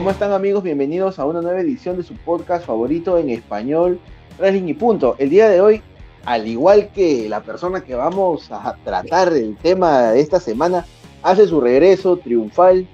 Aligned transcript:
¿Cómo 0.00 0.12
están 0.12 0.32
amigos? 0.32 0.62
Bienvenidos 0.62 1.18
a 1.18 1.26
una 1.26 1.42
nueva 1.42 1.60
edición 1.60 1.98
de 1.98 2.02
su 2.02 2.14
podcast 2.14 2.64
favorito 2.64 3.18
en 3.18 3.28
español, 3.28 4.00
Wrestling 4.38 4.68
y 4.68 4.72
Punto. 4.72 5.14
El 5.18 5.28
día 5.28 5.46
de 5.50 5.60
hoy, 5.60 5.82
al 6.24 6.48
igual 6.48 6.88
que 6.94 7.28
la 7.28 7.42
persona 7.42 7.82
que 7.82 7.94
vamos 7.94 8.50
a 8.50 8.76
tratar 8.82 9.30
el 9.34 9.58
tema 9.58 10.12
de 10.12 10.20
esta 10.22 10.40
semana, 10.40 10.86
hace 11.22 11.46
su 11.46 11.60
regreso 11.60 12.16
triunfal 12.16 12.88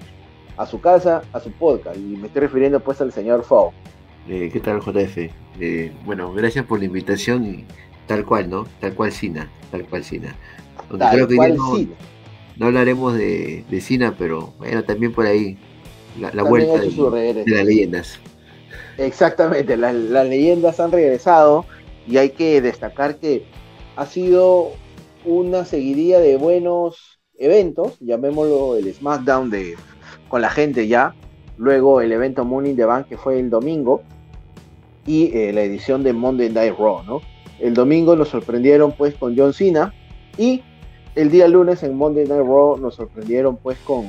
a 0.57 0.65
su 0.65 0.81
casa, 0.81 1.21
a 1.31 1.39
su 1.39 1.49
podcast. 1.53 1.95
Y 1.95 2.17
me 2.17 2.27
estoy 2.27 2.41
refiriendo 2.41 2.81
pues 2.81 2.99
al 2.99 3.13
señor 3.13 3.45
Fo. 3.45 3.71
Eh, 4.27 4.49
¿Qué 4.51 4.59
tal, 4.59 4.81
JF? 4.81 5.31
Eh, 5.61 5.93
bueno, 6.03 6.33
gracias 6.33 6.65
por 6.65 6.79
la 6.79 6.85
invitación 6.85 7.45
y 7.45 7.65
tal 8.05 8.25
cual, 8.25 8.49
¿no? 8.49 8.65
Tal 8.81 8.93
cual 8.93 9.13
Sina, 9.13 9.49
tal 9.71 9.85
cual 9.85 10.03
Sina. 10.03 10.35
Tal 10.89 11.09
creo 11.09 11.25
que 11.25 11.37
cual 11.37 11.55
no 12.57 12.65
hablaremos 12.65 13.13
de, 13.13 13.63
de 13.69 13.79
Sina, 13.79 14.13
pero 14.17 14.53
bueno, 14.59 14.83
también 14.83 15.13
por 15.13 15.25
ahí 15.25 15.57
la, 16.19 16.31
la 16.33 16.43
vuelta 16.43 16.79
de, 16.79 17.43
las 17.45 17.65
leyendas. 17.65 18.19
Exactamente, 18.97 19.77
las, 19.77 19.93
las 19.93 20.27
leyendas 20.27 20.79
han 20.79 20.91
regresado 20.91 21.65
y 22.07 22.17
hay 22.17 22.29
que 22.31 22.61
destacar 22.61 23.17
que 23.17 23.45
ha 23.95 24.05
sido 24.05 24.71
una 25.25 25.65
seguidilla 25.65 26.19
de 26.19 26.37
buenos 26.37 27.19
eventos, 27.37 27.97
llamémoslo 27.99 28.77
el 28.77 28.91
SmackDown 28.93 29.49
de, 29.49 29.75
con 30.29 30.41
la 30.41 30.49
gente 30.49 30.87
ya, 30.87 31.13
luego 31.57 32.01
el 32.01 32.11
evento 32.11 32.45
Money 32.45 32.71
in 32.71 32.77
the 32.77 32.85
Bank 32.85 33.07
que 33.07 33.17
fue 33.17 33.39
el 33.39 33.49
domingo 33.49 34.01
y 35.05 35.35
eh, 35.35 35.53
la 35.53 35.61
edición 35.61 36.03
de 36.03 36.13
Monday 36.13 36.49
Night 36.49 36.75
Raw, 36.77 37.03
¿no? 37.03 37.21
El 37.59 37.73
domingo 37.73 38.15
nos 38.15 38.29
sorprendieron 38.29 38.91
pues 38.91 39.15
con 39.15 39.35
John 39.35 39.53
Cena 39.53 39.93
y 40.37 40.61
el 41.15 41.31
día 41.31 41.47
lunes 41.47 41.81
en 41.83 41.95
Monday 41.95 42.25
Night 42.25 42.45
Raw 42.45 42.77
nos 42.77 42.95
sorprendieron 42.95 43.57
pues 43.57 43.77
con, 43.79 44.05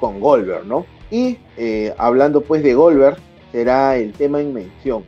con 0.00 0.20
Goldberg, 0.20 0.66
¿no? 0.66 0.86
Y 1.12 1.36
eh, 1.58 1.94
hablando 1.98 2.40
pues 2.40 2.62
de 2.62 2.72
Goldberg, 2.72 3.18
será 3.52 3.98
el 3.98 4.14
tema 4.14 4.40
en 4.40 4.54
mención. 4.54 5.04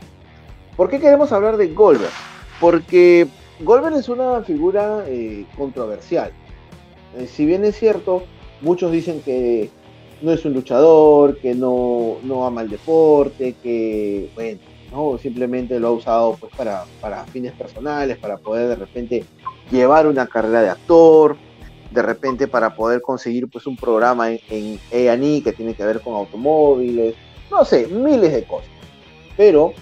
¿Por 0.77 0.91
qué 0.91 1.01
queremos 1.01 1.33
hablar 1.33 1.57
de 1.57 1.69
Goldberg? 1.69 2.13
Porque 2.61 3.27
Goldberg 3.61 3.97
es 3.97 4.11
una 4.11 4.43
figura 4.43 5.03
eh, 5.07 5.47
controversial. 5.57 6.31
Eh, 7.17 7.27
si 7.27 7.47
bien 7.47 7.65
es 7.65 7.77
cierto, 7.77 8.23
muchos 8.61 8.93
dicen 8.93 9.23
que 9.23 9.71
no 10.21 10.31
es 10.31 10.45
un 10.45 10.53
luchador, 10.53 11.39
que 11.39 11.55
no, 11.55 12.19
no 12.23 12.45
ama 12.45 12.61
el 12.61 12.69
deporte, 12.69 13.55
que, 13.63 14.29
bueno, 14.35 14.61
¿no? 14.93 15.17
simplemente 15.17 15.81
lo 15.81 15.89
ha 15.89 15.93
usado 15.93 16.37
pues, 16.39 16.53
para, 16.55 16.85
para 17.01 17.25
fines 17.25 17.53
personales, 17.53 18.19
para 18.19 18.37
poder 18.37 18.69
de 18.69 18.77
repente 18.77 19.25
llevar 19.71 20.07
una 20.07 20.27
carrera 20.27 20.61
de 20.61 20.69
actor, 20.69 21.39
de 21.95 22.03
repente 22.03 22.49
para 22.49 22.75
poder 22.75 23.01
conseguir 23.01 23.49
pues 23.49 23.67
un 23.67 23.77
programa 23.77 24.31
en, 24.31 24.81
A&E 24.93 25.43
que 25.43 25.53
tiene 25.53 25.75
que 25.75 25.85
ver 25.85 26.01
con 26.01 26.15
automóviles, 26.15 27.15
no 27.51 27.65
sé, 27.65 27.87
miles 27.87 28.33
de 28.33 28.45
cosas. 28.45 28.69
Pero 29.37 29.73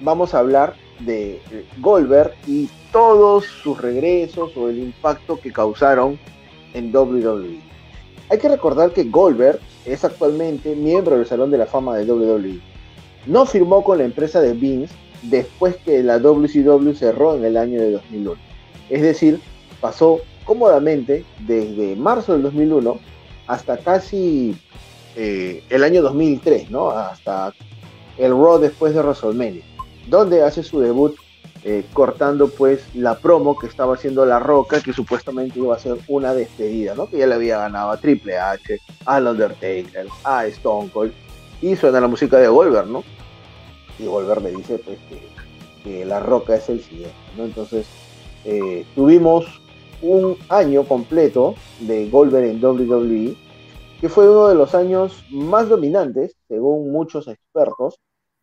vamos 0.00 0.34
a 0.34 0.40
hablar 0.40 0.74
de 1.00 1.40
Goldberg 1.78 2.34
y 2.46 2.68
todos 2.92 3.46
sus 3.46 3.80
regresos 3.80 4.54
o 4.56 4.68
el 4.68 4.78
impacto 4.78 5.40
que 5.40 5.50
causaron 5.50 6.18
en 6.74 6.94
WWE. 6.94 7.58
Hay 8.30 8.38
que 8.38 8.48
recordar 8.48 8.92
que 8.92 9.04
Goldberg 9.04 9.58
es 9.86 10.04
actualmente 10.04 10.76
miembro 10.76 11.16
del 11.16 11.26
Salón 11.26 11.50
de 11.50 11.58
la 11.58 11.66
Fama 11.66 11.96
de 11.96 12.04
WWE. 12.04 12.60
No 13.26 13.46
firmó 13.46 13.82
con 13.82 13.98
la 13.98 14.04
empresa 14.04 14.40
de 14.40 14.52
Vince 14.52 14.94
después 15.22 15.76
que 15.76 16.02
la 16.02 16.18
WCW 16.18 16.92
cerró 16.92 17.34
en 17.34 17.44
el 17.44 17.56
año 17.56 17.80
de 17.80 17.92
2001. 17.92 18.34
Es 18.90 19.02
decir, 19.02 19.40
pasó 19.80 20.20
cómodamente 20.44 21.24
desde 21.40 21.96
marzo 21.96 22.32
del 22.32 22.42
2001 22.42 22.98
hasta 23.46 23.76
casi 23.78 24.56
eh, 25.16 25.62
el 25.68 25.84
año 25.84 26.02
2003, 26.02 26.70
¿no? 26.70 26.90
Hasta 26.90 27.52
el 28.18 28.30
Raw 28.30 28.58
después 28.58 28.94
de 28.94 29.00
WrestleMania, 29.00 29.62
donde 30.08 30.42
hace 30.42 30.62
su 30.62 30.80
debut 30.80 31.16
eh, 31.64 31.84
cortando 31.92 32.48
pues 32.48 32.82
la 32.94 33.16
promo 33.16 33.56
que 33.56 33.68
estaba 33.68 33.94
haciendo 33.94 34.26
La 34.26 34.40
Roca, 34.40 34.80
que 34.80 34.92
supuestamente 34.92 35.58
iba 35.58 35.76
a 35.76 35.78
ser 35.78 35.96
una 36.08 36.34
despedida, 36.34 36.94
¿no? 36.94 37.08
Que 37.08 37.18
ya 37.18 37.26
le 37.26 37.34
había 37.34 37.58
ganado 37.58 37.90
a 37.90 37.96
Triple 37.96 38.36
H, 38.36 38.78
al 39.04 39.26
Undertaker, 39.28 40.06
a 40.24 40.46
Stone 40.46 40.90
Cold, 40.92 41.12
y 41.60 41.76
suena 41.76 42.00
la 42.00 42.08
música 42.08 42.38
de 42.38 42.48
Goldberg, 42.48 42.88
¿no? 42.88 43.04
Y 43.98 44.06
Goldberg 44.06 44.42
le 44.42 44.50
dice 44.56 44.78
pues 44.78 44.98
que, 45.08 45.22
que 45.84 46.04
La 46.04 46.18
Roca 46.18 46.56
es 46.56 46.68
el 46.68 46.82
siguiente, 46.82 47.14
¿no? 47.36 47.44
Entonces 47.44 47.86
eh, 48.44 48.84
tuvimos 48.96 49.61
un 50.02 50.36
año 50.48 50.84
completo 50.86 51.54
de 51.80 52.10
Goldberg 52.10 52.46
en 52.46 52.64
WWE, 52.64 53.36
que 54.00 54.08
fue 54.08 54.28
uno 54.28 54.48
de 54.48 54.56
los 54.56 54.74
años 54.74 55.24
más 55.30 55.68
dominantes, 55.68 56.36
según 56.48 56.90
muchos 56.90 57.28
expertos, 57.28 58.00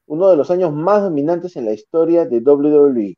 uno 0.08 0.30
de 0.30 0.38
los 0.38 0.50
años 0.52 0.74
más 0.74 1.03
dominantes 1.03 1.58
en 1.58 1.66
la 1.66 1.74
historia 1.74 2.25
de 2.25 2.40
WWE 2.40 3.18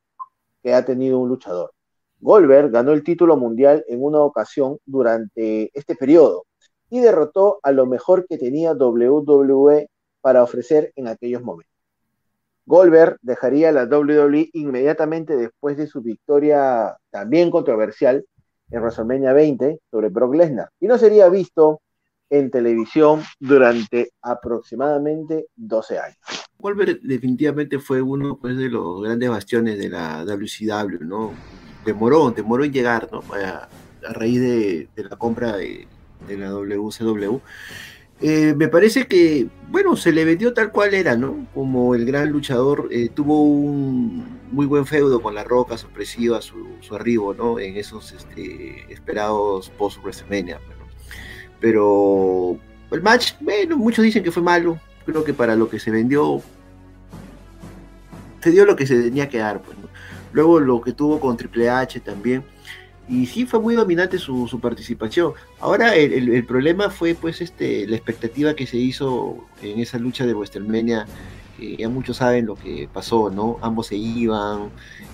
que 0.64 0.74
ha 0.74 0.86
tenido 0.86 1.20
un 1.20 1.30
luchador. 1.30 1.72
Goldberg 2.20 2.72
ganó 2.72 2.92
el 2.92 3.04
título 3.04 3.38
mundial 3.38 3.84
en 3.88 4.04
una 4.04 4.20
ocasión 4.20 4.78
durante 4.86 5.72
este 5.74 5.96
periodo 5.96 6.46
y 6.90 7.00
derrotó 7.00 7.60
a 7.64 7.72
lo 7.72 7.86
mejor 7.86 8.28
que 8.28 8.38
tenía 8.38 8.74
WWE 8.74 9.88
para 10.22 10.44
ofrecer 10.44 10.92
en 10.96 11.08
aquellos 11.08 11.42
momentos. 11.42 11.72
Goldberg 12.66 13.18
dejaría 13.22 13.72
la 13.72 13.86
WWE 13.86 14.50
inmediatamente 14.54 15.36
después 15.36 15.78
de 15.78 15.88
su 15.88 16.02
victoria 16.02 16.96
también 17.10 17.50
controversial 17.50 18.26
en 18.72 18.82
WrestleMania 18.82 19.34
20 19.34 19.80
sobre 19.92 20.10
Brock 20.10 20.36
Lesnar 20.36 20.70
y 20.80 20.88
no 20.88 20.98
sería 20.98 21.30
visto 21.30 21.82
en 22.30 22.50
televisión 22.50 23.22
durante 23.40 24.12
aproximadamente 24.22 25.48
12 25.56 26.00
años. 26.00 26.18
Goldberg 26.58 27.02
definitivamente 27.02 27.80
fue 27.80 28.02
uno 28.02 28.38
pues, 28.40 28.58
de 28.58 28.70
los 28.70 29.02
grandes 29.02 29.30
bastiones 29.30 29.78
de 29.78 29.90
la 29.90 30.24
WCW, 30.24 31.04
¿no? 31.04 31.32
Demoró, 31.86 32.32
demoró 32.32 32.64
en 32.64 32.72
llegar, 32.72 33.10
¿no? 33.12 33.22
A, 33.34 33.68
raíz 34.14 34.40
de, 34.40 34.90
la 34.96 35.16
compra 35.18 35.58
de, 35.58 35.88
de 36.28 36.38
la 36.38 36.50
WCW. 36.52 37.40
Eh, 38.22 38.54
me 38.56 38.68
parece 38.68 39.08
que, 39.08 39.48
bueno, 39.70 39.96
se 39.96 40.12
le 40.12 40.26
vendió 40.26 40.54
tal 40.54 40.72
cual 40.72 40.94
era, 40.94 41.18
¿no? 41.18 41.48
Como 41.54 41.96
el 41.96 42.06
gran 42.06 42.30
luchador, 42.30 42.88
eh, 42.92 43.10
tuvo 43.10 43.44
un 43.44 44.41
muy 44.52 44.66
buen 44.66 44.86
feudo 44.86 45.22
con 45.22 45.34
la 45.34 45.44
Roca, 45.44 45.78
sorpresiva 45.78 46.42
su, 46.42 46.76
su 46.82 46.96
arribo, 46.96 47.34
¿no? 47.34 47.60
En 47.60 47.78
esos 47.78 48.12
este, 48.12 48.92
esperados 48.92 49.70
post-WrestleMania. 49.78 50.60
Bueno. 50.66 50.82
Pero 51.60 52.58
el 52.92 53.02
match, 53.02 53.34
bueno, 53.40 53.78
muchos 53.78 54.04
dicen 54.04 54.24
que 54.24 54.32
fue 54.32 54.44
malo. 54.44 54.80
Creo 55.06 55.24
que 55.24 55.34
para 55.34 55.56
lo 55.56 55.70
que 55.70 55.80
se 55.80 55.92
vendió, 55.92 56.42
se 58.42 58.52
dio 58.52 58.66
lo 58.66 58.76
que 58.76 58.86
se 58.86 59.02
tenía 59.02 59.30
que 59.30 59.38
dar. 59.38 59.62
Pues, 59.62 59.78
¿no? 59.78 59.88
Luego 60.34 60.60
lo 60.60 60.82
que 60.82 60.94
tuvo 60.94 61.20
con 61.20 61.38
Triple 61.38 61.70
H 61.70 62.00
también. 62.02 62.44
Y 63.08 63.26
sí 63.26 63.46
fue 63.46 63.60
muy 63.60 63.76
dominante 63.76 64.18
su, 64.18 64.48
su 64.48 64.60
participación. 64.60 65.34
Ahora 65.60 65.96
el, 65.96 66.14
el, 66.14 66.34
el, 66.34 66.46
problema 66.46 66.90
fue 66.90 67.14
pues 67.14 67.42
este 67.42 67.86
la 67.88 67.96
expectativa 67.98 68.54
que 68.54 68.66
se 68.66 68.78
hizo 68.78 69.46
en 69.62 69.80
esa 69.80 69.98
lucha 69.98 70.26
de 70.26 70.34
WrestleMania. 70.34 71.06
Que 71.62 71.78
ya 71.78 71.90
muchos 71.90 72.18
saben 72.18 72.48
lo 72.48 72.56
que 72.56 72.90
pasó, 72.92 73.30
¿no? 73.30 73.60
Ambos 73.62 73.88
se 73.88 73.96
iban. 73.96 74.72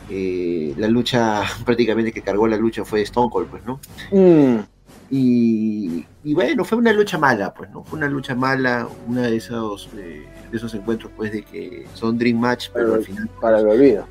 Eh, 0.10 0.74
la 0.78 0.88
lucha, 0.88 1.44
prácticamente 1.66 2.14
que 2.14 2.22
cargó 2.22 2.48
la 2.48 2.56
lucha 2.56 2.86
fue 2.86 3.02
Stone 3.02 3.30
Cold, 3.30 3.50
pues, 3.50 3.66
¿no? 3.66 3.82
Mm. 4.12 4.60
Y, 5.10 6.06
y, 6.24 6.34
bueno, 6.34 6.64
fue 6.64 6.78
una 6.78 6.94
lucha 6.94 7.18
mala, 7.18 7.54
pues, 7.54 7.70
¿no? 7.72 7.84
Fue 7.84 7.98
una 7.98 8.08
lucha 8.08 8.34
mala, 8.34 8.88
una 9.08 9.24
de 9.24 9.36
esos, 9.36 9.90
eh, 9.98 10.26
de 10.50 10.58
esos 10.58 10.74
encuentros, 10.74 11.12
pues, 11.16 11.34
de 11.34 11.44
que 11.44 11.86
son 11.94 12.18
Dream 12.18 12.40
Match, 12.40 12.70
pero, 12.74 12.94
al 12.94 13.04
final. 13.04 13.28
Pues, 13.28 13.40
para 13.42 13.60
el 13.60 13.68
olvido. 13.68 14.06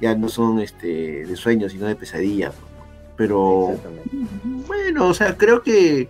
Ya 0.00 0.14
no 0.14 0.28
son 0.28 0.60
este, 0.60 1.26
de 1.26 1.36
sueños, 1.36 1.72
sino 1.72 1.86
de 1.86 1.96
pesadilla. 1.96 2.50
Pues, 2.50 2.68
pero 3.18 3.76
bueno, 4.68 5.08
o 5.08 5.14
sea, 5.14 5.36
creo 5.36 5.62
que 5.62 6.08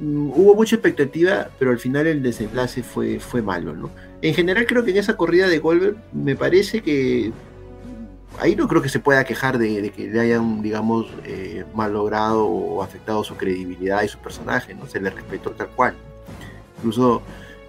um, 0.00 0.30
hubo 0.30 0.54
mucha 0.54 0.76
expectativa, 0.76 1.48
pero 1.58 1.72
al 1.72 1.78
final 1.80 2.06
el 2.06 2.22
desenlace 2.22 2.84
fue, 2.84 3.18
fue 3.18 3.42
malo, 3.42 3.74
¿no? 3.74 3.90
En 4.22 4.34
general 4.34 4.66
creo 4.66 4.84
que 4.84 4.90
en 4.90 4.98
esa 4.98 5.16
corrida 5.16 5.48
de 5.48 5.58
Goldberg 5.58 5.96
me 6.12 6.36
parece 6.36 6.82
que 6.82 7.32
ahí 8.38 8.54
no 8.56 8.68
creo 8.68 8.82
que 8.82 8.88
se 8.88 9.00
pueda 9.00 9.24
quejar 9.24 9.58
de, 9.58 9.90
que 9.90 10.08
le 10.08 10.20
hayan, 10.20 10.62
digamos, 10.62 11.06
eh, 11.24 11.64
malogrado 11.74 12.46
o 12.46 12.82
afectado 12.82 13.24
su 13.24 13.36
credibilidad 13.36 14.02
y 14.02 14.08
su 14.08 14.18
personaje, 14.18 14.74
¿no? 14.74 14.86
Se 14.86 15.00
le 15.00 15.10
respetó 15.10 15.50
tal 15.52 15.68
cual. 15.68 15.94
Incluso 16.78 17.22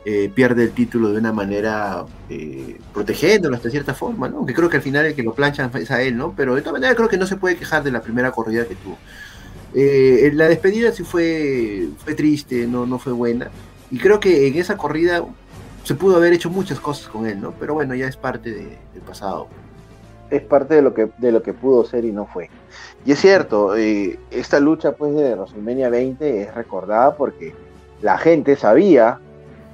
eh, 0.03 0.31
pierde 0.33 0.63
el 0.63 0.71
título 0.71 1.11
de 1.11 1.19
una 1.19 1.31
manera 1.31 2.05
eh, 2.29 2.77
protegiéndolo 2.93 3.55
hasta 3.55 3.69
cierta 3.69 3.93
forma, 3.93 4.27
¿no? 4.27 4.45
Que 4.45 4.53
creo 4.53 4.67
que 4.67 4.77
al 4.77 4.83
final 4.83 5.05
el 5.05 5.13
que 5.13 5.23
lo 5.23 5.33
planchan 5.33 5.71
es 5.75 5.91
a 5.91 6.01
él, 6.01 6.17
¿no? 6.17 6.33
Pero 6.35 6.55
de 6.55 6.61
todas 6.61 6.73
maneras 6.73 6.95
creo 6.95 7.07
que 7.07 7.17
no 7.17 7.27
se 7.27 7.37
puede 7.37 7.55
quejar 7.55 7.83
de 7.83 7.91
la 7.91 8.01
primera 8.01 8.31
corrida 8.31 8.65
que 8.65 8.75
tuvo. 8.75 8.97
Eh, 9.73 10.31
la 10.33 10.47
despedida 10.47 10.91
sí 10.91 11.03
fue, 11.03 11.89
fue 12.03 12.13
triste, 12.13 12.67
no, 12.67 12.85
no 12.85 12.99
fue 12.99 13.13
buena. 13.13 13.51
Y 13.91 13.99
creo 13.99 14.19
que 14.19 14.47
en 14.47 14.55
esa 14.55 14.75
corrida 14.75 15.23
se 15.83 15.95
pudo 15.95 16.17
haber 16.17 16.33
hecho 16.33 16.49
muchas 16.49 16.79
cosas 16.79 17.07
con 17.07 17.25
él, 17.25 17.41
¿no? 17.41 17.53
Pero 17.59 17.73
bueno, 17.73 17.95
ya 17.95 18.07
es 18.07 18.17
parte 18.17 18.51
de, 18.51 18.77
del 18.93 19.01
pasado. 19.05 19.47
Es 20.29 20.41
parte 20.41 20.75
de 20.75 20.81
lo 20.81 20.93
que 20.93 21.09
de 21.17 21.31
lo 21.31 21.43
que 21.43 21.53
pudo 21.53 21.83
ser 21.83 22.05
y 22.05 22.11
no 22.11 22.25
fue. 22.25 22.49
Y 23.05 23.11
es 23.11 23.19
cierto, 23.19 23.75
eh, 23.75 24.17
esta 24.29 24.59
lucha 24.59 24.93
pues 24.93 25.13
de 25.13 25.35
WrestleMania 25.35 25.89
20 25.89 26.41
es 26.43 26.55
recordada 26.55 27.15
porque 27.15 27.53
la 28.01 28.17
gente 28.17 28.55
sabía 28.55 29.19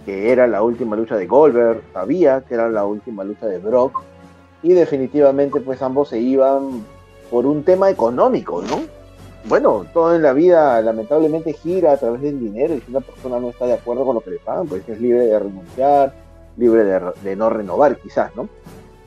que 0.06 0.32
era 0.32 0.48
la 0.48 0.64
última 0.64 0.96
lucha 0.96 1.18
de 1.18 1.28
Goldberg, 1.28 1.82
sabía 1.94 2.42
que 2.42 2.54
era 2.54 2.70
la 2.70 2.86
última 2.86 3.24
lucha 3.24 3.46
de 3.46 3.60
Brock, 3.60 4.02
y 4.64 4.74
definitivamente 4.74 5.60
pues 5.60 5.82
ambos 5.82 6.10
se 6.10 6.20
iban 6.20 6.84
por 7.30 7.46
un 7.46 7.64
tema 7.64 7.90
económico, 7.90 8.62
¿no? 8.62 8.97
Bueno, 9.46 9.86
todo 9.94 10.16
en 10.16 10.24
la 10.24 10.34
vida 10.34 10.82
lamentablemente 10.82 11.54
gira 11.54 11.94
a 11.94 11.98
través 11.98 12.22
del 12.22 12.40
dinero 12.40 12.76
y 12.76 12.82
si 12.82 12.90
una 12.90 13.00
persona 13.00 13.40
no 13.40 13.50
está 13.50 13.66
de 13.66 13.74
acuerdo 13.74 14.06
con 14.06 14.16
lo 14.16 14.22
que 14.22 14.32
le 14.32 14.40
pagan, 14.40 14.68
pues 14.68 14.88
es 14.88 15.00
libre 15.00 15.26
de 15.26 15.40
renunciar, 15.40 16.14
libre 16.58 16.84
de, 17.24 17.36
no 17.36 17.50
renovar 17.50 17.98
quizás, 17.98 18.36
¿no? 18.36 18.50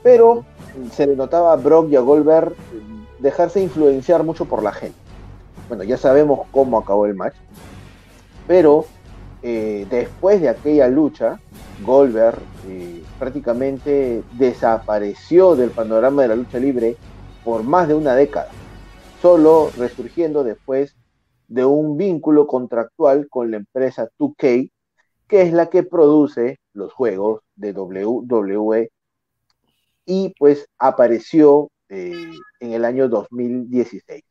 Pero 0.01 0.43
se 0.91 1.05
le 1.05 1.15
notaba 1.15 1.53
a 1.53 1.57
Brock 1.57 1.89
y 1.91 1.95
a 1.95 1.99
Goldberg 1.99 2.55
dejarse 3.19 3.61
influenciar 3.61 4.23
mucho 4.23 4.45
por 4.45 4.63
la 4.63 4.71
gente. 4.71 4.97
Bueno, 5.67 5.83
ya 5.83 5.97
sabemos 5.97 6.41
cómo 6.51 6.79
acabó 6.79 7.05
el 7.05 7.13
match, 7.13 7.35
pero 8.47 8.85
eh, 9.43 9.85
después 9.89 10.41
de 10.41 10.49
aquella 10.49 10.87
lucha, 10.87 11.39
Goldberg 11.85 12.39
eh, 12.67 13.03
prácticamente 13.19 14.23
desapareció 14.33 15.55
del 15.55 15.69
panorama 15.69 16.23
de 16.23 16.27
la 16.29 16.35
lucha 16.35 16.57
libre 16.57 16.95
por 17.43 17.63
más 17.63 17.87
de 17.87 17.93
una 17.93 18.15
década, 18.15 18.49
solo 19.21 19.69
resurgiendo 19.77 20.43
después 20.43 20.95
de 21.47 21.65
un 21.65 21.97
vínculo 21.97 22.47
contractual 22.47 23.27
con 23.29 23.51
la 23.51 23.57
empresa 23.57 24.09
2K, 24.17 24.71
que 25.27 25.41
es 25.41 25.53
la 25.53 25.69
que 25.69 25.83
produce 25.83 26.59
los 26.73 26.93
juegos 26.93 27.41
de 27.55 27.73
WWE 27.73 28.89
y 30.05 30.33
pues 30.39 30.67
apareció 30.77 31.69
eh, 31.89 32.31
en 32.59 32.73
el 32.73 32.85
año 32.85 33.07
2016. 33.07 34.23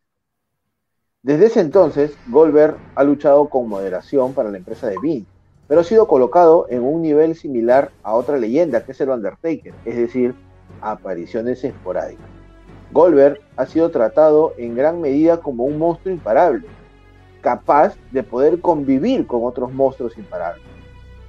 Desde 1.23 1.47
ese 1.47 1.61
entonces, 1.61 2.17
Goldberg 2.29 2.77
ha 2.95 3.05
luchado 3.05 3.49
con 3.49 3.69
moderación 3.69 4.33
para 4.33 4.51
la 4.51 4.59
empresa 4.59 4.89
de 4.89 4.99
Vince, 4.99 5.31
pero 5.69 5.83
ha 5.83 5.85
sido 5.85 6.09
colocado 6.09 6.67
en 6.71 6.83
un 6.83 7.03
nivel 7.03 7.37
similar 7.37 7.93
a 8.03 8.15
otra 8.15 8.39
leyenda, 8.39 8.85
que 8.85 8.93
es 8.93 9.01
el 9.01 9.11
Undertaker, 9.11 9.75
es 9.85 9.97
decir, 9.97 10.35
apariciones 10.81 11.63
esporádicas. 11.63 12.40
Goldberg 12.93 13.41
ha 13.57 13.67
sido 13.67 13.91
tratado 13.91 14.55
en 14.59 14.75
gran 14.75 15.01
medida 15.01 15.39
como 15.39 15.65
un 15.65 15.79
monstruo 15.79 16.13
imparable, 16.13 16.67
capaz 17.41 17.95
de 18.11 18.23
poder 18.23 18.61
convivir 18.61 19.27
con 19.27 19.45
otros 19.45 19.73
monstruos 19.73 20.19
imparables. 20.19 20.65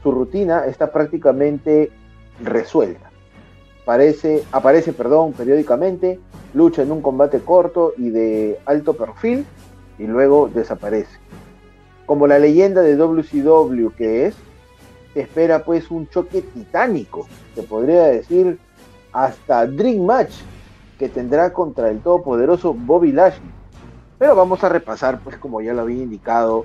Su 0.02 0.12
rutina 0.12 0.66
está 0.66 0.92
prácticamente 0.92 1.92
resuelta. 2.44 3.12
Parece, 3.86 4.44
aparece 4.52 4.94
perdón, 4.94 5.34
periódicamente, 5.34 6.20
lucha 6.54 6.82
en 6.82 6.92
un 6.92 7.02
combate 7.02 7.40
corto 7.40 7.94
y 7.98 8.10
de 8.10 8.60
alto 8.66 8.94
perfil 8.94 9.46
y 10.00 10.08
luego 10.08 10.50
desaparece. 10.54 11.18
Como 12.06 12.28
la 12.28 12.40
leyenda 12.40 12.82
de 12.82 12.96
WCW 12.96 13.90
que 13.96 14.26
es, 14.26 14.36
espera 15.16 15.64
pues 15.64 15.92
un 15.92 16.08
choque 16.10 16.42
titánico, 16.42 17.28
se 17.56 17.64
podría 17.64 18.04
decir 18.06 18.60
hasta 19.14 19.68
Dream 19.68 20.06
Match 20.06 20.34
que 21.02 21.10
tendrá 21.10 21.52
contra 21.52 21.90
el 21.90 22.00
todopoderoso 22.00 22.76
Bobby 22.76 23.12
Lashley. 23.12 23.50
Pero 24.20 24.36
vamos 24.36 24.64
a 24.64 24.70
repasar 24.70 25.20
pues 25.24 25.36
como 25.38 25.60
ya 25.60 25.74
lo 25.74 25.82
había 25.82 26.04
indicado 26.04 26.64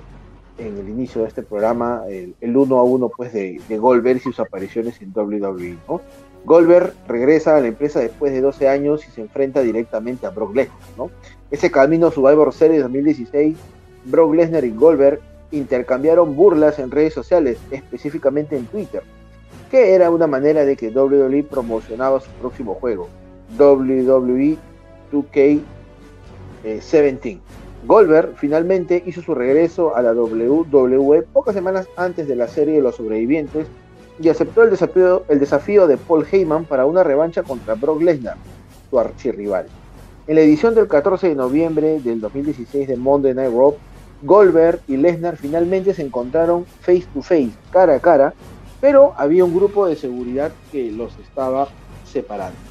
en 0.59 0.77
el 0.77 0.87
inicio 0.87 1.23
de 1.23 1.27
este 1.27 1.41
programa, 1.41 2.03
el, 2.07 2.35
uno 2.55 2.77
a 2.77 2.83
uno 2.83 3.09
pues 3.09 3.33
de, 3.33 3.59
de 3.67 3.77
Goldberg 3.79 4.17
y 4.17 4.19
sus 4.19 4.39
apariciones 4.39 5.01
en 5.01 5.11
WWE. 5.11 5.75
Goldberg 6.45 6.93
regresa 7.07 7.57
a 7.57 7.61
la 7.61 7.65
empresa 7.65 7.99
después 7.99 8.31
de 8.31 8.41
12 8.41 8.69
años 8.69 9.07
y 9.07 9.09
se 9.09 9.21
enfrenta 9.21 9.61
directamente 9.61 10.27
a 10.27 10.29
Brock 10.29 10.55
Lesnar. 10.55 11.09
Ese 11.49 11.71
camino 11.71 12.11
Survivor 12.11 12.53
Series 12.53 12.83
2016, 12.83 13.57
Brock 14.05 14.35
Lesnar 14.35 14.65
y 14.65 14.69
Goldberg 14.69 15.19
intercambiaron 15.49 16.35
burlas 16.35 16.77
en 16.77 16.91
redes 16.91 17.15
sociales, 17.15 17.57
específicamente 17.71 18.55
en 18.55 18.67
Twitter, 18.67 19.01
que 19.71 19.95
era 19.95 20.11
una 20.11 20.27
manera 20.27 20.63
de 20.63 20.77
que 20.77 20.91
WWE 20.91 21.41
promocionaba 21.41 22.19
su 22.19 22.29
próximo 22.33 22.75
juego, 22.75 23.09
WWE 23.57 24.57
2K17. 25.11 27.39
Goldberg 27.85 28.35
finalmente 28.37 29.03
hizo 29.05 29.21
su 29.21 29.35
regreso 29.35 29.95
a 29.95 30.01
la 30.01 30.13
WWE 30.13 31.21
pocas 31.21 31.53
semanas 31.53 31.87
antes 31.95 32.27
de 32.27 32.35
la 32.35 32.47
serie 32.47 32.75
de 32.75 32.81
los 32.81 32.95
sobrevivientes 32.95 33.67
y 34.19 34.29
aceptó 34.29 34.63
el 34.63 34.71
desafío, 34.71 35.23
el 35.29 35.39
desafío 35.39 35.87
de 35.87 35.97
Paul 35.97 36.25
Heyman 36.29 36.65
para 36.65 36.85
una 36.85 37.03
revancha 37.03 37.43
contra 37.43 37.75
Brock 37.75 38.01
Lesnar, 38.01 38.37
su 38.89 38.99
archirrival. 38.99 39.67
En 40.27 40.35
la 40.35 40.41
edición 40.41 40.75
del 40.75 40.87
14 40.87 41.29
de 41.29 41.35
noviembre 41.35 42.01
del 42.01 42.19
2016 42.19 42.87
de 42.87 42.97
Monday 42.97 43.33
Night 43.33 43.53
Raw, 43.53 43.75
Goldberg 44.23 44.81
y 44.87 44.97
Lesnar 44.97 45.37
finalmente 45.37 45.93
se 45.93 46.01
encontraron 46.01 46.65
face 46.81 47.05
to 47.13 47.21
face, 47.21 47.51
cara 47.71 47.95
a 47.95 47.99
cara, 47.99 48.33
pero 48.81 49.13
había 49.17 49.45
un 49.45 49.55
grupo 49.55 49.87
de 49.87 49.95
seguridad 49.95 50.51
que 50.71 50.91
los 50.91 51.17
estaba 51.19 51.67
separando. 52.05 52.66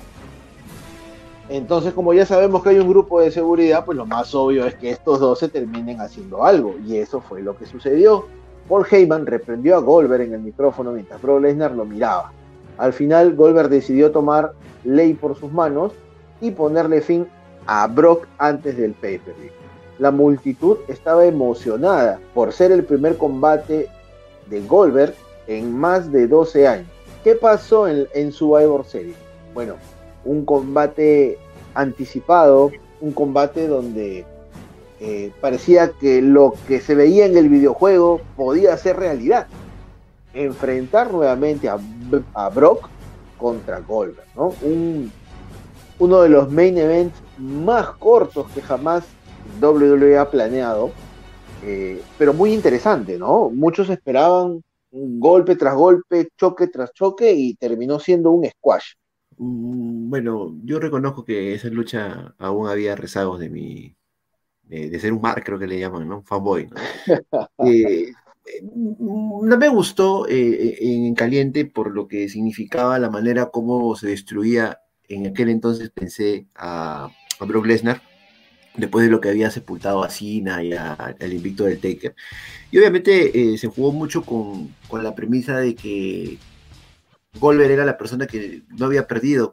Entonces, 1.49 1.93
como 1.95 2.13
ya 2.13 2.27
sabemos 2.27 2.63
que 2.63 2.71
hay 2.71 2.79
un 2.79 2.89
grupo 2.89 3.21
de 3.21 3.31
seguridad, 3.31 3.85
pues 3.85 3.97
lo 3.97 4.05
más 4.05 4.35
obvio 4.35 4.67
es 4.67 4.75
que 4.75 4.91
estos 4.91 5.21
dos 5.21 5.39
se 5.39 5.49
terminen 5.49 6.01
haciendo 6.01 6.45
algo, 6.45 6.75
y 6.85 6.97
eso 6.97 7.21
fue 7.21 7.41
lo 7.41 7.57
que 7.57 7.67
sucedió. 7.67 8.27
Paul 8.69 8.85
Heyman 8.91 9.27
reprendió 9.27 9.77
a 9.77 9.81
Goldberg 9.81 10.23
en 10.23 10.35
el 10.35 10.41
micrófono 10.41 10.91
mientras 10.91 11.23
Brock 11.23 11.43
Lesnar 11.43 11.73
lo 11.73 11.85
miraba. 11.85 12.33
Al 12.79 12.93
final, 12.93 13.37
Goldberg 13.37 13.69
decidió 13.69 14.11
tomar 14.11 14.53
ley 14.85 15.15
por 15.15 15.37
sus 15.37 15.53
manos 15.53 15.93
y 16.41 16.51
ponerle 16.51 17.01
fin 17.01 17.29
a 17.67 17.87
Brock 17.87 18.27
antes 18.39 18.77
del 18.77 18.93
pay 18.93 19.21
La 19.99 20.11
multitud 20.11 20.79
estaba 20.89 21.25
emocionada 21.25 22.19
por 22.35 22.53
ser 22.53 22.73
el 22.73 22.85
primer 22.85 23.17
combate 23.17 23.89
de 24.49 24.61
Goldberg 24.63 25.15
en 25.47 25.77
más 25.77 26.11
de 26.11 26.27
12 26.27 26.67
años. 26.67 26.89
¿Qué 27.23 27.35
pasó 27.37 27.87
en, 27.87 28.07
en 28.15 28.33
Survivor 28.33 28.85
Series? 28.85 29.17
Bueno, 29.55 29.75
un 30.27 30.45
combate 30.45 31.39
anticipado, 31.75 32.71
un 33.01 33.13
combate 33.13 33.69
donde 33.69 34.25
eh, 35.01 35.33
parecía 35.41 35.93
que 35.93 36.23
lo 36.23 36.55
que 36.67 36.81
se 36.81 36.95
veía 36.95 37.27
en 37.27 37.37
el 37.37 37.49
videojuego 37.49 38.21
podía 38.37 38.77
ser 38.77 38.97
realidad. 38.97 39.47
Enfrentar 40.35 41.13
nuevamente 41.13 41.69
a, 41.69 41.79
Brock 42.49 42.89
contra 43.39 43.81
Goldberg, 43.81 44.27
¿no? 44.35 44.53
Un, 44.63 45.11
uno 45.99 46.21
de 46.21 46.29
los 46.29 46.51
main 46.51 46.77
events 46.77 47.19
más 47.39 47.89
cortos 47.91 48.47
que 48.55 48.61
jamás 48.61 49.05
WWE 49.61 50.19
ha 50.19 50.31
planeado, 50.31 50.91
eh, 51.63 52.03
pero 52.19 52.35
muy 52.35 52.53
interesante, 52.53 53.19
¿no? 53.19 53.51
Muchos 53.51 53.89
esperaban 53.89 54.63
golpe 54.91 55.57
tras 55.57 55.75
golpe, 55.75 56.29
choque 56.37 56.69
tras 56.69 56.93
choque 56.93 57.33
y 57.33 57.55
terminó 57.55 57.99
siendo 57.99 58.31
un 58.31 58.47
squash. 58.49 58.93
Mm, 59.39 60.11
bueno, 60.11 60.57
yo 60.65 60.79
reconozco 60.81 61.25
que 61.25 61.55
esa 61.55 61.69
lucha 61.69 62.35
aún 62.39 62.69
había 62.69 62.97
rezagos 62.97 63.41
de 63.41 63.51
mi, 63.51 63.97
de, 64.65 64.99
ser 65.01 65.13
un 65.13 65.21
mar, 65.21 65.43
creo 65.45 65.59
que 65.59 65.67
le 65.67 65.79
llaman, 65.79 66.09
¿no? 66.09 66.23
Fanboy. 66.23 66.69
¿no? 66.69 66.77
Eh, 67.67 68.13
no 68.71 69.57
me 69.59 69.69
gustó 69.69 70.29
eh, 70.29 70.77
en 70.81 71.15
caliente 71.17 71.65
por 71.65 71.91
lo 71.91 72.07
que 72.07 72.29
significaba 72.29 72.97
la 73.01 73.11
manera 73.11 73.51
como 73.51 73.97
se 73.97 74.07
destruía 74.07 74.79
en 75.09 75.27
aquel 75.27 75.49
entonces 75.49 75.91
pensé 75.91 76.47
a, 76.55 77.11
a 77.41 77.45
Brock 77.45 77.67
Lesnar, 77.67 78.01
después 78.77 79.05
de 79.05 79.11
lo 79.11 79.21
que 79.21 79.29
había 79.29 79.51
sepultado 79.51 80.03
a 80.03 80.11
Cena 80.11 80.63
y 80.63 80.73
al 80.73 81.33
invicto 81.33 81.65
del 81.65 81.81
Taker. 81.81 82.15
Y 82.71 82.79
obviamente 82.79 83.53
eh, 83.53 83.59
se 83.59 83.69
jugó 83.69 83.93
mucho 83.93 84.23
con, 84.23 84.75
la 84.93 85.15
premisa 85.15 85.59
de 85.59 85.75
que 85.75 86.39
Goldberg 87.39 87.71
era 87.71 87.85
la 87.85 87.99
persona 87.99 88.27
que 88.27 88.63
no 88.77 88.87
había 88.87 89.07
perdido, 89.07 89.53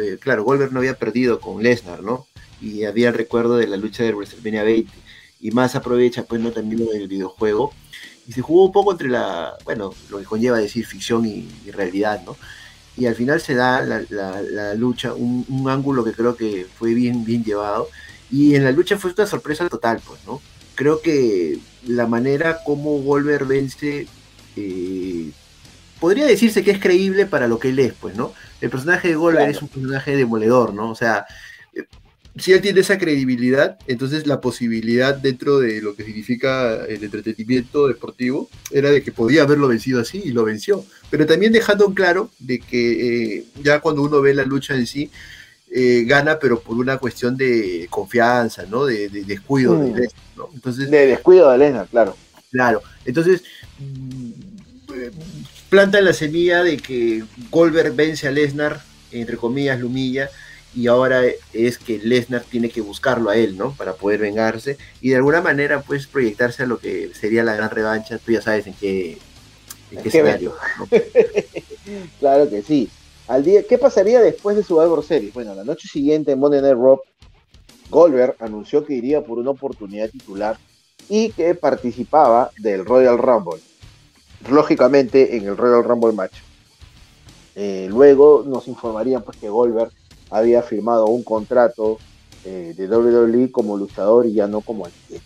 eh, 0.00 0.18
claro, 0.20 0.44
Goldberg 0.44 0.72
no 0.72 0.80
había 0.80 0.94
perdido 0.98 1.40
con 1.40 1.62
Lesnar, 1.62 2.02
¿no? 2.02 2.26
Y 2.60 2.84
había 2.84 3.08
el 3.08 3.14
recuerdo 3.14 3.56
de 3.56 3.66
la 3.66 3.76
lucha 3.76 4.04
de 4.04 4.14
WrestleMania 4.14 4.62
20. 4.62 4.92
Y 5.40 5.50
más 5.50 5.74
aprovecha, 5.74 6.24
pues, 6.24 6.40
¿no? 6.40 6.52
También 6.52 6.88
el 6.94 7.08
videojuego. 7.08 7.72
Y 8.26 8.32
se 8.32 8.40
jugó 8.40 8.64
un 8.64 8.72
poco 8.72 8.92
entre 8.92 9.08
la, 9.08 9.54
bueno, 9.64 9.92
lo 10.10 10.18
que 10.18 10.24
conlleva 10.24 10.58
decir 10.58 10.86
ficción 10.86 11.26
y 11.26 11.70
realidad, 11.70 12.22
¿no? 12.24 12.36
y 12.96 13.06
al 13.06 13.14
final 13.14 13.40
se 13.40 13.54
da 13.54 13.82
la, 13.82 14.74
lucha, 14.74 15.14
un, 15.14 15.66
ángulo 15.68 16.04
que 16.04 16.12
creo 16.12 16.36
que 16.36 16.66
fue 16.78 16.94
bien, 16.94 17.24
bien 17.24 17.44
llevado, 17.44 17.88
y 18.30 18.54
en 18.54 18.64
la 18.64 18.72
lucha 18.72 18.98
fue 18.98 19.12
una 19.16 19.26
sorpresa 19.26 19.68
total, 19.68 20.00
pues, 20.06 20.20
¿no? 20.26 20.40
Creo 20.74 21.00
que 21.00 21.58
la 21.86 22.06
manera 22.06 22.62
como 22.64 22.98
Wolver 23.00 23.44
vence, 23.44 24.06
eh, 24.56 25.30
podría 26.04 26.26
decirse 26.26 26.62
que 26.62 26.70
es 26.70 26.78
creíble 26.78 27.24
para 27.24 27.48
lo 27.48 27.58
que 27.58 27.70
él 27.70 27.78
es, 27.78 27.94
pues, 27.94 28.14
¿no? 28.14 28.34
El 28.60 28.68
personaje 28.68 29.08
de 29.08 29.16
Wolver 29.16 29.48
es 29.48 29.62
un 29.62 29.68
personaje 29.68 30.14
demoledor, 30.14 30.74
¿no? 30.74 30.90
O 30.90 30.94
sea, 30.94 31.24
si 32.36 32.52
él 32.52 32.60
tiene 32.60 32.80
esa 32.80 32.98
credibilidad, 32.98 33.78
entonces 33.86 34.26
la 34.26 34.42
posibilidad 34.42 35.16
dentro 35.16 35.60
de 35.60 35.80
lo 35.80 35.96
que 35.96 36.04
significa 36.04 36.84
el 36.84 37.02
entretenimiento 37.02 37.88
deportivo 37.88 38.50
era 38.70 38.90
de 38.90 39.02
que 39.02 39.12
podía 39.12 39.44
haberlo 39.44 39.66
vencido 39.66 39.98
así 39.98 40.20
y 40.22 40.32
lo 40.32 40.44
venció. 40.44 40.84
Pero 41.08 41.24
también 41.24 41.54
dejando 41.54 41.86
en 41.86 41.94
claro 41.94 42.28
de 42.38 42.58
que 42.58 43.36
eh, 43.38 43.44
ya 43.62 43.80
cuando 43.80 44.02
uno 44.02 44.20
ve 44.20 44.34
la 44.34 44.44
lucha 44.44 44.74
en 44.74 44.86
sí, 44.86 45.10
eh, 45.70 46.04
gana, 46.06 46.38
pero 46.38 46.60
por 46.60 46.76
una 46.76 46.98
cuestión 46.98 47.34
de 47.34 47.86
confianza, 47.88 48.66
¿no? 48.68 48.84
De, 48.84 49.08
descuido 49.08 49.78
de 49.78 49.90
mm. 49.90 49.94
Lesnar, 49.94 50.22
¿no? 50.36 50.50
Entonces, 50.52 50.90
de 50.90 51.06
descuido 51.06 51.50
de 51.50 51.56
Lesnar, 51.56 51.86
claro. 51.86 52.14
Claro. 52.50 52.82
Entonces, 53.06 53.42
mm, 53.78 54.32
plantan 55.74 56.04
la 56.04 56.12
semilla 56.12 56.62
de 56.62 56.76
que 56.76 57.24
Goldberg 57.50 57.96
vence 57.96 58.28
a 58.28 58.30
Lesnar, 58.30 58.80
entre 59.10 59.36
comillas, 59.36 59.80
lo 59.80 59.88
humilla, 59.88 60.30
y 60.72 60.86
ahora 60.86 61.22
es 61.52 61.78
que 61.78 61.98
Lesnar 61.98 62.44
tiene 62.44 62.70
que 62.70 62.80
buscarlo 62.80 63.28
a 63.28 63.36
él, 63.36 63.58
¿no? 63.58 63.72
Para 63.72 63.94
poder 63.94 64.20
vengarse 64.20 64.78
y 65.00 65.08
de 65.08 65.16
alguna 65.16 65.40
manera, 65.40 65.82
pues, 65.82 66.06
proyectarse 66.06 66.62
a 66.62 66.66
lo 66.66 66.78
que 66.78 67.10
sería 67.12 67.42
la 67.42 67.56
gran 67.56 67.70
revancha. 67.70 68.18
Tú 68.18 68.30
ya 68.30 68.40
sabes 68.40 68.68
en 68.68 68.74
qué, 68.74 69.18
en 69.90 70.00
qué 70.00 70.08
escenario. 70.10 70.54
claro 72.20 72.48
que 72.48 72.62
sí. 72.62 72.88
Al 73.26 73.42
día, 73.42 73.64
¿Qué 73.68 73.76
pasaría 73.76 74.20
después 74.20 74.56
de 74.56 74.62
su 74.62 74.76
Survivor 74.76 75.04
Series? 75.04 75.34
Bueno, 75.34 75.56
la 75.56 75.64
noche 75.64 75.88
siguiente 75.88 76.30
en 76.30 76.38
Monday 76.38 76.62
Night 76.62 76.76
Raw, 76.76 77.00
Goldberg 77.90 78.36
anunció 78.38 78.84
que 78.84 78.94
iría 78.94 79.22
por 79.22 79.38
una 79.38 79.50
oportunidad 79.50 80.08
titular 80.08 80.56
y 81.08 81.30
que 81.30 81.52
participaba 81.56 82.52
del 82.58 82.84
Royal 82.84 83.18
Rumble. 83.18 83.60
Lógicamente 84.48 85.36
en 85.36 85.46
el 85.46 85.56
Royal 85.56 85.84
Rumble 85.84 86.12
match. 86.12 86.34
Eh, 87.56 87.86
luego 87.90 88.44
nos 88.46 88.66
informarían 88.68 89.22
pues, 89.22 89.38
que 89.38 89.48
Goldberg 89.48 89.90
había 90.30 90.62
firmado 90.62 91.06
un 91.06 91.22
contrato 91.22 91.98
eh, 92.44 92.74
de 92.76 92.88
WWE 92.88 93.52
como 93.52 93.76
luchador 93.76 94.26
y 94.26 94.34
ya 94.34 94.46
no 94.46 94.60
como 94.60 94.86
atleta. 94.86 95.24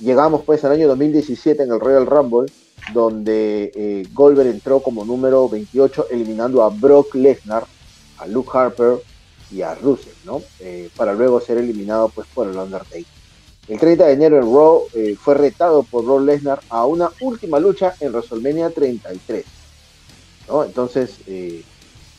Llegamos 0.00 0.42
pues 0.46 0.64
al 0.64 0.72
año 0.72 0.88
2017 0.88 1.62
en 1.62 1.72
el 1.72 1.78
Royal 1.78 2.06
Rumble, 2.06 2.50
donde 2.94 3.70
eh, 3.74 4.02
Goldberg 4.14 4.48
entró 4.48 4.80
como 4.80 5.04
número 5.04 5.46
28, 5.46 6.06
eliminando 6.10 6.62
a 6.62 6.70
Brock 6.70 7.14
Lesnar, 7.14 7.66
a 8.16 8.26
Luke 8.26 8.50
Harper 8.54 8.94
y 9.50 9.60
a 9.60 9.74
Russell, 9.74 10.14
¿no? 10.24 10.40
Para 10.96 11.12
luego 11.12 11.38
ser 11.40 11.58
eliminado 11.58 12.08
pues 12.08 12.26
por 12.32 12.48
el 12.48 12.56
Undertaker. 12.56 13.19
El 13.70 13.78
30 13.78 14.04
de 14.04 14.12
enero 14.12 14.36
en 14.36 14.52
Raw 14.52 14.82
fue 15.18 15.34
retado 15.34 15.84
por 15.84 16.04
Brock 16.04 16.22
Lesnar 16.22 16.60
a 16.68 16.86
una 16.86 17.10
última 17.20 17.60
lucha 17.60 17.94
en 18.00 18.12
WrestleMania 18.12 18.70
33. 18.70 19.44
¿no? 20.48 20.64
Entonces, 20.64 21.20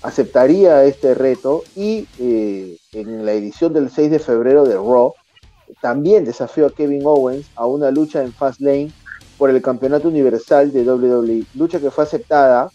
aceptaría 0.02 0.84
este 0.86 1.14
reto 1.14 1.64
y 1.76 2.08
eh, 2.20 2.78
en 2.94 3.26
la 3.26 3.34
edición 3.34 3.74
del 3.74 3.90
6 3.90 4.12
de 4.12 4.20
febrero 4.20 4.64
de 4.64 4.76
Raw 4.76 5.14
también 5.82 6.26
desafió 6.26 6.68
a 6.68 6.72
Kevin 6.72 7.04
Owens 7.06 7.48
a 7.56 7.66
una 7.66 7.92
lucha 7.92 8.22
en 8.22 8.34
Fastlane 8.34 8.92
por 9.38 9.50
el 9.50 9.62
campeonato 9.62 10.08
universal 10.08 10.72
de 10.72 10.84
WWE, 10.84 11.46
lucha 11.56 11.80
que 11.80 11.92
fue 11.92 12.04
aceptada 12.04 12.70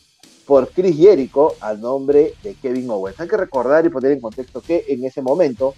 por 0.46 0.68
Chris 0.68 0.96
Jericho 0.96 1.54
al 1.60 1.80
nombre 1.80 2.34
de 2.42 2.54
Kevin 2.54 2.90
Owens. 2.90 3.18
Hay 3.20 3.28
que 3.28 3.36
recordar 3.36 3.84
y 3.84 3.90
poner 3.90 4.12
en 4.12 4.20
contexto 4.20 4.60
que 4.60 4.84
en 4.88 5.04
ese 5.04 5.20
momento 5.20 5.74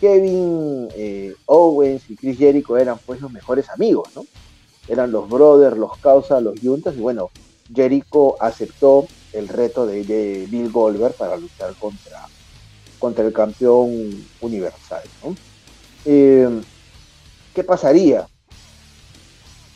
Kevin 0.00 0.88
eh, 0.94 1.34
Owens 1.46 2.08
y 2.08 2.16
Chris 2.16 2.38
Jericho 2.38 2.76
eran 2.76 2.98
pues 3.04 3.20
los 3.20 3.30
mejores 3.30 3.68
amigos, 3.68 4.08
¿no? 4.16 4.24
Eran 4.88 5.12
los 5.12 5.28
brothers, 5.28 5.76
los 5.76 5.96
causa, 5.98 6.40
los 6.40 6.58
juntas 6.58 6.94
y 6.96 7.00
bueno, 7.00 7.30
Jericho 7.72 8.40
aceptó 8.42 9.06
el 9.32 9.48
reto 9.48 9.86
de, 9.86 10.46
Bill 10.50 10.72
Goldberg 10.72 11.14
para 11.14 11.36
luchar 11.36 11.74
contra, 11.74 12.26
contra 12.98 13.24
el 13.24 13.32
campeón 13.32 14.26
universal. 14.40 15.02
Eh, 16.04 16.48
¿Qué 17.54 17.62
pasaría? 17.62 18.26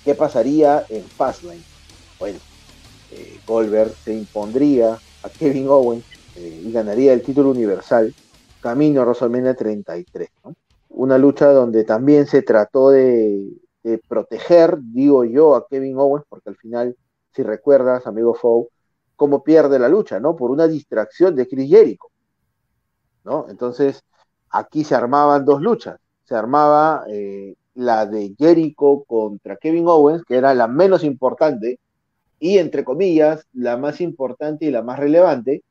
¿Qué 0.04 0.14
pasaría 0.14 0.85
en 0.88 1.04
Fastlane? 1.04 1.62
Bueno, 2.19 2.38
eh, 3.12 3.38
Goldberg 3.47 3.95
se 4.04 4.14
impondría 4.14 4.99
a 5.23 5.28
Kevin 5.28 5.69
Owens 5.69 6.04
eh, 6.37 6.62
y 6.64 6.73
ganaría 6.73 7.12
el 7.12 7.23
título 7.23 7.50
universal 7.50 8.14
camino 8.64 9.02
a 9.02 9.04
WrestleMania 9.04 9.54
33. 9.54 10.30
Una 10.88 11.18
lucha 11.18 11.52
donde 11.52 11.85
también 11.85 12.26
se 12.26 12.40
trató 12.40 12.88
de, 12.88 13.52
de, 13.83 13.99
proteger, 14.09 14.78
digo 14.80 15.23
yo, 15.26 15.54
a 15.54 15.68
Kevin 15.68 15.99
Owens, 15.99 16.25
porque 16.30 16.49
al 16.49 16.56
final, 16.56 16.97
si 17.35 17.42
recuerdas, 17.42 18.06
amigo 18.06 18.33
Fow, 18.33 18.71
cómo 19.16 19.44
pierde 19.44 19.78
la 19.78 19.90
lucha, 19.90 20.18
¿no? 20.18 20.35
Por 20.35 20.50
una 20.50 20.66
distracción 20.66 21.37
de 21.37 21.47
Chris 21.47 21.68
Jericho, 21.68 22.06
¿no? 23.23 23.44
Entonces, 23.50 24.02
aquí 24.49 24.83
se 24.83 24.94
armaban 24.94 25.44
dos 25.44 25.61
luchas. 25.61 26.00
Se 26.25 26.35
armaba 26.35 27.04
eh, 27.11 27.56
la 27.75 28.06
de 28.06 28.35
Jericho 28.38 29.04
contra 29.06 29.59
Kevin 29.59 29.88
Owens, 29.88 30.25
que 30.25 30.37
era 30.37 30.54
la 30.54 30.68
menos 30.68 31.04
importante, 31.04 31.78
y 32.38 32.56
entre 32.56 32.83
comillas, 32.83 33.47
la 33.52 33.76
más 33.76 34.00
importante 34.00 34.64
y 34.64 34.71
la 34.71 34.80
más 34.80 34.99
relevante, 34.99 35.62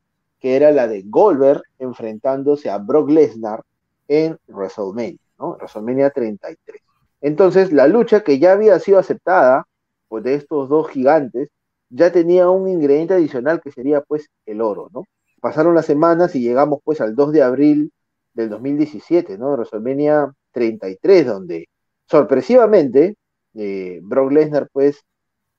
que 0.44 0.56
era 0.56 0.72
la 0.72 0.86
de 0.86 1.00
Goldberg 1.06 1.62
enfrentándose 1.78 2.68
a 2.68 2.76
Brock 2.76 3.08
Lesnar 3.08 3.62
en 4.06 4.36
WrestleMania, 4.46 5.16
¿no? 5.38 5.56
WrestleMania 5.56 6.10
33. 6.10 6.82
Entonces, 7.22 7.72
la 7.72 7.86
lucha 7.88 8.22
que 8.22 8.38
ya 8.38 8.52
había 8.52 8.78
sido 8.78 8.98
aceptada 8.98 9.66
pues, 10.06 10.22
de 10.22 10.34
estos 10.34 10.68
dos 10.68 10.90
gigantes 10.90 11.48
ya 11.88 12.12
tenía 12.12 12.50
un 12.50 12.68
ingrediente 12.68 13.14
adicional 13.14 13.62
que 13.62 13.72
sería 13.72 14.02
pues 14.02 14.28
el 14.44 14.60
oro, 14.60 14.90
¿no? 14.92 15.04
Pasaron 15.40 15.74
las 15.74 15.86
semanas 15.86 16.34
y 16.34 16.42
llegamos 16.42 16.80
pues 16.84 17.00
al 17.00 17.14
2 17.14 17.32
de 17.32 17.42
abril 17.42 17.92
del 18.34 18.50
2017, 18.50 19.38
¿no? 19.38 19.52
WrestleMania 19.52 20.30
33, 20.52 21.24
donde 21.24 21.68
sorpresivamente 22.06 23.16
eh, 23.54 23.98
Brock 24.02 24.30
Lesnar 24.30 24.68
pues 24.70 25.06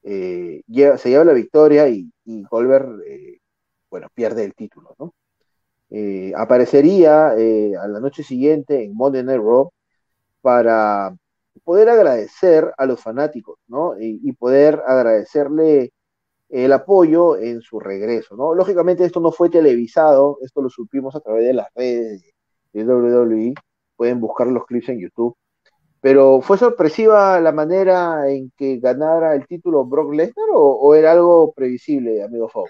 eh, 0.04 0.62
se 0.68 1.10
lleva 1.10 1.24
la 1.24 1.34
victoria 1.34 1.90
y, 1.90 2.08
Goldberg, 2.52 3.02
eh, 3.08 3.40
bueno, 3.96 4.10
pierde 4.14 4.44
el 4.44 4.54
título, 4.54 4.96
¿no? 5.00 5.14
aparecería 6.36 7.30
a 7.30 7.88
la 7.88 8.00
noche 8.02 8.24
siguiente 8.24 8.84
en 8.84 8.94
Monday 8.94 9.24
Night 9.24 9.40
Raw 9.40 9.72
para 10.42 11.16
poder 11.64 11.90
agradecer 11.90 12.74
a 12.78 12.86
los 12.86 13.00
fanáticos, 13.00 13.58
¿no? 13.68 13.96
y 13.98 14.32
poder 14.34 14.82
agradecerle 14.86 15.94
el 16.50 16.74
apoyo 16.74 17.38
en 17.38 17.62
su 17.62 17.80
regreso, 17.80 18.36
¿no? 18.36 18.54
Lógicamente 18.54 19.06
esto 19.06 19.20
no 19.20 19.32
fue 19.32 19.50
televisado, 19.50 20.40
esto 20.42 20.62
lo 20.62 20.70
supimos 20.70 21.16
a 21.16 21.20
través 21.22 21.46
de 21.46 21.54
las 21.54 21.68
redes 21.74 22.24
de 22.74 22.84
WWE, 22.84 23.54
pueden 23.96 24.20
buscar 24.20 24.48
los 24.48 24.66
clips 24.66 24.90
en 24.90 25.00
YouTube, 25.00 25.36
pero 26.02 26.42
¿fue 26.42 26.58
sorpresiva 26.58 27.40
la 27.40 27.52
manera 27.52 28.30
en 28.30 28.52
que 28.58 28.78
ganara 28.78 29.36
el 29.36 29.48
título 29.48 29.86
Brock 29.86 30.14
Lesnar 30.14 30.50
o, 30.54 30.94
era 30.96 31.14
algo 31.14 31.54
previsible, 31.54 32.22
amigo 32.24 32.50
Fau? 32.50 32.66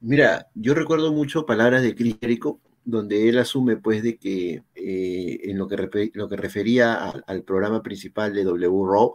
Mira, 0.00 0.48
yo 0.54 0.74
recuerdo 0.74 1.12
mucho 1.12 1.46
palabras 1.46 1.82
de 1.82 1.94
Chris 1.94 2.16
Jericho, 2.20 2.60
donde 2.84 3.28
él 3.28 3.38
asume 3.38 3.76
pues 3.76 4.02
de 4.02 4.18
que 4.18 4.62
eh, 4.74 5.40
en 5.44 5.58
lo 5.58 5.66
que, 5.68 6.10
lo 6.14 6.28
que 6.28 6.36
refería 6.36 6.94
al 7.26 7.42
programa 7.42 7.82
principal 7.82 8.34
de 8.34 8.44
W 8.44 8.84
Raw, 8.86 9.14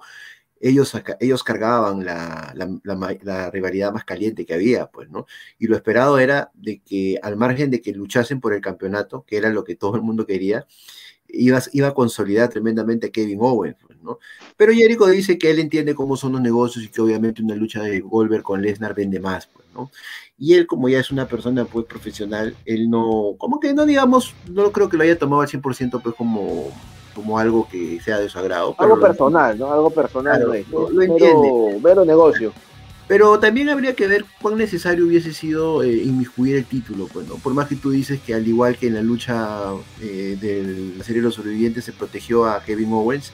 ellos, 0.59 0.93
ellos 1.19 1.43
cargaban 1.43 2.05
la, 2.05 3.49
rivalidad 3.51 3.93
más 3.93 4.05
caliente 4.05 4.45
que 4.45 4.53
había, 4.53 4.87
pues, 4.87 5.09
¿no? 5.09 5.25
Y 5.59 5.67
lo 5.67 5.75
esperado 5.75 6.19
era 6.19 6.51
de 6.53 6.81
que, 6.81 7.19
al 7.21 7.37
margen 7.37 7.71
de 7.71 7.81
que 7.81 7.93
luchasen 7.93 8.39
por 8.39 8.53
el 8.53 8.61
campeonato, 8.61 9.23
que 9.25 9.37
era 9.37 9.49
lo 9.49 9.63
que 9.63 9.75
todo 9.75 9.95
el 9.95 10.01
mundo 10.03 10.25
quería, 10.25 10.65
iba, 11.27 11.61
iba 11.73 11.89
a 11.89 11.93
consolidar 11.93 12.49
tremendamente 12.49 13.07
a 13.07 13.11
Kevin 13.11 13.39
Owens, 13.41 13.77
¿no? 14.03 14.19
Pero 14.57 14.73
Jericho 14.73 15.05
dice 15.07 15.37
que 15.37 15.51
él 15.51 15.59
entiende 15.59 15.95
cómo 15.95 16.15
son 16.17 16.33
los 16.33 16.41
negocios 16.41 16.85
y 16.85 16.89
que 16.89 17.01
obviamente 17.01 17.41
una 17.41 17.55
lucha 17.55 17.81
de 17.81 17.99
Goldberg 17.99 18.43
con 18.43 18.61
Lesnar 18.61 18.95
vende 18.95 19.19
más, 19.19 19.47
pues, 19.47 19.67
¿no? 19.73 19.91
Y 20.37 20.55
él, 20.55 20.67
como 20.67 20.89
ya 20.89 20.99
es 20.99 21.11
una 21.11 21.27
persona, 21.27 21.65
pues, 21.65 21.85
profesional, 21.85 22.55
él 22.65 22.89
no, 22.89 23.35
como 23.37 23.59
que 23.59 23.73
no, 23.73 23.85
digamos, 23.85 24.33
no 24.49 24.71
creo 24.71 24.89
que 24.89 24.97
lo 24.97 25.03
haya 25.03 25.17
tomado 25.17 25.41
al 25.41 25.47
100%, 25.47 26.01
pues, 26.01 26.15
como 26.15 26.71
como 27.13 27.37
algo 27.37 27.67
que 27.69 27.99
sea 27.99 28.19
de 28.19 28.29
su 28.29 28.39
agrado. 28.39 28.75
Algo 28.77 28.99
personal, 28.99 29.57
¿no? 29.57 29.71
Algo 29.71 29.89
personal. 29.89 30.41
lo, 30.43 31.01
entiende. 31.01 31.79
Pero 31.83 32.05
negocio. 32.05 32.53
Pero 33.07 33.39
también 33.39 33.67
habría 33.67 33.93
que 33.93 34.07
ver 34.07 34.23
cuán 34.41 34.57
necesario 34.57 35.05
hubiese 35.05 35.33
sido 35.33 35.83
eh, 35.83 36.03
inmiscuir 36.03 36.55
el 36.55 36.65
título, 36.65 37.09
pues, 37.11 37.27
¿no? 37.27 37.35
Por 37.35 37.53
más 37.53 37.67
que 37.67 37.75
tú 37.75 37.89
dices 37.89 38.21
que 38.21 38.33
al 38.33 38.47
igual 38.47 38.77
que 38.77 38.87
en 38.87 38.93
la 38.93 39.01
lucha 39.01 39.73
eh, 40.01 40.37
de 40.39 40.93
la 40.97 41.03
serie 41.03 41.21
de 41.21 41.25
los 41.25 41.35
sobrevivientes 41.35 41.83
se 41.83 41.91
protegió 41.91 42.45
a 42.45 42.63
Kevin 42.63 42.93
Owens, 42.93 43.33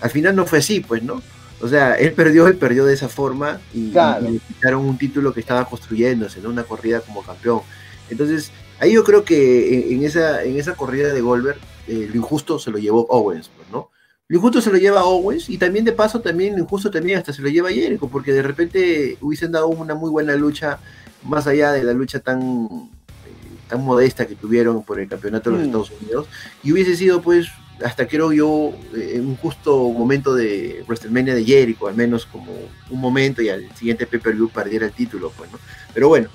al 0.00 0.10
final 0.10 0.36
no 0.36 0.46
fue 0.46 0.58
así, 0.58 0.80
pues, 0.80 1.02
¿no? 1.02 1.22
O 1.60 1.68
sea, 1.68 1.94
él 1.94 2.12
perdió, 2.12 2.46
él 2.46 2.56
perdió 2.56 2.84
de 2.84 2.94
esa 2.94 3.08
forma 3.08 3.60
y, 3.72 3.90
le 3.90 4.40
quitaron 4.46 4.84
un 4.84 4.98
título 4.98 5.32
que 5.32 5.40
estaba 5.40 5.64
construyéndose, 5.64 6.40
¿no? 6.40 6.50
Una 6.50 6.64
corrida 6.64 7.00
como 7.00 7.22
campeón. 7.22 7.62
Entonces, 8.10 8.52
ahí 8.78 8.92
yo 8.92 9.04
creo 9.04 9.24
que 9.24 9.92
en, 9.94 10.04
esa, 10.04 10.44
en 10.44 10.58
esa 10.58 10.74
corrida 10.74 11.12
de 11.12 11.20
Goldberg, 11.20 11.58
eh, 11.88 12.08
lo 12.10 12.16
injusto 12.16 12.58
se 12.58 12.70
lo 12.70 12.78
llevó 12.78 13.06
Owens, 13.08 13.50
pues, 13.56 13.68
¿no? 13.70 13.90
Lo 14.28 14.38
injusto 14.38 14.60
se 14.60 14.70
lo 14.70 14.76
lleva 14.76 15.04
Owens 15.04 15.48
y 15.48 15.56
también 15.56 15.84
de 15.84 15.92
paso 15.92 16.20
también 16.20 16.56
lo 16.56 16.62
injusto 16.62 16.90
también 16.90 17.18
hasta 17.18 17.32
se 17.32 17.42
lo 17.42 17.48
lleva 17.48 17.70
Jericho, 17.70 18.08
porque 18.08 18.32
de 18.32 18.42
repente 18.42 19.16
hubiesen 19.20 19.52
dado 19.52 19.68
una 19.68 19.94
muy 19.94 20.10
buena 20.10 20.34
lucha, 20.34 20.80
más 21.22 21.46
allá 21.46 21.72
de 21.72 21.84
la 21.84 21.92
lucha 21.92 22.18
tan, 22.18 22.40
eh, 22.66 22.90
tan 23.68 23.84
modesta 23.84 24.26
que 24.26 24.34
tuvieron 24.34 24.82
por 24.82 24.98
el 24.98 25.08
campeonato 25.08 25.50
de 25.50 25.56
los 25.56 25.62
mm. 25.62 25.66
Estados 25.66 25.92
Unidos, 26.02 26.26
y 26.64 26.72
hubiese 26.72 26.96
sido 26.96 27.22
pues 27.22 27.46
hasta 27.84 28.06
creo 28.06 28.32
yo 28.32 28.72
eh, 28.94 29.20
un 29.20 29.36
justo 29.36 29.90
momento 29.90 30.34
de 30.34 30.82
WrestleMania 30.86 31.34
de 31.34 31.44
Jericho, 31.44 31.88
al 31.88 31.94
menos 31.94 32.26
como 32.26 32.52
un 32.90 33.00
momento 33.00 33.42
y 33.42 33.48
al 33.48 33.74
siguiente 33.76 34.06
pay-per-view 34.06 34.48
perdiera 34.50 34.86
el 34.86 34.92
título, 34.92 35.32
pues. 35.36 35.50
Pero 35.92 36.08
bueno, 36.08 36.28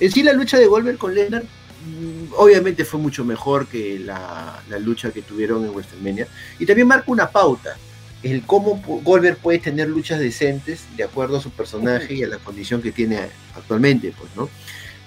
en 0.00 0.10
sí 0.12 0.22
la 0.22 0.32
lucha 0.32 0.58
de 0.58 0.66
Goldberg 0.66 0.98
con 0.98 1.14
Lesnar 1.14 1.44
Mm, 1.86 2.32
obviamente 2.36 2.84
fue 2.84 2.98
mucho 2.98 3.24
mejor 3.24 3.68
que 3.68 3.98
la, 4.00 4.60
lucha 4.80 5.12
que 5.12 5.22
tuvieron 5.22 5.64
en 5.64 5.70
WrestleMania. 5.70 6.26
Y 6.58 6.66
también 6.66 6.88
marca 6.88 7.10
una 7.10 7.30
pauta. 7.30 7.76
el 8.22 8.42
cómo 8.44 8.82
Goldberg 9.04 9.38
puede 9.38 9.58
tener 9.58 9.88
luchas 9.88 10.18
decentes 10.18 10.84
de 10.96 11.04
acuerdo 11.04 11.36
a 11.36 11.40
su 11.40 11.50
personaje 11.50 12.14
y 12.14 12.24
a 12.24 12.28
la 12.28 12.38
condición 12.38 12.82
que 12.82 12.90
tiene 12.90 13.20
actualmente, 13.54 14.12
pues, 14.18 14.30
¿no? 14.34 14.48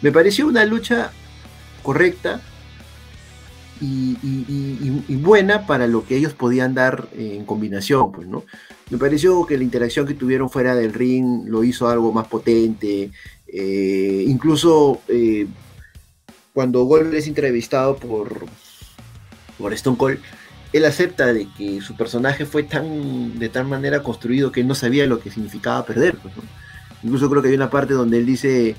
Me 0.02 0.12
pareció 0.12 0.48
una 0.48 0.64
lucha 0.64 1.12
correcta 1.84 2.42
y, 3.82 5.16
buena 5.18 5.66
para 5.66 5.88
lo 5.88 6.06
que 6.06 6.18
ellos 6.18 6.34
podían 6.34 6.74
dar 6.74 7.08
en 7.16 7.46
combinación, 7.46 8.12
pues, 8.12 8.28
¿no? 8.28 8.44
Me 8.90 8.98
pareció 8.98 9.46
que 9.46 9.58
la 9.58 9.64
interacción 9.64 10.08
que 10.08 10.14
tuvieron 10.14 10.50
fuera 10.50 10.76
del 10.76 10.94
ring 10.94 11.48
lo 11.48 11.64
hizo 11.64 11.88
algo 11.88 12.12
más 12.12 12.28
potente, 12.28 13.12
eh, 13.48 14.26
incluso 14.28 15.02
eh, 15.08 15.48
cuando 16.54 16.84
Goldberg 16.84 17.16
es 17.16 17.28
entrevistado 17.28 17.98
por, 17.98 18.46
por 19.58 19.74
Stone 19.74 19.98
Cold, 19.98 20.20
él 20.74 20.86
acepta 20.86 21.34
de 21.34 21.48
que 21.58 21.82
su 21.82 21.96
personaje 21.96 22.46
fue 22.46 22.64
tan 22.64 23.40
de 23.40 23.50
tal 23.50 23.66
manera 23.68 24.04
construido 24.04 24.52
que 24.52 24.62
él 24.62 24.68
no 24.68 24.76
sabía 24.76 25.06
lo 25.06 25.20
que 25.20 25.32
significaba 25.32 25.86
perder. 25.86 26.18
Pues, 26.18 26.34
Incluso 27.02 27.30
creo 27.30 27.42
que 27.42 27.48
hay 27.50 27.56
una 27.56 27.70
parte 27.70 27.94
donde 27.94 28.18
él 28.18 28.26
dice, 28.26 28.76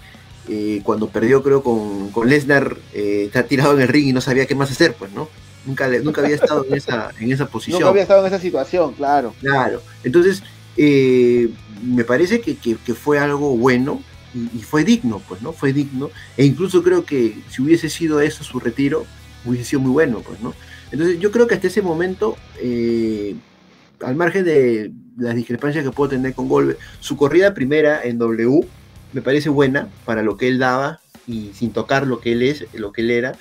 eh, 0.49 0.81
cuando 0.83 1.09
perdió 1.09 1.43
creo 1.43 1.63
con, 1.63 2.11
con 2.11 2.29
Lesnar, 2.29 2.77
eh, 2.95 3.25
está 3.27 3.45
tirado 3.45 3.75
en 3.75 3.83
el 3.83 3.89
ring 3.89 4.09
y 4.09 4.13
no 4.13 4.21
sabía 4.21 4.47
qué 4.47 4.55
más 4.55 4.71
hacer, 4.71 4.95
pues, 4.95 5.13
¿no? 5.13 5.29
Nunca, 5.67 5.89
nunca 6.03 6.23
había 6.23 6.37
estado 6.37 6.65
en 6.65 6.75
esa, 6.75 7.11
en 7.21 7.31
esa 7.31 7.47
posición. 7.51 7.81
Nunca 7.81 7.91
había 7.91 8.03
estado 8.03 8.21
en 8.21 8.33
esa 8.33 8.41
situación, 8.41 8.95
claro. 8.95 9.35
Claro. 9.41 9.83
Entonces, 10.03 10.43
eh, 10.77 11.51
me 11.85 12.05
parece 12.05 12.41
que, 12.41 12.77
fue 12.95 13.19
algo 13.19 13.57
bueno 13.57 14.03
y, 14.35 14.59
y, 14.59 14.63
fue 14.63 14.85
digno, 14.85 15.21
pues, 15.29 15.43
¿no? 15.43 15.53
Fue 15.53 15.73
digno. 15.73 16.11
E 16.37 16.45
incluso 16.45 16.83
creo 16.83 17.05
que 17.05 17.37
si 17.51 17.63
hubiese 17.63 17.91
sido 17.91 18.21
eso 18.21 18.43
su 18.43 18.59
retiro, 18.59 19.05
hubiese 19.45 19.65
sido 19.65 19.81
muy 19.81 19.93
bueno, 19.93 20.23
pues, 20.27 20.41
¿no? 20.41 20.55
Entonces 20.91 21.21
yo 21.21 21.31
creo 21.31 21.47
que 21.47 21.55
hasta 21.55 21.69
ese 21.69 21.83
momento, 21.83 22.37
al 24.03 24.17
margen 24.17 24.45
de 24.45 24.91
las 25.17 25.37
discrepancias 25.37 25.85
que 25.85 25.91
puedo 25.91 26.11
tener 26.11 26.35
con 26.35 26.49
Goldberg, 26.49 26.79
su 27.01 27.17
corrida 27.17 27.55
primera 27.55 28.01
en 28.03 28.19
W 28.19 28.67
me 29.13 29.23
parece 29.23 29.49
buena 29.49 29.89
para 30.05 30.23
lo 30.23 30.37
que 30.37 30.49
él 30.49 30.59
daba 30.59 31.01
y 31.27 31.51
sin 31.55 31.73
tocar 31.73 32.07
lo 32.07 32.21
que 32.21 32.33
él 32.33 32.43
es, 32.43 32.67
lo 32.75 32.93
que 32.93 33.03
él 33.03 33.11
era. 33.11 33.33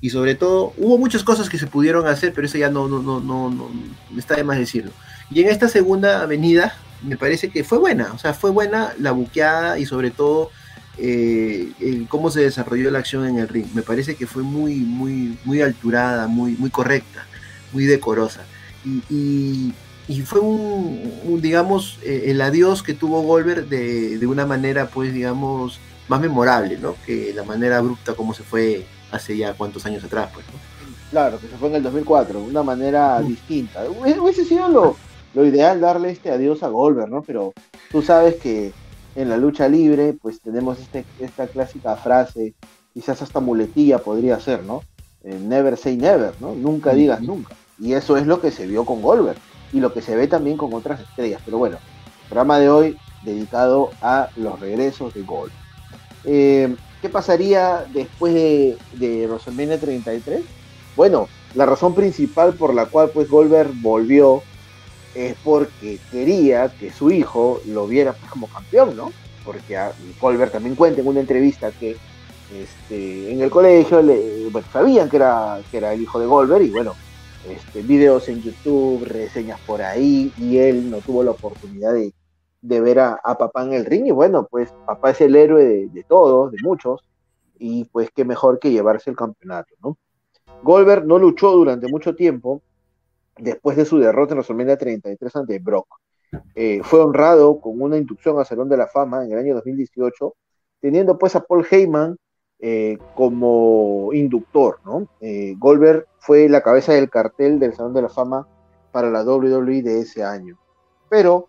Y 0.00 0.10
sobre 0.10 0.34
todo, 0.34 0.74
hubo 0.76 0.98
muchas 0.98 1.22
cosas 1.24 1.48
que 1.48 1.58
se 1.58 1.66
pudieron 1.66 2.06
hacer, 2.06 2.32
pero 2.34 2.46
eso 2.46 2.58
ya 2.58 2.70
no, 2.70 2.88
no, 2.88 3.00
no, 3.00 3.20
no, 3.20 3.50
no 3.50 3.70
está 4.18 4.36
de 4.36 4.44
más 4.44 4.58
decirlo. 4.58 4.90
Y 5.30 5.40
en 5.40 5.48
esta 5.48 5.68
segunda 5.68 6.22
avenida, 6.22 6.76
me 7.02 7.16
parece 7.16 7.48
que 7.48 7.64
fue 7.64 7.78
buena, 7.78 8.12
o 8.12 8.18
sea, 8.18 8.34
fue 8.34 8.50
buena 8.50 8.92
la 8.98 9.12
buqueada 9.12 9.78
y 9.78 9.86
sobre 9.86 10.10
todo 10.10 10.50
eh, 10.96 12.04
cómo 12.08 12.30
se 12.30 12.40
desarrolló 12.40 12.90
la 12.90 12.98
acción 12.98 13.26
en 13.26 13.38
el 13.38 13.48
ring. 13.48 13.66
Me 13.74 13.82
parece 13.82 14.14
que 14.16 14.26
fue 14.26 14.42
muy, 14.42 14.76
muy, 14.76 15.38
muy 15.44 15.60
alturada, 15.60 16.26
muy, 16.26 16.52
muy 16.52 16.70
correcta, 16.70 17.26
muy 17.72 17.84
decorosa. 17.84 18.44
Y, 18.84 19.72
fue 20.24 20.40
un, 20.40 21.40
digamos, 21.40 21.98
eh, 22.02 22.24
el 22.26 22.40
adiós 22.40 22.82
que 22.82 22.92
tuvo 22.92 23.22
Goldberg 23.22 23.68
de, 23.68 24.18
de, 24.18 24.26
una 24.26 24.44
manera, 24.44 24.86
pues, 24.86 25.14
digamos, 25.14 25.80
más 26.08 26.20
memorable, 26.20 26.76
¿no? 26.78 26.94
Que 27.06 27.32
la 27.34 27.42
manera 27.42 27.78
abrupta 27.78 28.14
como 28.14 28.34
se 28.34 28.42
fue 28.42 28.84
hace 29.10 29.36
ya 29.36 29.54
cuántos 29.54 29.86
años 29.86 30.04
atrás, 30.04 30.30
pues, 30.34 30.44
Claro, 31.10 31.38
que 31.38 31.48
se 31.48 31.56
fue 31.56 31.68
en 31.68 31.76
el 31.76 31.82
2004, 31.84 32.40
de 32.40 32.46
una 32.48 32.62
manera 32.62 33.20
distinta. 33.22 33.84
Hubiese 33.88 34.44
sido 34.44 34.68
lo, 34.68 34.96
lo 35.32 35.46
ideal 35.46 35.80
darle 35.80 36.10
este 36.10 36.30
adiós 36.30 36.62
a 36.62 36.68
Goldberg, 36.68 37.08
¿no? 37.08 37.22
Pero 37.22 37.52
tú 37.90 38.02
sabes 38.02 38.34
que 38.36 38.72
en 39.14 39.28
la 39.28 39.36
lucha 39.36 39.68
libre, 39.68 40.14
pues 40.20 40.40
tenemos 40.40 40.80
este, 40.80 41.04
esta 41.20 41.46
clásica 41.46 41.94
frase, 41.96 42.54
quizás 42.92 43.22
hasta 43.22 43.40
muletilla 43.40 43.98
podría 43.98 44.40
ser, 44.40 44.64
¿no? 44.64 44.82
Eh, 45.22 45.38
never 45.40 45.76
say 45.76 45.96
never, 45.96 46.34
¿no? 46.40 46.54
Nunca 46.54 46.92
digas 46.92 47.22
nunca. 47.22 47.54
Y 47.78 47.92
eso 47.92 48.16
es 48.16 48.26
lo 48.26 48.40
que 48.40 48.50
se 48.50 48.66
vio 48.66 48.84
con 48.84 49.00
Goldberg 49.00 49.38
y 49.74 49.80
lo 49.80 49.92
que 49.92 50.00
se 50.00 50.16
ve 50.16 50.28
también 50.28 50.56
con 50.56 50.72
otras 50.72 51.00
estrellas. 51.00 51.42
Pero 51.44 51.58
bueno, 51.58 51.78
programa 52.28 52.60
de 52.60 52.70
hoy 52.70 52.96
dedicado 53.22 53.90
a 54.00 54.30
los 54.36 54.58
regresos 54.60 55.12
de 55.12 55.22
Gold. 55.22 55.52
Eh, 56.24 56.74
¿Qué 57.02 57.08
pasaría 57.10 57.84
después 57.92 58.32
de, 58.32 58.78
de 58.92 59.26
WrestleMania 59.26 59.78
33? 59.78 60.42
Bueno, 60.96 61.28
la 61.54 61.66
razón 61.66 61.94
principal 61.94 62.54
por 62.54 62.72
la 62.72 62.86
cual 62.86 63.10
pues 63.12 63.28
Goldberg 63.28 63.72
volvió 63.82 64.42
es 65.14 65.34
porque 65.42 65.98
quería 66.10 66.68
que 66.68 66.92
su 66.92 67.10
hijo 67.10 67.60
lo 67.66 67.86
viera 67.86 68.12
pues, 68.12 68.30
como 68.30 68.46
campeón, 68.46 68.96
¿no? 68.96 69.12
Porque 69.44 69.76
a 69.76 69.92
Colbert 70.20 70.52
también 70.52 70.76
cuenta 70.76 71.00
en 71.00 71.06
una 71.06 71.20
entrevista 71.20 71.70
que 71.72 71.96
este, 72.52 73.32
en 73.32 73.40
el 73.42 73.50
colegio 73.50 74.02
le, 74.02 74.48
sabían 74.72 75.10
que 75.10 75.16
era, 75.16 75.60
que 75.70 75.76
era 75.76 75.92
el 75.92 76.02
hijo 76.02 76.18
de 76.18 76.26
Goldberg 76.26 76.64
y 76.64 76.70
bueno, 76.70 76.94
este, 77.48 77.82
videos 77.82 78.28
en 78.28 78.42
YouTube, 78.42 79.04
reseñas 79.04 79.60
por 79.60 79.82
ahí 79.82 80.32
y 80.38 80.58
él 80.58 80.90
no 80.90 80.98
tuvo 80.98 81.22
la 81.22 81.32
oportunidad 81.32 81.92
de, 81.92 82.12
ver 82.80 82.98
a, 82.98 83.18
papá 83.38 83.64
en 83.64 83.74
el 83.74 83.84
ring 83.84 84.06
y 84.06 84.10
bueno, 84.10 84.46
pues 84.50 84.72
papá 84.86 85.10
es 85.10 85.20
el 85.20 85.36
héroe 85.36 85.64
de, 85.64 85.88
de, 85.88 86.04
todos, 86.04 86.52
de 86.52 86.58
muchos 86.62 87.02
y 87.58 87.84
pues 87.84 88.10
qué 88.14 88.24
mejor 88.24 88.58
que 88.58 88.70
llevarse 88.70 89.10
el 89.10 89.16
campeonato, 89.16 89.74
¿no? 89.82 89.98
Goldberg 90.62 91.04
no 91.06 91.18
luchó 91.18 91.50
durante 91.52 91.88
mucho 91.88 92.14
tiempo, 92.14 92.62
después 93.36 93.76
de 93.76 93.84
su 93.84 93.98
derrota 93.98 94.32
en 94.32 94.38
WrestleMania 94.38 94.76
33 94.76 95.36
ante 95.36 95.58
Brock. 95.58 95.86
Eh, 96.54 96.80
fue 96.82 97.00
honrado 97.00 97.60
con 97.60 97.80
una 97.80 97.96
inducción 97.96 98.38
al 98.38 98.46
Salón 98.46 98.68
de 98.68 98.76
la 98.76 98.86
Fama 98.86 99.24
en 99.24 99.32
el 99.32 99.38
año 99.38 99.54
2018, 99.54 100.34
teniendo 100.80 101.18
pues 101.18 101.36
a 101.36 101.40
Paul 101.40 101.66
Heyman 101.70 102.16
eh, 102.60 102.98
como 103.14 104.10
inductor. 104.12 104.78
¿no? 104.84 105.06
Eh, 105.20 105.54
Goldberg 105.58 106.06
fue 106.18 106.48
la 106.48 106.62
cabeza 106.62 106.92
del 106.92 107.10
cartel 107.10 107.58
del 107.58 107.74
Salón 107.74 107.94
de 107.94 108.02
la 108.02 108.08
Fama 108.08 108.46
para 108.92 109.10
la 109.10 109.22
WWE 109.22 109.82
de 109.82 110.00
ese 110.00 110.24
año. 110.24 110.56
Pero 111.08 111.48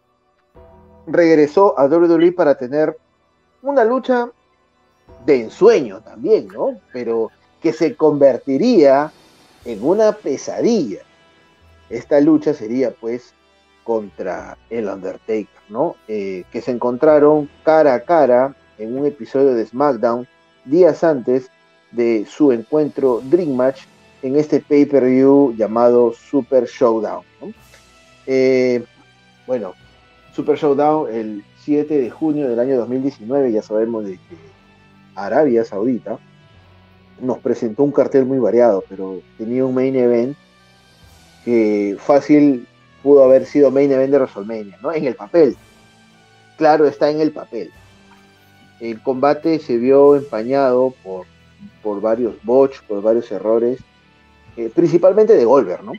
regresó 1.07 1.77
a 1.77 1.85
WWE 1.85 2.31
para 2.31 2.55
tener 2.55 2.97
una 3.61 3.83
lucha 3.83 4.29
de 5.25 5.41
ensueño 5.41 6.01
también, 6.01 6.47
¿no? 6.47 6.79
Pero 6.91 7.31
que 7.61 7.73
se 7.73 7.95
convertiría 7.95 9.11
en 9.63 9.83
una 9.83 10.11
pesadilla 10.11 11.01
esta 11.89 12.19
lucha 12.19 12.53
sería 12.53 12.91
pues 12.91 13.33
contra 13.83 14.57
el 14.69 14.87
Undertaker, 14.87 15.47
¿no? 15.69 15.95
Eh, 16.07 16.43
que 16.51 16.61
se 16.61 16.71
encontraron 16.71 17.49
cara 17.63 17.93
a 17.93 17.99
cara 17.99 18.55
en 18.77 18.97
un 18.97 19.05
episodio 19.05 19.53
de 19.53 19.65
SmackDown 19.65 20.27
días 20.65 21.03
antes 21.03 21.49
de 21.91 22.25
su 22.27 22.51
encuentro 22.51 23.21
Dream 23.23 23.55
Match 23.55 23.83
en 24.21 24.35
este 24.35 24.59
pay-per-view 24.59 25.55
llamado 25.55 26.13
Super 26.13 26.65
Showdown. 26.65 27.23
Eh, 28.25 28.83
bueno, 29.45 29.73
Super 30.33 30.57
Showdown 30.57 31.13
el 31.13 31.43
7 31.63 31.97
de 31.97 32.09
junio 32.09 32.49
del 32.49 32.59
año 32.59 32.77
2019, 32.77 33.51
ya 33.51 33.61
sabemos 33.61 34.05
de 34.05 34.13
que 34.13 34.35
Arabia 35.15 35.63
Saudita 35.63 36.19
nos 37.21 37.37
presentó 37.39 37.83
un 37.83 37.91
cartel 37.91 38.25
muy 38.25 38.39
variado, 38.39 38.83
pero 38.89 39.21
tenía 39.37 39.65
un 39.65 39.73
main 39.73 39.95
event 39.95 40.35
que 41.45 41.95
fácil 41.99 42.67
pudo 43.03 43.23
haber 43.23 43.45
sido 43.45 43.71
main 43.71 43.91
event 43.91 44.11
de 44.11 44.17
WrestleMania, 44.17 44.77
¿no? 44.81 44.91
En 44.91 45.05
el 45.05 45.15
papel. 45.15 45.55
Claro, 46.57 46.87
está 46.87 47.09
en 47.09 47.21
el 47.21 47.31
papel. 47.31 47.71
El 48.79 49.01
combate 49.01 49.59
se 49.59 49.77
vio 49.77 50.15
empañado 50.15 50.93
por, 51.03 51.25
por 51.81 52.01
varios 52.01 52.35
botch, 52.43 52.81
por 52.81 53.01
varios 53.01 53.31
errores, 53.31 53.79
eh, 54.57 54.71
principalmente 54.73 55.33
de 55.33 55.45
Goldberg, 55.45 55.83
¿no? 55.83 55.93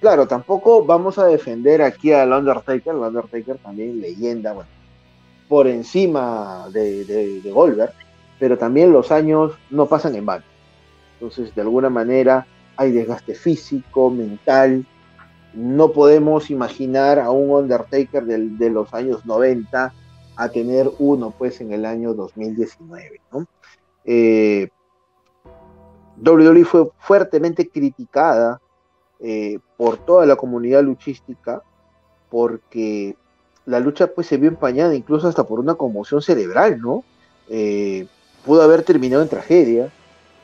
Claro, 0.00 0.26
tampoco 0.26 0.84
vamos 0.84 1.18
a 1.18 1.26
defender 1.26 1.82
aquí 1.82 2.12
al 2.12 2.32
Undertaker, 2.32 2.94
el 2.94 3.00
Undertaker 3.00 3.58
también 3.58 4.00
leyenda, 4.00 4.54
bueno, 4.54 4.70
por 5.48 5.66
encima 5.66 6.68
de, 6.72 7.04
de, 7.04 7.50
Goldberg, 7.50 7.92
pero 8.38 8.56
también 8.56 8.92
los 8.92 9.12
años 9.12 9.52
no 9.68 9.86
pasan 9.86 10.14
en 10.14 10.24
vano. 10.24 10.44
Entonces, 11.14 11.54
de 11.54 11.60
alguna 11.60 11.90
manera, 11.90 12.46
hay 12.76 12.92
desgaste 12.92 13.34
físico, 13.34 14.10
mental. 14.10 14.86
No 15.52 15.92
podemos 15.92 16.50
imaginar 16.50 17.18
a 17.18 17.30
un 17.30 17.50
Undertaker 17.50 18.24
de 18.24 18.70
los 18.70 18.94
años 18.94 19.26
90 19.26 19.92
a 20.40 20.48
tener 20.48 20.90
uno 20.98 21.34
pues 21.36 21.60
en 21.60 21.70
el 21.70 21.84
año 21.84 22.14
2019. 22.14 23.20
¿no? 23.30 23.46
Eh, 24.06 24.70
WWE 26.16 26.64
fue 26.64 26.88
fuertemente 26.98 27.68
criticada 27.68 28.58
eh, 29.20 29.58
por 29.76 29.98
toda 29.98 30.24
la 30.24 30.36
comunidad 30.36 30.82
luchística 30.82 31.62
porque 32.30 33.16
la 33.66 33.80
lucha 33.80 34.06
pues 34.06 34.28
se 34.28 34.38
vio 34.38 34.48
empañada 34.48 34.94
incluso 34.94 35.28
hasta 35.28 35.44
por 35.44 35.60
una 35.60 35.74
conmoción 35.74 36.22
cerebral, 36.22 36.80
¿no? 36.80 37.04
Eh, 37.50 38.06
pudo 38.46 38.62
haber 38.62 38.82
terminado 38.82 39.22
en 39.22 39.28
tragedia. 39.28 39.92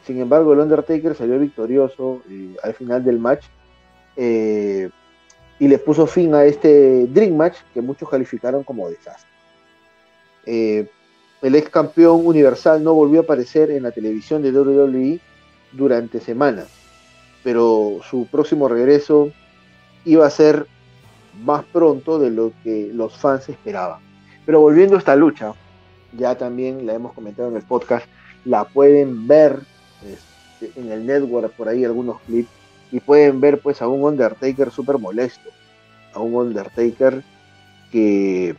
Sin 0.07 0.21
embargo, 0.21 0.53
el 0.53 0.59
Undertaker 0.59 1.15
salió 1.15 1.39
victorioso 1.39 2.21
eh, 2.29 2.55
al 2.63 2.75
final 2.75 3.03
del 3.03 3.19
match 3.19 3.47
y 4.19 5.69
le 5.69 5.79
puso 5.79 6.07
fin 6.07 6.35
a 6.35 6.45
este 6.45 7.07
Dream 7.07 7.35
Match 7.35 7.57
que 7.73 7.81
muchos 7.81 8.11
calificaron 8.11 8.63
como 8.63 8.91
desastre. 8.91 9.36
Eh, 10.47 10.87
el 11.43 11.55
ex 11.55 11.69
campeón 11.69 12.25
universal 12.25 12.83
no 12.83 12.95
volvió 12.95 13.21
a 13.21 13.23
aparecer 13.25 13.71
en 13.71 13.83
la 13.83 13.91
televisión 13.91 14.43
de 14.43 14.53
WWE 14.53 15.21
durante 15.73 16.21
semanas, 16.21 16.69
pero 17.45 18.01
su 18.09 18.27
próximo 18.27 18.69
regreso 18.69 19.31
iba 20.05 20.27
a 20.27 20.31
ser 20.31 20.67
más 21.45 21.65
pronto 21.65 22.19
de 22.19 22.31
lo 22.31 22.53
que 22.65 22.91
los 22.93 23.17
fans 23.17 23.49
esperaban. 23.49 24.01
Pero 24.47 24.61
volviendo 24.61 24.95
a 24.95 24.99
esta 24.99 25.17
lucha, 25.17 25.53
ya 26.17 26.37
también 26.37 26.87
la 26.87 26.95
hemos 26.95 27.13
comentado 27.13 27.49
en 27.49 27.57
el 27.57 27.63
podcast, 27.63 28.07
la 28.45 28.65
pueden 28.65 29.27
ver 29.27 29.61
este, 30.05 30.81
en 30.81 30.91
el 30.91 31.05
network 31.05 31.53
por 31.53 31.69
ahí 31.69 31.85
algunos 31.85 32.21
clips 32.23 32.49
y 32.93 33.01
pueden 33.01 33.41
ver 33.41 33.61
pues 33.61 33.83
a 33.83 33.89
un 33.89 34.05
Undertaker 34.05 34.71
súper 34.71 34.99
molesto, 34.99 35.51
a 36.15 36.21
un 36.21 36.35
Undertaker 36.35 37.23
que 37.91 38.55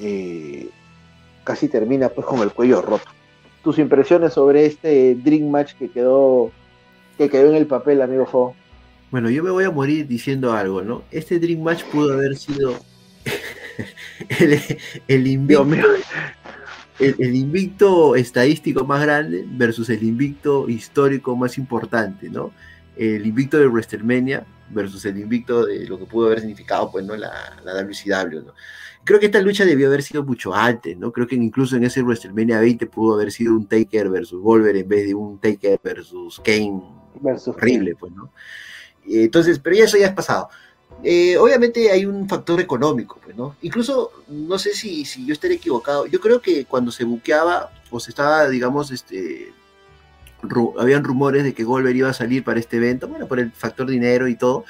eh, 0.00 0.68
casi 1.44 1.68
termina 1.68 2.08
pues 2.08 2.26
con 2.26 2.40
el 2.40 2.52
cuello 2.52 2.82
roto. 2.82 3.08
Tus 3.62 3.78
impresiones 3.78 4.32
sobre 4.32 4.66
este 4.66 5.14
Dream 5.14 5.50
Match 5.50 5.74
que 5.74 5.90
quedó 5.90 6.50
que 7.18 7.28
quedó 7.28 7.50
en 7.50 7.56
el 7.56 7.66
papel, 7.66 8.02
amigo 8.02 8.26
Fo. 8.26 8.56
Bueno, 9.10 9.28
yo 9.30 9.44
me 9.44 9.50
voy 9.50 9.64
a 9.64 9.70
morir 9.70 10.06
diciendo 10.06 10.54
algo, 10.54 10.82
¿no? 10.82 11.02
Este 11.10 11.38
Dream 11.38 11.62
Match 11.62 11.84
pudo 11.84 12.14
haber 12.14 12.36
sido 12.36 12.74
el, 14.38 15.26
invicto 17.36 18.16
estadístico 18.16 18.84
más 18.86 19.02
grande 19.02 19.44
versus 19.46 19.90
el 19.90 20.02
invicto 20.02 20.68
histórico 20.68 21.36
más 21.36 21.58
importante, 21.58 22.30
¿no? 22.30 22.52
El 22.96 23.26
invicto 23.26 23.58
de 23.58 23.66
WrestleMania 23.66 24.46
versus 24.70 25.04
el 25.04 25.18
invicto 25.18 25.66
de 25.66 25.86
lo 25.86 25.98
que 25.98 26.06
pudo 26.06 26.26
haber 26.26 26.40
significado, 26.40 26.90
pues, 26.90 27.04
¿no? 27.04 27.14
La, 27.14 27.60
la 27.64 27.74
WCW, 27.74 28.46
¿no? 28.46 28.54
Creo 29.04 29.18
que 29.18 29.26
esta 29.26 29.40
lucha 29.40 29.64
debió 29.64 29.88
haber 29.88 30.02
sido 30.02 30.22
mucho 30.22 30.54
antes, 30.54 30.96
¿no? 30.96 31.12
Creo 31.12 31.26
que 31.26 31.34
incluso 31.34 31.76
en 31.76 31.84
ese 31.84 32.02
WrestleMania 32.02 32.60
20 32.60 32.86
pudo 32.86 33.14
haber 33.14 33.32
sido 33.32 33.52
un 33.54 33.66
Taker 33.66 34.08
versus 34.08 34.40
Wolver 34.40 34.76
en 34.76 34.88
vez 34.88 35.06
de 35.06 35.14
un 35.14 35.38
Taker 35.38 35.80
versus 35.82 36.40
Kane. 36.44 36.82
Versus 37.20 37.54
horrible, 37.54 37.96
pues, 37.96 38.12
¿no? 38.12 38.30
Entonces, 39.06 39.58
pero 39.58 39.76
ya 39.76 39.84
eso 39.84 39.98
ya 39.98 40.06
es 40.06 40.12
pasado. 40.12 40.48
Eh, 41.02 41.36
obviamente 41.36 41.90
hay 41.90 42.06
un 42.06 42.28
factor 42.28 42.60
económico, 42.60 43.18
pues, 43.22 43.36
¿no? 43.36 43.56
Incluso, 43.62 44.12
no 44.28 44.58
sé 44.58 44.72
si, 44.74 45.04
si 45.04 45.26
yo 45.26 45.32
estaré 45.32 45.54
equivocado, 45.54 46.06
yo 46.06 46.20
creo 46.20 46.40
que 46.40 46.64
cuando 46.64 46.92
se 46.92 47.04
buqueaba 47.04 47.72
o 47.90 47.98
se 47.98 48.10
estaba, 48.10 48.48
digamos, 48.48 48.92
este, 48.92 49.52
habían 50.78 51.02
rumores 51.02 51.42
de 51.42 51.54
que 51.54 51.64
Goldberg 51.64 51.96
iba 51.96 52.10
a 52.10 52.14
salir 52.14 52.44
para 52.44 52.60
este 52.60 52.76
evento, 52.76 53.08
bueno, 53.08 53.26
por 53.26 53.40
el 53.40 53.50
factor 53.50 53.88
dinero 53.88 54.28
y 54.28 54.36
todo, 54.36 54.64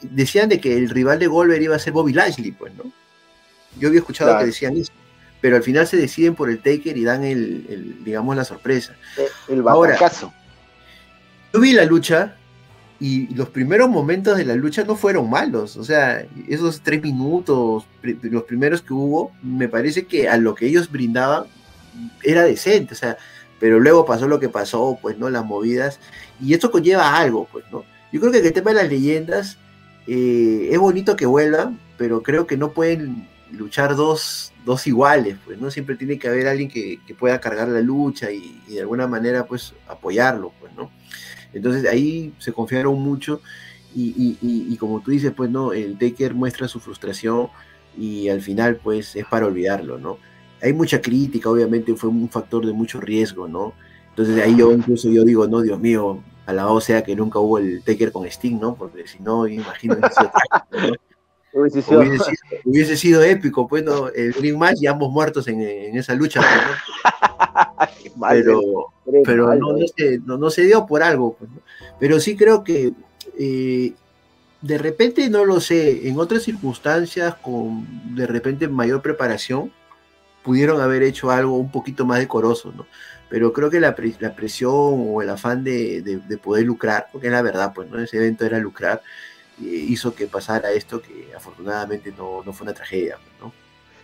decían 0.00 0.48
de 0.48 0.58
que 0.58 0.76
el 0.76 0.88
rival 0.88 1.18
de 1.18 1.26
Goldberg 1.26 1.62
iba 1.62 1.76
a 1.76 1.78
ser 1.78 1.92
Bobby 1.92 2.14
Lashley, 2.14 2.52
pues, 2.52 2.74
¿no? 2.74 2.84
Yo 3.78 3.88
había 3.88 4.00
escuchado 4.00 4.38
que 4.38 4.46
decían 4.46 4.76
eso, 4.76 4.92
pero 5.40 5.56
al 5.56 5.62
final 5.62 5.86
se 5.86 5.96
deciden 5.96 6.34
por 6.34 6.50
el 6.50 6.58
Taker 6.58 6.96
y 6.96 7.04
dan 7.04 7.24
el, 7.24 8.04
digamos, 8.04 8.36
la 8.36 8.44
sorpresa. 8.44 8.94
El, 9.48 9.58
el 9.58 9.68
Ahora, 9.68 9.98
yo 11.52 11.60
vi 11.60 11.72
la 11.72 11.84
lucha 11.84 12.36
y 12.98 13.32
los 13.34 13.48
primeros 13.50 13.88
momentos 13.88 14.36
de 14.36 14.44
la 14.44 14.54
lucha 14.54 14.84
no 14.84 14.96
fueron 14.96 15.28
malos. 15.28 15.76
O 15.76 15.84
sea, 15.84 16.26
esos 16.48 16.80
tres 16.80 17.02
minutos, 17.02 17.84
los 18.02 18.42
primeros 18.44 18.82
que 18.82 18.92
hubo, 18.92 19.32
me 19.42 19.68
parece 19.68 20.06
que 20.06 20.28
a 20.28 20.36
lo 20.36 20.54
que 20.54 20.66
ellos 20.66 20.90
brindaban 20.90 21.44
era 22.22 22.42
decente. 22.42 22.94
O 22.94 22.96
sea, 22.96 23.16
pero 23.60 23.80
luego 23.80 24.04
pasó 24.04 24.26
lo 24.26 24.40
que 24.40 24.48
pasó, 24.48 24.98
pues, 25.00 25.18
¿no? 25.18 25.30
Las 25.30 25.44
movidas. 25.44 26.00
Y 26.40 26.54
esto 26.54 26.70
conlleva 26.70 27.16
algo, 27.16 27.48
pues, 27.52 27.64
¿no? 27.70 27.84
Yo 28.12 28.20
creo 28.20 28.32
que 28.32 28.38
el 28.38 28.52
tema 28.52 28.70
de 28.70 28.82
las 28.82 28.88
leyendas 28.88 29.58
eh, 30.06 30.68
es 30.70 30.78
bonito 30.78 31.16
que 31.16 31.26
vuelvan, 31.26 31.78
pero 31.96 32.22
creo 32.22 32.46
que 32.46 32.56
no 32.56 32.72
pueden 32.72 33.28
luchar 33.52 33.96
dos, 33.96 34.52
dos 34.64 34.86
iguales, 34.86 35.36
pues, 35.44 35.58
¿no? 35.58 35.70
Siempre 35.70 35.96
tiene 35.96 36.18
que 36.18 36.28
haber 36.28 36.48
alguien 36.48 36.68
que, 36.68 36.98
pueda 37.18 37.40
cargar 37.40 37.68
la 37.68 37.80
lucha 37.80 38.30
y, 38.30 38.60
y, 38.68 38.74
de 38.74 38.80
alguna 38.80 39.06
manera, 39.06 39.46
pues, 39.46 39.74
apoyarlo, 39.88 40.52
pues, 40.60 40.74
¿no? 40.74 40.90
Entonces 41.54 41.88
ahí 41.88 42.34
se 42.38 42.52
confiaron 42.52 43.00
mucho 43.00 43.40
y, 43.96 44.76
como 44.78 45.00
tú 45.00 45.12
dices, 45.12 45.32
pues 45.32 45.50
no, 45.50 45.72
el 45.72 45.96
Taker 45.96 46.34
muestra 46.34 46.68
su 46.68 46.80
frustración 46.80 47.48
y 47.96 48.28
al 48.28 48.40
final 48.40 48.76
pues 48.76 49.14
es 49.14 49.24
para 49.24 49.46
olvidarlo, 49.46 49.98
¿no? 49.98 50.18
Hay 50.60 50.72
mucha 50.72 51.00
crítica, 51.00 51.48
obviamente 51.48 51.94
fue 51.94 52.10
un 52.10 52.28
factor 52.28 52.66
de 52.66 52.72
mucho 52.72 53.00
riesgo, 53.00 53.46
¿no? 53.46 53.72
Entonces 54.10 54.42
ahí 54.42 54.56
yo 54.56 54.72
incluso 54.72 55.08
yo 55.08 55.24
digo, 55.24 55.46
no, 55.46 55.60
Dios 55.60 55.78
mío, 55.78 56.22
alabado 56.46 56.80
sea 56.80 57.04
que 57.04 57.14
nunca 57.14 57.38
hubo 57.38 57.58
el 57.58 57.82
Taker 57.82 58.10
con 58.10 58.26
Sting, 58.26 58.58
¿no? 58.58 58.74
Porque 58.74 59.06
si 59.06 59.20
no, 59.20 59.46
imagino 59.46 59.96
que 59.96 60.08
Hubiese 61.54 61.82
sido... 61.82 62.00
Hubiese, 62.64 62.96
sido... 62.96 63.22
épico, 63.22 63.66
pues, 63.66 63.84
¿no? 63.84 64.08
El 64.08 64.32
Dream 64.32 64.58
Match 64.58 64.82
y 64.82 64.86
ambos 64.86 65.10
muertos 65.10 65.46
en, 65.48 65.60
esa 65.96 66.14
lucha. 66.14 66.40
Pues, 66.40 66.52
¿no? 68.14 68.20
pero, 68.28 68.60
pero 69.24 69.54
no, 69.54 69.76
se, 69.96 70.18
no, 70.18 70.50
se, 70.50 70.62
dio 70.62 70.84
por 70.84 71.02
algo. 71.02 71.34
Pues, 71.34 71.50
pero 71.98 72.20
sí 72.20 72.36
creo 72.36 72.64
que 72.64 72.92
eh, 73.38 73.92
de 74.64 74.78
repente, 74.78 75.28
no 75.28 75.44
lo 75.44 75.60
sé, 75.60 76.08
en 76.08 76.18
otras 76.18 76.42
circunstancias, 76.42 77.34
con 77.36 77.86
de 78.16 78.26
repente 78.26 78.66
mayor 78.66 79.02
preparación, 79.02 79.70
pudieron 80.42 80.80
haber 80.80 81.02
hecho 81.02 81.30
algo 81.30 81.58
un 81.58 81.70
poquito 81.70 82.06
más 82.06 82.18
decoroso, 82.18 82.72
¿no? 82.74 82.86
Pero 83.28 83.52
creo 83.52 83.68
que 83.68 83.78
la, 83.78 83.94
la 84.20 84.34
presión 84.34 84.72
o 84.72 85.20
el 85.20 85.28
afán 85.28 85.64
de, 85.64 86.00
de, 86.02 86.38
poder 86.38 86.64
lucrar, 86.64 87.08
porque 87.12 87.26
es 87.26 87.32
la 87.32 87.42
verdad, 87.42 87.72
pues, 87.74 87.90
¿no? 87.90 87.98
Ese 87.98 88.16
evento 88.16 88.46
era 88.46 88.58
lucrar, 88.58 89.02
eh, 89.02 89.33
hizo 89.60 90.14
que 90.14 90.26
pasara 90.26 90.72
esto 90.72 91.00
que 91.00 91.28
afortunadamente 91.36 92.12
no, 92.16 92.42
no 92.44 92.52
fue 92.52 92.64
una 92.64 92.74
tragedia, 92.74 93.18
¿no? 93.40 93.52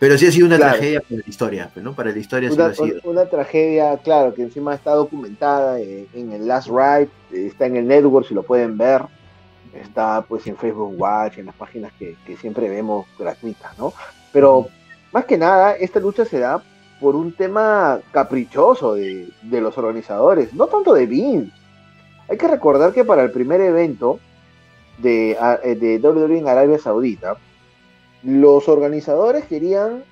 Pero 0.01 0.17
sí 0.17 0.25
ha 0.25 0.31
sido 0.31 0.47
una 0.47 0.57
tragedia 0.57 0.99
para 1.01 1.17
la 1.17 1.23
historia, 1.27 1.71
¿no? 1.75 1.93
Para 1.93 2.11
la 2.11 2.17
historia 2.17 2.51
una, 2.51 2.73
sí 2.73 2.81
ha 2.81 2.85
sido. 2.85 3.01
Una 3.03 3.25
tragedia, 3.27 3.95
claro, 3.97 4.33
que 4.33 4.41
encima 4.41 4.73
está 4.73 4.93
documentada 4.93 5.79
en, 5.79 6.31
el 6.31 6.47
Last 6.47 6.69
Ride, 6.69 7.09
está 7.31 7.67
en 7.67 7.75
el 7.75 7.87
network, 7.87 8.27
si 8.27 8.33
lo 8.33 8.41
pueden 8.41 8.79
ver, 8.79 9.03
está 9.75 10.25
pues 10.27 10.47
en 10.47 10.57
Facebook 10.57 10.99
Watch, 10.99 11.37
en 11.37 11.45
las 11.45 11.55
páginas 11.55 11.93
que, 11.99 12.15
siempre 12.37 12.67
vemos 12.67 13.05
gratuitas, 13.19 13.77
¿no? 13.77 13.93
Pero 14.33 14.69
más 15.11 15.25
que 15.25 15.37
nada, 15.37 15.73
esta 15.73 15.99
lucha 15.99 16.25
se 16.25 16.39
da 16.39 16.63
por 16.99 17.15
un 17.15 17.33
tema 17.33 17.99
caprichoso 18.11 18.95
de, 18.95 19.29
de 19.43 19.61
los 19.61 19.77
organizadores, 19.77 20.51
no 20.55 20.65
tanto 20.65 20.95
de 20.95 21.05
Vince. 21.05 21.51
Hay 22.27 22.37
que 22.37 22.47
recordar 22.47 22.91
que 22.91 23.05
para 23.05 23.21
el 23.21 23.29
primer 23.29 23.61
evento 23.61 24.19
de, 25.01 25.37
de 25.79 25.99
WWE 25.99 26.39
en 26.39 26.47
Arabia 26.47 26.79
Saudita, 26.79 27.37
los 28.23 28.69
organizadores 28.69 29.45
querían 29.45 30.03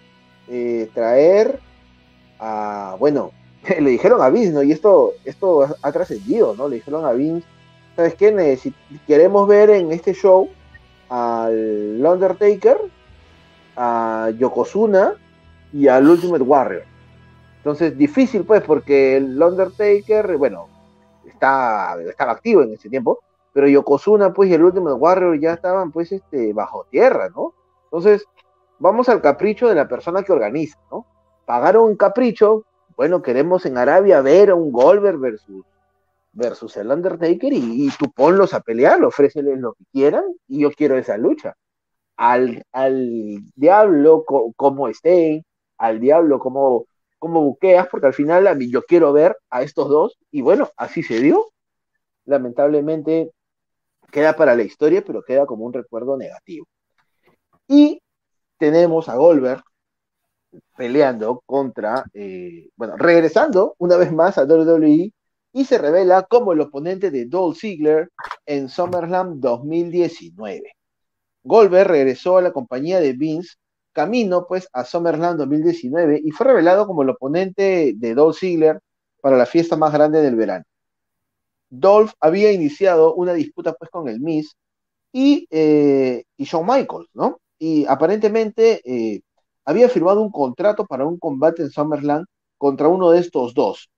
eh, 0.47 0.89
traer 0.93 1.59
a, 2.39 2.95
bueno, 2.99 3.31
le 3.79 3.89
dijeron 3.89 4.21
a 4.21 4.29
Vince, 4.29 4.51
¿no? 4.51 4.63
Y 4.63 4.71
esto, 4.71 5.13
esto 5.25 5.67
ha, 5.81 5.91
trascendido, 5.91 6.55
¿no? 6.55 6.67
Le 6.67 6.77
dijeron 6.77 7.05
a 7.05 7.11
Vince, 7.11 7.47
¿sabes 7.95 8.15
qué? 8.15 8.57
Si 8.57 8.73
queremos 9.05 9.47
ver 9.47 9.69
en 9.69 9.91
este 9.91 10.13
show 10.13 10.49
al 11.09 12.03
Undertaker, 12.03 12.77
a 13.75 14.31
Yokozuna 14.37 15.13
y 15.71 15.87
al 15.87 16.07
Ultimate 16.07 16.43
Warrior. 16.43 16.83
Entonces, 17.57 17.97
difícil, 17.97 18.43
pues, 18.43 18.63
porque 18.63 19.17
el 19.17 19.41
Undertaker, 19.41 20.37
bueno, 20.37 20.67
está, 21.27 21.97
estaba 22.09 22.31
activo 22.31 22.63
en 22.63 22.73
ese 22.73 22.89
tiempo, 22.89 23.19
pero 23.53 23.67
Yokozuna, 23.67 24.33
pues, 24.33 24.49
y 24.49 24.53
el 24.53 24.63
Ultimate 24.63 24.95
Warrior 24.95 25.39
ya 25.39 25.53
estaban, 25.53 25.91
pues, 25.91 26.11
este, 26.11 26.53
bajo 26.53 26.85
tierra, 26.89 27.29
¿no? 27.29 27.53
Entonces, 27.85 28.25
vamos 28.77 29.09
al 29.09 29.21
capricho 29.21 29.67
de 29.67 29.75
la 29.75 29.87
persona 29.87 30.23
que 30.23 30.31
organiza, 30.31 30.79
¿no? 30.91 31.05
Pagaron 31.45 31.85
un 31.85 31.95
capricho, 31.95 32.65
bueno, 32.95 33.21
queremos 33.21 33.65
en 33.65 33.77
Arabia 33.77 34.21
ver 34.21 34.51
a 34.51 34.55
un 34.55 34.71
Goldberg 34.71 35.19
versus, 35.19 35.65
versus 36.31 36.77
el 36.77 36.91
Undertaker 36.91 37.51
y, 37.53 37.89
tú 37.97 38.11
ponlos 38.11 38.53
a 38.53 38.61
pelear, 38.61 39.03
ofréceles 39.03 39.59
lo 39.59 39.73
que 39.73 39.85
quieran 39.91 40.23
y 40.47 40.59
yo 40.61 40.71
quiero 40.71 40.97
esa 40.97 41.17
lucha. 41.17 41.55
Al, 42.17 42.63
al 42.71 43.39
diablo 43.55 44.25
como 44.55 44.89
esté, 44.89 45.45
al 45.77 45.99
diablo 45.99 46.39
como, 46.39 46.85
como 47.17 47.41
buqueas, 47.41 47.87
porque 47.87 48.07
al 48.07 48.13
final 48.13 48.47
a 48.47 48.55
mí 48.55 48.69
yo 48.69 48.83
quiero 48.83 49.13
ver 49.13 49.37
a 49.49 49.63
estos 49.63 49.89
dos 49.89 50.17
y 50.29 50.41
bueno, 50.41 50.69
así 50.77 51.01
se 51.01 51.19
dio. 51.19 51.45
Lamentablemente 52.25 53.31
queda 54.11 54.35
para 54.35 54.55
la 54.55 54.63
historia, 54.63 55.03
pero 55.05 55.23
queda 55.23 55.45
como 55.45 55.65
un 55.65 55.73
recuerdo 55.73 56.17
negativo. 56.17 56.65
Y 57.67 58.01
tenemos 58.57 59.09
a 59.09 59.15
Goldberg 59.15 59.63
peleando 60.75 61.43
contra, 61.45 62.03
eh, 62.13 62.69
bueno, 62.75 62.97
regresando 62.97 63.75
una 63.77 63.97
vez 63.97 64.11
más 64.11 64.37
a 64.37 64.45
WWE 64.45 65.13
y 65.53 65.65
se 65.65 65.77
revela 65.77 66.23
como 66.23 66.53
el 66.53 66.61
oponente 66.61 67.11
de 67.11 67.25
Dolph 67.25 67.57
Ziggler 67.59 68.09
en 68.45 68.69
SummerSlam 68.69 69.39
2019. 69.39 70.73
Goldberg 71.43 71.89
regresó 71.89 72.37
a 72.37 72.41
la 72.41 72.51
compañía 72.51 72.99
de 72.99 73.13
Vince 73.13 73.55
camino 73.93 74.45
pues 74.47 74.69
a 74.73 74.85
SummerSlam 74.85 75.37
2019 75.37 76.21
y 76.23 76.31
fue 76.31 76.47
revelado 76.47 76.87
como 76.87 77.03
el 77.03 77.09
oponente 77.09 77.93
de 77.95 78.15
Dolph 78.15 78.37
Ziggler 78.37 78.79
para 79.21 79.37
la 79.37 79.45
fiesta 79.45 79.75
más 79.75 79.91
grande 79.93 80.21
del 80.21 80.35
verano. 80.35 80.63
Dolph 81.69 82.13
había 82.19 82.51
iniciado 82.51 83.13
una 83.15 83.33
disputa 83.33 83.73
pues 83.73 83.89
con 83.91 84.07
el 84.09 84.19
Miz 84.19 84.55
y, 85.11 85.47
eh, 85.51 86.23
y 86.37 86.43
Shawn 86.45 86.65
Michaels, 86.65 87.09
¿no? 87.13 87.39
y 87.59 87.85
aparentemente 87.85 88.81
eh, 88.85 89.21
había 89.65 89.89
firmado 89.89 90.21
un 90.21 90.31
contrato 90.31 90.85
para 90.85 91.05
un 91.05 91.19
combate 91.19 91.63
en 91.63 91.69
SummerSlam 91.69 92.25
contra 92.57 92.87
uno 92.87 93.11
de 93.11 93.19
estos 93.19 93.53
dos. 93.53 93.89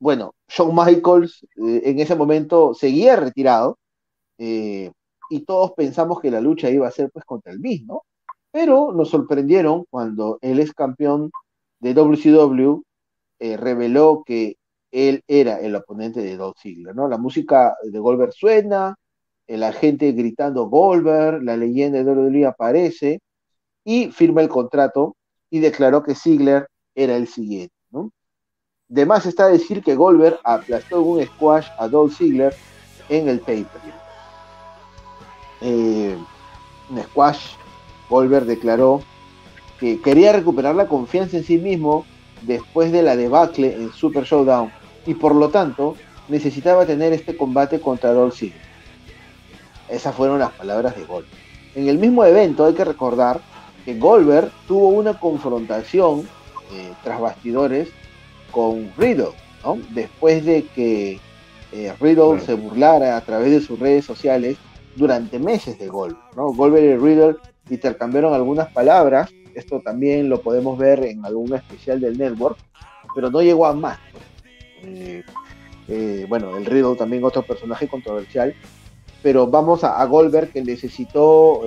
Bueno, 0.00 0.34
Shawn 0.48 0.74
Michaels 0.74 1.46
eh, 1.56 1.82
en 1.84 2.00
ese 2.00 2.16
momento 2.16 2.74
seguía 2.74 3.16
retirado 3.16 3.78
y 4.36 5.40
todos 5.46 5.72
pensamos 5.72 6.20
que 6.20 6.30
la 6.30 6.40
lucha 6.40 6.68
iba 6.68 6.86
a 6.88 6.90
ser 6.90 7.10
pues 7.10 7.24
contra 7.24 7.52
el 7.52 7.60
mismo, 7.60 8.04
Pero 8.50 8.92
nos 8.92 9.10
sorprendieron 9.10 9.84
cuando 9.90 10.38
el 10.42 10.60
ex 10.60 10.72
campeón 10.74 11.30
de 11.80 11.94
WCW 11.94 12.82
reveló 13.40 14.22
que 14.26 14.56
él 14.94 15.24
era 15.26 15.58
el 15.60 15.74
oponente 15.74 16.20
de 16.20 16.36
Dolph 16.36 16.56
Ziggler, 16.56 16.94
¿no? 16.94 17.08
La 17.08 17.18
música 17.18 17.76
de 17.82 17.98
Goldberg 17.98 18.32
suena, 18.32 18.94
la 19.48 19.72
gente 19.72 20.12
gritando 20.12 20.68
Goldberg, 20.68 21.42
la 21.42 21.56
leyenda 21.56 22.02
de 22.02 22.12
WWE 22.12 22.46
aparece 22.46 23.20
y 23.84 24.12
firma 24.12 24.40
el 24.40 24.48
contrato 24.48 25.16
y 25.50 25.58
declaró 25.58 26.04
que 26.04 26.14
Ziggler 26.14 26.68
era 26.94 27.16
el 27.16 27.26
siguiente, 27.26 27.74
¿no? 27.90 28.12
De 28.86 29.04
más 29.04 29.26
está 29.26 29.48
decir 29.48 29.82
que 29.82 29.96
Goldberg 29.96 30.38
aplastó 30.44 31.02
un 31.02 31.24
squash 31.24 31.66
a 31.76 31.88
Dolph 31.88 32.16
Ziggler 32.16 32.54
en 33.08 33.28
el 33.28 33.40
paper. 33.40 33.66
Eh, 35.60 36.16
un 36.88 37.02
squash, 37.02 37.56
Goldberg 38.08 38.46
declaró 38.46 39.02
que 39.80 40.00
quería 40.00 40.32
recuperar 40.32 40.76
la 40.76 40.86
confianza 40.86 41.36
en 41.36 41.44
sí 41.44 41.58
mismo 41.58 42.06
después 42.42 42.92
de 42.92 43.02
la 43.02 43.16
debacle 43.16 43.74
en 43.74 43.92
Super 43.92 44.22
Showdown 44.22 44.83
y 45.06 45.14
por 45.14 45.34
lo 45.34 45.50
tanto 45.50 45.96
necesitaba 46.28 46.86
tener 46.86 47.12
este 47.12 47.36
combate 47.36 47.80
contra 47.80 48.12
Dolph 48.12 48.34
Ziggler. 48.34 48.60
Esas 49.88 50.14
fueron 50.14 50.38
las 50.38 50.52
palabras 50.52 50.96
de 50.96 51.04
Goldberg. 51.04 51.38
En 51.74 51.88
el 51.88 51.98
mismo 51.98 52.24
evento 52.24 52.64
hay 52.64 52.74
que 52.74 52.84
recordar 52.84 53.40
que 53.84 53.98
Goldberg 53.98 54.50
tuvo 54.66 54.88
una 54.88 55.18
confrontación 55.18 56.20
eh, 56.72 56.92
tras 57.02 57.20
bastidores 57.20 57.88
con 58.50 58.90
Riddle, 58.96 59.32
después 59.90 60.44
de 60.44 60.64
que 60.74 61.20
eh, 61.72 61.92
Riddle 62.00 62.40
se 62.40 62.54
burlara 62.54 63.16
a 63.16 63.20
través 63.20 63.50
de 63.50 63.60
sus 63.60 63.78
redes 63.78 64.04
sociales 64.04 64.56
durante 64.96 65.38
meses 65.38 65.78
de 65.78 65.88
Goldberg. 65.88 66.36
¿no? 66.36 66.52
Goldberg 66.52 66.84
y 66.84 66.96
Riddle 66.96 67.36
intercambiaron 67.68 68.32
algunas 68.32 68.72
palabras, 68.72 69.30
esto 69.54 69.80
también 69.80 70.28
lo 70.28 70.40
podemos 70.40 70.78
ver 70.78 71.04
en 71.04 71.24
algún 71.24 71.54
especial 71.54 72.00
del 72.00 72.16
network, 72.16 72.56
pero 73.14 73.30
no 73.30 73.42
llegó 73.42 73.66
a 73.66 73.74
más. 73.74 73.98
Eh, 75.88 76.26
bueno, 76.28 76.56
el 76.56 76.64
Riddle 76.64 76.96
también 76.96 77.24
otro 77.24 77.42
personaje 77.42 77.88
controversial, 77.88 78.54
pero 79.22 79.46
vamos 79.46 79.84
a, 79.84 80.02
Goldberg 80.04 80.50
que 80.50 80.62
necesitó 80.62 81.62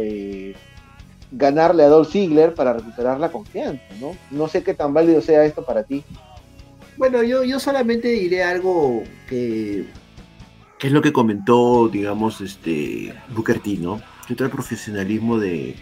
ganarle 1.32 1.84
a 1.84 1.88
Dolph 1.88 2.12
Ziggler 2.12 2.54
para 2.54 2.74
recuperar 2.74 3.20
la 3.20 3.32
confianza, 3.32 3.84
¿no? 4.00 4.16
No 4.32 4.48
sé 4.48 4.64
qué 4.64 4.74
tan 4.74 4.94
válido 4.94 5.22
sea 5.22 5.44
esto 5.46 5.64
para 5.64 5.84
ti. 5.84 6.04
Bueno, 6.98 7.22
yo, 7.22 7.44
yo 7.44 7.60
solamente 7.60 8.08
diré 8.08 8.44
algo 8.44 9.04
que, 9.30 9.86
es 10.82 10.92
lo 10.92 11.02
que 11.02 11.14
comentó, 11.14 11.90
digamos, 11.90 12.42
este 12.42 13.14
Booker 13.30 13.60
T, 13.60 13.78
¿no? 13.78 14.02
El 14.30 14.50
profesionalismo 14.50 15.38
de, 15.38 15.76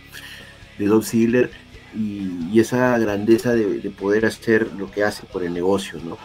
de 0.78 0.86
Dolph 0.86 1.06
Ziggler 1.06 1.50
y, 1.96 2.60
esa 2.60 2.98
grandeza 2.98 3.54
de, 3.54 3.90
poder 3.92 4.26
hacer 4.26 4.72
lo 4.78 4.92
que 4.92 5.04
hace 5.04 5.26
por 5.26 5.44
el 5.44 5.54
negocio, 5.54 6.00
¿no? 6.04 6.18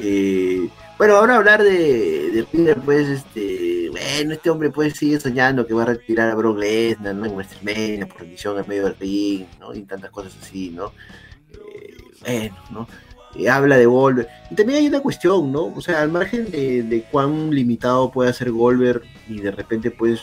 Eh, 0.00 0.68
bueno, 0.96 1.16
ahora 1.16 1.36
hablar 1.36 1.62
de, 1.62 2.30
de 2.30 2.44
Peter, 2.44 2.78
pues, 2.84 3.08
este, 3.08 3.88
bueno, 3.90 4.34
este 4.34 4.50
hombre 4.50 4.70
pues 4.70 4.94
sigue 4.94 5.18
soñando 5.20 5.66
que 5.66 5.74
va 5.74 5.82
a 5.82 5.86
retirar 5.86 6.30
a 6.30 6.34
Brock 6.34 6.58
Lesnar, 6.58 7.14
¿no? 7.14 7.26
En 7.26 7.34
WrestleMania, 7.34 8.06
por 8.06 8.20
rendición 8.20 8.58
en 8.58 8.68
medio 8.68 8.84
del 8.84 8.96
ring, 8.96 9.46
¿no? 9.60 9.74
Y 9.74 9.82
tantas 9.82 10.10
cosas 10.10 10.36
así, 10.40 10.70
¿no? 10.70 10.92
Eh, 11.52 11.96
bueno, 12.20 12.56
¿no? 12.70 12.88
Eh, 13.36 13.48
habla 13.48 13.76
de 13.76 13.86
Goldberg. 13.86 14.28
Y 14.50 14.54
también 14.54 14.80
hay 14.80 14.88
una 14.88 15.00
cuestión, 15.00 15.52
¿no? 15.52 15.66
O 15.66 15.80
sea, 15.80 16.02
al 16.02 16.10
margen 16.10 16.50
de, 16.50 17.04
cuán 17.10 17.50
limitado 17.50 18.10
puede 18.10 18.32
ser 18.32 18.50
Goldberg 18.50 19.02
y 19.28 19.40
de 19.40 19.50
repente, 19.50 19.90
pues, 19.90 20.22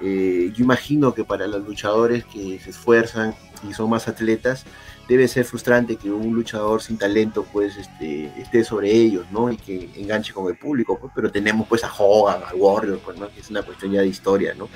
eh, 0.00 0.52
yo 0.54 0.64
imagino 0.64 1.14
que 1.14 1.24
para 1.24 1.46
los 1.46 1.64
luchadores 1.64 2.24
que 2.24 2.58
se 2.58 2.70
esfuerzan 2.70 3.34
y 3.68 3.72
son 3.72 3.90
más 3.90 4.08
atletas, 4.08 4.64
debe 5.08 5.28
ser 5.28 5.44
frustrante 5.44 5.96
que 5.96 6.10
un 6.10 6.34
luchador 6.34 6.82
sin 6.82 6.96
talento 6.96 7.44
pues 7.52 7.76
este, 7.76 8.32
esté 8.40 8.64
sobre 8.64 8.90
ellos, 8.90 9.26
¿no? 9.30 9.50
Y 9.50 9.56
que 9.56 9.90
enganche 9.96 10.32
con 10.32 10.48
el 10.48 10.56
público, 10.56 10.98
pues, 10.98 11.12
pero 11.14 11.30
tenemos 11.30 11.66
pues 11.68 11.84
a 11.84 11.92
Hogan, 11.92 12.42
a 12.42 12.54
Warrior, 12.54 13.00
pues, 13.04 13.18
¿no? 13.18 13.28
Que 13.28 13.40
es 13.40 13.50
una 13.50 13.62
cuestión 13.62 13.92
ya 13.92 14.00
de 14.00 14.08
historia, 14.08 14.54
¿no? 14.54 14.68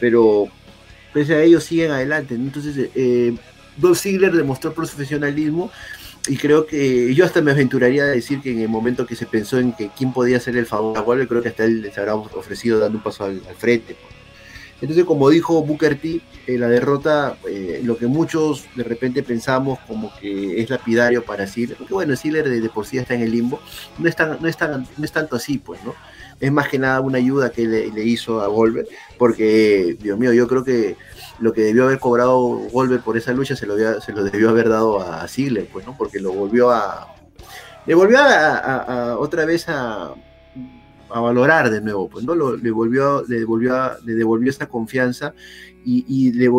Pero 0.00 0.48
pese 1.12 1.34
a 1.34 1.42
ellos 1.42 1.64
siguen 1.64 1.92
adelante, 1.92 2.34
Entonces, 2.34 2.90
eh, 2.94 3.36
Dolph 3.76 3.98
Ziggler 3.98 4.32
demostró 4.32 4.72
profesionalismo 4.72 5.70
y 6.26 6.36
creo 6.36 6.66
que 6.66 7.14
yo 7.14 7.24
hasta 7.24 7.42
me 7.42 7.50
aventuraría 7.50 8.04
a 8.04 8.06
decir 8.06 8.40
que 8.40 8.50
en 8.50 8.60
el 8.60 8.68
momento 8.68 9.06
que 9.06 9.14
se 9.14 9.26
pensó 9.26 9.58
en 9.58 9.72
que 9.72 9.90
quién 9.96 10.12
podía 10.12 10.38
hacer 10.38 10.56
el 10.56 10.64
favor 10.64 10.96
a 10.96 11.02
Warrior, 11.02 11.28
creo 11.28 11.42
que 11.42 11.50
hasta 11.50 11.64
él 11.64 11.82
les 11.82 11.96
habrá 11.98 12.14
ofrecido 12.14 12.78
dando 12.78 12.98
un 12.98 13.04
paso 13.04 13.24
al, 13.24 13.40
frente, 13.58 13.94
pues. 14.00 14.13
Entonces, 14.84 15.06
como 15.06 15.30
dijo 15.30 15.62
Booker 15.62 15.98
T, 15.98 16.20
eh, 16.46 16.58
la 16.58 16.68
derrota, 16.68 17.38
eh, 17.48 17.80
lo 17.82 17.96
que 17.96 18.06
muchos 18.06 18.66
de 18.74 18.84
repente 18.84 19.22
pensamos 19.22 19.78
como 19.88 20.14
que 20.20 20.60
es 20.60 20.68
lapidario 20.68 21.24
para 21.24 21.46
Ziggler, 21.46 21.78
porque 21.78 21.94
bueno, 21.94 22.14
Ziggler 22.14 22.46
de, 22.50 22.68
por 22.68 22.84
sí 22.84 22.98
está 22.98 23.14
en 23.14 23.22
el 23.22 23.30
limbo, 23.30 23.60
no 23.96 24.06
es, 24.10 24.18
no, 24.18 24.36
no 24.36 24.46
es 24.46 25.12
tanto 25.12 25.36
así, 25.36 25.56
pues, 25.56 25.82
¿no? 25.84 25.94
Es 26.38 26.52
más 26.52 26.68
que 26.68 26.78
nada 26.78 27.00
una 27.00 27.16
ayuda 27.16 27.50
que 27.50 27.66
le, 27.66 28.04
hizo 28.04 28.42
a 28.42 28.48
Goldberg, 28.48 28.86
porque, 29.16 29.96
Dios 29.98 30.18
mío, 30.18 30.34
yo 30.34 30.46
creo 30.48 30.64
que 30.64 30.96
lo 31.38 31.54
que 31.54 31.62
debió 31.62 31.84
haber 31.84 31.98
cobrado 31.98 32.38
Goldberg 32.70 33.02
por 33.02 33.16
esa 33.16 33.32
lucha 33.32 33.56
se 33.56 33.64
lo, 33.64 33.78
se 34.02 34.12
lo 34.12 34.22
debió 34.22 34.50
haber 34.50 34.68
dado 34.68 35.00
a 35.00 35.26
Ziggler, 35.28 35.66
pues, 35.72 35.86
¿no? 35.86 35.96
Porque 35.96 36.20
lo 36.20 36.30
volvió 36.30 36.70
a... 36.70 37.08
Le 37.86 37.94
volvió 37.94 38.18
a 38.18 39.16
otra 39.18 39.46
vez 39.46 39.64
a, 39.68 40.14
a 41.14 41.20
valorar 41.20 41.70
de 41.70 41.80
nuevo, 41.80 42.08
pues, 42.08 42.24
¿no? 42.24 42.34
le, 42.34 42.70
volvió, 42.72 43.24
le, 43.28 43.38
devolvió, 43.38 43.92
le 44.04 44.14
devolvió 44.14 44.50
esta 44.50 44.66
confianza 44.66 45.32
y, 45.84 46.32
le, 46.32 46.50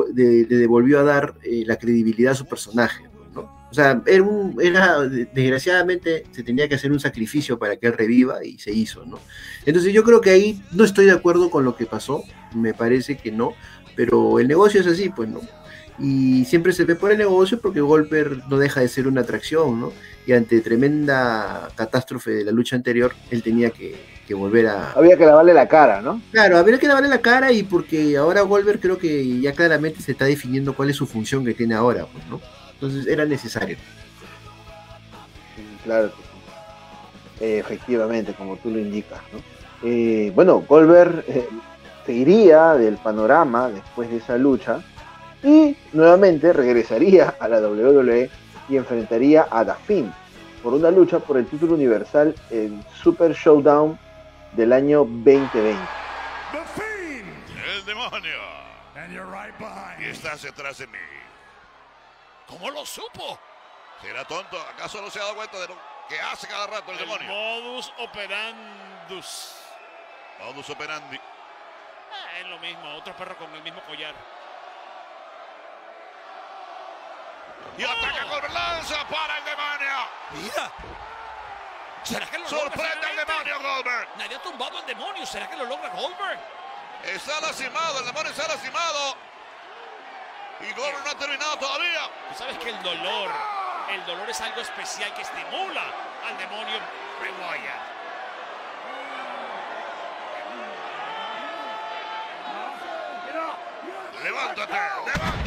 devolvió 0.47 1.01
a 1.01 1.03
dar 1.03 1.35
eh, 1.43 1.63
la 1.65 1.75
credibilidad 1.75 2.31
a 2.31 2.35
su 2.35 2.45
personaje, 2.45 3.03
¿no? 3.33 3.41
O 3.69 3.73
sea, 3.73 4.01
era, 4.05 4.23
un, 4.23 4.55
era, 4.61 5.01
desgraciadamente, 5.01 6.23
se 6.31 6.41
tenía 6.41 6.69
que 6.69 6.75
hacer 6.75 6.93
un 6.93 7.01
sacrificio 7.01 7.59
para 7.59 7.75
que 7.75 7.87
él 7.87 7.93
reviva 7.93 8.45
y 8.45 8.57
se 8.57 8.71
hizo, 8.71 9.05
¿no? 9.05 9.19
Entonces 9.65 9.91
yo 9.91 10.05
creo 10.05 10.21
que 10.21 10.29
ahí 10.29 10.63
no 10.71 10.85
estoy 10.85 11.05
de 11.05 11.11
acuerdo 11.11 11.49
con 11.49 11.65
lo 11.65 11.75
que 11.75 11.85
pasó, 11.85 12.23
me 12.55 12.73
parece 12.73 13.17
que 13.17 13.31
no, 13.31 13.51
pero 13.97 14.39
el 14.39 14.47
negocio 14.47 14.79
es 14.79 14.87
así, 14.87 15.09
pues, 15.09 15.27
¿no? 15.27 15.41
y 15.97 16.43
siempre 16.43 16.73
se 16.73 16.83
ve 16.83 16.95
por 16.95 17.11
el 17.13 17.17
negocio 17.17 17.59
porque 17.61 17.79
Goldberg 17.79 18.43
no 18.49 18.57
deja 18.57 18.81
de 18.81 18.89
ser 18.89 19.07
una 19.07 19.21
atracción, 19.21 19.79
¿no? 19.79 19.93
Y 20.27 20.33
ante 20.33 20.59
tremenda 20.59 21.69
catástrofe 21.75 22.31
de 22.31 22.43
la 22.43 22.51
lucha 22.51 22.75
anterior, 22.75 23.13
él 23.31 23.41
tenía 23.41 23.69
que, 23.69 23.95
volver 24.33 24.67
a... 24.67 24.91
Había 24.91 25.17
que 25.17 25.25
lavarle 25.25 25.53
la 25.53 25.67
cara, 25.67 26.01
¿no? 26.01 26.21
Claro, 26.31 26.57
había 26.57 26.77
que 26.77 26.88
lavarle 26.88 27.09
la 27.09 27.21
cara 27.21 27.51
y 27.51 27.63
porque 27.63 28.17
ahora 28.17 28.41
Goldberg 28.41 28.79
creo 28.79 28.97
que 28.97 29.39
ya 29.39 29.53
claramente 29.53 30.01
se 30.01 30.13
está 30.13 30.25
definiendo 30.25 30.73
cuál 30.73 30.89
es 30.89 30.95
su 30.95 31.05
función 31.05 31.45
que 31.45 31.53
tiene 31.53 31.75
ahora, 31.75 32.05
pues, 32.11 32.25
¿no? 32.27 32.41
Entonces 32.73 33.07
era 33.07 33.25
necesario. 33.25 33.77
Claro 35.83 36.11
eh, 37.39 37.59
efectivamente, 37.59 38.33
como 38.33 38.57
tú 38.57 38.69
lo 38.69 38.79
indicas, 38.79 39.19
¿no? 39.33 39.39
Eh, 39.88 40.31
bueno, 40.33 40.63
Goldberg 40.67 41.23
eh, 41.27 41.47
se 42.05 42.13
iría 42.13 42.73
del 42.75 42.97
panorama 42.97 43.69
después 43.69 44.09
de 44.09 44.17
esa 44.17 44.38
lucha 44.38 44.79
y 45.43 45.75
nuevamente 45.93 46.53
regresaría 46.53 47.35
a 47.39 47.47
la 47.47 47.59
WWE 47.59 48.29
y 48.69 48.77
enfrentaría 48.77 49.47
a 49.51 49.65
The 49.65 50.05
por 50.63 50.73
una 50.73 50.89
lucha 50.89 51.19
por 51.19 51.38
el 51.38 51.45
título 51.45 51.75
universal 51.75 52.33
en 52.49 52.83
Super 52.95 53.33
Showdown 53.33 53.99
del 54.55 54.73
año 54.73 54.99
2020. 54.99 55.77
El 57.65 57.85
demonio. 57.85 58.39
y 59.99 60.05
estás 60.05 60.41
detrás 60.41 60.77
de 60.77 60.87
mí. 60.87 60.97
¿Cómo 62.47 62.69
lo 62.71 62.85
supo? 62.85 63.39
¿Será 64.01 64.23
tonto? 64.25 64.59
¿Acaso 64.59 65.01
no 65.01 65.09
se 65.09 65.19
ha 65.19 65.23
dado 65.23 65.35
cuenta 65.35 65.59
de 65.59 65.67
lo 65.67 65.77
que 66.07 66.19
hace 66.19 66.47
cada 66.47 66.67
rato 66.67 66.91
el, 66.91 66.97
demonio? 66.97 67.27
Modus 67.27 67.91
operandus. 67.99 69.55
Modus 70.39 70.69
operandi. 70.69 71.17
Ah, 71.17 72.39
es 72.39 72.47
lo 72.47 72.59
mismo, 72.59 72.95
otro 72.95 73.15
perro 73.15 73.35
con 73.37 73.53
el 73.55 73.63
mismo 73.63 73.81
collar. 73.81 74.13
Y 77.77 77.83
ataca 77.83 78.25
con 78.29 78.53
lanza 78.53 79.07
para 79.07 79.37
el 79.37 79.45
demonio. 79.45 79.95
Mira. 80.33 80.71
¿Será 82.05 82.27
que 82.27 82.37
lo 82.37 82.47
Sorprende 82.47 83.07
al 83.07 83.15
demonio 83.15 83.59
Goldberg. 83.59 84.07
Nadie 84.17 84.35
ha 84.35 84.41
tumbado 84.41 84.77
al 84.77 84.85
demonio. 84.85 85.25
¿Será 85.25 85.49
que 85.49 85.55
lo 85.55 85.65
logra 85.65 85.89
Goldberg? 85.89 86.39
Está 87.03 87.41
lastimado, 87.41 87.99
el 87.99 88.05
demonio 88.05 88.31
está 88.31 88.47
lastimado. 88.47 89.17
Y 90.61 90.71
Goldberg 90.73 91.03
no 91.03 91.11
ha 91.11 91.15
terminado 91.15 91.57
todavía. 91.57 92.09
Tú 92.29 92.37
sabes 92.37 92.57
que 92.59 92.69
el 92.69 92.83
dolor, 92.83 93.31
el 93.89 94.05
dolor 94.05 94.29
es 94.29 94.39
algo 94.39 94.61
especial 94.61 95.13
que 95.15 95.23
estimula 95.23 95.83
al 96.27 96.37
demonio 96.37 96.79
Bray 97.19 97.33
Levántate, 104.23 104.73
levántate. 104.73 105.44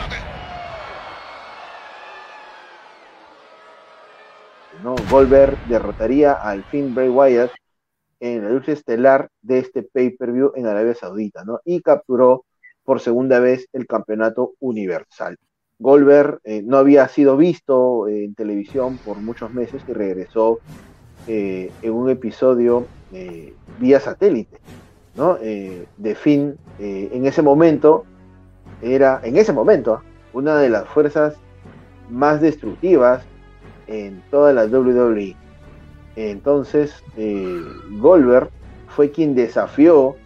¿No? 4.82 4.94
Goldberg 5.10 5.56
derrotaría 5.68 6.32
al 6.32 6.64
Finn 6.64 6.94
Bray 6.94 7.08
Wyatt 7.08 7.50
en 8.20 8.44
la 8.44 8.50
lucha 8.50 8.72
estelar 8.72 9.28
de 9.42 9.58
este 9.58 9.82
pay-per-view 9.82 10.52
en 10.56 10.66
Arabia 10.66 10.94
Saudita, 10.94 11.44
¿no? 11.44 11.60
Y 11.64 11.80
capturó 11.82 12.44
por 12.84 13.00
segunda 13.00 13.38
vez 13.38 13.68
el 13.72 13.86
campeonato 13.86 14.54
universal. 14.60 15.36
Goldberg 15.78 16.40
eh, 16.42 16.62
no 16.64 16.78
había 16.78 17.06
sido 17.08 17.36
visto 17.36 18.08
en 18.08 18.34
televisión 18.34 18.98
por 18.98 19.18
muchos 19.18 19.52
meses 19.52 19.82
y 19.86 19.92
regresó 19.92 20.58
en 21.26 21.92
un 21.92 22.08
episodio 22.08 22.86
vía 23.78 24.00
satélite, 24.00 24.56
¿no? 25.14 25.34
de 25.36 26.14
fin, 26.14 26.56
en 26.78 27.26
ese 27.26 27.42
momento, 27.42 28.06
era, 28.80 29.20
en 29.22 29.36
ese 29.36 29.52
momento, 29.52 30.00
una 30.32 30.56
de 30.56 30.70
las 30.70 30.88
fuerzas 30.88 31.36
más 32.08 32.40
destructivas 32.40 33.22
en 33.88 34.22
toda 34.30 34.52
la 34.52 34.66
WWE. 34.66 35.34
Entonces, 36.16 37.02
eh, 37.16 37.62
Goldberg 37.92 38.50
fue 38.88 39.10
quien 39.10 39.34
desafió 39.34 40.16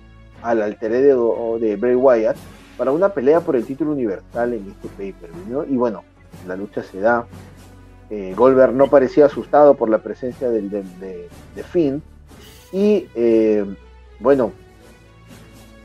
al 0.43 0.63
alter 0.63 0.93
ego 0.93 1.59
de 1.61 1.77
Bray 1.77 1.95
Wyatt 1.95 2.37
para 2.77 2.91
una 2.93 3.11
pelea 3.11 3.41
por 3.41 3.57
el 3.57 3.65
título 3.65 3.93
universal 3.93 4.55
en 4.55 4.71
este 4.71 4.89
pay-per-view. 4.89 5.67
Y 5.69 5.77
bueno, 5.77 6.03
la 6.47 6.57
lucha 6.57 6.83
se 6.83 7.01
da. 7.01 7.27
Eh, 8.11 8.35
Goldberg 8.37 8.75
no 8.75 8.89
parecía 8.89 9.27
asustado 9.27 9.75
por 9.75 9.89
la 9.89 9.99
presencia 9.99 10.51
de, 10.51 10.63
de, 10.63 11.63
Finn. 11.63 12.03
Y 12.73 13.07
eh, 13.15 13.65
bueno, 14.19 14.53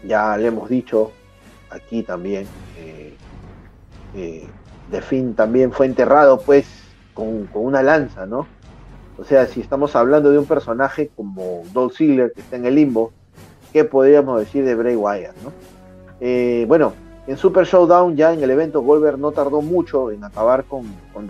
ya 0.06 0.38
le 0.38 0.48
hemos 0.48 0.70
dicho 0.70 1.12
aquí 1.70 2.02
también, 2.04 2.48
de 4.14 5.02
Finn 5.02 5.36
también 5.36 5.72
fue 5.74 5.86
enterrado 5.86 6.40
pues 6.40 6.87
con, 7.18 7.50
una 7.56 7.82
lanza, 7.82 8.28
¿no? 8.28 8.46
O 9.18 9.24
sea, 9.24 9.48
si 9.48 9.60
estamos 9.60 9.96
hablando 9.96 10.30
de 10.30 10.38
un 10.38 10.46
personaje 10.46 11.10
como 11.16 11.64
Dolph 11.74 11.98
Ziggler 11.98 12.32
que 12.32 12.42
está 12.42 12.56
en 12.56 12.68
el 12.68 12.76
limbo, 12.76 13.12
¿qué 13.74 13.84
podríamos 13.84 14.40
decir 14.40 14.64
de 14.64 14.76
Bray 14.76 14.96
Wyatt, 14.96 15.36
no? 15.44 15.52
Eh, 16.22 16.66
bueno, 16.68 16.94
en 17.26 17.36
Super 17.36 17.66
Showdown 17.66 18.16
ya 18.16 18.34
en 18.34 18.44
el 18.44 18.52
evento 18.52 18.82
Goldberg 18.82 19.18
no 19.18 19.32
tardó 19.32 19.62
mucho 19.62 20.12
en 20.12 20.24
acabar 20.24 20.66
con, 20.66 20.84
con 21.12 21.28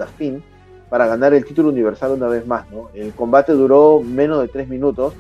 para 0.90 1.08
ganar 1.08 1.34
el 1.34 1.46
título 1.46 1.70
universal 1.70 2.12
una 2.12 2.28
vez 2.28 2.46
más, 2.46 2.70
¿no? 2.70 2.90
El 2.94 3.14
combate 3.14 3.54
duró 3.54 4.02
menos 4.02 4.42
de 4.42 4.50
tres 4.50 4.68
minutos 4.68 5.14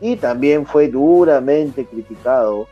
y 0.00 0.16
también 0.16 0.66
fue 0.66 0.88
duramente 0.88 1.86
criticado 1.86 2.66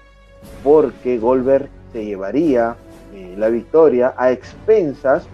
porque 0.64 1.18
Goldberg 1.18 1.68
se 1.92 2.04
llevaría 2.04 2.76
eh, 3.14 3.34
la 3.38 3.48
victoria 3.48 4.14
a 4.16 4.32
expensas 4.32 5.26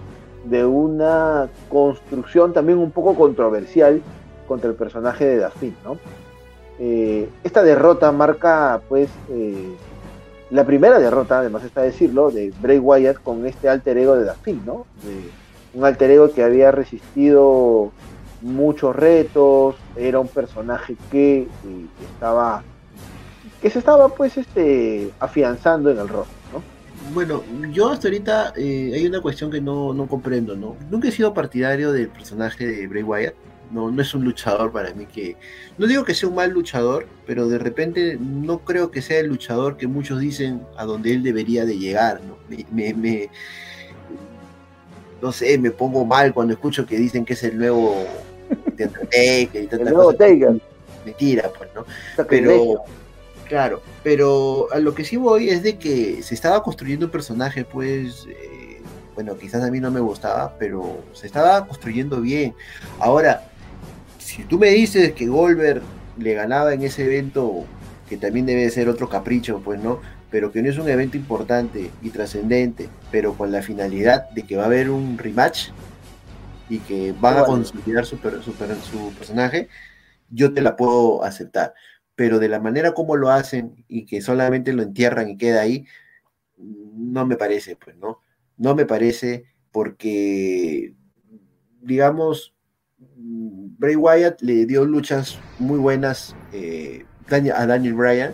de 0.49 0.65
una 0.65 1.49
construcción 1.69 2.53
también 2.53 2.79
un 2.79 2.91
poco 2.91 3.15
controversial 3.15 4.03
contra 4.47 4.71
el 4.71 4.77
personaje 4.77 5.25
de 5.25 5.39
Daphne, 5.39 5.75
¿no? 5.85 5.99
Eh, 6.79 7.29
esta 7.43 7.63
derrota 7.63 8.13
marca, 8.13 8.81
pues, 8.89 9.09
eh, 9.31 9.75
la 10.51 10.65
primera 10.65 10.99
derrota, 10.99 11.41
además 11.41 11.65
está 11.65 11.83
decirlo, 11.83 12.31
de 12.31 12.53
Bray 12.61 12.79
Wyatt 12.79 13.23
con 13.23 13.47
este 13.47 13.69
alter 13.69 13.99
ego 13.99 14.15
de 14.15 14.25
Daphne, 14.25 14.61
¿no? 14.65 14.87
un 15.75 15.85
alter 15.85 16.11
ego 16.11 16.33
que 16.33 16.43
había 16.43 16.71
resistido 16.71 17.91
muchos 18.41 18.97
retos, 18.97 19.75
era 19.97 20.21
un 20.21 20.29
personaje 20.29 20.97
que 21.11 21.47
estaba, 22.15 22.63
que 23.61 23.69
se 23.69 23.79
estaba, 23.79 24.09
pues, 24.09 24.39
este, 24.39 25.11
afianzando 25.21 25.91
en 25.91 25.99
el 25.99 26.07
¿no? 26.07 26.36
Bueno, 27.13 27.43
yo 27.73 27.91
hasta 27.91 28.09
ahorita 28.09 28.53
eh, 28.57 28.93
hay 28.95 29.07
una 29.07 29.21
cuestión 29.21 29.51
que 29.51 29.61
no, 29.61 30.07
comprendo, 30.09 30.57
¿no? 30.57 30.77
Nunca 30.91 31.09
he 31.09 31.13
sido 31.13 31.33
partidario 31.33 31.93
del 31.93 32.09
personaje 32.09 32.67
de 32.67 32.87
Bray 32.87 33.03
Wyatt. 33.03 33.35
No, 33.71 33.91
no 33.91 34.01
es 34.01 34.15
un 34.15 34.25
luchador 34.25 34.71
para 34.71 34.95
mí 34.95 35.07
que... 35.07 35.37
No 35.77 35.87
digo 35.87 36.05
que 36.05 36.15
sea 36.15 36.29
un 36.29 36.37
mal 36.37 36.51
luchador, 36.51 37.07
pero 37.27 37.49
de 37.49 37.59
repente 37.59 38.17
no 38.21 38.61
creo 38.61 38.91
que 38.91 39.03
sea 39.03 39.19
el 39.19 39.27
luchador 39.27 39.77
que 39.77 39.89
muchos 39.89 40.21
dicen 40.21 40.63
a 40.77 40.85
donde 40.85 41.13
él 41.13 41.23
debería 41.23 41.65
de 41.65 41.77
llegar, 41.77 42.21
¿no? 42.23 42.37
Me, 42.71 42.95
me, 42.95 43.29
no 45.21 45.33
sé, 45.33 45.59
me 45.59 45.73
pongo 45.73 46.05
mal 46.05 46.33
cuando 46.33 46.55
escucho 46.55 46.87
que 46.87 46.97
dicen 46.97 47.25
que 47.25 47.33
es 47.33 47.43
el 47.43 47.59
nuevo 47.59 48.05
el 48.79 49.85
nuevo 49.85 50.13
Taker. 50.15 50.61
Mentira, 51.05 51.51
pues, 51.57 51.71
¿no? 51.75 51.85
Pero... 52.29 52.85
Claro, 53.49 53.81
pero 54.03 54.69
a 54.73 54.79
lo 54.81 54.95
que 54.95 55.05
sí 55.05 55.17
voy 55.17 55.51
es 55.51 55.63
de 55.63 55.79
que 55.79 56.23
se 56.23 56.35
estaba 56.35 56.63
construyendo 56.63 57.07
un 57.07 57.13
personaje, 57.13 57.65
pues, 57.65 58.27
eh, 58.29 58.83
bueno, 59.15 59.37
quizás 59.39 59.63
a 59.63 59.71
mí 59.71 59.79
no 59.79 59.91
me 59.91 60.01
gustaba, 60.01 60.57
pero 60.59 61.05
se 61.13 61.27
estaba 61.27 61.67
construyendo 61.67 62.21
bien. 62.21 62.55
Ahora, 62.99 63.45
si 64.19 64.43
tú 64.45 64.59
me 64.59 64.71
dices 64.71 65.13
que 65.13 65.27
Goldberg 65.27 65.83
le 66.19 66.35
ganaba 66.35 66.75
en 66.75 66.83
ese 66.83 67.05
evento, 67.05 67.65
que 68.09 68.17
también 68.17 68.47
debe 68.47 68.69
ser 68.71 68.89
otro 68.89 69.09
capricho, 69.09 69.61
pues, 69.65 69.81
¿no? 69.81 70.01
Pero 70.31 70.51
que 70.51 70.61
no 70.61 70.69
es 70.69 70.79
un 70.79 70.89
evento 70.89 71.17
importante 71.17 71.91
y 72.03 72.11
trascendente, 72.11 72.89
pero 73.13 73.35
con 73.35 73.53
la 73.53 73.63
finalidad 73.63 74.29
de 74.31 74.43
que 74.43 74.57
va 74.57 74.65
a 74.65 74.67
haber 74.67 74.91
un 74.91 75.19
rematch 75.19 75.69
y 76.69 76.81
que 76.81 77.15
van 77.21 77.39
a 77.39 77.45
consolidar 77.45 78.05
su, 78.05 78.17
su, 78.17 78.53
su 78.53 79.13
personaje, 79.17 79.69
yo 80.31 80.53
te 80.53 80.63
la 80.63 80.77
puedo 80.77 81.23
aceptar 81.23 81.75
pero 82.17 82.39
de 82.39 82.49
la 82.49 82.61
manera 82.61 82.93
como 82.93 83.17
lo 83.17 83.31
hacen 83.31 83.85
y 83.87 84.07
que 84.07 84.21
solamente 84.23 84.73
lo 84.73 84.83
entierran 84.83 85.29
y 85.29 85.37
queda 85.37 85.61
ahí, 85.61 85.87
no 86.57 87.27
me 87.27 87.37
parece, 87.37 87.77
pues, 87.77 87.97
¿no? 87.97 88.23
No 88.57 88.75
me 88.75 88.87
parece 88.87 89.45
porque, 89.71 90.95
digamos, 91.83 92.55
Bray 92.99 93.97
Wyatt 93.97 94.41
le 94.41 94.65
dio 94.65 94.87
luchas 94.87 95.39
muy 95.59 95.79
buenas 95.79 96.35
eh, 96.53 97.05
a 97.55 97.67
Daniel 97.67 97.95
Bryan. 97.95 98.33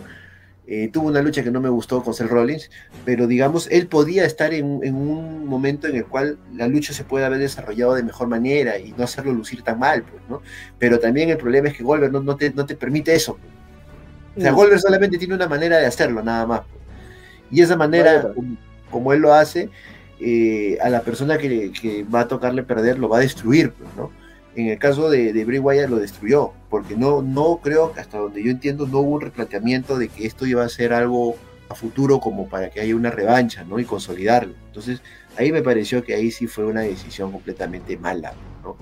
Eh, 0.65 0.89
tuvo 0.93 1.09
una 1.09 1.21
lucha 1.21 1.43
que 1.43 1.51
no 1.51 1.59
me 1.59 1.67
gustó 1.67 2.01
con 2.01 2.13
Seth 2.13 2.29
Rollins, 2.29 2.71
pero 3.03 3.27
digamos, 3.27 3.67
él 3.69 3.87
podía 3.87 4.23
estar 4.23 4.53
en, 4.53 4.65
un 4.65 5.45
momento 5.45 5.87
en 5.87 5.97
el 5.97 6.05
cual 6.05 6.37
la 6.53 6.69
lucha 6.69 6.93
se 6.93 7.03
puede 7.03 7.25
haber 7.25 7.39
desarrollado 7.39 7.95
de 7.95 8.03
mejor 8.03 8.29
manera 8.29 8.79
y 8.79 8.93
no 8.93 9.03
hacerlo 9.03 9.33
lucir 9.33 9.61
tan 9.61 9.79
mal, 9.79 10.03
pues, 10.03 10.23
¿no? 10.29 10.41
Pero 10.79 10.99
también 10.99 11.29
el 11.29 11.37
problema 11.37 11.67
es 11.67 11.75
que 11.75 11.83
Goldberg 11.83 12.13
no, 12.13 12.37
te, 12.37 12.51
no 12.53 12.65
te 12.65 12.77
permite 12.77 13.13
eso. 13.13 13.37
O 14.35 14.41
sea, 14.41 14.51
Goldberg 14.51 14.79
solamente 14.79 15.17
tiene 15.17 15.35
una 15.35 15.47
manera 15.47 15.77
de 15.77 15.85
hacerlo, 15.85 16.23
nada 16.23 16.45
más. 16.45 16.61
Y 17.51 17.61
esa 17.61 17.75
manera, 17.75 18.33
como, 18.89 19.13
él 19.13 19.19
lo 19.19 19.33
hace, 19.33 19.69
eh, 20.19 20.77
a 20.81 20.89
la 20.89 21.01
persona 21.01 21.37
que, 21.37 22.05
va 22.13 22.21
a 22.21 22.27
tocarle 22.27 22.63
perder 22.63 22.97
lo 22.97 23.09
va 23.09 23.17
a 23.17 23.21
destruir, 23.21 23.71
pues, 23.71 23.89
¿no? 23.95 24.11
En 24.55 24.67
el 24.67 24.77
caso 24.77 25.09
de, 25.09 25.33
de 25.33 25.45
Bray 25.45 25.59
Wyatt 25.59 25.89
lo 25.89 25.97
destruyó, 25.97 26.51
porque 26.69 26.95
no, 26.95 27.21
no 27.21 27.59
creo 27.63 27.91
que 27.91 27.99
hasta 27.99 28.19
donde 28.19 28.43
yo 28.43 28.51
entiendo 28.51 28.85
no 28.85 28.99
hubo 28.99 29.15
un 29.15 29.21
replanteamiento 29.21 29.97
de 29.97 30.09
que 30.09 30.27
esto 30.27 30.45
iba 30.45 30.63
a 30.63 30.69
ser 30.69 30.93
algo 30.93 31.35
a 31.69 31.75
futuro 31.75 32.19
como 32.19 32.47
para 32.47 32.69
que 32.69 32.79
haya 32.79 32.95
una 32.95 33.09
revancha, 33.09 33.63
¿no? 33.63 33.79
Y 33.79 33.85
consolidarlo. 33.85 34.53
Entonces, 34.67 35.01
ahí 35.37 35.51
me 35.51 35.61
pareció 35.61 36.03
que 36.03 36.13
ahí 36.13 36.31
sí 36.31 36.47
fue 36.47 36.65
una 36.65 36.81
decisión 36.81 37.31
completamente 37.31 37.97
mala, 37.97 38.33
¿no? 38.63 38.77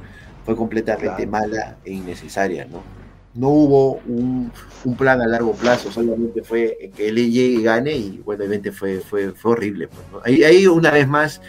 Fue 0.46 0.56
completamente 0.56 1.26
mala 1.26 1.78
e 1.86 1.94
innecesaria, 1.94 2.66
¿no? 2.66 3.01
No 3.34 3.50
hubo 3.50 4.02
un, 4.08 4.52
plan 4.98 5.22
a 5.22 5.28
largo 5.28 5.54
plazo, 5.54 5.92
solamente 5.92 6.44
fue 6.44 6.92
que 6.96 7.10
él 7.10 7.16
llegue 7.16 7.60
y 7.60 7.64
gane 7.64 7.94
y 7.94 8.22
bueno, 8.26 8.44
obviamente 8.44 8.72
fue, 8.72 9.00
fue, 9.00 9.32
fue 9.32 9.52
horrible. 9.52 9.88
Pues, 9.88 10.26
ahí, 10.26 10.68
una 10.68 10.92
vez 10.92 11.08
más, 11.08 11.42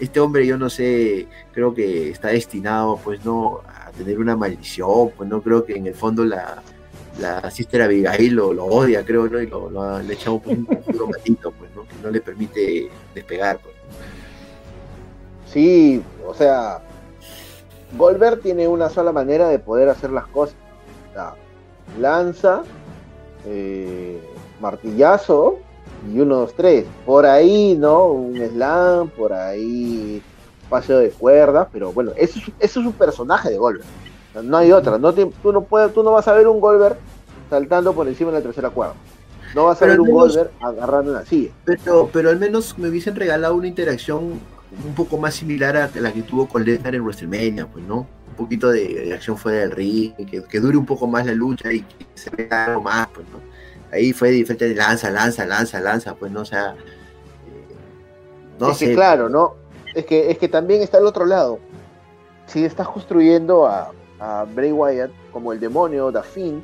este 0.00 0.20
hombre 0.20 0.46
yo 0.46 0.56
no 0.56 0.70
sé, 0.70 1.26
creo 1.52 1.74
que 1.74 2.10
está 2.10 2.28
destinado 2.28 2.98
pues 3.02 3.24
no 3.24 3.60
a 3.66 3.90
tener 3.92 4.18
una 4.18 4.36
maldición, 4.36 5.10
pues 5.16 5.28
no 5.28 5.42
creo 5.42 5.64
que 5.64 5.74
en 5.74 5.86
el 5.86 5.94
fondo 5.94 6.24
la, 6.24 6.62
la 7.20 7.50
sister 7.50 7.82
Abigail 7.82 8.34
lo, 8.34 8.52
lo 8.52 8.64
odia, 8.64 9.04
creo, 9.04 9.28
¿no? 9.28 9.40
Y 9.40 9.46
lo, 9.46 9.70
lo 9.70 10.00
le 10.00 10.16
un, 10.28 10.68
un 10.68 11.10
gatito, 11.10 11.50
pues, 11.58 11.70
¿no? 11.74 11.82
Que 11.82 11.94
no 12.02 12.10
le 12.10 12.20
permite 12.20 12.88
despegar, 13.14 13.58
pues. 13.58 13.74
Sí, 15.52 16.02
o 16.26 16.34
sea, 16.34 16.82
Goldberg 17.96 18.40
tiene 18.40 18.68
una 18.68 18.90
sola 18.90 19.12
manera 19.12 19.48
de 19.48 19.58
poder 19.58 19.88
hacer 19.88 20.10
las 20.10 20.26
cosas 20.26 20.56
lanza, 21.98 22.62
eh, 23.46 24.20
martillazo 24.60 25.58
y 26.12 26.20
unos 26.20 26.54
tres. 26.54 26.84
Por 27.04 27.26
ahí, 27.26 27.76
¿no? 27.76 28.06
Un 28.06 28.36
slam, 28.36 29.08
por 29.08 29.32
ahí 29.32 30.22
paseo 30.68 30.98
de 30.98 31.10
cuerdas, 31.10 31.68
pero 31.72 31.92
bueno, 31.92 32.12
eso, 32.16 32.40
es 32.58 32.76
un 32.76 32.92
personaje 32.92 33.50
de 33.50 33.58
Goldberg. 33.58 33.86
No 34.42 34.56
hay 34.58 34.72
otra. 34.72 34.98
No 34.98 35.12
tú, 35.14 35.52
no 35.52 35.62
puedes, 35.62 35.94
tú 35.94 36.02
no 36.02 36.12
vas 36.12 36.28
a 36.28 36.32
ver 36.32 36.46
un 36.46 36.60
Goldberg 36.60 36.98
saltando 37.48 37.92
por 37.92 38.06
encima 38.08 38.30
de 38.30 38.38
la 38.38 38.42
tercera 38.42 38.70
cuerda. 38.70 38.94
No 39.54 39.64
vas 39.64 39.80
a 39.80 39.86
ver 39.86 40.00
un 40.00 40.10
Goldberg 40.10 40.50
agarrando 40.60 41.12
una 41.12 41.24
silla. 41.24 41.50
Pero, 41.64 42.10
pero 42.12 42.28
al 42.30 42.38
menos 42.38 42.76
me 42.78 42.88
hubiesen 42.88 43.16
regalado 43.16 43.54
una 43.54 43.68
interacción 43.68 44.38
un 44.84 44.94
poco 44.94 45.16
más 45.16 45.34
similar 45.34 45.76
a 45.76 45.90
la 45.94 46.12
que 46.12 46.22
tuvo 46.22 46.46
con 46.46 46.64
Lesnar 46.64 46.94
en 46.94 47.02
WrestleMania, 47.02 47.66
pues, 47.66 47.84
¿no? 47.86 48.06
Poquito 48.36 48.70
de, 48.70 49.12
acción 49.14 49.36
fuera 49.36 49.60
del 49.60 49.72
ring, 49.72 50.14
que, 50.14 50.60
dure 50.60 50.76
un 50.76 50.86
poco 50.86 51.06
más 51.06 51.26
la 51.26 51.32
lucha 51.32 51.72
y 51.72 51.82
que 51.82 52.06
se 52.14 52.30
vea 52.30 52.66
algo 52.66 52.82
más, 52.82 53.08
pues, 53.08 53.26
¿no? 53.28 53.40
Ahí 53.92 54.12
fue 54.12 54.30
diferente 54.30 54.68
de 54.68 54.74
lanza, 54.74 55.10
lanza, 55.10 55.44
lanza, 55.44 55.80
lanza, 55.80 56.14
pues, 56.14 56.30
¿no? 56.30 56.42
O 56.42 56.44
sea, 56.44 56.72
eh, 56.72 57.74
no 58.58 58.70
es 58.70 58.78
sé. 58.78 58.86
Que 58.86 58.94
claro, 58.94 59.28
¿no? 59.28 59.54
Es 59.94 60.04
que, 60.04 60.30
es 60.30 60.38
que 60.38 60.48
también 60.48 60.82
está 60.82 60.98
el 60.98 61.06
otro 61.06 61.24
lado. 61.24 61.58
Si 62.46 62.64
estás 62.64 62.88
construyendo 62.88 63.66
a, 63.66 63.92
a 64.20 64.44
Bray 64.54 64.72
Wyatt 64.72 65.10
como 65.32 65.52
el 65.52 65.60
demonio, 65.60 66.12
Da 66.12 66.22
Finn, 66.22 66.62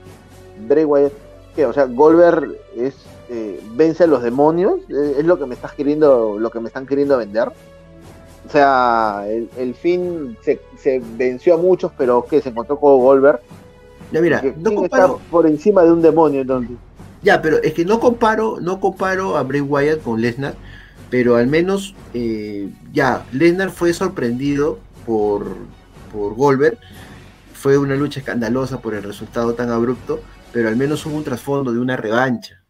Bray 0.68 0.84
Wyatt, 0.84 1.12
¿qué? 1.56 1.66
O 1.66 1.72
sea, 1.72 1.86
Goldberg 1.86 2.56
es 2.76 2.94
eh, 3.34 3.62
vence 3.70 4.04
a 4.04 4.06
los 4.06 4.22
demonios, 4.22 4.80
¿Es 4.90 5.24
lo 5.24 5.38
que 5.38 5.46
me 5.46 5.54
estás 5.54 5.72
queriendo, 5.72 6.38
lo 6.38 6.50
que 6.50 6.60
me 6.60 6.68
están 6.68 6.86
queriendo 6.86 7.16
vender. 7.16 7.50
O 8.52 8.54
sea, 8.54 9.24
el, 9.56 9.74
fin 9.74 10.36
se, 10.42 10.60
venció 11.16 11.54
a 11.54 11.56
muchos, 11.56 11.90
pero 11.96 12.26
que 12.26 12.42
se 12.42 12.50
encontró 12.50 12.78
con 12.78 12.98
Goldberg. 12.98 13.40
Ya 14.12 14.20
mira, 14.20 14.42
no 14.58 14.74
comparo 14.74 15.20
por 15.30 15.46
encima 15.46 15.82
de 15.82 15.90
un 15.90 16.02
demonio 16.02 16.42
entonces. 16.42 16.76
Ya, 17.22 17.40
pero 17.40 17.62
es 17.62 17.72
que 17.72 17.86
no 17.86 17.98
comparo, 17.98 18.58
no 18.60 18.78
comparo 18.78 19.38
a 19.38 19.42
Bray 19.42 19.62
Wyatt 19.62 20.02
con 20.02 20.20
Lesnar, 20.20 20.54
pero 21.08 21.36
al 21.36 21.46
menos 21.46 21.94
eh, 22.12 22.68
ya 22.92 23.24
Lesnar 23.32 23.70
fue 23.70 23.94
sorprendido 23.94 24.78
por 25.06 25.46
por 26.12 26.34
Goldberg. 26.34 26.76
Fue 27.54 27.78
una 27.78 27.94
lucha 27.94 28.20
escandalosa 28.20 28.82
por 28.82 28.92
el 28.92 29.02
resultado 29.02 29.54
tan 29.54 29.70
abrupto, 29.70 30.20
pero 30.52 30.68
al 30.68 30.76
menos 30.76 31.06
hubo 31.06 31.16
un 31.16 31.24
trasfondo 31.24 31.72
de 31.72 31.78
una 31.78 31.96
revancha 31.96 32.61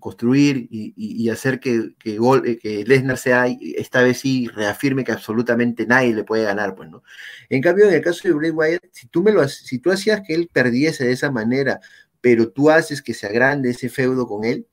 construir 0.00 0.66
y, 0.70 1.28
hacer 1.28 1.60
que, 1.60 1.94
que, 1.98 2.16
eh, 2.16 2.58
que, 2.58 2.84
Lesnar 2.84 3.16
sea, 3.16 3.46
esta 3.46 4.02
vez 4.02 4.18
sí, 4.18 4.48
reafirme 4.48 5.04
que 5.04 5.12
absolutamente 5.12 5.86
nadie 5.86 6.14
le 6.14 6.24
puede 6.24 6.44
ganar, 6.44 6.74
pues, 6.74 6.90
¿no? 6.90 7.02
En 7.48 7.62
cambio, 7.62 7.88
en 7.88 7.94
el 7.94 8.00
caso 8.00 8.26
de 8.26 8.34
Bray 8.34 8.50
Wyatt, 8.50 8.84
si 8.92 9.06
tú, 9.08 9.22
me 9.22 9.32
lo, 9.32 9.46
si 9.48 9.78
tú 9.78 9.90
hacías 9.92 10.22
que 10.26 10.34
él 10.34 10.48
perdiese 10.52 11.04
de 11.04 11.12
esa 11.12 11.30
manera, 11.30 11.80
pero 12.20 12.50
tú 12.50 12.70
haces 12.70 13.02
que 13.02 13.14
se 13.14 13.26
agrande 13.26 13.70
ese 13.70 13.88
feudo 13.88 14.26
con 14.26 14.44
él 14.44 14.66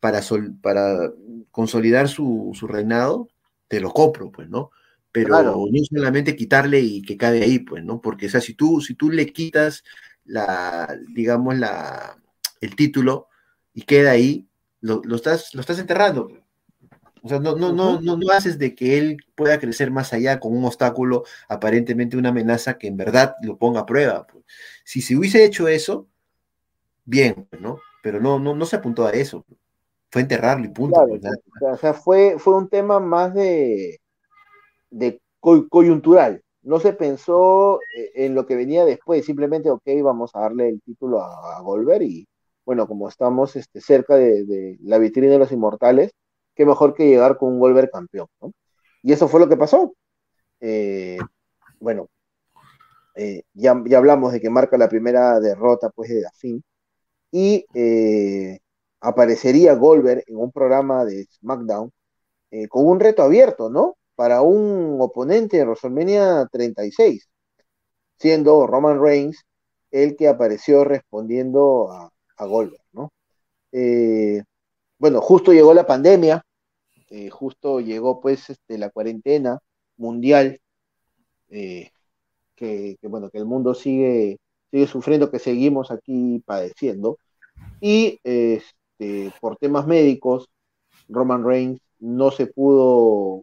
para, 0.00 0.20
para 0.62 1.12
consolidar 1.50 2.08
su, 2.08 2.52
su 2.54 2.66
reinado, 2.66 3.28
te 3.68 3.80
lo 3.80 3.92
compro, 3.92 4.30
pues, 4.30 4.48
¿no? 4.48 4.70
Pero 5.12 5.42
no 5.42 5.66
solamente 5.90 6.34
quitarle 6.34 6.80
y 6.80 7.02
que 7.02 7.18
cae 7.18 7.42
ahí, 7.42 7.58
pues, 7.58 7.84
¿no? 7.84 8.00
Porque, 8.00 8.26
o 8.26 8.30
sea, 8.30 8.40
si 8.40 8.54
tú, 8.54 8.80
si 8.80 8.94
tú 8.94 9.10
le 9.10 9.26
quitas 9.32 9.84
la, 10.24 10.98
digamos, 11.14 11.58
la, 11.58 12.16
el 12.60 12.74
título 12.74 13.28
y 13.74 13.82
queda 13.82 14.12
ahí, 14.12 14.48
lo, 14.82 15.16
estás, 15.16 15.54
lo 15.54 15.60
estás 15.60 15.78
enterrando. 15.78 16.28
O 17.22 17.28
sea, 17.28 17.38
no, 17.38 17.54
no, 17.54 17.72
no, 17.72 18.00
no, 18.00 18.32
haces 18.32 18.58
de 18.58 18.74
que 18.74 18.98
él 18.98 19.16
pueda 19.36 19.60
crecer 19.60 19.92
más 19.92 20.12
allá 20.12 20.40
con 20.40 20.56
un 20.56 20.64
obstáculo, 20.64 21.22
aparentemente 21.48 22.16
una 22.16 22.30
amenaza 22.30 22.78
que 22.78 22.88
en 22.88 22.96
verdad 22.96 23.36
lo 23.42 23.56
ponga 23.56 23.80
a 23.80 23.86
prueba. 23.86 24.26
Pues. 24.26 24.44
Si 24.84 25.00
se 25.00 25.16
hubiese 25.16 25.44
hecho 25.44 25.68
eso, 25.68 26.08
bien, 27.04 27.48
¿no? 27.60 27.78
Pero 28.02 28.20
no, 28.20 28.40
no, 28.40 28.56
no 28.56 28.66
se 28.66 28.76
apuntó 28.76 29.06
a 29.06 29.12
eso. 29.12 29.44
Fue 30.10 30.22
enterrarlo 30.22 30.66
y 30.66 30.70
punto. 30.70 31.00
Pues, 31.08 31.22
o 31.60 31.76
sea, 31.76 31.94
fue, 31.94 32.36
fue 32.38 32.56
un 32.56 32.68
tema 32.68 32.98
más 32.98 33.32
de, 33.32 34.00
de 34.90 35.20
coyuntural. 35.38 36.42
No 36.62 36.80
se 36.80 36.92
pensó 36.92 37.78
eh, 37.96 38.10
en 38.16 38.34
lo 38.34 38.46
que 38.46 38.56
venía 38.56 38.84
después, 38.84 39.24
simplemente, 39.24 39.70
ok, 39.70 39.82
vamos 40.02 40.32
a 40.34 40.40
darle 40.40 40.68
el 40.70 40.82
título 40.82 41.20
a, 41.20 41.58
a 41.58 42.02
y 42.02 42.26
bueno, 42.64 42.86
como 42.88 43.08
estamos 43.08 43.56
este, 43.56 43.80
cerca 43.80 44.16
de, 44.16 44.78
la 44.82 44.98
vitrina 44.98 45.32
de 45.32 45.38
los 45.38 45.52
inmortales, 45.52 46.12
qué 46.54 46.66
mejor 46.66 46.94
que 46.94 47.06
llegar 47.08 47.38
con 47.38 47.52
un 47.52 47.60
Goldberg 47.60 47.90
campeón, 47.90 48.28
¿no? 48.40 48.52
Y 49.02 49.12
eso 49.12 49.28
fue 49.28 49.40
lo 49.40 49.48
que 49.48 49.56
pasó. 49.56 49.94
Eh, 50.60 51.18
bueno, 51.80 52.08
eh, 53.16 53.42
ya, 53.54 53.80
ya, 53.86 53.98
hablamos 53.98 54.32
de 54.32 54.40
que 54.40 54.50
marca 54.50 54.78
la 54.78 54.88
primera 54.88 55.40
derrota 55.40 55.90
pues 55.90 56.10
de 56.10 56.22
Dafin 56.22 56.62
y 57.32 57.66
aparecería 59.00 59.74
Goldberg 59.74 60.24
en 60.26 60.36
un 60.36 60.52
programa 60.52 61.04
de 61.04 61.26
SmackDown 61.26 61.90
con 62.68 62.86
un 62.86 63.00
reto 63.00 63.22
abierto, 63.22 63.70
¿no? 63.70 63.96
para 64.14 64.42
un 64.42 64.98
oponente 65.00 65.56
de 65.56 65.64
WrestleMania 65.64 66.46
36, 66.52 67.28
siendo 68.18 68.66
Roman 68.66 69.02
Reigns 69.02 69.44
el 69.90 70.16
que 70.16 70.28
apareció 70.28 70.84
respondiendo 70.84 71.90
a, 71.90 72.10
Goldberg, 72.46 72.82
¿no? 72.92 73.12
Eh, 73.72 74.42
bueno, 74.98 75.20
justo 75.20 75.52
llegó 75.52 75.74
la 75.74 75.86
pandemia, 75.86 76.44
eh, 77.10 77.30
justo 77.30 77.80
llegó 77.80 78.20
pues 78.20 78.50
este, 78.50 78.78
la 78.78 78.90
cuarentena 78.90 79.58
mundial, 79.96 80.60
eh, 81.50 81.90
que, 82.56 82.96
bueno, 83.02 83.30
que 83.30 83.38
el 83.38 83.46
mundo 83.46 83.74
sigue, 83.74 84.38
sigue 84.70 84.86
sufriendo, 84.86 85.30
que 85.30 85.38
seguimos 85.38 85.90
aquí 85.90 86.42
padeciendo, 86.46 87.18
y 87.80 88.20
este, 88.24 89.32
por 89.40 89.56
temas 89.56 89.86
médicos, 89.86 90.48
Roman 91.08 91.44
Reigns 91.44 91.80
no 91.98 92.30
se 92.30 92.46
pudo 92.46 93.42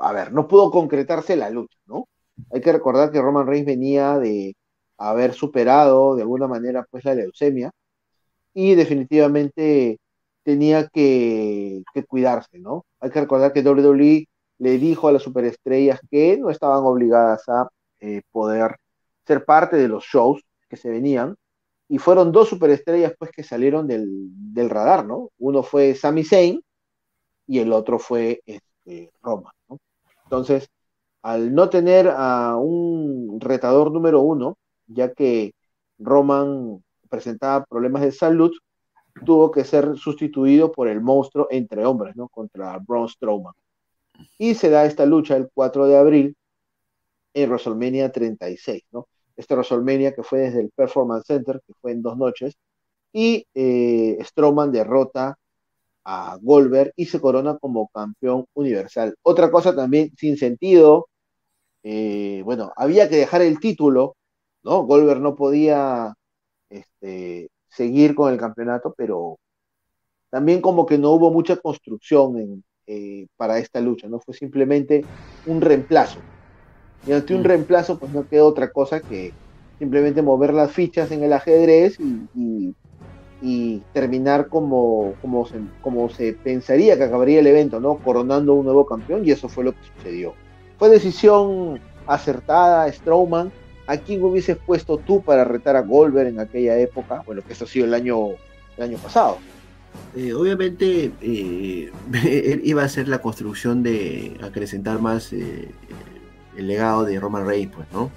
a 0.00 0.12
ver, 0.12 0.32
no 0.32 0.48
pudo 0.48 0.70
concretarse 0.70 1.36
la 1.36 1.50
lucha, 1.50 1.78
¿no? 1.86 2.08
Hay 2.52 2.60
que 2.60 2.72
recordar 2.72 3.10
que 3.12 3.20
Roman 3.20 3.46
Reigns 3.46 3.66
venía 3.66 4.18
de 4.18 4.56
haber 4.98 5.34
superado 5.34 6.16
de 6.16 6.22
alguna 6.22 6.48
manera 6.48 6.86
pues 6.90 7.04
la 7.04 7.14
leucemia 7.14 7.70
y 8.54 8.74
definitivamente 8.74 9.98
tenía 10.42 10.88
que, 10.88 11.82
cuidarse, 12.08 12.58
¿no? 12.58 12.84
Hay 13.00 13.10
que 13.10 13.20
recordar 13.20 13.52
que 13.52 13.62
WWE 13.62 14.26
le 14.58 14.78
dijo 14.78 15.08
a 15.08 15.12
las 15.12 15.22
superestrellas 15.22 16.00
que 16.10 16.36
no 16.38 16.50
estaban 16.50 16.84
obligadas 16.84 17.48
a 17.48 17.68
eh, 18.00 18.22
poder 18.32 18.76
ser 19.26 19.44
parte 19.44 19.76
de 19.76 19.88
los 19.88 20.04
shows 20.04 20.42
que 20.68 20.76
se 20.76 20.90
venían 20.90 21.36
y 21.88 21.98
fueron 21.98 22.32
dos 22.32 22.48
superestrellas 22.48 23.14
pues 23.18 23.30
que 23.32 23.42
salieron 23.42 23.86
del, 23.86 24.70
radar, 24.70 25.06
¿no? 25.06 25.30
Uno 25.38 25.62
fue 25.62 25.94
Sami 25.94 26.24
Zayn 26.24 26.62
y 27.46 27.58
el 27.58 27.72
otro 27.72 27.98
fue 27.98 28.42
este, 28.46 29.10
Roman, 29.22 29.52
¿no? 29.68 29.78
Entonces, 30.24 30.68
al 31.22 31.54
no 31.54 31.68
tener 31.68 32.08
a 32.08 32.56
un 32.56 33.40
retador 33.40 33.90
número 33.92 34.20
uno, 34.20 34.56
ya 34.86 35.12
que 35.12 35.52
Roman 35.98 36.82
presentaba 37.10 37.64
problemas 37.64 38.02
de 38.02 38.12
salud, 38.12 38.52
tuvo 39.24 39.50
que 39.50 39.64
ser 39.64 39.96
sustituido 39.96 40.72
por 40.72 40.88
el 40.88 41.00
monstruo 41.00 41.48
entre 41.50 41.84
hombres, 41.84 42.16
¿no? 42.16 42.28
Contra 42.28 42.78
Braun 42.78 43.08
Strowman. 43.08 43.54
Y 44.38 44.54
se 44.54 44.70
da 44.70 44.86
esta 44.86 45.06
lucha 45.06 45.36
el 45.36 45.50
4 45.52 45.86
de 45.86 45.96
abril 45.96 46.36
en 47.34 47.50
WrestleMania 47.50 48.12
36, 48.12 48.84
¿no? 48.92 49.08
Este 49.36 49.54
WrestleMania 49.54 50.14
que 50.14 50.22
fue 50.22 50.40
desde 50.40 50.60
el 50.60 50.70
Performance 50.70 51.26
Center, 51.26 51.60
que 51.66 51.74
fue 51.80 51.92
en 51.92 52.02
dos 52.02 52.16
noches, 52.16 52.56
y 53.12 53.46
eh, 53.54 54.18
Strowman 54.22 54.72
derrota 54.72 55.36
a 56.04 56.38
Goldberg 56.40 56.92
y 56.96 57.06
se 57.06 57.20
corona 57.20 57.58
como 57.58 57.88
campeón 57.88 58.46
universal. 58.54 59.14
Otra 59.22 59.50
cosa 59.50 59.74
también 59.74 60.12
sin 60.16 60.36
sentido, 60.36 61.08
eh, 61.82 62.42
bueno, 62.44 62.72
había 62.76 63.08
que 63.08 63.16
dejar 63.16 63.42
el 63.42 63.60
título, 63.60 64.16
¿no? 64.62 64.84
Goldberg 64.84 65.20
no 65.20 65.34
podía 65.36 66.14
este, 66.70 67.50
seguir 67.68 68.14
con 68.14 68.32
el 68.32 68.38
campeonato, 68.38 68.94
pero 68.96 69.38
también 70.30 70.60
como 70.60 70.86
que 70.86 70.96
no 70.96 71.10
hubo 71.10 71.30
mucha 71.30 71.56
construcción 71.56 72.64
eh, 72.86 73.26
para 73.36 73.58
esta 73.58 73.80
lucha, 73.80 74.08
¿no? 74.08 74.20
Fue 74.20 74.34
simplemente 74.34 75.04
un 75.46 75.60
reemplazo. 75.60 76.20
Y 77.06 77.12
ante 77.12 77.34
un 77.34 77.42
mm. 77.42 77.44
reemplazo, 77.44 77.98
pues 77.98 78.12
no 78.12 78.28
queda 78.28 78.44
otra 78.44 78.70
cosa 78.72 79.00
que 79.00 79.32
simplemente 79.78 80.22
mover 80.22 80.54
las 80.54 80.72
fichas 80.72 81.10
en 81.10 81.22
el 81.24 81.32
ajedrez 81.32 81.98
y 82.00 82.74
y 83.42 83.82
terminar 83.92 84.48
como, 84.48 85.14
como, 85.22 85.46
se, 85.46 85.60
como 85.80 86.10
se 86.10 86.34
pensaría 86.34 86.96
que 86.96 87.04
acabaría 87.04 87.40
el 87.40 87.46
evento, 87.46 87.80
¿no? 87.80 87.96
Coronando 87.98 88.54
un 88.54 88.64
nuevo 88.64 88.84
campeón 88.84 89.22
y 89.24 89.30
eso 89.30 89.48
fue 89.48 89.64
lo 89.64 89.72
que 89.72 89.78
sucedió. 89.96 90.34
Fue 90.78 90.88
decisión 90.88 91.80
acertada, 92.06 92.90
Strowman. 92.92 93.50
¿A 93.90 93.96
quién 93.96 94.22
hubieses 94.22 94.56
puesto 94.56 94.98
tú 94.98 95.22
para 95.22 95.44
retar 95.44 95.74
a 95.74 95.80
Goldberg 95.80 96.28
en 96.28 96.38
aquella 96.38 96.78
época? 96.78 97.22
Bueno, 97.26 97.42
que 97.42 97.54
eso 97.54 97.64
ha 97.64 97.68
sido 97.68 97.86
el 97.86 97.94
año, 97.94 98.28
el 98.76 98.84
año 98.84 98.98
pasado. 98.98 99.38
Eh, 100.14 100.32
obviamente 100.32 101.10
eh, 101.20 101.90
iba 102.64 102.84
a 102.84 102.88
ser 102.88 103.08
la 103.08 103.18
construcción 103.18 103.82
de 103.82 104.38
acrecentar 104.42 105.00
más 105.00 105.32
eh, 105.32 105.68
el 106.56 106.68
legado 106.68 107.04
de 107.04 107.18
Roman 107.18 107.46
Reigns, 107.46 107.74
pues, 107.74 107.86
¿no? 107.92 108.10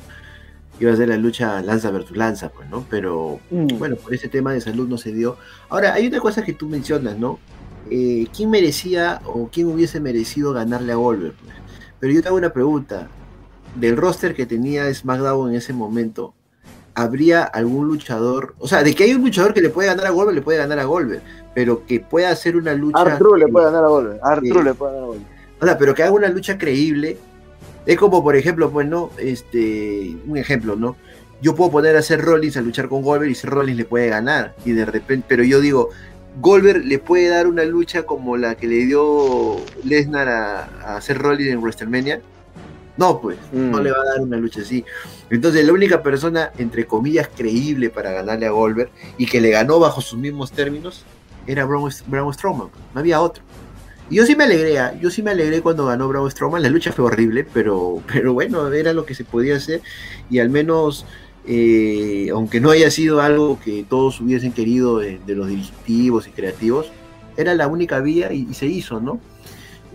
iba 0.80 0.92
a 0.92 0.96
ser 0.96 1.10
la 1.10 1.18
lucha 1.18 1.62
lanza 1.62 1.92
versus 1.92 2.18
lanza, 2.18 2.50
pues, 2.50 2.70
¿no? 2.70 2.86
Pero 2.90 3.40
mm. 3.50 3.78
bueno, 3.78 3.96
por 3.96 4.14
ese 4.14 4.28
tema 4.28 4.54
de 4.54 4.62
salud 4.62 4.88
no 4.88 4.98
se 4.98 5.12
dio. 5.12 5.38
Ahora, 5.70 5.94
hay 5.94 6.08
una 6.08 6.20
cosa 6.20 6.44
que 6.44 6.54
tú 6.54 6.68
mencionas, 6.68 7.18
¿no? 7.18 7.40
Eh, 7.90 8.28
¿Quién 8.36 8.50
merecía 8.50 9.22
o 9.26 9.50
quién 9.52 9.68
hubiese 9.68 10.00
merecido 10.00 10.54
ganarle 10.54 10.94
a 10.94 10.96
Goldberg? 10.96 11.36
Pues? 11.36 11.56
Pero 12.00 12.14
yo 12.14 12.22
te 12.22 12.28
hago 12.28 12.38
una 12.38 12.54
pregunta. 12.54 13.08
Del 13.76 13.98
roster 13.98 14.36
que 14.36 14.46
tenía 14.46 14.94
SmackDown 14.94 15.50
en 15.50 15.56
ese 15.56 15.74
momento, 15.74 16.34
¿habría 16.94 17.44
algún 17.44 17.88
luchador? 17.88 18.56
O 18.60 18.68
sea, 18.68 18.84
de 18.84 18.94
que 18.94 19.06
hay 19.06 19.14
un 19.14 19.22
luchador 19.22 19.54
que 19.54 19.62
le 19.62 19.70
puede 19.70 19.88
ganar 19.88 20.06
a 20.06 20.12
Goldberg, 20.12 20.36
le 20.36 20.42
puede 20.42 20.58
ganar 20.60 20.80
a 20.80 20.86
Goldberg, 20.86 21.22
pero 21.56 21.86
que 21.86 22.00
pueda 22.00 22.30
hacer 22.30 22.56
una 22.56 22.74
lucha. 22.74 23.00
Arturo 23.00 23.36
le 23.36 23.48
puede 23.48 23.66
ganar 23.66 23.86
a 23.86 23.88
Goldberg. 23.88 24.20
Arturo 24.24 24.64
le 24.64 24.74
puede 24.74 24.92
ganar 24.92 25.04
a 25.04 25.08
Goldberg. 25.08 25.34
O 25.60 25.66
sea, 25.66 25.78
pero 25.78 25.96
que 25.96 26.04
haga 26.04 26.12
una 26.12 26.30
lucha 26.30 26.58
creíble 26.58 27.18
es 27.86 27.98
como, 27.98 28.24
por 28.24 28.36
ejemplo, 28.36 28.72
pues, 28.72 28.88
¿no? 28.88 29.12
Este, 29.18 30.16
un 30.26 30.38
ejemplo, 30.38 30.76
¿no? 30.76 30.96
Yo 31.42 31.56
puedo 31.56 31.72
poner 31.72 31.96
a 31.98 32.02
Seth 32.02 32.22
Rollins 32.22 32.56
a 32.56 32.62
luchar 32.62 32.88
con 32.88 33.02
Goldberg 33.02 33.32
y 33.32 33.36
Seth 33.36 33.50
Rollins 33.50 33.78
le 33.78 33.86
puede 33.86 34.08
ganar. 34.08 34.56
Y 34.64 34.72
de 34.72 34.86
repente, 34.86 35.26
pero 35.28 35.44
yo 35.44 35.60
digo, 35.60 35.90
Goldberg 36.42 36.86
le 36.86 37.00
puede 37.00 37.28
dar 37.28 37.48
una 37.48 37.66
lucha 37.66 38.04
como 38.04 38.38
la 38.38 38.56
que 38.56 38.68
le 38.68 38.86
dio 38.86 39.58
Lesnar 39.84 40.30
a, 40.30 40.96
a 40.96 41.02
Seth 41.02 41.18
Rollins 41.18 41.52
en 41.52 41.60
WrestleMania. 41.60 42.22
No, 42.96 43.20
pues, 43.20 43.38
no 43.52 43.80
mm. 43.80 43.82
le 43.82 43.92
va 43.92 43.98
a 43.98 44.14
dar 44.14 44.22
una 44.22 44.38
lucha 44.38 44.62
así. 44.62 44.86
Entonces, 45.30 45.66
la 45.66 45.74
única 45.74 46.04
persona, 46.04 46.52
entre 46.58 46.86
comillas, 46.86 47.28
creíble 47.36 47.90
para 47.90 48.12
ganarle 48.12 48.46
a 48.46 48.52
Goldberg 48.52 48.92
y 49.18 49.26
que 49.26 49.42
le 49.42 49.50
ganó 49.50 49.80
bajo 49.80 50.00
sus 50.00 50.20
mismos 50.20 50.52
términos 50.52 51.04
era 51.48 51.66
Braun, 51.66 51.92
Strowman. 52.34 52.70
No 52.94 53.00
había 53.00 53.22
otro. 53.22 53.44
yo 54.10 54.26
sí 54.26 54.36
me 54.36 54.44
alegré, 54.46 54.80
¿ah? 54.80 54.94
yo 55.00 55.10
sí 55.10 55.22
me 55.22 55.32
alegré 55.32 55.62
cuando 55.62 55.86
ganó 55.86 56.08
Bravo 56.08 56.30
Strowman. 56.30 56.62
La 56.62 56.70
lucha 56.70 56.92
fue 56.92 57.06
horrible, 57.06 57.46
pero, 57.52 58.02
pero 58.12 58.34
bueno, 58.34 58.72
era 58.72 58.94
lo 58.94 59.06
que 59.06 59.16
se 59.16 59.26
podía 59.26 59.56
hacer. 59.58 59.82
Y 60.30 60.40
al 60.40 60.50
menos, 60.50 61.06
eh, 61.46 62.30
aunque 62.32 62.60
no 62.60 62.72
haya 62.72 62.90
sido 62.92 63.22
algo 63.22 63.60
que 63.60 63.86
todos 63.88 64.22
hubiesen 64.22 64.52
querido 64.52 65.00
de, 65.00 65.20
los 65.28 65.48
directivos 65.48 66.28
y 66.28 66.32
creativos, 66.32 66.92
era 67.36 67.56
la 67.56 67.68
única 67.68 68.00
vía 68.00 68.32
y, 68.32 68.54
se 68.54 68.68
hizo, 68.68 69.00
¿no? 69.00 69.20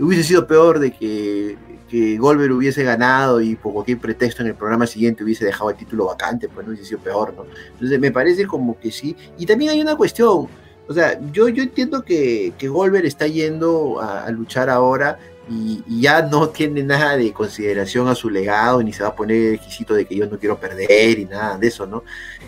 Hubiese 0.00 0.24
sido 0.24 0.46
peor 0.46 0.78
de 0.78 0.92
que, 0.92 1.56
que 1.88 2.18
Goldberg 2.18 2.52
hubiese 2.52 2.84
ganado 2.84 3.40
y 3.40 3.56
por 3.56 3.72
cualquier 3.72 3.98
pretexto 3.98 4.42
en 4.42 4.48
el 4.48 4.54
programa 4.54 4.86
siguiente 4.86 5.24
hubiese 5.24 5.44
dejado 5.44 5.70
el 5.70 5.76
título 5.76 6.06
vacante, 6.06 6.48
pues 6.48 6.66
no 6.66 6.72
hubiese 6.72 6.88
sido 6.88 7.00
peor, 7.00 7.34
¿no? 7.34 7.46
Entonces 7.72 7.98
me 7.98 8.12
parece 8.12 8.46
como 8.46 8.78
que 8.78 8.90
sí. 8.90 9.16
Y 9.38 9.46
también 9.46 9.70
hay 9.70 9.80
una 9.80 9.96
cuestión 9.96 10.48
o 10.88 10.94
sea, 10.94 11.20
yo, 11.32 11.48
yo 11.48 11.62
entiendo 11.62 12.02
que, 12.02 12.54
que 12.56 12.68
Goldberg 12.68 13.04
está 13.04 13.26
yendo 13.26 14.00
a, 14.00 14.30
luchar 14.30 14.70
ahora 14.70 15.18
y, 15.50 15.82
ya 16.00 16.22
no 16.22 16.48
tiene 16.48 16.82
nada 16.82 17.16
de 17.16 17.30
consideración 17.32 18.08
a 18.08 18.14
su 18.14 18.30
legado, 18.30 18.82
ni 18.82 18.94
se 18.94 19.02
va 19.02 19.10
a 19.10 19.14
poner 19.14 19.36
el 19.36 19.58
requisito 19.58 19.92
de 19.92 20.06
que 20.06 20.16
yo 20.16 20.26
no 20.26 20.38
quiero 20.38 20.58
perder 20.58 21.18
y 21.18 21.26
nada 21.26 21.58
de 21.58 21.66
eso, 21.66 21.86
¿no? 21.86 22.04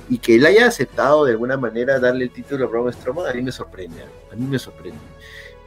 Y 0.08 0.16
que 0.18 0.36
él 0.36 0.46
haya 0.46 0.66
aceptado 0.66 1.26
de 1.26 1.32
alguna 1.32 1.58
manera 1.58 1.98
darle 1.98 2.24
el 2.24 2.30
título 2.30 2.64
a 2.64 2.68
Braun 2.68 2.90
Strowman, 2.90 3.26
a 3.26 3.34
mí 3.34 3.42
me 3.42 3.52
sorprende, 3.52 4.02
a 4.32 4.34
mí 4.34 4.46
me 4.46 4.58
sorprende. 4.58 5.00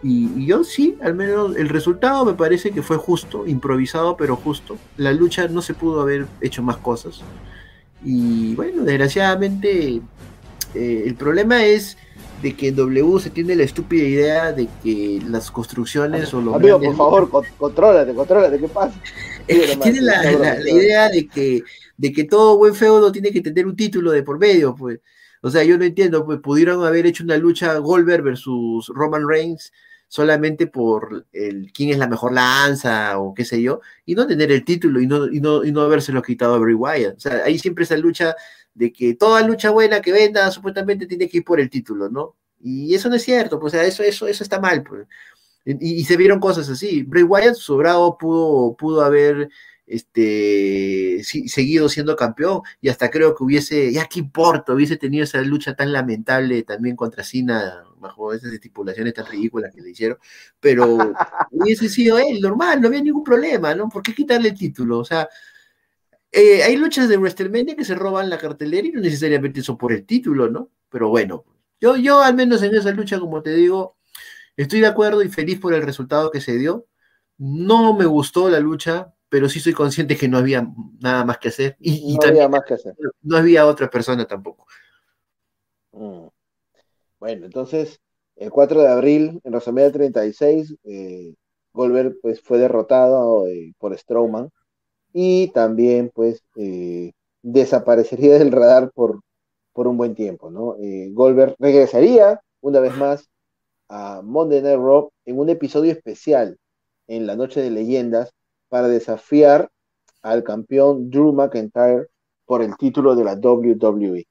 Y, 0.03 0.45
yo 0.45 0.63
sí, 0.63 0.97
al 1.01 1.15
menos 1.15 1.55
el 1.55 1.69
resultado 1.69 2.25
me 2.25 2.33
parece 2.33 2.71
que 2.71 2.81
fue 2.81 2.97
justo, 2.97 3.47
improvisado, 3.47 4.17
pero 4.17 4.35
justo. 4.35 4.77
La 4.97 5.13
lucha 5.13 5.47
no 5.47 5.61
se 5.61 5.73
pudo 5.73 6.01
haber 6.01 6.27
hecho 6.41 6.61
más 6.61 6.77
cosas. 6.77 7.21
Y 8.03 8.53
bueno, 8.55 8.83
desgraciadamente, 8.83 10.01
eh, 10.75 11.03
el 11.05 11.15
problema 11.15 11.63
es 11.63 11.97
de 12.41 12.53
que 12.53 12.67
en 12.67 12.75
W 12.75 13.19
se 13.21 13.29
tiene 13.29 13.55
la 13.55 13.63
estúpida 13.63 14.03
idea 14.03 14.51
de 14.51 14.67
que 14.83 15.21
las 15.29 15.49
construcciones 15.49 16.33
o 16.33 16.41
los 16.41 16.55
Amigo, 16.55 16.79
por 16.81 16.97
favor, 16.97 17.47
contrólate, 17.57 18.13
contrólate, 18.13 18.59
¿qué 18.59 18.67
pasa? 18.67 18.93
tiene 19.47 20.01
la, 20.01 20.59
idea 20.69 21.07
de 21.07 21.25
que, 21.27 21.63
de 21.95 22.11
que 22.11 22.25
todo 22.25 22.57
buen 22.57 22.75
feudo 22.75 23.11
tiene 23.13 23.31
que 23.31 23.39
tener 23.39 23.65
un 23.65 23.75
título 23.77 24.11
de 24.11 24.23
por 24.23 24.37
medio, 24.37 24.75
pues. 24.75 24.99
O 25.45 25.49
sea, 25.49 25.65
yo 25.65 25.77
no 25.77 25.83
entiendo, 25.83 26.25
pues 26.25 26.39
pudieron 26.39 26.85
haber 26.85 27.05
hecho 27.05 27.25
una 27.25 27.35
lucha 27.35 27.77
Goldberg 27.77 28.23
versus 28.23 28.87
Roman 28.87 29.27
Reigns 29.27 29.73
solamente 30.07 30.67
por 30.67 31.25
el 31.33 31.69
quién 31.73 31.89
es 31.89 31.97
la 31.97 32.07
mejor 32.07 32.31
lanza 32.31 33.19
o 33.19 33.33
qué 33.33 33.43
sé 33.43 33.61
yo, 33.61 33.81
y 34.05 34.15
no 34.15 34.25
tener 34.25 34.53
el 34.53 34.63
título 34.63 35.01
y 35.01 35.07
no, 35.07 35.27
y 35.27 35.41
no, 35.41 35.65
y 35.65 35.73
no 35.73 35.81
habérselo 35.81 36.21
quitado 36.21 36.55
a 36.55 36.59
Bray 36.59 36.75
Wyatt. 36.75 37.17
O 37.17 37.19
sea, 37.19 37.43
hay 37.43 37.59
siempre 37.59 37.83
esa 37.83 37.97
lucha 37.97 38.35
de 38.73 38.93
que 38.93 39.15
toda 39.15 39.45
lucha 39.45 39.69
buena 39.71 40.01
que 40.01 40.13
venda 40.13 40.49
supuestamente 40.49 41.07
tiene 41.07 41.27
que 41.27 41.39
ir 41.39 41.43
por 41.43 41.59
el 41.59 41.69
título, 41.69 42.09
¿no? 42.09 42.37
Y 42.61 42.95
eso 42.95 43.09
no 43.09 43.15
es 43.15 43.23
cierto, 43.23 43.59
pues, 43.59 43.73
o 43.73 43.77
sea, 43.77 43.85
eso, 43.85 44.01
eso, 44.01 44.27
eso 44.27 44.43
está 44.43 44.61
mal, 44.61 44.81
pues. 44.83 45.05
Y, 45.65 46.03
se 46.05 46.17
vieron 46.17 46.39
cosas 46.39 46.69
así. 46.69 47.03
Bray 47.03 47.23
Wyatt, 47.23 47.55
sobrado, 47.55 48.17
pudo, 48.17 48.75
pudo 48.77 49.01
haber 49.01 49.49
este, 49.86 51.21
seguido 51.23 51.89
siendo 51.89 52.15
campeón 52.15 52.61
y 52.81 52.89
hasta 52.89 53.09
creo 53.09 53.36
que 53.36 53.43
hubiese, 53.43 53.91
ya 53.91 54.07
qué 54.07 54.19
importa, 54.19 54.73
hubiese 54.73 54.97
tenido 54.97 55.23
esa 55.23 55.41
lucha 55.41 55.75
tan 55.75 55.91
lamentable 55.91 56.63
también 56.63 56.95
contra 56.95 57.23
Cena, 57.23 57.84
bajo 57.99 58.34
esas 58.34 58.53
estipulaciones 58.53 59.13
tan 59.13 59.25
ridículas 59.25 59.73
que 59.73 59.81
le 59.81 59.91
hicieron, 59.91 60.17
pero 60.59 60.86
hubiese 61.51 61.89
sido 61.89 62.17
él, 62.17 62.39
normal, 62.41 62.81
no 62.81 62.88
había 62.88 63.01
ningún 63.01 63.23
problema, 63.23 63.75
¿no? 63.75 63.89
¿Por 63.89 64.01
qué 64.03 64.13
quitarle 64.13 64.49
el 64.49 64.57
título? 64.57 64.99
O 64.99 65.05
sea, 65.05 65.27
eh, 66.31 66.63
hay 66.63 66.75
luchas 66.77 67.07
de 67.09 67.17
WrestleMania 67.17 67.75
que 67.75 67.86
se 67.86 67.95
roban 67.95 68.29
la 68.29 68.39
cartelera 68.39 68.88
y 68.88 68.91
no 68.91 69.01
necesariamente 69.01 69.61
son 69.61 69.77
por 69.77 69.91
el 69.93 70.05
título, 70.05 70.49
¿no? 70.49 70.71
Pero 70.89 71.09
bueno, 71.09 71.45
yo, 71.79 71.95
yo 71.95 72.21
al 72.21 72.36
menos 72.36 72.63
en 72.63 72.75
esa 72.75 72.91
lucha, 72.91 73.19
como 73.19 73.43
te 73.43 73.53
digo, 73.53 73.97
estoy 74.57 74.79
de 74.81 74.88
acuerdo 74.88 75.21
y 75.21 75.29
feliz 75.29 75.59
por 75.59 75.73
el 75.73 75.84
resultado 75.84 76.31
que 76.31 76.41
se 76.41 76.57
dio. 76.57 76.88
No 77.38 77.95
me 77.95 78.05
gustó 78.05 78.49
la 78.49 78.59
lucha, 78.59 79.12
pero 79.34 79.49
sí 79.49 79.59
soy 79.59 79.73
consciente 79.73 80.15
que 80.15 80.27
no 80.27 80.38
había 80.38 80.67
nada 80.99 81.25
más 81.25 81.39
que 81.39 81.47
hacer. 81.47 81.75
Y, 81.79 82.15
no 82.21 82.27
había 82.27 82.47
más 82.47 82.61
que 82.67 82.75
hacer. 82.75 82.93
No 83.23 83.38
había 83.38 83.65
otra 83.65 83.89
persona 83.89 84.27
tampoco. 84.27 84.67
Mm. 85.91 86.27
Bueno, 87.19 87.45
entonces, 87.47 87.99
el 88.36 88.51
4 88.51 88.81
de 88.81 88.88
abril, 88.89 89.41
en 89.43 89.51
WrestleMania 89.51 89.91
36, 89.91 90.75
eh, 90.84 91.34
Goldberg 91.73 92.15
pues, 92.21 92.41
fue 92.41 92.59
derrotado 92.59 93.47
eh, 93.47 93.73
por 93.79 93.97
Strowman 93.97 94.51
y 95.13 95.47
también 95.47 96.11
pues 96.13 96.43
eh, 96.55 97.13
desaparecería 97.41 98.34
del 98.38 98.51
radar 98.51 98.91
por, 98.93 99.21
por 99.73 99.88
un 99.88 99.97
buen 99.97 100.13
tiempo, 100.13 100.51
¿no? 100.51 100.75
Goldberg 101.13 101.55
regresaría 101.57 102.39
una 102.61 102.79
vez 102.79 102.95
más 102.97 103.27
a 103.89 104.21
Monday 104.23 104.61
Night 104.61 104.77
Raw 104.77 105.09
en 105.25 105.39
un 105.39 105.49
episodio 105.49 105.91
especial 105.91 106.59
en 107.07 107.25
la 107.25 107.36
Noche 107.36 107.63
de 107.63 107.71
Leyendas 107.71 108.31
para 108.74 108.88
desafiar 108.88 109.69
al 110.24 110.43
campeón 110.43 111.11
Drew 111.11 111.32
McIntyre 111.32 112.07
por 112.43 112.63
el 112.63 112.76
título 112.76 113.15
de 113.15 113.24
la 113.24 113.36
WWE. 113.36 114.26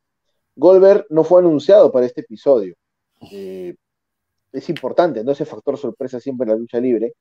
Goldberg 0.57 1.07
no 1.11 1.23
fue 1.23 1.39
anunciado 1.39 1.93
para 1.93 2.07
este 2.07 2.23
episodio. 2.23 2.75
Eh, 3.31 3.77
es 4.51 4.69
importante, 4.69 5.23
¿no? 5.23 5.31
Ese 5.31 5.45
factor 5.45 5.79
sorpresa 5.79 6.19
siempre 6.19 6.47
en 6.47 6.49
la 6.49 6.57
lucha 6.57 6.81
libre 6.81 7.13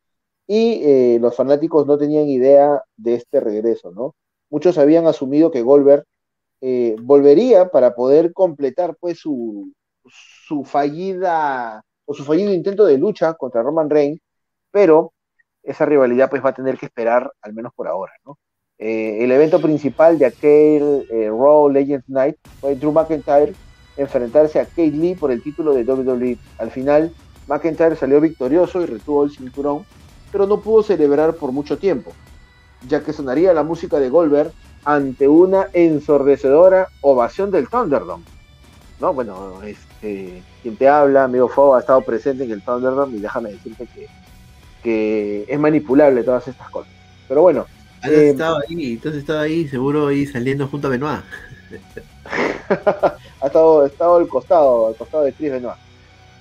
y 0.48 0.82
eh, 0.84 1.20
los 1.22 1.36
fanáticos 1.36 1.86
no 1.86 1.96
tenían 1.96 2.28
idea 2.28 2.82
de 2.98 3.14
este 3.14 3.40
regreso, 3.40 3.92
¿no? 3.92 4.16
Muchos 4.50 4.80
habían 4.80 5.06
asumido 5.06 5.52
que 5.52 5.62
Goldberg 5.62 6.06
eh, 6.62 6.96
volvería 7.04 7.70
para 7.70 7.94
poder 7.94 8.34
completar 8.34 8.98
pues 9.00 9.20
su, 9.20 9.72
su 10.08 10.64
fallida 10.64 11.84
o 12.04 12.16
su 12.16 12.24
fallido 12.24 12.52
intento 12.52 12.84
de 12.84 12.98
lucha 12.98 13.36
contra 13.36 13.62
Roman 13.62 13.92
Reigns, 13.92 14.20
pero 14.72 15.14
esa 15.64 15.86
rivalidad 15.86 16.30
pues 16.30 16.44
va 16.44 16.50
a 16.50 16.54
tener 16.54 16.78
que 16.78 16.86
esperar 16.88 17.32
al 17.42 17.54
menos 17.54 17.74
por 17.74 17.88
ahora. 17.88 18.14
Eh, 18.78 19.24
el 19.24 19.32
evento 19.32 19.62
principal 19.62 20.18
de 20.18 20.26
aquel 20.26 21.08
Raw 21.10 21.70
Legends 21.70 22.10
Night 22.10 22.38
fue 22.60 22.76
Drew 22.76 22.92
McIntyre 22.92 23.54
enfrentarse 23.98 24.60
a 24.60 24.66
Kate 24.66 24.92
Lee 24.92 25.16
por 25.16 25.32
el 25.32 25.42
título 25.42 25.74
de 25.74 25.84
WWE. 25.84 26.38
Al 26.58 26.72
final, 26.72 27.14
McIntyre 27.48 27.96
salió 27.96 28.22
victorioso 28.22 28.82
y 28.82 28.86
retuvo 28.86 29.24
el 29.24 29.32
cinturón, 29.32 29.86
pero 30.32 30.48
no 30.48 30.62
pudo 30.62 30.84
celebrar 30.84 31.36
por 31.36 31.52
mucho 31.52 31.78
tiempo, 31.78 32.14
ya 32.88 33.04
que 33.04 33.14
sonaría 33.14 33.54
la 33.54 33.64
música 33.64 34.00
de 34.00 34.10
Goldberg 34.10 34.52
ante 34.84 35.28
una 35.28 35.68
ensordecedora 35.74 36.88
ovación 37.02 37.52
del 37.52 37.68
Thunderdome. 37.68 38.24
No, 39.00 39.14
bueno, 39.14 39.62
este, 39.64 40.44
quien 40.62 40.78
te 40.78 40.88
habla, 40.88 41.24
amigo 41.24 41.48
Fo, 41.48 41.76
ha 41.76 41.80
estado 41.80 42.02
presente 42.02 42.44
en 42.44 42.52
el 42.52 42.64
Thunderdome 42.64 43.18
y 43.18 43.20
déjame 43.20 43.52
decirte 43.52 43.88
que, 43.88 44.08
que 44.84 45.46
es 45.48 45.60
manipulable 45.60 46.24
todas 46.24 46.48
estas 46.48 46.70
cosas. 46.70 46.92
Pero 47.28 47.42
bueno. 47.42 47.66
Eh, 48.04 48.36
ahí, 48.68 48.94
entonces 48.94 49.22
estaba 49.22 49.42
ahí, 49.42 49.68
seguro 49.68 50.08
ahí 50.08 50.26
saliendo 50.26 50.68
junto 50.68 50.88
a 50.88 50.92
Benoit. 50.92 51.22
ha 52.70 53.46
estado, 53.46 53.86
estado 53.86 54.16
al 54.18 54.28
costado, 54.28 54.88
al 54.88 54.96
costado 54.96 55.24
de 55.24 55.34
Chris 55.34 55.52
Benoit. 55.52 55.78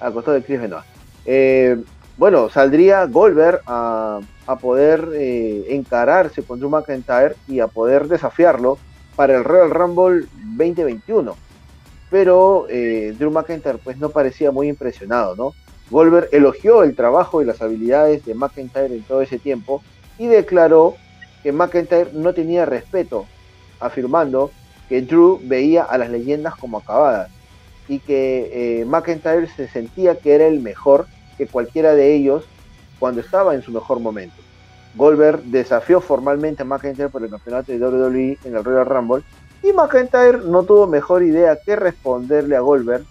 Al 0.01 0.13
costado 0.13 0.37
de 0.37 0.43
Chris 0.43 0.61
Benoit. 0.61 0.85
Eh, 1.27 1.77
bueno, 2.17 2.51
saldría 2.51 3.07
Goldberg 3.07 3.63
a, 3.67 4.21
poder 4.61 5.11
eh, 5.15 5.67
encararse 5.69 6.43
con 6.43 6.59
Drew 6.59 6.69
McIntyre 6.69 7.37
y 7.47 7.61
a 7.61 7.69
poder 7.69 8.09
desafiarlo 8.09 8.79
para 9.17 9.37
el 9.37 9.45
Royal 9.45 9.71
Rumble 9.71 10.27
2021. 10.57 11.37
Pero 12.11 12.67
eh, 12.69 13.15
Drew 13.17 13.31
McIntyre 13.31 13.79
pues 13.79 13.97
no 13.97 14.11
parecía 14.11 14.51
muy 14.51 14.69
impresionado, 14.69 15.37
¿no? 15.37 15.55
Goldberg 15.91 16.29
elogió 16.33 16.83
el 16.83 16.95
trabajo 16.95 17.43
y 17.43 17.45
las 17.45 17.61
habilidades 17.61 18.25
de 18.25 18.35
McIntyre 18.35 18.95
en 18.95 19.03
todo 19.03 19.23
ese 19.23 19.39
tiempo 19.39 19.83
y 20.19 20.27
declaró 20.27 20.95
que 21.43 21.53
McIntyre 21.53 22.11
no 22.13 22.33
tenía 22.33 22.65
respeto, 22.65 23.27
afirmando 23.81 24.51
que 24.89 25.03
Drew 25.03 25.41
veía 25.43 25.83
a 25.83 25.99
las 25.99 26.11
leyendas 26.11 26.55
como 26.55 26.79
acabadas 26.79 27.31
y 27.89 27.99
que 27.99 28.81
eh, 28.81 28.85
McIntyre 28.85 29.49
se 29.49 29.69
sentía 29.69 30.19
que 30.19 30.35
era 30.35 30.47
el 30.47 30.61
mejor 30.61 31.07
que 31.37 31.47
cualquiera 31.47 31.95
de 31.95 32.15
ellos 32.15 32.45
cuando 32.99 33.21
estaba 33.21 33.55
en 33.55 33.63
su 33.63 33.73
mejor 33.73 33.99
momento. 33.99 34.37
Goldberg 34.95 35.43
desafió 35.45 36.01
formalmente 36.01 36.63
a 36.63 36.67
McIntyre 36.67 37.09
por 37.09 37.23
el 37.23 37.31
campeonato 37.31 37.73
de 37.73 37.79
WWE 37.79 38.39
en 38.45 38.57
el 38.57 38.65
Royal 38.65 38.87
Rumble 38.87 39.25
y 39.63 39.73
McIntyre 39.73 40.39
no 40.45 40.63
tuvo 40.63 40.87
mejor 40.87 41.23
idea 41.23 41.59
que 41.65 41.77
responderle 41.77 42.57
a 42.57 42.61
Goldberg 42.61 43.05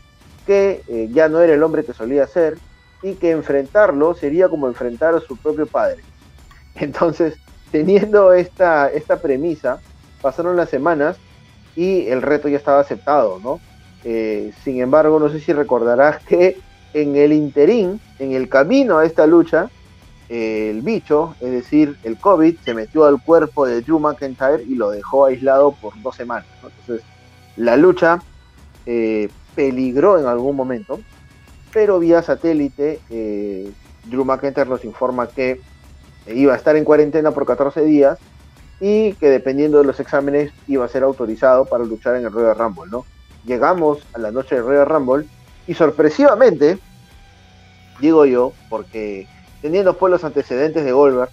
que 0.45 0.82
eh, 0.88 1.09
ya 1.11 1.30
no 1.30 1.41
era 1.41 1.53
el 1.53 1.63
hombre 1.63 1.84
que 1.84 1.93
solía 1.93 2.25
ser 2.27 2.57
y 3.01 3.13
que 3.13 3.31
enfrentarlo 3.31 4.13
sería 4.13 4.49
como 4.49 4.67
enfrentar 4.67 5.15
a 5.15 5.19
su 5.19 5.37
propio 5.37 5.65
padre. 5.65 6.03
Entonces, 6.75 7.35
teniendo 7.71 8.33
esta, 8.33 8.89
esta 8.89 9.21
premisa, 9.21 9.79
pasaron 10.21 10.55
las 10.55 10.69
semanas 10.69 11.17
y 11.75 12.07
el 12.07 12.21
reto 12.21 12.47
ya 12.47 12.57
estaba 12.57 12.79
aceptado, 12.79 13.39
¿no? 13.43 13.59
Eh, 14.03 14.53
sin 14.63 14.81
embargo, 14.81 15.19
no 15.19 15.29
sé 15.29 15.39
si 15.39 15.53
recordarás 15.53 16.23
que 16.25 16.57
en 16.93 17.15
el 17.15 17.33
interín, 17.33 17.99
en 18.17 18.33
el 18.33 18.49
camino 18.49 18.97
a 18.97 19.05
esta 19.05 19.27
lucha, 19.27 19.69
el 20.29 20.83
bicho, 20.83 21.35
es 21.39 21.51
decir, 21.51 21.97
el 22.03 22.17
COVID, 22.17 22.59
se 22.63 22.75
metió 22.75 23.05
al 23.05 23.21
cuerpo 23.21 23.65
de 23.65 23.81
Drew 23.81 23.99
McIntyre 23.99 24.63
y 24.63 24.75
lo 24.75 24.91
dejó 24.91 25.25
aislado 25.25 25.71
por 25.71 25.99
dos 26.03 26.15
semanas. 26.15 26.45
Entonces, 26.63 27.03
la 27.57 27.75
lucha 27.75 28.19
eh, 28.85 29.29
peligró 29.55 30.19
en 30.19 30.27
algún 30.27 30.55
momento, 30.55 30.99
pero 31.72 31.99
vía 31.99 32.22
satélite, 32.22 32.99
eh, 33.09 33.72
Drew 34.05 34.26
McIntyre 34.26 34.70
nos 34.70 34.86
informa 34.86 35.28
que 35.28 35.61
iba 36.28 36.53
a 36.53 36.57
estar 36.57 36.76
en 36.76 36.86
cuarentena 36.86 37.32
por 37.32 37.45
14 37.45 37.84
días 37.84 38.20
y 38.80 39.13
que 39.13 39.30
dependiendo 39.30 39.80
de 39.80 39.84
los 39.84 39.99
exámenes 39.99 40.51
iba 40.67 40.86
a 40.86 40.89
ser 40.89 41.03
autorizado 41.03 41.65
para 41.65 41.84
luchar 41.84 42.15
en 42.15 42.26
el 42.26 42.32
Royal 42.32 42.57
Rumble, 42.57 42.89
¿no? 42.89 43.05
Llegamos 43.45 43.99
a 44.13 44.20
la 44.20 44.32
noche 44.32 44.55
del 44.55 44.65
Royal 44.65 44.86
Rumble 44.86 45.26
y 45.67 45.74
sorpresivamente, 45.74 46.78
digo 47.99 48.26
yo, 48.26 48.53
porque 48.70 49.28
teniendo 49.61 49.97
pues 49.97 50.11
los 50.11 50.24
antecedentes 50.24 50.86
de 50.86 50.91
Goldberg, 50.91 51.30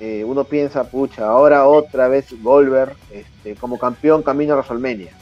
eh, 0.00 0.24
uno 0.24 0.44
piensa, 0.44 0.84
pucha, 0.84 1.26
ahora 1.26 1.66
otra 1.66 2.08
vez 2.08 2.26
Goldberg 2.42 2.96
este, 3.10 3.54
como 3.56 3.78
campeón 3.78 4.22
camino 4.22 4.54
a 4.54 4.56
WrestleMania. 4.58 5.12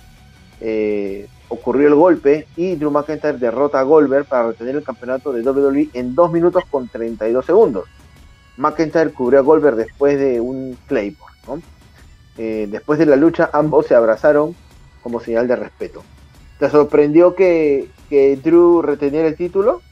Eh, 0.61 1.29
ocurrió 1.49 1.89
el 1.89 1.95
golpe 1.95 2.47
y 2.57 2.77
Drew 2.77 2.91
McIntyre 2.91 3.39
derrota 3.39 3.81
a 3.81 3.83
Goldberg 3.83 4.27
para 4.27 4.49
retener 4.49 4.77
el 4.77 4.83
campeonato 4.83 5.33
de 5.33 5.43
WWE 5.43 5.91
en 5.93 6.15
2 6.15 6.33
minutos 6.33 6.65
con 6.71 6.89
32 6.89 7.45
segundos. 7.45 7.85
McIntyre 8.57 9.11
cubrió 9.11 9.41
a 9.41 9.43
Goldberg 9.43 9.77
después 9.77 10.19
de 10.19 10.41
un 10.41 10.77
Claymore. 10.87 11.63
Eh, 12.39 12.67
después 12.71 12.99
de 12.99 13.07
la 13.07 13.17
lucha, 13.17 13.51
ambos 13.53 13.87
se 13.87 13.95
abrazaron 13.95 14.55
como 15.03 15.21
señal 15.21 15.47
de 15.49 15.57
respeto. 15.57 16.03
¿Te 16.59 16.71
sorprendió 16.71 17.35
que, 17.35 17.89
que 18.09 18.37
Drew 18.37 18.83
reteniera 18.83 19.29
el 19.29 19.37
título? 19.37 19.83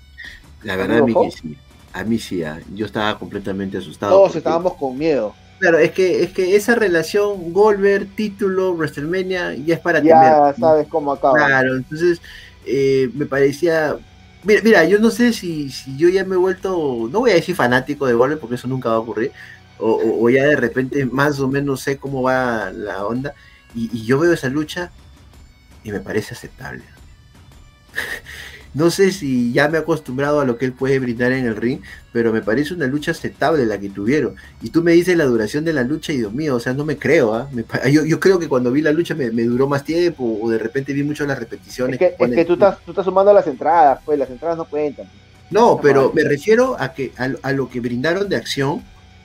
La 0.63 0.77
verdad, 0.77 0.99
a 0.99 1.03
mí 1.03 1.15
sí. 1.31 1.59
A 1.93 2.03
mí 2.03 2.19
sí, 2.19 2.43
ah, 2.43 2.61
yo 2.75 2.87
estaba 2.87 3.17
completamente 3.19 3.79
asustado. 3.79 4.13
Todos 4.13 4.35
estábamos 4.35 4.75
con 4.75 4.99
miedo. 4.99 5.35
Claro, 5.65 5.79
es 5.79 5.93
que, 5.93 6.23
es 6.23 6.33
que 6.33 6.57
esa 6.57 6.75
relación 6.75 7.55
Goldberg, 7.55 8.07
título, 8.15 8.75
WrestleMania, 8.75 9.55
ya 9.55 9.77
es 9.77 9.81
para 9.81 10.03
Ya 10.03 10.55
sabes 10.61 10.87
cómo 10.89 11.11
acaba. 11.11 11.39
Claro, 11.39 11.77
entonces 11.77 12.21
eh, 12.67 13.09
me 13.15 13.25
parecía. 13.25 13.97
Mira, 14.43 14.61
mira, 14.63 14.85
yo 14.85 14.99
no 14.99 15.11
sé 15.11 15.33
si, 15.33 15.71
si 15.71 15.97
yo 15.97 16.11
ya 16.11 16.23
me 16.27 16.35
he 16.35 16.39
vuelto, 16.39 17.09
no 17.11 17.21
voy 17.21 17.31
a 17.31 17.37
decir 17.37 17.55
fanático 17.55 18.07
de 18.07 18.13
Goldberg, 18.13 18.41
porque 18.41 18.57
eso 18.57 18.69
nunca 18.69 18.91
va 18.91 18.97
a 18.97 18.99
ocurrir, 18.99 19.33
o, 19.79 20.29
ya 20.29 20.45
de 20.45 20.57
repente 20.57 21.07
más 21.07 21.41
o 21.41 21.49
menos 21.49 21.81
sé 21.81 21.97
cómo 21.97 22.21
va 22.21 22.71
la 22.71 23.07
onda, 23.07 23.33
y, 23.75 24.05
yo 24.05 24.19
veo 24.19 24.35
esa 24.35 24.51
lucha 24.51 24.91
y 25.83 25.93
me 25.93 26.01
parece 26.01 26.35
aceptable. 26.35 26.85
No 28.75 28.91
sé 28.91 29.13
si 29.13 29.53
ya 29.53 29.69
me 29.69 29.79
he 29.79 29.81
acostumbrado 29.81 30.41
a 30.41 30.45
lo 30.45 30.59
que 30.59 30.65
él 30.65 30.73
puede 30.73 30.99
brindar 30.99 31.33
en 31.33 31.47
el 31.47 31.57
ring, 31.57 31.81
pero 32.13 32.33
me 32.33 32.43
parece 32.43 32.75
una 32.75 32.87
lucha 32.87 33.13
aceptable 33.13 33.65
la 33.67 33.79
que 33.79 33.89
tuvieron. 33.89 34.35
Y 34.63 34.71
tú 34.71 34.83
me 34.83 34.93
dices 34.93 35.17
la 35.17 35.25
duración 35.25 35.65
de 35.65 35.73
la 35.73 35.85
lucha 35.85 36.13
y 36.13 36.19
Dios 36.19 36.33
mío, 36.33 36.57
o 36.57 36.61
sea, 36.61 36.75
no 36.75 36.85
me 36.85 36.99
creo. 36.99 37.35
¿ah? 37.35 37.49
Yo, 37.89 38.19
creo 38.19 38.39
que 38.39 38.49
cuando 38.49 38.73
vi 38.73 38.83
la 38.83 38.93
lucha 38.93 39.15
me, 39.15 39.31
duró 39.31 39.69
más 39.69 39.85
tiempo 39.85 40.39
o 40.43 40.51
de 40.51 40.59
repente 40.59 40.93
vi 40.93 41.05
mucho 41.05 41.25
las 41.25 41.39
repeticiones. 41.39 42.01
Es 42.01 42.17
que, 42.19 42.45
tú, 42.45 42.55
estás, 42.55 42.79
tú 42.85 42.91
estás 42.91 43.05
sumando 43.05 43.33
las 43.33 43.47
entradas, 43.47 44.01
pues 44.05 44.19
las 44.19 44.29
entradas 44.29 44.59
no 44.59 44.65
cuentan. 44.65 45.07
No, 45.51 45.79
pero 45.81 46.11
me 46.13 46.25
refiero 46.25 46.77
a 46.79 46.93
que 46.93 47.13
a 47.17 47.53
lo 47.53 47.69
que 47.69 47.79
brindaron 47.79 48.29
de 48.29 48.37
acción 48.37 48.83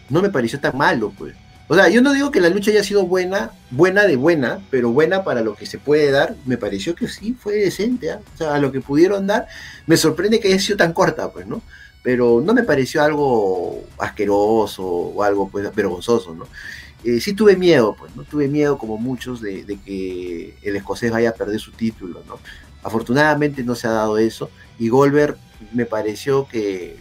no 0.10 0.22
me 0.22 0.30
pareció 0.30 0.60
tan 0.60 0.78
malo, 0.78 1.12
pues. 1.18 1.34
O 1.72 1.76
sea, 1.76 1.88
yo 1.88 2.02
no 2.02 2.14
digo 2.14 2.32
que 2.32 2.42
la 2.42 2.50
lucha 2.50 2.72
haya 2.72 2.84
sido 2.84 3.06
buena, 3.06 3.52
buena 3.70 4.06
de 4.06 4.16
buena, 4.16 4.60
pero 4.72 4.90
buena 4.90 5.24
para 5.24 5.42
lo 5.42 5.54
que 5.54 5.68
se 5.68 5.78
puede 5.78 6.10
dar, 6.10 6.36
me 6.48 6.58
pareció 6.58 6.96
que 6.96 7.08
sí, 7.08 7.38
fue 7.40 7.58
decente, 7.58 8.12
¿ah? 8.12 8.22
o 8.34 8.38
sea, 8.40 8.56
a 8.56 8.60
lo 8.60 8.72
que 8.72 8.82
pudieron 8.82 9.28
dar, 9.28 9.46
me 9.86 9.96
sorprende 9.96 10.40
que 10.40 10.48
haya 10.48 10.58
sido 10.58 10.78
tan 10.78 10.94
corta, 10.94 11.32
pues, 11.32 11.46
¿no? 11.46 11.62
Pero 12.02 12.42
no 12.44 12.56
me 12.56 12.64
pareció 12.64 13.04
algo 13.04 13.84
asqueroso 14.00 14.84
o 14.84 15.22
algo, 15.22 15.48
pues, 15.50 15.74
vergonzoso, 15.76 16.34
¿no? 16.34 16.48
Eh, 17.04 17.22
sí 17.22 17.34
tuve 17.34 17.56
miedo, 17.56 17.96
pues, 18.00 18.16
¿no? 18.16 18.24
Tuve 18.24 18.48
miedo, 18.48 18.80
como 18.80 18.98
muchos, 18.98 19.40
de, 19.40 19.64
de, 19.64 19.78
que 19.78 20.56
el 20.64 20.76
escocés 20.76 21.12
vaya 21.12 21.30
a 21.30 21.34
perder 21.34 21.60
su 21.60 21.72
título, 21.74 22.24
¿no? 22.28 22.40
Afortunadamente 22.82 23.64
no 23.64 23.76
se 23.76 23.86
ha 23.86 23.92
dado 23.92 24.18
eso, 24.18 24.50
y 24.80 24.90
Goldberg 24.90 25.38
me 25.72 25.86
pareció 25.86 26.48
que 26.48 26.98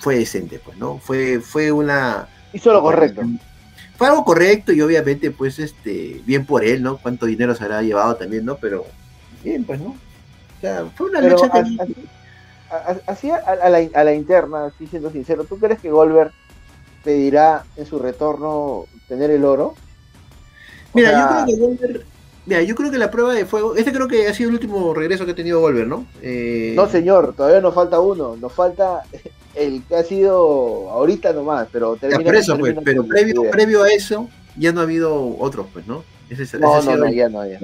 fue 0.00 0.16
decente, 0.16 0.58
pues, 0.64 0.78
¿no? 0.78 0.96
Fue, 0.96 1.40
fue 1.40 1.70
una... 1.70 2.26
Hizo 2.54 2.72
lo 2.72 2.80
correcto. 2.80 3.20
Fue 3.96 4.08
algo 4.08 4.24
correcto 4.24 4.72
y 4.72 4.80
obviamente, 4.80 5.30
pues, 5.30 5.58
este, 5.58 6.22
bien 6.24 6.46
por 6.46 6.64
él, 6.64 6.82
¿no? 6.82 6.98
Cuánto 6.98 7.26
dinero 7.26 7.54
se 7.54 7.64
habrá 7.64 7.82
llevado 7.82 8.16
también, 8.16 8.44
¿no? 8.44 8.56
Pero, 8.56 8.84
bien, 9.44 9.64
pues, 9.64 9.80
¿no? 9.80 9.90
O 9.90 10.60
sea, 10.60 10.86
fue 10.96 11.10
una 11.10 11.20
lucha 11.20 11.50
Así, 13.06 13.30
a, 13.30 13.68
la, 13.68 13.86
a 13.94 14.04
la 14.04 14.14
interna, 14.14 14.66
así 14.66 14.86
siendo 14.86 15.10
sincero, 15.10 15.44
¿tú 15.44 15.58
crees 15.58 15.78
que 15.78 15.90
Goldberg 15.90 16.32
pedirá 17.04 17.64
en 17.76 17.84
su 17.84 17.98
retorno 17.98 18.86
tener 19.08 19.30
el 19.30 19.44
oro? 19.44 19.74
Mira, 20.94 21.12
yo 21.12 21.28
creo 21.28 21.46
que 21.46 21.56
Goldberg 21.60 22.06
Mira, 22.44 22.62
yo 22.62 22.74
creo 22.74 22.90
que 22.90 22.98
la 22.98 23.10
prueba 23.10 23.32
de 23.34 23.46
fuego, 23.46 23.76
este 23.76 23.92
creo 23.92 24.08
que 24.08 24.26
ha 24.26 24.34
sido 24.34 24.48
el 24.48 24.56
último 24.56 24.92
regreso 24.94 25.24
que 25.24 25.30
ha 25.30 25.34
tenido 25.34 25.60
Volver, 25.60 25.86
¿no? 25.86 26.06
Eh... 26.22 26.72
No, 26.74 26.88
señor, 26.88 27.34
todavía 27.36 27.60
nos 27.60 27.74
falta 27.74 28.00
uno, 28.00 28.36
nos 28.36 28.52
falta 28.52 29.02
el 29.54 29.82
que 29.84 29.94
ha 29.94 30.02
sido 30.02 30.90
ahorita 30.90 31.32
nomás, 31.32 31.68
pero 31.70 31.96
termina, 31.96 32.24
por 32.24 32.34
eso, 32.34 32.58
pues, 32.58 32.74
pero 32.84 33.04
previo, 33.06 33.48
previo 33.50 33.82
a 33.84 33.90
eso 33.90 34.28
ya 34.56 34.72
no 34.72 34.80
ha 34.80 34.84
habido 34.84 35.38
otros, 35.38 35.66
pues, 35.72 35.86
¿no? 35.86 36.04
Ese, 36.28 36.58
no, 36.58 36.82
no, 36.82 36.96
no, 36.96 37.10
ya 37.10 37.28
no, 37.28 37.46
ya. 37.46 37.60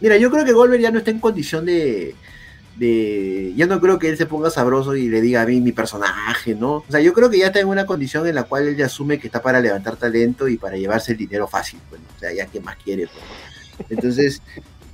Mira, 0.00 0.16
yo 0.16 0.30
creo 0.30 0.44
que 0.44 0.52
Goldberg 0.52 0.82
ya 0.82 0.90
no 0.90 0.98
está 0.98 1.10
en 1.10 1.20
condición 1.20 1.64
de, 1.64 2.14
de, 2.76 3.52
ya 3.56 3.66
no 3.66 3.80
creo 3.80 3.98
que 3.98 4.08
él 4.08 4.16
se 4.16 4.26
ponga 4.26 4.50
sabroso 4.50 4.96
y 4.96 5.08
le 5.08 5.20
diga 5.20 5.42
a 5.42 5.46
mí 5.46 5.60
mi 5.60 5.72
personaje, 5.72 6.54
¿no? 6.54 6.76
O 6.76 6.86
sea, 6.88 7.00
yo 7.00 7.12
creo 7.12 7.30
que 7.30 7.38
ya 7.38 7.46
está 7.46 7.60
en 7.60 7.68
una 7.68 7.86
condición 7.86 8.26
en 8.26 8.34
la 8.34 8.44
cual 8.44 8.68
él 8.68 8.76
ya 8.76 8.86
asume 8.86 9.18
que 9.18 9.28
está 9.28 9.40
para 9.40 9.60
levantar 9.60 9.96
talento 9.96 10.48
y 10.48 10.56
para 10.56 10.76
llevarse 10.76 11.12
el 11.12 11.18
dinero 11.18 11.46
fácil, 11.46 11.78
pues, 11.88 12.00
o 12.16 12.18
sea, 12.18 12.32
ya 12.32 12.46
que 12.46 12.60
más 12.60 12.76
quiere, 12.76 13.06
pues, 13.06 13.24
entonces 13.88 14.42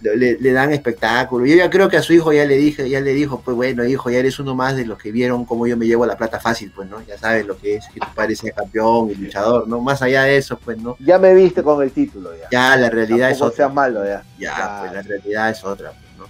le, 0.01 0.53
dan 0.53 0.72
espectáculo. 0.72 1.47
Yo 1.47 1.57
ya 1.57 1.70
creo 1.70 1.89
que 1.89 1.97
a 1.97 2.03
su 2.03 2.12
hijo 2.12 2.32
ya 2.32 2.45
le 2.45 2.57
dije, 2.57 2.89
ya 2.89 3.01
le 3.01 3.12
dijo, 3.12 3.41
pues 3.45 3.57
bueno, 3.57 3.84
hijo, 3.84 4.11
ya 4.11 4.18
eres 4.18 4.39
uno 4.39 4.55
más 4.55 4.76
de 4.76 4.84
los 4.84 4.99
que 4.99 5.11
vieron 5.11 5.45
cómo 5.45 5.66
yo 5.66 5.76
me 5.76 5.87
llevo 5.87 6.07
la 6.07 6.16
plata 6.16 6.39
fácil, 6.39 6.72
pues, 6.74 6.89
¿no? 6.89 7.03
Ya 7.03 7.18
sabes 7.18 7.47
lo 7.47 7.57
que 7.57 7.76
es, 7.76 7.87
que 7.93 8.01
tu 8.01 8.14
padre 8.14 8.37
sea 8.37 8.53
campeón 8.53 9.11
y 9.11 9.14
luchador, 9.14 9.66
¿no? 9.66 9.80
Más 9.80 10.03
allá 10.03 10.24
de 10.24 10.37
eso, 10.37 10.59
pues, 10.59 10.78
¿no? 10.78 10.97
Ya 11.01 11.18
me 11.18 11.34
viste 11.34 11.62
con 11.62 11.82
el 11.82 11.91
título, 11.91 12.30
ya. 12.37 12.49
Ya, 12.51 12.76
la 12.76 12.91
realidad 12.91 13.30
es 13.30 13.41
otra. 13.41 13.57
sea 13.57 13.68
malo, 13.68 14.05
ya. 14.05 14.22
Ya, 14.39 14.78
pues 14.80 14.93
la 14.93 15.03
realidad 15.03 15.51
es 15.51 15.64
otra, 15.64 15.91
pues, 15.93 16.18
¿no? 16.18 16.24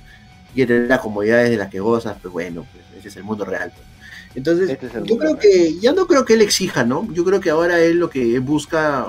Y 0.54 0.64
tener 0.64 0.88
las 0.88 1.00
comodidades 1.00 1.50
de 1.50 1.56
las 1.56 1.68
que 1.68 1.80
gozas, 1.80 2.16
pues 2.20 2.32
bueno, 2.32 2.66
pues 2.72 2.84
ese 2.98 3.08
es 3.08 3.16
el 3.16 3.24
mundo 3.24 3.44
real, 3.44 3.72
pues. 3.74 3.86
Entonces, 4.34 4.68
este 4.68 4.88
yo 5.04 5.16
creo 5.16 5.38
que, 5.38 5.78
ya 5.80 5.92
no 5.92 6.06
creo 6.06 6.26
que 6.26 6.34
él 6.34 6.42
exija, 6.42 6.84
¿no? 6.84 7.10
Yo 7.10 7.24
creo 7.24 7.40
que 7.40 7.48
ahora 7.48 7.80
él 7.80 7.98
lo 7.98 8.10
que 8.10 8.38
busca 8.38 9.08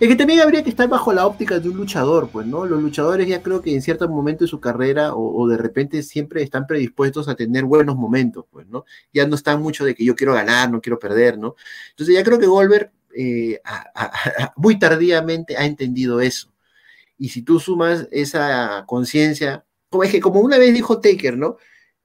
es 0.00 0.08
que 0.08 0.16
también 0.16 0.40
habría 0.40 0.62
que 0.62 0.70
estar 0.70 0.88
bajo 0.88 1.12
la 1.12 1.26
óptica 1.26 1.58
de 1.58 1.68
un 1.68 1.76
luchador, 1.76 2.28
pues, 2.30 2.46
¿no? 2.46 2.64
Los 2.66 2.80
luchadores 2.82 3.26
ya 3.26 3.42
creo 3.42 3.60
que 3.62 3.74
en 3.74 3.82
cierto 3.82 4.08
momento 4.08 4.44
de 4.44 4.48
su 4.48 4.60
carrera 4.60 5.14
o, 5.14 5.48
de 5.48 5.56
repente 5.56 6.02
siempre 6.02 6.42
están 6.42 6.66
predispuestos 6.66 7.28
a 7.28 7.34
tener 7.34 7.64
buenos 7.64 7.96
momentos, 7.96 8.44
pues, 8.50 8.66
¿no? 8.68 8.84
Ya 9.12 9.26
no 9.26 9.34
están 9.34 9.60
mucho 9.60 9.84
de 9.84 9.94
que 9.94 10.04
yo 10.04 10.14
quiero 10.14 10.34
ganar, 10.34 10.70
no 10.70 10.80
quiero 10.80 10.98
perder, 10.98 11.38
¿no? 11.38 11.56
Entonces 11.90 12.14
ya 12.14 12.22
creo 12.24 12.38
que 12.38 12.46
Goldberg 12.46 12.92
eh, 13.16 13.60
muy 14.56 14.78
tardíamente 14.78 15.56
ha 15.56 15.66
entendido 15.66 16.20
eso. 16.20 16.52
Y 17.18 17.30
si 17.30 17.42
tú 17.42 17.58
sumas 17.60 18.08
esa 18.12 18.84
conciencia, 18.86 19.64
como 19.90 20.04
es 20.04 20.12
que 20.12 20.20
como 20.20 20.40
una 20.40 20.58
vez 20.58 20.74
dijo 20.74 21.00
Taker, 21.00 21.36
¿no? 21.36 21.56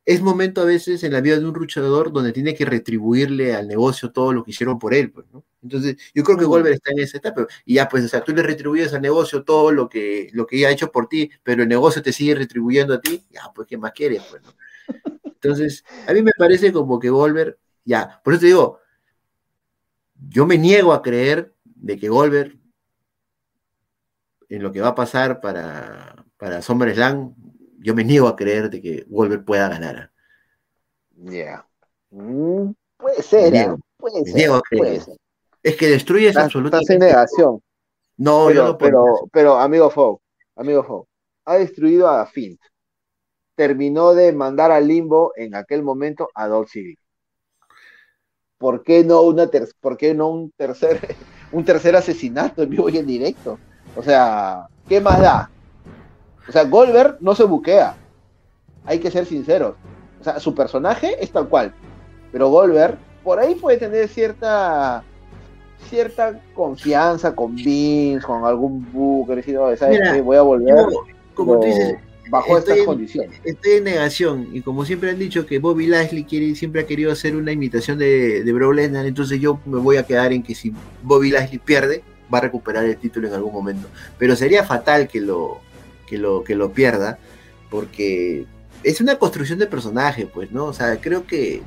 es 0.06 0.22
momento 0.22 0.62
a 0.62 0.66
veces 0.66 1.04
en 1.04 1.14
la 1.14 1.22
vida 1.22 1.40
de 1.40 1.46
un 1.46 1.54
luchador 1.54 2.12
donde 2.12 2.34
tiene 2.34 2.54
que 2.56 2.66
retribuirle 2.66 3.56
al 3.56 3.68
negocio 3.68 4.12
todo 4.12 4.34
lo 4.34 4.44
que 4.44 4.52
hicieron 4.52 4.80
por 4.80 4.94
él, 4.94 5.12
pues, 5.12 5.26
¿no? 5.32 5.46
Entonces, 5.64 5.96
yo 6.14 6.24
creo 6.24 6.38
que 6.38 6.46
Goldberg 6.46 6.76
está 6.76 6.92
en 6.92 7.00
esa 7.00 7.18
etapa. 7.18 7.48
Y 7.66 7.76
ya, 7.76 7.88
pues, 7.88 8.06
o 8.06 8.08
sea, 8.08 8.24
tú 8.24 8.34
le 8.34 8.44
retribuyes 8.44 8.94
al 8.94 9.02
negocio 9.02 9.44
todo 9.44 9.72
lo 9.72 9.90
que, 9.90 10.30
lo 10.34 10.46
que 10.46 10.66
ha 10.68 10.72
hecho 10.72 10.92
por 10.92 11.08
ti, 11.08 11.32
pero 11.42 11.64
el 11.64 11.70
negocio 11.70 12.02
te 12.02 12.12
sigue 12.12 12.36
retribuyendo 12.36 12.94
a 12.94 13.02
ti, 13.02 13.24
ya, 13.32 13.52
pues, 13.56 13.68
¿qué 13.68 13.78
más 13.78 13.94
quieres, 13.94 14.22
pues, 14.30 14.44
¿no? 14.44 14.54
Entonces, 15.24 15.84
a 16.08 16.14
mí 16.14 16.22
me 16.22 16.32
parece 16.38 16.72
como 16.72 17.00
que 17.00 17.10
Goldberg, 17.10 17.58
ya, 17.84 18.22
por 18.24 18.34
eso 18.34 18.42
te 18.42 18.46
digo, 18.48 18.80
yo 20.30 20.46
me 20.46 20.58
niego 20.58 20.94
a 20.94 21.02
creer 21.02 21.54
de 21.64 21.98
que 21.98 22.10
Goldberg, 22.10 22.58
en 24.50 24.64
lo 24.64 24.72
que 24.72 24.82
va 24.82 24.90
a 24.90 24.96
pasar 24.96 25.42
para, 25.42 26.26
para 26.38 26.62
SummerSlam, 26.62 27.34
yo 27.80 27.94
me 27.94 28.04
niego 28.04 28.28
a 28.28 28.36
creer 28.36 28.70
de 28.70 28.82
que 28.82 29.06
Wolver 29.10 29.44
pueda 29.44 29.68
ganar. 29.68 30.12
Ya. 31.16 31.68
Mm, 32.12 32.72
puede 32.98 33.22
ser, 33.22 33.52
puede, 33.98 34.26
ser, 34.26 34.62
puede, 34.70 35.00
ser, 35.02 35.18
Es 35.64 35.78
que 35.78 35.88
destruyes 35.88 36.36
absolutamente. 36.36 36.94
Estás 36.94 36.96
en 36.96 37.00
negación. 37.00 37.64
No, 38.18 38.48
pero, 38.48 38.54
yo 38.54 38.68
no 38.68 38.78
pero, 38.78 39.06
pero, 39.32 39.60
amigo 39.60 39.90
Fogg, 39.90 40.20
amigo 40.56 40.84
Fogg, 40.84 41.08
ha 41.46 41.56
destruido 41.56 42.10
a 42.10 42.26
Finn. 42.26 42.60
Terminó 43.56 44.14
de 44.14 44.34
mandar 44.34 44.72
al 44.72 44.88
limbo 44.88 45.32
en 45.36 45.56
aquel 45.56 45.84
momento 45.84 46.30
a 46.36 46.48
Dolph 46.48 46.70
Ziggler. 46.70 46.98
¿Por 48.58 48.84
qué 48.84 49.04
no 49.04 49.22
una 49.22 49.50
por 49.82 49.98
qué 49.98 50.14
no 50.14 50.30
un 50.30 50.52
tercer 50.52 51.16
un 51.52 51.66
tercer 51.66 51.96
asesinato 51.96 52.64
en 52.64 52.70
vivo 52.70 52.90
y 52.90 52.98
en 52.98 53.08
directo? 53.08 53.58
O 53.96 54.04
sea, 54.04 54.68
¿qué 54.88 55.00
más 55.02 55.20
da? 55.22 55.50
O 56.48 56.52
sea, 56.52 56.64
Goldberg 56.66 57.18
no 57.22 57.36
se 57.36 57.44
buquea. 57.46 57.96
Hay 58.86 59.00
que 59.00 59.12
ser 59.12 59.26
sinceros. 59.26 59.76
O 60.20 60.24
sea, 60.24 60.40
su 60.40 60.54
personaje 60.54 61.16
es 61.24 61.32
tal 61.32 61.48
cual. 61.48 61.74
Pero 62.32 62.50
Goldberg, 62.50 62.98
por 63.24 63.40
ahí 63.40 63.56
puede 63.56 63.78
tener 63.78 64.08
cierta 64.10 65.04
cierta 65.90 66.40
confianza 66.54 67.36
con 67.36 67.56
Vince, 67.56 68.26
con 68.26 68.46
algún 68.46 68.92
Booker, 68.92 69.38
decir, 69.38 69.58
¿sabes 69.78 70.24
Voy 70.24 70.38
a 70.38 70.42
volver. 70.42 70.76
como 71.34 71.60
tú 71.60 71.68
dices, 71.68 71.96
bajo 72.30 72.58
estas 72.58 72.80
condiciones. 72.80 73.40
Estoy 73.44 73.74
en 73.74 73.84
negación, 73.84 74.50
y 74.54 74.62
como 74.62 74.86
siempre 74.86 75.10
han 75.10 75.20
dicho 75.20 75.46
que 75.46 75.60
Bobby 75.60 75.88
Lashley 75.88 76.24
quiere, 76.24 76.56
siempre 76.56 76.82
ha 76.82 76.86
querido 76.86 77.12
hacer 77.12 77.36
una 77.36 77.52
imitación 77.52 77.98
de, 77.98 78.44
de 78.44 78.54
Brock 78.54 78.74
Lesnar, 78.74 79.06
entonces 79.06 79.40
yo 79.40 79.60
me 79.66 79.80
voy 79.80 79.98
a 79.98 80.04
quedar 80.04 80.34
en 80.34 80.44
que 80.44 80.56
si 80.56 80.74
Bobby 81.04 81.32
Lashley 81.32 81.60
pierde, 81.60 82.04
va 82.34 82.40
a 82.40 82.42
recuperar 82.42 82.86
el 82.86 82.98
título 82.98 83.28
en 83.28 83.34
algún 83.34 83.54
momento. 83.54 83.88
Pero 84.18 84.36
sería 84.36 84.64
fatal 84.64 85.08
que 85.08 85.22
lo, 85.22 85.60
que 86.08 86.18
lo, 86.18 86.44
que 86.44 86.56
lo 86.56 86.72
pierda, 86.72 87.20
porque 87.70 88.46
es 88.84 89.02
una 89.02 89.18
construcción 89.18 89.60
de 89.60 89.68
personaje, 89.68 90.26
pues, 90.26 90.52
¿no? 90.52 90.66
O 90.66 90.74
sea, 90.74 91.00
creo 91.00 91.26
que. 91.26 91.62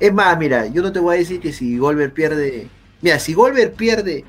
Es 0.00 0.12
más, 0.12 0.38
mira, 0.38 0.66
yo 0.66 0.80
no 0.80 0.92
te 0.92 1.00
voy 1.00 1.16
a 1.16 1.18
decir 1.18 1.40
que 1.40 1.52
si 1.52 1.78
Goldberg 1.78 2.12
pierde. 2.12 2.68
Mira, 3.00 3.18
si 3.18 3.34
Goldberg 3.34 3.72
pierde 3.72 4.24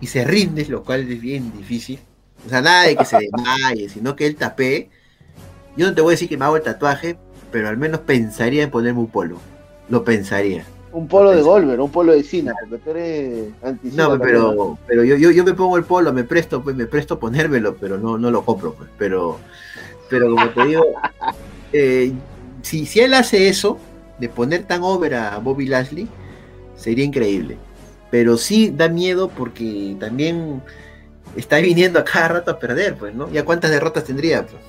y 0.00 0.06
se 0.06 0.24
rinde, 0.24 0.66
lo 0.66 0.82
cual 0.84 1.10
es 1.10 1.20
bien 1.20 1.52
difícil. 1.56 1.98
O 2.46 2.48
sea, 2.48 2.60
nada 2.60 2.84
de 2.84 2.96
que 2.96 3.04
se 3.04 3.18
desmaye, 3.18 3.88
sino 3.88 4.14
que 4.14 4.26
él 4.26 4.36
tapee. 4.36 4.90
Yo 5.76 5.86
no 5.86 5.94
te 5.94 6.00
voy 6.00 6.12
a 6.12 6.14
decir 6.14 6.28
que 6.28 6.36
me 6.36 6.44
hago 6.44 6.56
el 6.56 6.62
tatuaje, 6.62 7.16
pero 7.50 7.68
al 7.68 7.76
menos 7.76 8.00
pensaría 8.00 8.62
en 8.62 8.70
ponerme 8.70 9.00
un 9.00 9.08
polo. 9.08 9.38
Lo 9.88 10.04
pensaría. 10.04 10.64
Un 10.92 11.08
polo 11.08 11.32
de 11.32 11.42
Goldberg, 11.42 11.80
un 11.80 11.90
polo 11.90 12.12
de 12.12 12.22
Cina, 12.22 12.54
porque 12.60 12.78
tú 12.78 12.90
eres 12.90 13.48
anti 13.62 13.90
No, 13.92 14.16
pero, 14.18 14.78
pero 14.86 15.02
yo, 15.02 15.16
yo, 15.16 15.32
yo 15.32 15.42
me 15.42 15.52
pongo 15.52 15.76
el 15.76 15.84
polo, 15.84 16.12
me 16.12 16.22
presto, 16.22 16.62
pues 16.62 16.76
me 16.76 16.86
presto 16.86 17.18
ponérmelo, 17.18 17.74
pero 17.76 17.98
no, 17.98 18.16
no 18.16 18.30
lo 18.30 18.44
compro, 18.44 18.74
pues. 18.74 18.88
Pero, 18.96 19.40
pero 20.08 20.30
como 20.30 20.48
te 20.50 20.66
digo, 20.66 20.84
eh, 21.72 22.12
si, 22.62 22.86
si 22.86 23.00
él 23.00 23.14
hace 23.14 23.48
eso, 23.48 23.78
de 24.18 24.28
poner 24.28 24.64
tan 24.64 24.82
over 24.84 25.16
a 25.16 25.38
Bobby 25.38 25.66
Lashley, 25.66 26.06
sería 26.76 27.04
increíble. 27.04 27.56
Pero 28.14 28.36
sí 28.36 28.70
da 28.70 28.88
miedo 28.88 29.28
porque 29.28 29.96
también 29.98 30.62
está 31.34 31.58
viniendo 31.58 31.98
a 31.98 32.04
cada 32.04 32.28
rato 32.28 32.52
a 32.52 32.60
perder, 32.60 32.94
pues, 32.96 33.12
¿no? 33.12 33.28
¿Ya 33.32 33.44
cuántas 33.44 33.72
derrotas 33.72 34.04
tendría? 34.04 34.46
Pues? 34.46 34.62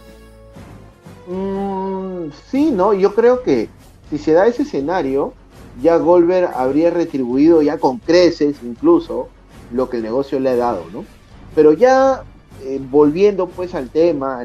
Mm, 1.27 2.31
sí, 2.49 2.71
no, 2.71 2.95
yo 2.95 3.13
creo 3.13 3.43
que 3.43 3.69
si 4.09 4.17
se 4.17 4.33
da 4.33 4.47
ese 4.47 4.63
escenario, 4.63 5.35
ya 5.79 5.97
Goldberg 5.97 6.49
habría 6.55 6.89
retribuido 6.89 7.61
ya 7.61 7.77
con 7.77 7.99
creces 7.99 8.55
incluso 8.63 9.29
lo 9.71 9.91
que 9.91 9.97
el 9.97 10.03
negocio 10.03 10.39
le 10.39 10.49
ha 10.49 10.55
dado, 10.55 10.83
¿no? 10.91 11.05
Pero 11.53 11.71
ya 11.73 12.23
eh, 12.63 12.81
volviendo 12.89 13.45
pues 13.45 13.75
al 13.75 13.89
tema, 13.89 14.39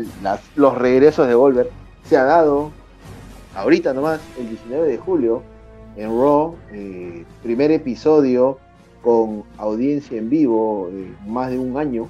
los 0.57 0.77
regresos 0.77 1.27
de 1.27 1.33
Goldberg, 1.33 1.71
se 2.07 2.19
ha 2.19 2.25
dado 2.25 2.71
ahorita 3.55 3.95
nomás, 3.95 4.21
el 4.39 4.51
19 4.51 4.89
de 4.89 4.99
julio, 4.99 5.43
en 5.97 6.11
Raw, 6.11 6.55
eh, 6.71 7.25
primer 7.43 7.71
episodio 7.71 8.59
con 9.03 9.45
audiencia 9.57 10.19
en 10.19 10.29
vivo, 10.31 10.89
eh, 10.93 11.13
más 11.27 11.51
de 11.51 11.59
un 11.59 11.77
año, 11.77 12.09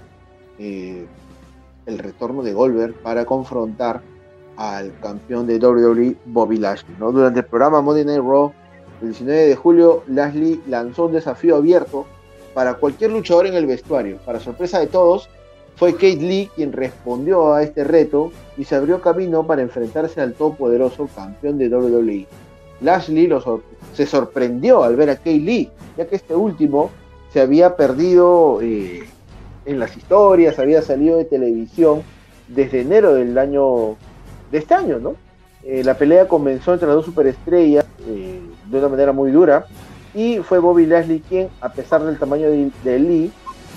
el 0.59 1.99
retorno 1.99 2.43
de 2.43 2.53
Goldberg 2.53 2.95
para 2.95 3.25
confrontar 3.25 4.03
al 4.57 4.93
campeón 5.01 5.47
de 5.47 5.59
WWE, 5.59 6.17
Bobby 6.27 6.59
Lashley. 6.59 6.95
¿no? 6.99 7.13
Durante 7.13 7.41
el 7.41 7.47
programa 7.47 7.81
Monday 7.81 8.05
Night 8.05 8.21
Raw, 8.21 8.53
el 9.01 9.09
19 9.09 9.47
de 9.47 9.57
julio, 9.57 10.05
Lashley 10.07 10.61
lanzó 10.69 11.07
un 11.07 11.13
desafío 11.13 11.57
abierto 11.57 12.05
para 12.53 12.75
cualquier 12.75 13.13
luchador 13.13 13.47
en 13.47 13.55
el 13.55 13.65
vestuario. 13.65 14.19
Para 14.19 14.39
sorpresa 14.39 14.79
de 14.79 14.87
todos, 14.87 15.31
fue 15.77 15.95
Kate 15.95 16.17
Lee 16.17 16.51
quien 16.55 16.73
respondió 16.73 17.55
a 17.55 17.63
este 17.63 17.85
reto 17.85 18.33
y 18.59 18.65
se 18.65 18.75
abrió 18.75 19.01
camino 19.01 19.47
para 19.47 19.63
enfrentarse 19.63 20.21
al 20.21 20.35
todopoderoso 20.35 21.09
campeón 21.15 21.57
de 21.57 21.69
WWE. 21.71 22.27
Lashley 22.81 23.29
se 23.95 24.07
sorprendió 24.07 24.83
al 24.83 24.97
ver 24.97 25.11
a 25.11 25.17
Kate 25.17 25.39
Lee, 25.39 25.71
ya 25.97 26.07
que 26.07 26.17
este 26.17 26.35
último 26.35 26.91
se 27.33 27.41
había 27.41 27.77
perdido 27.77 28.61
eh, 28.63 29.09
en 29.65 29.79
las 29.79 29.97
historias, 29.97 30.59
había 30.59 30.83
salido 30.83 31.19
de 31.19 31.25
televisión 31.25 32.03
desde 32.49 32.81
enero 32.81 33.15
del 33.15 33.37
año 33.39 33.97
de 34.51 34.59
este 34.59 34.75
año, 34.75 34.99
¿no? 34.99 35.15
Eh, 35.63 35.85
la 35.85 35.95
pelea 35.95 36.27
comenzó 36.27 36.73
entre 36.73 36.89
las 36.89 36.97
dos 36.97 37.05
superestrellas 37.05 37.85
eh, 38.07 38.41
de 38.67 38.79
una 38.79 38.89
manera 38.89 39.13
muy 39.13 39.31
dura 39.31 39.67
y 40.15 40.39
fue 40.39 40.59
Bobby 40.59 40.87
Lashley 40.87 41.21
quien, 41.21 41.51
a 41.61 41.71
pesar 41.73 42.03
del 42.03 42.19
tamaño 42.19 42.49
de, 42.51 42.99
Lee, 42.99 43.31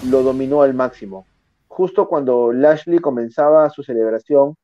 lo 0.10 0.24
dominó 0.24 0.62
al 0.62 0.74
máximo. 0.74 1.28
Justo 1.68 2.08
cuando 2.08 2.54
Lashley 2.54 3.00
comenzaba 3.00 3.70
su 3.70 3.84
celebración 3.84 4.56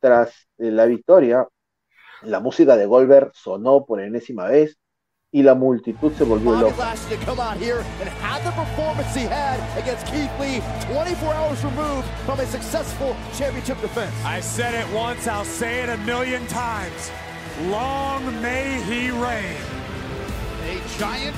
tras 0.00 0.48
la 0.56 0.86
victoria, 0.86 1.46
la 2.24 2.40
música 2.40 2.76
de 2.76 2.86
Goldberg 2.86 3.32
sonó 3.34 3.84
por 3.84 4.00
enésima 4.00 4.46
vez 4.46 4.76
y 5.32 5.42
la 5.42 5.54
multitud 5.54 6.12
se 6.12 6.24
volvió 6.24 6.54
loca. 6.54 6.94
I 14.24 14.40
said 14.40 14.74
it 14.74 14.86
once, 14.94 15.26
I'll 15.26 15.44
say 15.44 15.82
it 15.82 15.88
a 15.88 15.96
million 16.06 16.46
times. 16.46 17.10
Long 17.68 18.24
may 18.40 18.80
he 18.82 19.10
reign. 19.10 19.58
A 20.62 20.80
giant, 20.98 21.36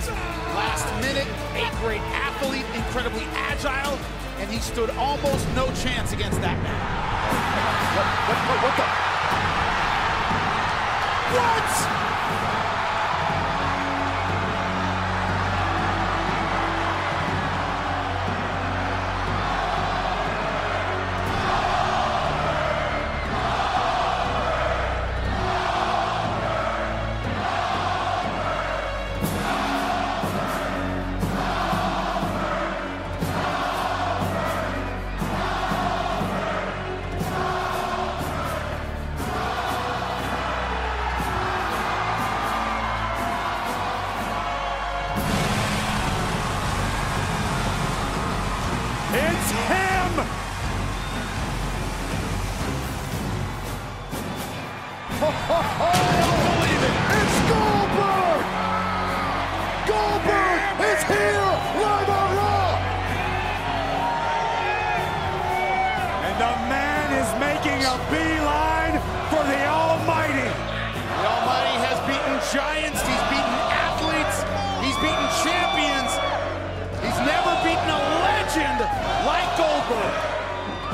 last 0.55 0.87
minute, 1.01 1.27
a 1.55 1.71
great 1.83 2.03
athlete, 2.13 2.67
incredibly 2.75 3.25
agile, 3.35 3.99
and 4.41 4.51
he 4.51 4.61
stood 4.61 4.91
almost 4.99 5.47
no 5.55 5.67
chance 5.83 6.13
against 6.13 6.41
that 6.43 6.63
man. 6.63 6.81
What, 7.97 8.07
what, 8.29 8.39
what, 8.49 8.63
what 8.63 8.77
the? 8.77 9.16
What? 11.35 12.16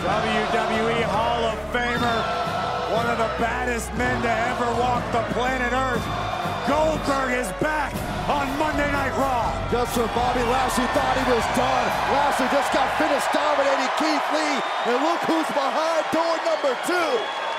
WWE 0.03 0.99
Hall 1.15 1.47
of 1.47 1.55
Famer, 1.71 2.19
one 2.91 3.07
of 3.07 3.23
the 3.23 3.31
baddest 3.39 3.87
men 3.95 4.19
to 4.19 4.33
ever 4.51 4.67
walk 4.83 4.99
the 5.15 5.23
planet 5.31 5.71
Earth. 5.71 6.03
Goldberg 6.67 7.39
is 7.39 7.47
back 7.63 7.95
on 8.27 8.51
Monday 8.59 8.91
Night 8.91 9.15
Raw. 9.15 9.55
Just 9.71 9.95
when 9.95 10.11
Bobby 10.11 10.43
Lashley 10.43 10.91
thought 10.91 11.15
he 11.15 11.27
was 11.31 11.47
done, 11.55 11.87
Lashley 12.19 12.51
just 12.51 12.75
got 12.75 12.91
finished 12.99 13.31
dominating 13.31 13.95
Keith 13.95 14.27
Lee, 14.35 14.59
and 14.91 14.99
look 15.07 15.23
who's 15.23 15.47
behind 15.55 16.03
door 16.11 16.35
number 16.51 16.75
two. 16.83 17.52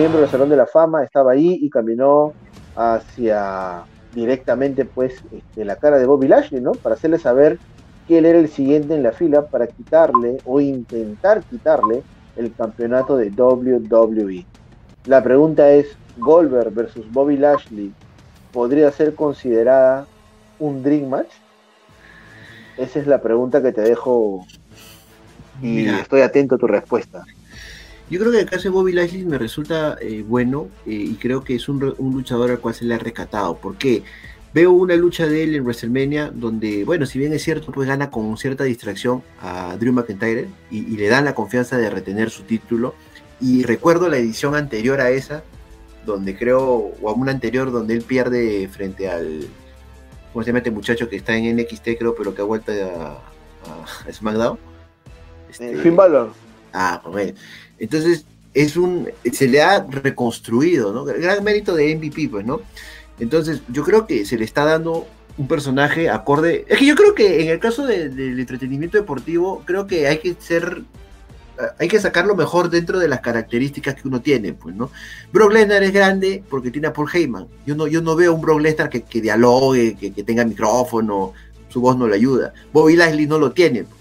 Miembro 0.00 0.22
del 0.22 0.30
Salón 0.30 0.48
de 0.48 0.56
la 0.56 0.64
Fama 0.64 1.04
estaba 1.04 1.32
ahí 1.32 1.58
y 1.60 1.68
caminó 1.68 2.32
hacia 2.74 3.82
directamente 4.14 4.86
pues 4.86 5.22
este, 5.30 5.62
la 5.62 5.76
cara 5.76 5.98
de 5.98 6.06
Bobby 6.06 6.26
Lashley, 6.26 6.62
¿no? 6.62 6.72
Para 6.72 6.94
hacerle 6.94 7.18
saber 7.18 7.58
que 8.08 8.16
él 8.16 8.24
era 8.24 8.38
el 8.38 8.48
siguiente 8.48 8.94
en 8.94 9.02
la 9.02 9.12
fila 9.12 9.48
para 9.48 9.66
quitarle 9.66 10.38
o 10.46 10.58
intentar 10.58 11.42
quitarle 11.42 12.02
el 12.36 12.54
campeonato 12.54 13.18
de 13.18 13.28
WWE. 13.28 14.46
La 15.04 15.22
pregunta 15.22 15.70
es, 15.70 15.94
Goldberg 16.16 16.72
versus 16.72 17.04
Bobby 17.12 17.36
Lashley 17.36 17.92
podría 18.54 18.90
ser 18.92 19.14
considerada 19.14 20.06
un 20.58 20.82
Dream 20.82 21.10
Match? 21.10 21.32
Esa 22.78 23.00
es 23.00 23.06
la 23.06 23.20
pregunta 23.20 23.60
que 23.60 23.72
te 23.72 23.82
dejo 23.82 24.46
y 25.60 25.86
estoy 25.88 26.22
atento 26.22 26.54
a 26.54 26.58
tu 26.58 26.66
respuesta. 26.66 27.22
Yo 28.10 28.18
creo 28.18 28.32
que 28.32 28.40
el 28.40 28.50
caso 28.50 28.64
de 28.64 28.70
Bobby 28.70 28.92
Lashley 28.92 29.24
me 29.24 29.38
resulta 29.38 29.96
eh, 30.00 30.24
bueno 30.26 30.68
eh, 30.84 30.90
y 30.90 31.14
creo 31.14 31.44
que 31.44 31.54
es 31.54 31.68
un, 31.68 31.78
luchador 31.78 32.50
al 32.50 32.58
cual 32.58 32.74
se 32.74 32.84
le 32.84 32.94
ha 32.94 32.98
rescatado. 32.98 33.56
porque 33.56 34.02
Veo 34.52 34.72
una 34.72 34.96
lucha 34.96 35.28
de 35.28 35.44
él 35.44 35.54
en 35.54 35.62
WrestleMania 35.62 36.32
donde, 36.34 36.84
bueno, 36.84 37.06
si 37.06 37.20
bien 37.20 37.32
es 37.32 37.44
cierto, 37.44 37.70
pues 37.70 37.86
gana 37.86 38.10
con 38.10 38.36
cierta 38.36 38.64
distracción 38.64 39.22
a 39.40 39.76
Drew 39.78 39.92
McIntyre 39.92 40.48
y, 40.72 40.96
le 40.96 41.08
dan 41.08 41.24
la 41.24 41.36
confianza 41.36 41.78
de 41.78 41.88
retener 41.88 42.30
su 42.30 42.42
título. 42.42 42.96
Y 43.40 43.62
recuerdo 43.62 44.08
la 44.08 44.16
edición 44.16 44.56
anterior 44.56 45.00
a 45.00 45.10
esa, 45.10 45.44
donde 46.04 46.36
creo, 46.36 46.64
o 47.00 47.08
a 47.08 47.12
una 47.12 47.30
anterior, 47.30 47.70
donde 47.70 47.94
él 47.94 48.02
pierde 48.02 48.66
frente 48.66 49.08
al, 49.08 49.46
¿cómo 50.32 50.42
se 50.42 50.48
llama 50.48 50.58
este 50.58 50.72
muchacho 50.72 51.08
que 51.08 51.14
está 51.14 51.36
en 51.36 51.56
NXT, 51.56 51.90
creo, 51.96 52.16
pero 52.16 52.34
que 52.34 52.42
ha 52.42 52.44
vuelto 52.44 52.72
a, 52.72 53.22
SmackDown? 54.12 54.58
Este, 55.48 55.76
Finn 55.76 55.94
Balor. 55.94 56.32
Ah, 56.72 57.00
pues 57.04 57.34
Entonces, 57.80 58.24
es 58.54 58.76
un, 58.76 59.08
se 59.32 59.48
le 59.48 59.62
ha 59.62 59.84
reconstruido, 59.88 60.92
¿no? 60.92 61.04
Gran 61.04 61.42
mérito 61.42 61.74
de 61.74 61.96
MVP, 61.96 62.28
pues, 62.28 62.46
¿no? 62.46 62.60
Entonces, 63.18 63.62
yo 63.68 63.82
creo 63.84 64.06
que 64.06 64.24
se 64.24 64.38
le 64.38 64.44
está 64.44 64.64
dando 64.64 65.06
un 65.38 65.48
personaje 65.48 66.08
acorde. 66.10 66.64
Es 66.68 66.78
que 66.78 66.86
yo 66.86 66.94
creo 66.94 67.14
que 67.14 67.42
en 67.42 67.48
el 67.48 67.58
caso 67.58 67.86
del 67.86 68.38
entretenimiento 68.38 68.98
deportivo, 68.98 69.62
creo 69.64 69.86
que 69.86 70.06
hay 70.06 70.18
que 70.18 70.36
ser. 70.38 70.82
Hay 71.78 71.88
que 71.88 72.00
sacar 72.00 72.24
lo 72.24 72.34
mejor 72.34 72.70
dentro 72.70 72.98
de 72.98 73.06
las 73.06 73.20
características 73.20 73.94
que 73.94 74.08
uno 74.08 74.22
tiene, 74.22 74.54
pues, 74.54 74.74
¿no? 74.74 74.90
Brock 75.30 75.52
Lesnar 75.52 75.82
es 75.82 75.92
grande 75.92 76.42
porque 76.48 76.70
tiene 76.70 76.88
a 76.88 76.92
Paul 76.92 77.10
Heyman. 77.12 77.46
Yo 77.66 77.74
no, 77.74 77.86
yo 77.86 78.00
no 78.00 78.16
veo 78.16 78.32
un 78.32 78.40
Brock 78.40 78.60
Lesnar 78.62 78.88
que, 78.88 79.20
dialogue, 79.20 79.94
que, 80.00 80.10
que, 80.10 80.22
tenga 80.22 80.42
micrófono, 80.46 81.34
su 81.68 81.82
voz 81.82 81.98
no 81.98 82.08
le 82.08 82.16
ayuda. 82.16 82.54
Bobby 82.72 82.96
Lashley 82.96 83.26
no 83.26 83.38
lo 83.38 83.52
tiene. 83.52 83.84
Pues. 83.84 84.00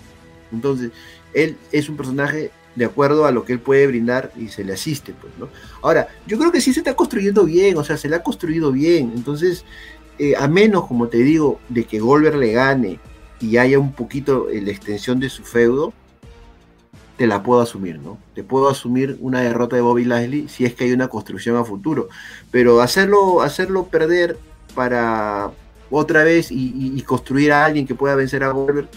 Entonces, 0.53 0.91
él 1.33 1.57
es 1.73 1.89
un 1.89 1.97
personaje 1.97 2.51
de 2.79 2.85
acuerdo 2.85 3.25
a 3.25 3.31
lo 3.33 3.43
que 3.43 3.51
él 3.51 3.59
puede 3.59 3.85
brindar 3.87 4.31
y 4.37 4.47
se 4.47 4.63
le 4.63 4.71
asiste, 4.71 5.13
pues, 5.19 5.33
¿no? 5.37 5.49
Ahora, 5.81 6.07
yo 6.25 6.39
creo 6.39 6.49
que 6.49 6.61
sí 6.61 6.71
se 6.71 6.79
está 6.79 6.95
construyendo 6.95 7.43
bien, 7.43 7.77
o 7.77 7.83
sea, 7.83 7.97
se 7.97 8.07
le 8.07 8.15
ha 8.15 8.23
construido 8.23 8.71
bien, 8.71 9.11
entonces, 9.13 9.65
eh, 10.17 10.33
a 10.37 10.47
menos, 10.47 10.87
como 10.87 11.09
te 11.09 11.17
digo, 11.17 11.59
de 11.67 11.83
que 11.83 11.99
Goldberg 11.99 12.37
le 12.37 12.53
gane 12.53 12.99
y 13.41 13.57
haya 13.57 13.77
un 13.77 13.91
poquito 13.91 14.47
la 14.49 14.71
extensión 14.71 15.19
de 15.19 15.29
su 15.29 15.43
feudo, 15.43 15.91
te 17.17 17.27
la 17.27 17.43
puedo 17.43 17.59
asumir, 17.59 17.99
¿no? 17.99 18.17
Te 18.33 18.45
puedo 18.45 18.69
asumir 18.69 19.17
una 19.19 19.41
derrota 19.41 19.75
de 19.75 19.81
Bobby 19.81 20.05
Lashley 20.05 20.47
si 20.47 20.63
es 20.63 20.73
que 20.73 20.85
hay 20.85 20.93
una 20.93 21.09
construcción 21.09 21.57
a 21.57 21.65
futuro, 21.65 22.07
pero 22.49 22.79
hacerlo, 22.79 23.41
hacerlo 23.41 23.87
perder 23.87 24.37
para 24.73 25.51
otra 25.91 26.23
vez 26.23 26.49
y, 26.49 26.71
y 26.95 27.01
construir 27.01 27.51
a 27.51 27.65
alguien 27.65 27.85
que 27.85 27.93
pueda 27.93 28.15
vencer 28.15 28.41
a 28.45 28.51
Goldberg, 28.51 28.87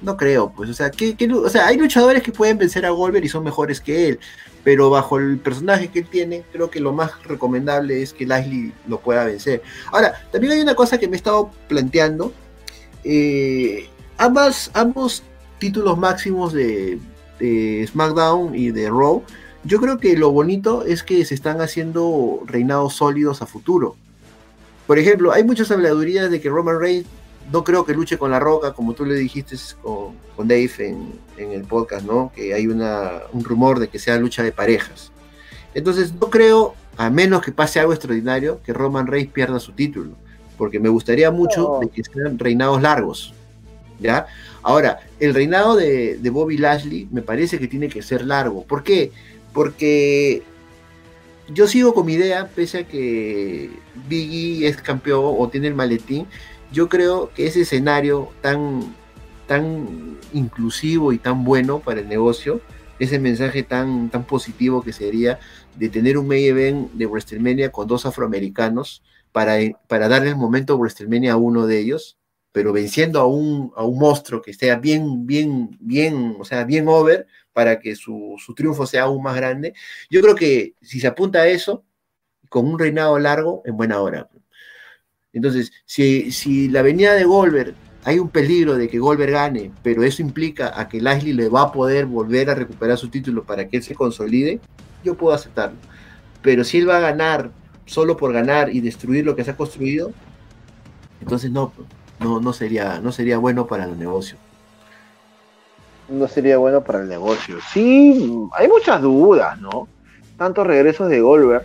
no 0.00 0.16
creo, 0.16 0.52
pues, 0.54 0.70
o 0.70 0.74
sea, 0.74 0.90
¿qué, 0.90 1.16
o 1.32 1.48
sea, 1.48 1.66
hay 1.66 1.76
luchadores 1.76 2.22
que 2.22 2.32
pueden 2.32 2.58
vencer 2.58 2.86
a 2.86 2.90
Goldberg 2.90 3.24
y 3.24 3.28
son 3.28 3.44
mejores 3.44 3.80
que 3.80 4.08
él, 4.08 4.20
pero 4.62 4.90
bajo 4.90 5.18
el 5.18 5.38
personaje 5.38 5.88
que 5.88 6.00
él 6.00 6.06
tiene, 6.06 6.44
creo 6.52 6.70
que 6.70 6.80
lo 6.80 6.92
más 6.92 7.10
recomendable 7.24 8.02
es 8.02 8.12
que 8.12 8.26
Lashley 8.26 8.72
lo 8.86 9.00
pueda 9.00 9.24
vencer. 9.24 9.62
Ahora, 9.90 10.14
también 10.30 10.52
hay 10.52 10.60
una 10.60 10.74
cosa 10.74 10.98
que 10.98 11.08
me 11.08 11.14
he 11.14 11.16
estado 11.16 11.50
planteando. 11.68 12.32
Eh, 13.04 13.88
ambas, 14.18 14.70
ambos 14.74 15.22
títulos 15.58 15.98
máximos 15.98 16.52
de, 16.52 16.98
de 17.40 17.86
SmackDown 17.90 18.54
y 18.54 18.70
de 18.70 18.88
Raw, 18.88 19.22
yo 19.64 19.80
creo 19.80 19.98
que 19.98 20.16
lo 20.16 20.30
bonito 20.30 20.84
es 20.84 21.02
que 21.02 21.24
se 21.24 21.34
están 21.34 21.60
haciendo 21.60 22.40
reinados 22.46 22.94
sólidos 22.94 23.42
a 23.42 23.46
futuro. 23.46 23.96
Por 24.86 24.98
ejemplo, 24.98 25.32
hay 25.32 25.44
muchas 25.44 25.70
habladurías 25.70 26.30
de 26.30 26.40
que 26.40 26.48
Roman 26.48 26.80
Reigns 26.80 27.06
no 27.52 27.64
creo 27.64 27.84
que 27.84 27.94
luche 27.94 28.18
con 28.18 28.30
La 28.30 28.38
Roca, 28.38 28.72
como 28.72 28.94
tú 28.94 29.04
le 29.04 29.14
dijiste 29.14 29.56
con, 29.82 30.48
Dave 30.48 30.70
en, 30.78 31.52
el 31.52 31.64
podcast, 31.64 32.06
¿no? 32.06 32.32
Que 32.34 32.54
hay 32.54 32.66
una, 32.66 33.22
un 33.32 33.44
rumor 33.44 33.78
de 33.78 33.88
que 33.88 33.98
sea 33.98 34.18
lucha 34.18 34.42
de 34.42 34.52
parejas. 34.52 35.12
Entonces, 35.74 36.12
no 36.12 36.30
creo, 36.30 36.74
a 36.96 37.10
menos 37.10 37.42
que 37.42 37.52
pase 37.52 37.80
algo 37.80 37.92
extraordinario, 37.92 38.60
que 38.62 38.72
Roman 38.72 39.06
Reigns 39.06 39.32
pierda 39.32 39.60
su 39.60 39.72
título. 39.72 40.12
Porque 40.56 40.80
me 40.80 40.88
gustaría 40.88 41.30
mucho 41.30 41.80
que 41.94 42.02
sean 42.02 42.38
reinados 42.38 42.82
largos. 42.82 43.32
¿Ya? 44.00 44.26
Ahora, 44.62 45.00
el 45.18 45.34
reinado 45.34 45.74
de, 45.74 46.18
de 46.18 46.30
Bobby 46.30 46.56
Lashley 46.56 47.08
me 47.10 47.22
parece 47.22 47.58
que 47.58 47.66
tiene 47.66 47.88
que 47.88 48.02
ser 48.02 48.24
largo. 48.24 48.64
¿Por 48.64 48.82
qué? 48.82 49.10
Porque 49.52 50.42
yo 51.52 51.66
sigo 51.66 51.94
con 51.94 52.06
mi 52.06 52.14
idea, 52.14 52.48
pese 52.48 52.78
a 52.78 52.84
que 52.86 53.70
Biggie 54.08 54.66
es 54.68 54.76
campeón 54.76 55.34
o 55.38 55.48
tiene 55.48 55.68
el 55.68 55.74
maletín, 55.74 56.26
yo 56.72 56.88
creo 56.88 57.30
que 57.34 57.46
ese 57.46 57.62
escenario 57.62 58.30
tan, 58.40 58.94
tan 59.46 60.18
inclusivo 60.32 61.12
y 61.12 61.18
tan 61.18 61.44
bueno 61.44 61.80
para 61.80 62.00
el 62.00 62.08
negocio, 62.08 62.60
ese 62.98 63.18
mensaje 63.18 63.62
tan, 63.62 64.10
tan 64.10 64.24
positivo 64.24 64.82
que 64.82 64.92
sería 64.92 65.38
de 65.76 65.88
tener 65.88 66.18
un 66.18 66.26
main 66.26 66.44
event 66.44 66.92
de 66.92 67.06
WrestleMania 67.06 67.70
con 67.70 67.86
dos 67.86 68.06
afroamericanos 68.06 69.02
para, 69.32 69.56
para 69.86 70.08
darle 70.08 70.30
el 70.30 70.36
momento 70.36 70.76
WrestleMania 70.76 71.32
a 71.32 71.36
uno 71.36 71.66
de 71.66 71.78
ellos, 71.78 72.18
pero 72.50 72.72
venciendo 72.72 73.20
a 73.20 73.26
un, 73.26 73.72
a 73.76 73.84
un 73.84 73.98
monstruo 73.98 74.42
que 74.42 74.50
esté 74.50 74.74
bien, 74.76 75.26
bien, 75.26 75.76
bien, 75.80 76.36
o 76.40 76.44
sea, 76.44 76.64
bien 76.64 76.88
over 76.88 77.26
para 77.52 77.78
que 77.78 77.94
su, 77.94 78.34
su 78.38 78.54
triunfo 78.54 78.86
sea 78.86 79.04
aún 79.04 79.22
más 79.22 79.36
grande. 79.36 79.74
Yo 80.10 80.20
creo 80.20 80.34
que 80.34 80.74
si 80.82 81.00
se 81.00 81.06
apunta 81.06 81.40
a 81.40 81.48
eso, 81.48 81.84
con 82.48 82.66
un 82.66 82.78
reinado 82.78 83.18
largo, 83.18 83.62
en 83.64 83.76
buena 83.76 84.00
hora. 84.00 84.28
Entonces, 85.38 85.72
si, 85.86 86.32
si 86.32 86.68
la 86.68 86.82
venida 86.82 87.14
de 87.14 87.22
Goldberg 87.22 87.72
hay 88.02 88.18
un 88.18 88.28
peligro 88.28 88.74
de 88.74 88.88
que 88.88 88.98
Goldberg 88.98 89.30
gane, 89.30 89.70
pero 89.84 90.02
eso 90.02 90.20
implica 90.20 90.72
a 90.74 90.88
que 90.88 91.00
Lashley 91.00 91.32
le 91.32 91.48
va 91.48 91.62
a 91.62 91.70
poder 91.70 92.06
volver 92.06 92.50
a 92.50 92.56
recuperar 92.56 92.98
su 92.98 93.08
título 93.08 93.44
para 93.44 93.68
que 93.68 93.76
él 93.76 93.84
se 93.84 93.94
consolide, 93.94 94.58
yo 95.04 95.14
puedo 95.14 95.32
aceptarlo. 95.32 95.76
Pero 96.42 96.64
si 96.64 96.78
él 96.78 96.88
va 96.88 96.96
a 96.96 97.00
ganar 97.00 97.52
solo 97.86 98.16
por 98.16 98.32
ganar 98.32 98.74
y 98.74 98.80
destruir 98.80 99.24
lo 99.24 99.36
que 99.36 99.44
se 99.44 99.52
ha 99.52 99.56
construido, 99.56 100.10
entonces 101.20 101.52
no, 101.52 101.72
no, 102.18 102.40
no, 102.40 102.52
sería, 102.52 102.98
no 102.98 103.12
sería 103.12 103.38
bueno 103.38 103.68
para 103.68 103.84
el 103.84 103.96
negocio. 103.96 104.38
No 106.08 106.26
sería 106.26 106.58
bueno 106.58 106.82
para 106.82 107.02
el 107.02 107.08
negocio. 107.08 107.58
Sí, 107.72 108.28
hay 108.54 108.66
muchas 108.66 109.00
dudas, 109.00 109.56
¿no? 109.60 109.86
Tantos 110.36 110.66
regresos 110.66 111.08
de 111.08 111.20
Goldberg. 111.20 111.64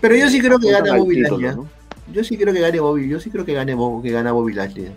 Pero 0.00 0.14
yo 0.14 0.28
sí 0.30 0.40
creo 0.40 0.60
que 0.60 0.70
gana 0.70 0.96
Bobby 0.96 1.22
Lashley. 1.22 1.56
¿no? 1.56 1.79
Yo 2.12 2.24
sí 2.24 2.36
creo 2.36 2.52
que 2.52 2.60
gane 2.60 2.80
Bobby, 2.80 3.08
yo 3.08 3.20
sí 3.20 3.30
creo 3.30 3.44
que 3.44 3.54
gane 3.54 3.76
que 4.02 4.10
gana 4.10 4.32
Bobby 4.32 4.52
Lashley. 4.52 4.90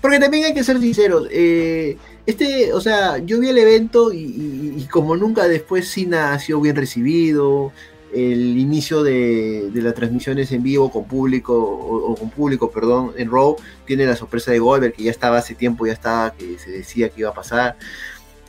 Porque 0.00 0.18
también 0.18 0.44
hay 0.44 0.54
que 0.54 0.62
ser 0.62 0.78
sinceros, 0.80 1.26
eh, 1.30 1.96
este, 2.26 2.72
o 2.72 2.80
sea, 2.80 3.18
yo 3.18 3.40
vi 3.40 3.48
el 3.48 3.58
evento 3.58 4.12
y, 4.12 4.86
como 4.90 5.16
nunca 5.16 5.48
después 5.48 5.88
Cena 5.88 6.32
ha 6.32 6.38
sido 6.38 6.60
bien 6.60 6.76
recibido, 6.76 7.72
el 8.12 8.58
inicio 8.58 9.02
de, 9.02 9.70
las 9.74 9.94
transmisiones 9.94 10.50
en 10.52 10.62
vivo 10.62 10.90
con 10.90 11.06
público, 11.06 11.54
o, 11.56 12.14
con 12.16 12.30
público, 12.30 12.70
perdón, 12.70 13.12
en 13.16 13.30
Raw, 13.30 13.56
tiene 13.84 14.06
la 14.06 14.16
sorpresa 14.16 14.50
de 14.52 14.58
Goldberg, 14.58 14.94
que 14.94 15.04
ya 15.04 15.10
estaba 15.10 15.38
hace 15.38 15.54
tiempo, 15.54 15.86
ya 15.86 15.92
estaba, 15.92 16.32
que 16.32 16.58
se 16.58 16.70
decía 16.70 17.08
que 17.08 17.20
iba 17.20 17.30
a 17.30 17.34
pasar. 17.34 17.76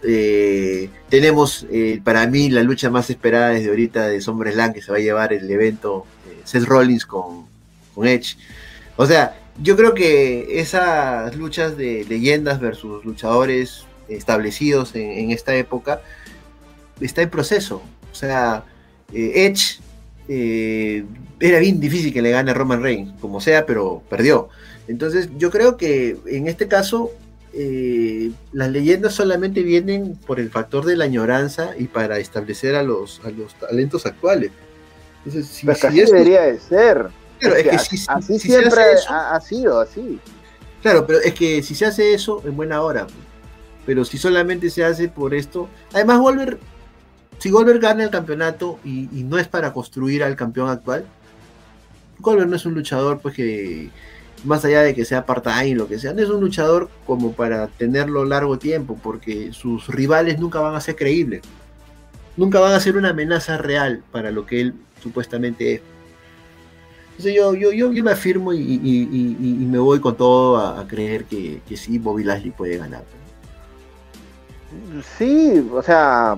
Eh, 0.04 0.90
tenemos 1.10 1.66
eh, 1.72 2.00
para 2.04 2.28
mí 2.28 2.50
la 2.50 2.62
lucha 2.62 2.90
más 2.90 3.10
esperada 3.10 3.50
desde 3.50 3.70
ahorita 3.70 4.08
de 4.08 4.22
SummerSlam 4.22 4.72
que 4.74 4.82
se 4.82 4.92
va 4.92 4.98
a 4.98 5.02
llevar 5.02 5.34
el 5.34 5.50
evento 5.50 6.06
Seth 6.48 6.64
Rollins 6.64 7.06
con, 7.06 7.46
con 7.94 8.08
Edge. 8.08 8.38
O 8.96 9.06
sea, 9.06 9.38
yo 9.62 9.76
creo 9.76 9.94
que 9.94 10.60
esas 10.60 11.36
luchas 11.36 11.78
de 11.78 12.06
leyendas 12.08 12.60
versus 12.60 13.04
luchadores 13.04 13.86
establecidos 14.08 14.96
en, 14.96 15.32
esta 15.32 15.56
época 15.56 16.02
está 17.02 17.22
en 17.22 17.30
proceso. 17.30 17.82
O 18.12 18.16
sea, 18.16 18.64
eh, 19.14 19.46
Edge 19.46 19.80
eh, 20.30 21.04
era 21.40 21.60
bien 21.60 21.80
difícil 21.80 22.14
que 22.14 22.22
le 22.22 22.32
gane 22.32 22.52
a 22.52 22.54
Roman 22.54 22.82
Reigns, 22.82 23.14
como 23.20 23.42
sea, 23.42 23.66
pero 23.66 24.02
perdió. 24.10 24.50
Entonces, 24.88 25.30
yo 25.38 25.52
creo 25.52 25.76
que 25.76 26.18
en 26.28 26.48
este 26.48 26.68
caso 26.68 27.12
eh, 27.54 28.32
las 28.54 28.72
leyendas 28.72 29.14
solamente 29.14 29.64
vienen 29.64 30.16
por 30.16 30.40
el 30.40 30.50
factor 30.50 30.86
de 30.86 30.96
la 30.96 31.06
añoranza 31.06 31.72
y 31.78 31.86
para 31.86 32.20
establecer 32.20 32.76
a 32.76 32.84
los, 32.84 33.20
a 33.26 33.32
los 33.32 33.56
talentos 33.56 34.06
actuales. 34.06 34.52
Entonces, 35.28 35.48
si, 35.48 35.68
debería 35.68 36.44
de 36.44 36.60
ser. 36.60 37.10
así, 38.08 38.40
siempre 38.40 38.82
ha, 39.10 39.40
sido, 39.42 39.82
así. 39.82 40.20
Claro, 40.82 41.06
pero 41.06 41.20
es 41.20 41.34
que 41.34 41.62
si 41.62 41.76
se 41.76 41.86
hace 41.86 42.14
eso, 42.14 42.42
en 42.46 42.56
buena 42.56 42.82
hora. 42.82 43.04
Pues. 43.04 43.18
Pero 43.86 44.06
si 44.06 44.18
solamente 44.18 44.70
se 44.70 44.86
hace 44.86 45.10
por 45.10 45.34
esto. 45.34 45.68
Además, 45.94 46.20
Goldberg, 46.20 46.60
si 47.40 47.50
Goldberg 47.50 47.80
gana 47.80 48.06
el 48.06 48.10
campeonato 48.10 48.80
y, 48.86 49.10
no 49.24 49.38
es 49.38 49.50
para 49.50 49.74
construir 49.74 50.24
al 50.24 50.38
campeón 50.38 50.70
actual, 50.70 51.06
Goldberg 52.20 52.50
no 52.50 52.56
es 52.56 52.66
un 52.66 52.74
luchador, 52.74 53.20
pues 53.20 53.36
que 53.36 53.90
más 54.46 54.64
allá 54.64 54.82
de 54.82 54.96
que 54.96 55.04
sea 55.04 55.26
part-time, 55.26 55.76
lo 55.76 55.90
que 55.90 56.00
sea, 56.00 56.14
no 56.14 56.22
es 56.22 56.30
un 56.30 56.40
luchador 56.40 56.90
como 57.06 57.34
para 57.34 57.68
tenerlo 57.68 58.24
largo 58.24 58.58
tiempo, 58.58 58.98
porque 59.04 59.52
sus 59.52 59.90
rivales 59.90 60.40
nunca 60.40 60.62
van 60.62 60.76
a 60.76 60.80
ser 60.80 60.96
creíbles. 60.96 61.42
Nunca 62.38 62.62
van 62.62 62.72
a 62.72 62.80
ser 62.80 62.96
una 62.96 63.10
amenaza 63.10 63.58
real 63.58 64.04
para 64.12 64.32
lo 64.32 64.46
que 64.46 64.62
él 64.62 64.76
supuestamente 65.02 65.76
es. 65.76 65.82
Entonces 67.12 67.34
yo, 67.34 67.54
yo, 67.56 67.72
yo, 67.72 68.04
me 68.04 68.12
afirmo 68.12 68.54
y, 68.54 69.68
me 69.70 69.80
voy 69.80 70.00
con 70.00 70.16
todo 70.16 70.58
a, 70.58 70.88
creer 70.88 71.26
que, 71.26 71.62
que, 71.68 71.76
sí, 71.76 71.98
Bobby 71.98 72.24
Lashley 72.24 72.52
puede 72.52 72.78
ganar. 72.78 73.04
Sí, 75.18 75.68
o 75.74 75.82
sea, 75.82 76.38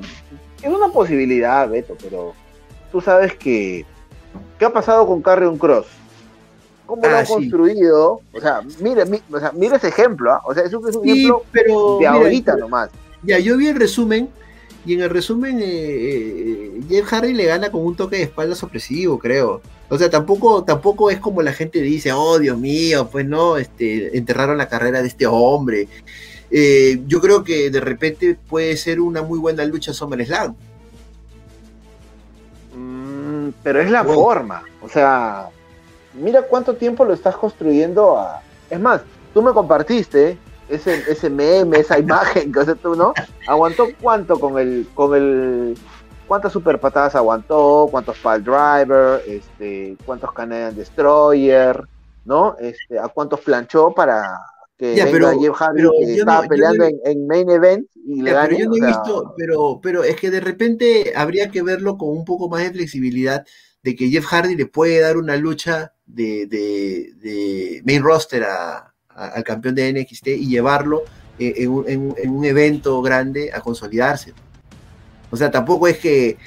es 0.61 0.69
una 0.69 0.87
posibilidad, 0.89 1.67
Beto, 1.69 1.95
pero 2.01 2.33
tú 2.91 3.01
sabes 3.01 3.35
que. 3.35 3.85
¿Qué 4.57 4.65
ha 4.65 4.71
pasado 4.71 5.07
con 5.07 5.21
Carrion 5.21 5.57
Cross? 5.57 5.87
¿Cómo 6.85 7.01
lo 7.01 7.15
ha 7.15 7.19
ah, 7.19 7.25
construido? 7.25 8.21
O 8.31 8.39
sea, 8.39 8.61
o 9.31 9.39
sea, 9.39 9.51
mire 9.53 9.75
ese 9.75 9.87
ejemplo, 9.87 10.31
¿ah? 10.31 10.41
O 10.45 10.53
sea, 10.53 10.63
es 10.63 10.73
un, 10.73 10.87
ejemplo 10.87 11.43
pero, 11.51 11.97
de 11.99 12.07
ahorita 12.07 12.55
nomás. 12.55 12.89
Ya, 13.23 13.39
yo 13.39 13.57
vi 13.57 13.67
el 13.67 13.75
resumen 13.75 14.29
y 14.89 14.95
en 14.95 15.01
el 15.01 15.11
resumen, 15.11 15.59
eh, 15.59 15.65
eh, 15.67 16.81
Jeff 16.89 17.05
Hardy 17.05 17.33
le 17.33 17.45
gana 17.45 17.71
con 17.71 17.85
un 17.85 17.95
toque 17.95 18.15
de 18.15 18.23
espalda 18.23 18.55
opresivo, 18.59 19.19
creo. 19.19 19.61
O 19.87 19.99
sea, 19.99 20.09
tampoco, 20.09 20.63
tampoco 20.63 21.11
es 21.11 21.19
como 21.19 21.43
la 21.43 21.53
gente 21.53 21.79
dice, 21.79 22.11
oh 22.11 22.39
Dios 22.39 22.57
mío, 22.57 23.07
pues 23.11 23.27
no, 23.27 23.57
este, 23.57 24.17
enterraron 24.17 24.57
la 24.57 24.67
carrera 24.67 25.03
de 25.03 25.07
este 25.07 25.27
hombre. 25.27 25.87
Eh, 26.49 27.03
yo 27.05 27.21
creo 27.21 27.43
que 27.43 27.69
de 27.69 27.79
repente 27.79 28.35
puede 28.49 28.75
ser 28.77 28.99
una 28.99 29.21
muy 29.21 29.37
buena 29.37 29.63
lucha 29.63 29.93
SummerSlam. 29.93 30.55
Mm, 32.75 33.49
pero 33.61 33.81
es 33.81 33.91
la 33.91 34.03
forma. 34.03 34.63
O 34.81 34.89
sea, 34.89 35.49
mira 36.15 36.41
cuánto 36.41 36.73
tiempo 36.73 37.05
lo 37.05 37.13
estás 37.13 37.35
construyendo 37.35 38.17
a. 38.17 38.41
Es 38.71 38.79
más, 38.79 39.01
tú 39.35 39.43
me 39.43 39.53
compartiste 39.53 40.35
ese, 40.69 41.03
ese 41.11 41.29
meme, 41.29 41.79
esa 41.79 41.99
imagen 41.99 42.51
que 42.51 42.59
haces 42.59 42.77
tú, 42.81 42.95
¿no? 42.95 43.13
¿Aguantó 43.47 43.87
cuánto 43.99 44.39
con 44.39 44.57
el, 44.57 44.87
con 44.93 45.15
el, 45.15 45.77
cuántas 46.27 46.53
super 46.53 46.79
patadas 46.79 47.15
aguantó, 47.15 47.87
cuántos 47.89 48.17
pile 48.17 48.39
driver, 48.39 49.21
este, 49.27 49.97
cuántos 50.05 50.31
Canadian 50.31 50.75
Destroyer, 50.75 51.83
¿no? 52.25 52.55
Este, 52.59 52.99
a 52.99 53.07
cuántos 53.07 53.41
planchó 53.41 53.91
para 53.91 54.39
que 54.77 54.95
ya, 54.95 55.07
pero, 55.11 55.37
Jeff 55.37 55.55
Hardy 55.55 55.81
que 55.81 56.13
estaba 56.13 56.47
peleando 56.47 56.85
en, 56.85 57.27
main 57.27 57.49
event 57.49 57.85
y 57.95 58.21
le 58.21 58.31
Pero 58.31 58.57
yo 58.57 58.65
no 58.67 58.75
he 58.75 58.87
visto, 58.87 59.33
pero, 59.35 59.79
pero 59.83 60.03
es 60.05 60.15
que 60.15 60.31
de 60.31 60.39
repente 60.39 61.11
habría 61.15 61.49
que 61.49 61.63
verlo 61.63 61.97
con 61.97 62.09
un 62.09 62.23
poco 62.23 62.47
más 62.47 62.63
de 62.63 62.71
flexibilidad 62.71 63.45
de 63.83 63.95
que 63.95 64.07
Jeff 64.07 64.25
Hardy 64.25 64.55
le 64.55 64.67
puede 64.67 65.01
dar 65.01 65.17
una 65.17 65.35
lucha 65.35 65.93
de, 66.05 66.45
de, 66.47 67.11
de 67.15 67.81
main 67.85 68.01
roster 68.01 68.45
a, 68.45 68.93
al 69.19 69.43
campeón 69.43 69.75
de 69.75 69.91
NXT 69.93 70.27
y 70.27 70.47
llevarlo 70.47 71.03
eh, 71.37 71.53
en, 71.57 72.31
un 72.31 72.45
evento 72.45 73.01
grande 73.01 73.51
a 73.53 73.61
consolidarse. 73.61 74.33
O 75.31 75.37
sea, 75.37 75.51
tampoco 75.51 75.87
es 75.87 75.97
que, 75.97 76.37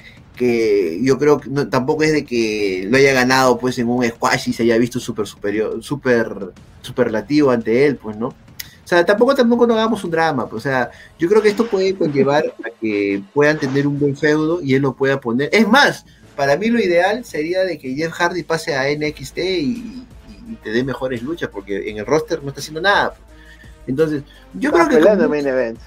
yo 1.01 1.17
creo 1.17 1.39
que 1.39 1.49
tampoco 1.67 2.03
es 2.03 2.11
de 2.11 2.25
que 2.25 2.87
lo 2.89 2.97
haya 2.97 3.13
ganado 3.13 3.57
pues 3.57 3.77
en 3.79 3.87
un 3.87 4.03
squash 4.03 4.49
y 4.49 4.53
se 4.53 4.63
haya 4.63 4.77
visto 4.77 4.99
súper 4.99 5.25
superior, 5.25 5.81
súper 5.83 6.51
superlativo 6.81 7.51
ante 7.51 7.85
él, 7.85 7.95
pues, 7.95 8.17
¿no? 8.17 8.27
O 8.27 8.87
sea, 8.87 9.05
tampoco, 9.05 9.33
tampoco 9.33 9.65
no 9.65 9.75
hagamos 9.75 10.03
un 10.03 10.11
drama, 10.11 10.49
pues, 10.49 10.65
o 10.65 10.69
sea, 10.69 10.91
yo 11.17 11.29
creo 11.29 11.41
que 11.41 11.49
esto 11.49 11.65
puede 11.67 11.95
conllevar 11.95 12.53
a 12.65 12.69
que 12.81 13.23
puedan 13.33 13.57
tener 13.57 13.87
un 13.87 13.97
buen 13.97 14.17
feudo 14.17 14.61
y 14.61 14.73
él 14.73 14.81
lo 14.81 14.93
pueda 14.93 15.21
poner. 15.21 15.49
Es 15.53 15.67
más, 15.67 16.05
para 16.35 16.57
mí 16.57 16.67
lo 16.67 16.79
ideal 16.79 17.23
sería 17.23 17.63
de 17.63 17.77
que 17.77 17.95
Jeff 17.95 18.11
Hardy 18.11 18.43
pase 18.43 18.75
a 18.75 18.83
NXT 18.93 19.37
y, 19.37 20.03
y 20.47 20.55
te 20.55 20.71
dé 20.71 20.83
mejores 20.83 21.21
luchas, 21.21 21.49
porque 21.49 21.89
en 21.89 21.97
el 21.97 22.05
roster 22.05 22.41
no 22.41 22.49
está 22.49 22.61
haciendo 22.61 22.81
nada. 22.81 23.13
Entonces, 23.87 24.23
yo 24.53 24.71
creo 24.71 24.87
que. 24.87 24.97
peleando 24.97 25.25
en 25.25 25.29
main 25.29 25.47
event. 25.47 25.79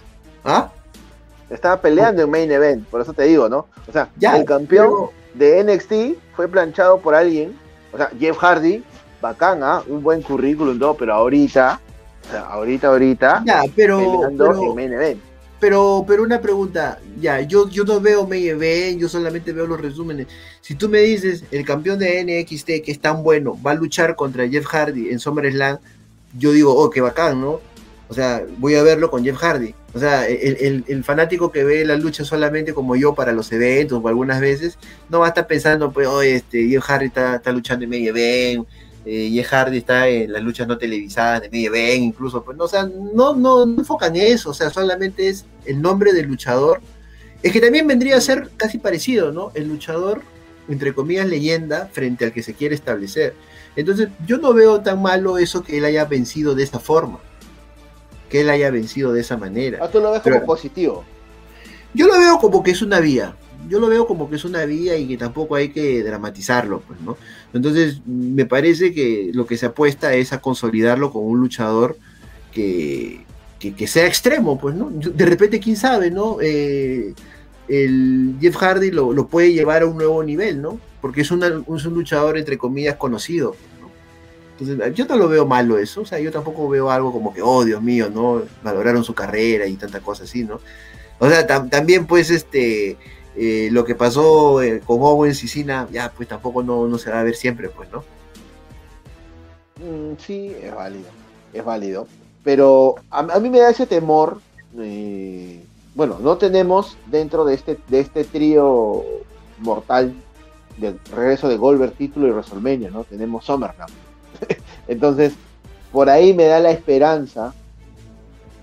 ¿Ah? 0.45 0.71
Estaba 1.49 1.81
peleando 1.81 2.23
en 2.23 2.31
main 2.31 2.51
event, 2.51 2.87
por 2.89 3.01
eso 3.01 3.13
te 3.13 3.25
digo, 3.25 3.49
¿no? 3.49 3.67
O 3.87 3.93
sea, 3.93 4.09
ya, 4.17 4.37
el 4.37 4.45
campeón 4.45 5.11
de 5.35 5.63
NXT 5.63 6.19
fue 6.35 6.49
planchado 6.49 6.99
por 6.99 7.15
alguien. 7.15 7.57
O 7.93 7.97
sea, 7.97 8.11
Jeff 8.19 8.37
Hardy, 8.39 8.83
bacán, 9.21 9.63
¿ah? 9.63 9.83
Un 9.87 10.03
buen 10.03 10.23
currículum, 10.23 10.79
todo, 10.79 10.95
pero 10.95 11.15
ahorita, 11.15 11.81
o 12.27 12.31
sea, 12.31 12.41
ahorita, 12.47 12.89
ahorita, 12.89 13.43
ya, 13.47 13.63
pero, 13.75 13.99
peleando 13.99 14.71
en 14.71 14.75
main 14.75 14.93
event. 14.93 15.21
Pero, 15.67 16.05
pero 16.07 16.23
una 16.23 16.41
pregunta, 16.41 17.01
ya, 17.21 17.41
yo, 17.41 17.69
yo 17.69 17.83
no 17.83 18.01
veo 18.01 18.25
May 18.25 18.51
Event, 18.51 19.01
yo 19.01 19.09
solamente 19.09 19.53
veo 19.53 19.67
los 19.67 19.81
resúmenes. 19.81 20.29
Si 20.61 20.77
tú 20.77 20.89
me 20.89 21.01
dices, 21.01 21.43
el 21.51 21.65
campeón 21.65 21.99
de 21.99 22.23
NXT 22.23 22.85
que 22.85 22.93
es 22.93 23.01
tan 23.01 23.25
bueno, 23.25 23.61
va 23.61 23.73
a 23.73 23.75
luchar 23.75 24.15
contra 24.15 24.49
Jeff 24.49 24.65
Hardy 24.65 25.09
en 25.09 25.19
SummerSlam, 25.19 25.79
yo 26.39 26.53
digo, 26.53 26.73
oh, 26.73 26.89
qué 26.89 27.01
bacán, 27.01 27.41
¿no? 27.41 27.61
O 28.09 28.15
sea, 28.15 28.47
voy 28.59 28.77
a 28.77 28.85
verlo 28.85 29.11
con 29.11 29.25
Jeff 29.25 29.39
Hardy. 29.39 29.75
O 29.93 29.99
sea, 29.99 30.29
el, 30.29 31.03
fanático 31.03 31.51
que 31.51 31.65
ve 31.65 31.85
la 31.85 31.97
lucha 31.97 32.25
solamente 32.25 32.73
como 32.73 32.95
yo 32.95 33.17
para 33.17 33.33
los 33.33 33.51
eventos 33.51 34.01
o 34.01 34.07
algunas 34.07 34.41
veces, 34.41 34.79
no 35.09 35.19
va 35.19 35.27
a 35.27 35.29
estar 35.31 35.49
pensando, 35.49 35.91
pues, 35.91 36.07
oye, 36.07 36.37
este, 36.37 36.69
Jeff 36.69 36.85
Hardy 36.85 37.07
está, 37.07 37.35
está 37.35 37.51
luchando 37.51 37.83
en 37.83 37.91
May 37.91 38.07
Event, 38.07 38.69
eh, 39.09 39.31
Jeff 39.33 39.47
Hardy 39.47 39.79
está 39.79 40.09
en 40.09 40.33
las 40.33 40.43
luchas 40.43 40.67
no 40.67 40.77
televisadas 40.77 41.43
de 41.43 41.49
medio 41.49 41.71
ven 41.71 42.03
incluso, 42.03 42.43
pues 42.43 42.57
no, 42.57 42.65
o 42.65 42.69
sea, 42.69 42.83
no, 43.15 43.37
no, 43.37 43.65
no 43.65 43.79
enfocan 43.79 44.17
eso, 44.17 44.51
o 44.51 44.55
sea, 44.55 44.69
solamente 44.69 45.29
es 45.29 45.47
el 45.65 45.81
nombre 45.81 46.13
del 46.13 46.27
luchador. 46.27 46.81
Es 47.41 47.53
que 47.53 47.61
también 47.61 47.87
vendría 47.87 48.17
a 48.17 48.21
ser 48.21 48.51
casi 48.57 48.79
parecido, 48.79 49.31
¿no? 49.31 49.53
El 49.55 49.69
luchador, 49.69 50.23
entre 50.69 50.93
comillas, 50.93 51.29
leyenda 51.29 51.87
frente 51.93 52.25
al 52.25 52.33
que 52.33 52.43
se 52.43 52.55
quiere 52.55 52.75
establecer. 52.75 53.35
Entonces, 53.77 54.09
yo 54.27 54.39
no 54.39 54.53
veo 54.53 54.81
tan 54.81 55.01
malo 55.01 55.39
eso 55.39 55.63
que 55.63 55.79
él 55.79 55.85
haya 55.85 56.05
vencido 56.07 56.57
de 56.57 56.65
esa 56.65 56.81
forma. 56.81 57.21
Que 58.29 58.41
él 58.41 58.51
haya 58.51 58.73
vencido 58.73 59.13
de 59.13 59.21
esa 59.21 59.37
manera. 59.37 59.79
Ah, 59.83 59.89
tú 59.89 60.01
lo 60.01 60.11
ves 60.11 60.23
como 60.23 60.45
positivo. 60.45 61.05
Yo 61.95 62.09
lo 62.09 62.19
veo 62.19 62.39
como 62.39 62.65
que 62.65 62.73
es 62.73 62.83
una 62.83 62.99
vía 62.99 63.37
yo 63.69 63.81
lo 63.81 63.89
veo 63.89 64.07
como 64.07 64.29
que 64.29 64.37
es 64.37 64.45
una 64.45 64.65
vía 64.65 64.97
y 64.97 65.09
que 65.09 65.17
tampoco 65.17 65.55
hay 65.55 65.71
que 65.71 66.03
dramatizarlo, 66.03 66.81
pues, 66.81 67.01
¿no? 67.01 67.17
Entonces, 67.53 68.01
me 68.07 68.47
parece 68.47 68.93
que 68.93 69.31
lo 69.33 69.47
que 69.47 69.57
se 69.57 69.67
apuesta 69.67 70.15
es 70.15 70.33
a 70.33 70.41
consolidarlo 70.41 71.13
como 71.13 71.27
un 71.27 71.41
luchador 71.41 71.97
que, 72.53 73.25
que, 73.59 73.87
sea 73.87 74.07
extremo, 74.07 74.59
pues, 74.59 74.75
¿no? 74.75 74.91
De 74.91 75.27
repente, 75.27 75.61
quién 75.61 75.77
sabe, 75.77 76.11
¿no? 76.11 76.39
Eh, 76.41 77.15
el 77.69 78.37
Jeff 78.41 78.57
Hardy 78.57 78.91
lo, 78.91 79.27
puede 79.27 79.53
llevar 79.53 79.83
a 79.83 79.87
un 79.87 79.97
nuevo 79.97 80.23
nivel, 80.23 80.63
¿no? 80.63 80.79
Porque 81.01 81.23
es, 81.23 81.31
un 81.31 81.41
luchador, 81.95 82.39
entre 82.39 82.59
comillas, 82.59 82.97
conocido. 82.97 83.57
¿no? 83.81 83.91
Entonces, 84.59 84.95
yo 84.95 85.07
no 85.07 85.17
lo 85.17 85.29
veo 85.29 85.47
malo 85.47 85.79
eso, 85.79 86.03
o 86.03 86.07
sea, 86.07 86.19
yo 86.19 86.31
tampoco 86.31 86.69
veo 86.69 86.91
algo 86.91 87.13
como 87.13 87.35
que, 87.35 87.43
oh, 87.43 87.65
Dios 87.65 87.83
mío, 87.83 88.11
¿no? 88.13 88.43
Valoraron 88.63 89.05
su 89.05 89.15
carrera 89.15 89.67
y 89.67 89.77
tanta 89.77 90.01
cosa 90.01 90.25
así, 90.25 90.45
¿no? 90.45 90.61
O 91.19 91.29
sea, 91.29 91.47
también, 91.47 92.07
pues, 92.07 92.31
este, 92.31 92.97
eh, 93.37 93.69
lo 93.71 93.85
que 93.85 93.95
pasó 93.95 94.63
eh, 94.63 94.81
con 94.85 94.99
Owens 95.03 95.45
y 95.45 95.49
Cena, 95.49 95.87
ya 95.93 96.11
pues 96.17 96.27
tampoco 96.29 96.63
no, 96.63 96.97
se 96.97 97.11
va 97.11 97.21
a 97.21 97.25
ver 97.25 97.37
siempre, 97.37 97.69
pues, 97.69 97.91
¿no? 97.93 98.03
Mm, 99.77 100.17
sí, 100.19 100.57
es 100.63 100.75
válido, 100.75 101.09
es 101.53 101.65
válido. 101.65 102.07
Pero 102.43 102.95
a, 103.11 103.23
mí 103.39 103.51
me 103.51 103.59
da 103.59 103.71
ese 103.71 103.87
temor. 103.87 104.41
Eh, 104.79 105.63
bueno, 105.95 106.19
no 106.21 106.39
tenemos 106.39 106.97
dentro 107.07 107.45
de 107.45 107.55
este, 107.55 107.79
de 107.89 108.01
este 108.01 108.25
trío 108.25 109.05
mortal 109.59 110.15
del 110.79 110.99
regreso 111.15 111.49
de 111.49 111.57
Goldberg, 111.57 111.93
título 111.93 112.29
y 112.29 112.31
WrestleMania, 112.31 112.91
¿no? 112.91 113.05
Tenemos 113.05 113.45
SummerSlam. 113.45 113.89
Entonces, 114.89 115.35
por 115.93 116.09
ahí 116.09 116.33
me 116.33 116.45
da 116.45 116.61
la 116.61 116.71
esperanza 116.71 117.55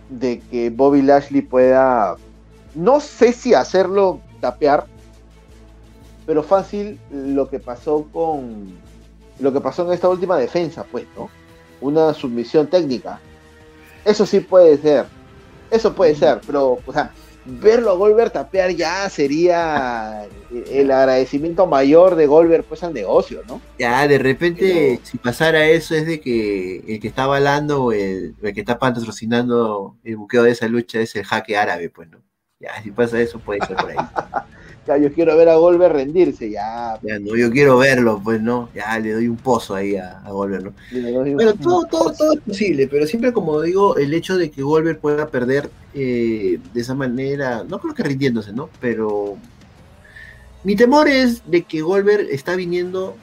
de 0.10 0.40
que 0.40 0.70
Bobby 0.70 1.02
Lashley 1.02 1.42
pueda, 1.42 2.16
no 2.76 3.00
sé 3.00 3.34
si 3.34 3.54
hacerlo 3.54 4.20
tapear, 4.44 4.86
pero 6.26 6.44
fácil 6.44 7.00
lo 7.10 7.50
que 7.50 7.60
pasó 7.60 8.06
con 8.12 8.74
lo 9.40 9.54
que 9.54 9.62
pasó 9.62 9.86
en 9.86 9.94
esta 9.94 10.10
última 10.10 10.38
defensa, 10.38 10.86
pues, 10.92 11.06
¿no? 11.18 11.30
Una 11.80 12.14
submisión 12.14 12.68
técnica. 12.68 13.20
Eso 14.04 14.26
sí 14.26 14.42
puede 14.42 14.78
ser. 14.78 15.06
Eso 15.72 15.96
puede 15.96 16.14
ser, 16.14 16.42
pero, 16.46 16.78
o 16.86 16.94
sea, 16.94 17.12
verlo 17.46 17.92
a 17.92 17.96
Goldberg 17.96 18.32
tapear 18.32 18.72
ya 18.72 19.10
sería 19.10 20.28
el 20.70 20.92
agradecimiento 20.92 21.66
mayor 21.66 22.16
de 22.16 22.28
Goldberg 22.28 22.64
pues 22.66 22.84
al 22.84 22.94
negocio, 22.94 23.42
¿no? 23.48 23.60
Ya, 23.80 24.08
de 24.08 24.18
repente, 24.18 25.00
si 25.04 25.18
pasara 25.18 25.66
eso, 25.66 25.96
es 25.96 26.06
de 26.06 26.20
que 26.20 26.84
el 26.88 27.00
que 27.00 27.08
está 27.08 27.24
avalando, 27.24 27.92
el, 27.92 28.36
el 28.42 28.54
que 28.54 28.60
está 28.60 28.78
patrocinando 28.78 29.96
el 30.04 30.18
buqueo 30.18 30.44
de 30.44 30.52
esa 30.52 30.68
lucha 30.68 31.00
es 31.00 31.16
el 31.16 31.24
jaque 31.24 31.58
árabe, 31.58 31.90
pues, 31.90 32.10
¿no? 32.10 32.20
Ya, 32.64 32.82
si 32.82 32.92
pasa 32.92 33.20
eso, 33.20 33.40
puede 33.40 33.60
ser 33.66 33.76
por 33.76 33.92
ahí. 33.92 33.98
Ya, 34.86 34.98
yo 34.98 35.14
quiero 35.14 35.38
ver 35.38 35.48
a 35.48 35.56
Goldberg 35.56 35.94
rendirse, 35.94 36.50
ya. 36.50 37.00
Ya, 37.02 37.18
no, 37.18 37.38
yo 37.38 37.50
quiero 37.52 37.78
verlo, 37.78 38.20
pues 38.22 38.42
no, 38.42 38.68
ya 38.76 39.00
le 39.00 39.14
doy 39.14 39.30
un 39.30 39.38
pozo 39.38 39.76
ahí 39.76 39.96
a, 39.96 40.20
a 40.20 40.30
Goldberg, 40.30 40.66
¿no? 40.66 40.74
Bueno, 41.36 41.54
todo, 41.54 41.86
todo, 41.86 42.12
todo 42.12 42.34
es 42.34 42.42
posible, 42.42 42.90
pero 42.90 43.08
siempre 43.08 43.32
como 43.32 43.62
digo, 43.62 43.96
el 43.96 44.14
hecho 44.14 44.36
de 44.36 44.52
que 44.52 44.62
Goldberg 44.62 45.00
pueda 45.00 45.30
perder 45.30 45.70
eh, 45.94 46.60
de 46.74 46.82
esa 46.82 46.96
manera, 46.96 47.64
no 47.64 47.80
creo 47.80 47.94
que 47.94 48.04
rindiéndose, 48.04 48.52
¿no? 48.52 48.70
Pero 48.82 49.38
mi 50.66 50.76
temor 50.76 51.08
es 51.08 51.50
de 51.50 51.64
que 51.64 51.80
Goldberg 51.80 52.28
está 52.30 52.58
viniendo 52.58 53.16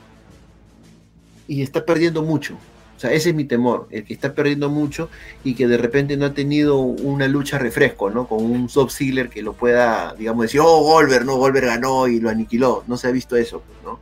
y 1.47 1.61
está 1.61 1.84
perdiendo 1.84 2.22
mucho. 2.22 2.57
O 3.01 3.03
sea, 3.03 3.14
ese 3.14 3.30
es 3.30 3.34
mi 3.34 3.44
temor, 3.44 3.88
el 3.90 4.05
que 4.05 4.12
está 4.12 4.34
perdiendo 4.34 4.68
mucho 4.68 5.09
y 5.42 5.55
que 5.55 5.66
de 5.66 5.78
repente 5.78 6.18
no 6.18 6.26
ha 6.26 6.34
tenido 6.34 6.80
una 6.80 7.28
lucha 7.28 7.57
refresco, 7.57 8.11
¿no? 8.11 8.28
Con 8.28 8.44
un 8.44 8.68
Soft 8.68 8.92
Ziggler 8.92 9.30
que 9.30 9.40
lo 9.40 9.55
pueda, 9.55 10.14
digamos, 10.18 10.42
decir, 10.42 10.61
oh, 10.62 10.82
Goldberg, 10.82 11.24
no, 11.24 11.36
Goldberg 11.36 11.64
ganó 11.64 12.09
y 12.09 12.20
lo 12.20 12.28
aniquiló. 12.28 12.84
No 12.86 12.98
se 12.98 13.09
ha 13.09 13.11
visto 13.11 13.36
eso, 13.36 13.62
pues, 13.66 13.78
¿no? 13.86 13.98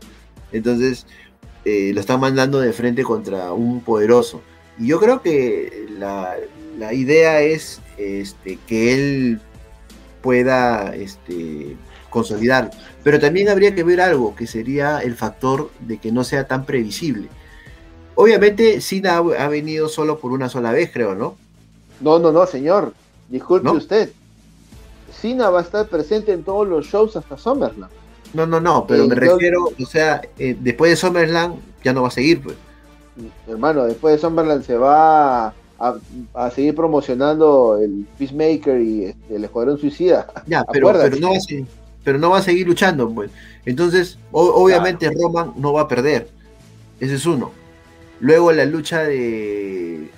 Entonces, 0.50 1.06
eh, 1.64 1.92
lo 1.94 2.00
está 2.00 2.18
mandando 2.18 2.58
de 2.58 2.72
frente 2.72 3.04
contra 3.04 3.52
un 3.52 3.82
poderoso. 3.82 4.42
Y 4.80 4.88
yo 4.88 4.98
creo 4.98 5.22
que 5.22 5.86
la, 5.96 6.34
la 6.76 6.92
idea 6.92 7.40
es 7.40 7.80
este, 7.98 8.58
que 8.66 8.94
él 8.94 9.40
pueda 10.22 10.92
este, 10.96 11.76
consolidar. 12.10 12.72
Pero 13.04 13.20
también 13.20 13.48
habría 13.48 13.76
que 13.76 13.84
ver 13.84 14.00
algo, 14.00 14.34
que 14.34 14.48
sería 14.48 14.98
el 14.98 15.14
factor 15.14 15.70
de 15.78 15.98
que 15.98 16.10
no 16.10 16.24
sea 16.24 16.48
tan 16.48 16.66
previsible. 16.66 17.28
Obviamente, 18.20 18.80
Cena 18.80 19.18
ha, 19.18 19.46
venido 19.46 19.88
solo 19.88 20.18
por 20.18 20.32
una 20.32 20.48
sola 20.48 20.72
vez, 20.72 20.90
creo, 20.92 21.14
¿no? 21.14 21.36
No, 22.00 22.18
no, 22.18 22.32
no, 22.32 22.46
señor. 22.46 22.92
Disculpe 23.28 23.68
usted. 23.68 24.10
Cena 25.12 25.50
va 25.50 25.60
a 25.60 25.62
estar 25.62 25.86
presente 25.86 26.32
en 26.32 26.42
todos 26.42 26.66
los 26.66 26.86
shows 26.86 27.14
hasta 27.14 27.38
SummerSlam. 27.38 27.88
No, 28.34 28.44
no, 28.44 28.60
no, 28.60 28.84
pero 28.88 29.06
me 29.06 29.14
refiero, 29.14 29.66
o 29.66 29.86
sea, 29.86 30.20
eh, 30.36 30.56
después 30.58 30.90
de 30.90 30.96
SummerSlam 30.96 31.60
ya 31.84 31.92
no 31.92 32.02
va 32.02 32.08
a 32.08 32.10
seguir, 32.10 32.42
pues. 32.42 32.56
Hermano, 33.46 33.84
después 33.84 34.16
de 34.16 34.20
SummerSlam 34.20 34.64
se 34.64 34.76
va 34.76 35.54
a, 35.78 36.50
seguir 36.52 36.74
promocionando 36.74 37.78
el 37.80 38.04
Peacemaker 38.18 38.80
y 38.80 39.04
este, 39.04 39.36
el 39.36 39.44
Escuadrón 39.44 39.78
Suicida. 39.78 40.26
Ya, 40.48 40.64
pero, 40.72 40.92
no 40.92 41.30
va 41.30 41.36
a 41.36 41.40
seguir, 41.40 41.66
pero 42.02 42.18
no 42.18 42.30
va 42.30 42.38
a 42.38 42.42
seguir 42.42 42.66
luchando, 42.66 43.08
pues. 43.08 43.30
Entonces, 43.64 44.18
obviamente 44.32 45.08
Roman 45.08 45.52
no 45.54 45.72
va 45.72 45.82
a 45.82 45.88
perder. 45.88 46.28
Ese 46.98 47.14
es 47.14 47.24
uno. 47.24 47.52
Luego 48.20 48.52
la 48.52 48.64
lucha 48.64 49.04
de, 49.04 50.08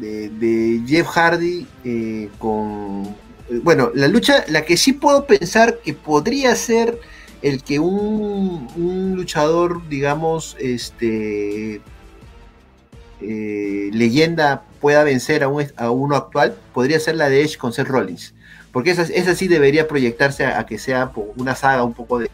de, 0.00 0.82
Jeff 0.86 1.06
Hardy 1.06 1.66
eh, 1.84 2.28
con... 2.38 3.14
Bueno, 3.62 3.90
la 3.94 4.08
lucha, 4.08 4.44
la 4.48 4.64
que 4.64 4.76
sí 4.76 4.92
puedo 4.92 5.26
pensar 5.26 5.78
que 5.84 5.94
podría 5.94 6.54
ser 6.56 6.98
el 7.42 7.62
que 7.62 7.78
un, 7.78 9.14
luchador, 9.16 9.88
digamos, 9.88 10.56
este... 10.58 11.80
Eh, 13.22 13.88
leyenda 13.94 14.64
pueda 14.78 15.02
vencer 15.02 15.42
a, 15.42 15.46
a, 15.76 15.90
uno 15.90 16.16
actual, 16.16 16.54
podría 16.74 17.00
ser 17.00 17.16
la 17.16 17.30
de 17.30 17.42
Edge 17.42 17.56
con 17.56 17.72
Seth 17.72 17.88
Rollins. 17.88 18.34
Porque 18.72 18.90
esa, 18.90 19.02
esa 19.04 19.34
sí 19.34 19.48
debería 19.48 19.88
proyectarse 19.88 20.44
a, 20.44 20.66
que 20.66 20.78
sea 20.78 21.10
una 21.36 21.54
saga 21.54 21.82
un 21.82 21.94
poco 21.94 22.18
de, 22.18 22.28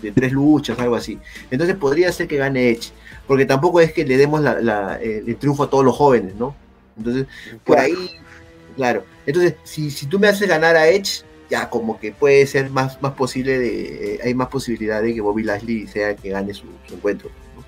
de 0.00 0.12
tres 0.12 0.30
luchas, 0.30 0.78
algo 0.78 0.94
así. 0.94 1.18
Entonces 1.50 1.74
podría 1.74 2.12
ser 2.12 2.28
que 2.28 2.36
gane 2.36 2.70
Edge 2.70 2.92
porque 3.30 3.46
tampoco 3.46 3.80
es 3.80 3.92
que 3.92 4.04
le 4.04 4.16
demos 4.16 4.44
eh, 4.44 5.22
el 5.24 5.36
triunfo 5.36 5.62
a 5.62 5.70
todos 5.70 5.84
los 5.84 5.94
jóvenes, 5.96 6.34
¿no? 6.34 6.56
Entonces, 6.98 7.28
por 7.62 7.78
ahí, 7.78 7.94
claro. 8.74 9.04
Entonces, 9.24 9.54
si, 9.62 9.92
si 9.92 10.06
tú 10.06 10.18
me 10.18 10.26
haces 10.26 10.48
ganar 10.48 10.74
a 10.74 10.88
Edge, 10.88 11.22
ya 11.48 11.70
como 11.70 12.00
que 12.00 12.10
puede 12.10 12.44
ser 12.48 12.70
más, 12.70 13.00
más 13.00 13.12
posible, 13.12 13.56
de, 13.56 14.14
eh, 14.14 14.20
hay 14.24 14.34
más 14.34 14.48
posibilidad 14.48 15.00
de 15.00 15.14
que 15.14 15.20
Bobby 15.20 15.44
Lashley 15.44 15.86
sea 15.86 16.16
que 16.16 16.30
gane 16.30 16.52
su, 16.52 16.66
encuentro, 16.92 17.30
¿no? 17.54 17.62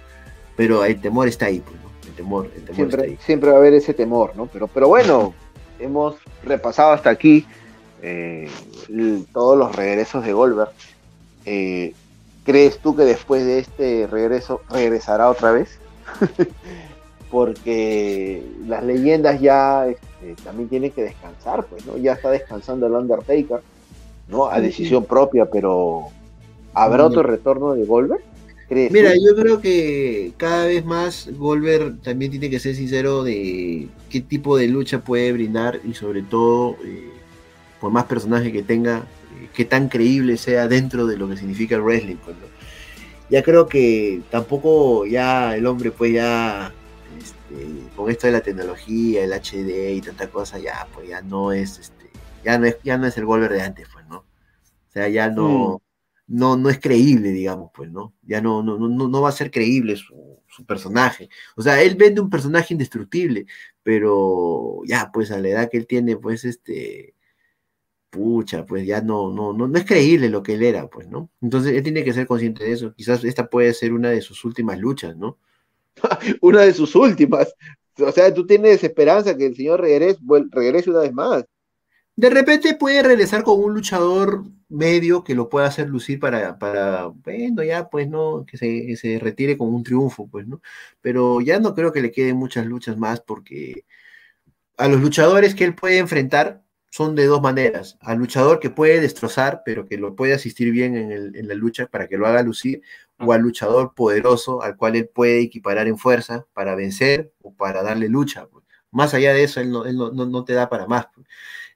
Pero 0.56 0.84
el 0.84 1.00
temor 1.00 1.28
está 1.28 1.46
ahí, 1.46 1.60
pues, 1.60 1.76
¿no? 1.80 2.08
El 2.08 2.16
temor, 2.16 2.46
el 2.46 2.62
temor 2.62 2.74
siempre, 2.74 2.96
está 2.96 3.12
ahí. 3.12 3.18
Siempre 3.24 3.50
va 3.50 3.54
a 3.54 3.58
haber 3.60 3.74
ese 3.74 3.94
temor, 3.94 4.32
¿no? 4.34 4.46
Pero, 4.46 4.66
pero 4.66 4.88
bueno, 4.88 5.32
hemos 5.78 6.16
repasado 6.42 6.90
hasta 6.90 7.10
aquí 7.10 7.46
eh, 8.02 8.50
todos 9.32 9.56
los 9.56 9.76
regresos 9.76 10.24
de 10.24 10.32
Goldberg. 10.32 10.72
Eh, 11.44 11.94
¿Crees 12.44 12.78
tú 12.78 12.96
que 12.96 13.04
después 13.04 13.44
de 13.44 13.60
este 13.60 14.06
regreso 14.10 14.62
regresará 14.70 15.30
otra 15.30 15.52
vez? 15.52 15.78
Porque 17.30 18.44
las 18.66 18.84
leyendas 18.84 19.40
ya 19.40 19.86
este, 19.86 20.34
también 20.42 20.68
tienen 20.68 20.90
que 20.90 21.02
descansar, 21.02 21.64
pues, 21.66 21.86
¿no? 21.86 21.96
Ya 21.96 22.12
está 22.12 22.30
descansando 22.30 22.86
el 22.86 22.92
Undertaker, 22.92 23.60
¿no? 24.28 24.46
A 24.46 24.60
decisión 24.60 25.04
propia, 25.04 25.46
pero 25.46 26.08
¿habrá 26.74 27.06
otro 27.06 27.22
retorno 27.22 27.74
de 27.74 27.84
Goldberg? 27.84 28.22
Mira, 28.74 29.12
yo 29.14 29.36
creo 29.36 29.60
que 29.60 30.32
cada 30.38 30.64
vez 30.66 30.84
más 30.84 31.28
Goldberg 31.36 32.00
también 32.00 32.30
tiene 32.30 32.48
que 32.48 32.58
ser 32.58 32.74
sincero 32.74 33.22
de 33.22 33.88
qué 34.08 34.20
tipo 34.22 34.56
de 34.56 34.66
lucha 34.68 35.00
puede 35.00 35.30
brindar 35.32 35.80
y 35.84 35.92
sobre 35.92 36.22
todo, 36.22 36.76
eh, 36.84 37.10
por 37.80 37.92
más 37.92 38.04
personaje 38.04 38.50
que 38.50 38.62
tenga, 38.62 39.04
qué 39.54 39.64
tan 39.64 39.88
creíble 39.88 40.36
sea 40.36 40.68
dentro 40.68 41.06
de 41.06 41.16
lo 41.16 41.28
que 41.28 41.36
significa 41.36 41.76
el 41.76 41.82
wrestling. 41.82 42.16
Pues, 42.16 42.36
ya 43.30 43.42
creo 43.42 43.66
que 43.66 44.22
tampoco 44.30 45.06
ya 45.06 45.56
el 45.56 45.66
hombre 45.66 45.90
pues 45.90 46.12
ya 46.12 46.72
este, 47.18 47.66
con 47.96 48.10
esto 48.10 48.26
de 48.26 48.32
la 48.34 48.42
tecnología, 48.42 49.24
el 49.24 49.32
HD 49.32 49.94
y 49.94 50.00
tanta 50.00 50.28
cosa, 50.28 50.58
ya 50.58 50.86
pues 50.94 51.08
ya 51.08 51.22
no 51.22 51.52
es 51.52 51.78
este, 51.78 52.10
ya 52.44 52.58
no 52.58 52.66
es, 52.66 52.76
ya 52.82 52.98
no 52.98 53.06
es 53.06 53.16
el 53.16 53.24
Wolver 53.24 53.52
de 53.52 53.62
antes, 53.62 53.88
pues, 53.92 54.06
¿no? 54.08 54.18
O 54.18 54.92
sea, 54.92 55.08
ya 55.08 55.30
no, 55.30 55.82
mm. 56.26 56.36
no, 56.38 56.56
no 56.56 56.68
es 56.68 56.78
creíble, 56.78 57.30
digamos, 57.30 57.70
pues, 57.74 57.90
¿no? 57.90 58.14
Ya 58.22 58.40
no, 58.40 58.62
no, 58.62 58.78
no, 58.78 59.08
no 59.08 59.20
va 59.22 59.28
a 59.28 59.32
ser 59.32 59.50
creíble 59.50 59.96
su, 59.96 60.40
su 60.48 60.64
personaje. 60.66 61.28
O 61.56 61.62
sea, 61.62 61.80
él 61.82 61.96
vende 61.96 62.20
un 62.20 62.30
personaje 62.30 62.74
indestructible, 62.74 63.46
pero 63.82 64.82
ya, 64.84 65.10
pues 65.12 65.30
a 65.30 65.38
la 65.38 65.48
edad 65.48 65.70
que 65.70 65.78
él 65.78 65.86
tiene, 65.86 66.16
pues, 66.16 66.44
este, 66.44 67.14
pucha, 68.12 68.66
pues 68.66 68.86
ya 68.86 69.00
no, 69.00 69.32
no, 69.32 69.54
no, 69.54 69.66
no 69.66 69.78
es 69.78 69.86
creíble 69.86 70.28
lo 70.28 70.42
que 70.42 70.54
él 70.54 70.62
era, 70.62 70.86
pues, 70.88 71.08
¿no? 71.08 71.30
Entonces 71.40 71.74
él 71.74 71.82
tiene 71.82 72.04
que 72.04 72.12
ser 72.12 72.26
consciente 72.26 72.64
de 72.64 72.72
eso. 72.72 72.94
Quizás 72.94 73.24
esta 73.24 73.48
puede 73.48 73.72
ser 73.74 73.94
una 73.94 74.10
de 74.10 74.20
sus 74.20 74.44
últimas 74.44 74.78
luchas, 74.78 75.16
¿no? 75.16 75.38
una 76.42 76.62
de 76.62 76.74
sus 76.74 76.94
últimas. 76.94 77.54
O 77.98 78.12
sea, 78.12 78.32
tú 78.34 78.46
tienes 78.46 78.84
esperanza 78.84 79.36
que 79.36 79.46
el 79.46 79.56
señor 79.56 79.80
regrese, 79.80 80.20
regrese 80.50 80.90
una 80.90 81.00
vez 81.00 81.12
más. 81.14 81.44
De 82.16 82.30
repente 82.30 82.74
puede 82.74 83.02
regresar 83.02 83.42
con 83.44 83.58
un 83.58 83.74
luchador 83.74 84.44
medio 84.68 85.24
que 85.24 85.34
lo 85.34 85.48
pueda 85.48 85.66
hacer 85.66 85.88
lucir 85.88 86.20
para, 86.20 86.58
para 86.58 87.06
bueno, 87.06 87.62
ya 87.64 87.88
pues 87.88 88.08
no, 88.08 88.44
que 88.46 88.58
se, 88.58 88.86
que 88.86 88.96
se 88.96 89.18
retire 89.18 89.56
con 89.56 89.74
un 89.74 89.82
triunfo, 89.84 90.28
pues, 90.28 90.46
¿no? 90.46 90.60
Pero 91.00 91.40
ya 91.40 91.60
no 91.60 91.74
creo 91.74 91.92
que 91.92 92.02
le 92.02 92.12
queden 92.12 92.36
muchas 92.36 92.66
luchas 92.66 92.98
más 92.98 93.20
porque 93.20 93.84
a 94.76 94.88
los 94.88 95.00
luchadores 95.00 95.54
que 95.54 95.64
él 95.64 95.74
puede 95.74 95.98
enfrentar, 95.98 96.61
son 96.92 97.14
de 97.14 97.24
dos 97.24 97.40
maneras. 97.40 97.96
Al 98.02 98.18
luchador 98.18 98.60
que 98.60 98.68
puede 98.68 99.00
destrozar, 99.00 99.62
pero 99.64 99.86
que 99.86 99.96
lo 99.96 100.14
puede 100.14 100.34
asistir 100.34 100.70
bien 100.70 100.94
en, 100.94 101.48
la 101.48 101.54
lucha 101.54 101.86
para 101.86 102.06
que 102.06 102.18
lo 102.18 102.26
haga 102.26 102.42
lucir, 102.42 102.82
o 103.18 103.32
al 103.32 103.40
luchador 103.40 103.94
poderoso 103.94 104.62
al 104.62 104.76
cual 104.76 104.96
él 104.96 105.08
puede 105.08 105.40
equiparar 105.40 105.88
en 105.88 105.96
fuerza 105.96 106.46
para 106.52 106.74
vencer 106.74 107.32
o 107.40 107.54
para 107.54 107.82
darle 107.82 108.10
lucha. 108.10 108.46
Pues. 108.46 108.66
Más 108.90 109.14
allá 109.14 109.32
de 109.32 109.44
eso, 109.44 109.60
él 109.60 109.70
no, 109.70 110.44
te 110.44 110.52
da 110.52 110.68
para 110.68 110.86
más. 110.86 111.06
Pues. 111.14 111.26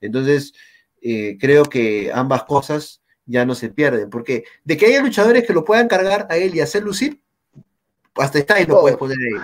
Entonces, 0.03 0.53
eh, 1.01 1.39
creo 1.41 1.65
que 1.65 2.13
ambas 2.13 2.45
cosas 2.45 3.01
ya 3.25 3.47
no 3.47 3.55
se 3.55 3.71
pierden, 3.71 4.11
porque 4.11 4.45
de 4.65 4.77
que 4.77 4.85
haya 4.85 5.03
luchadores 5.03 5.47
que 5.47 5.55
lo 5.55 5.65
puedan 5.65 5.89
cargar 5.89 6.27
a 6.29 6.37
él 6.37 6.55
y 6.55 6.61
hacer 6.61 6.83
lucir, 6.83 7.23
hasta 8.17 8.39
está 8.39 8.61
y 8.61 8.67
lo 8.67 8.83
puedes 8.83 8.99
poner 8.99 9.17
ahí. 9.17 9.43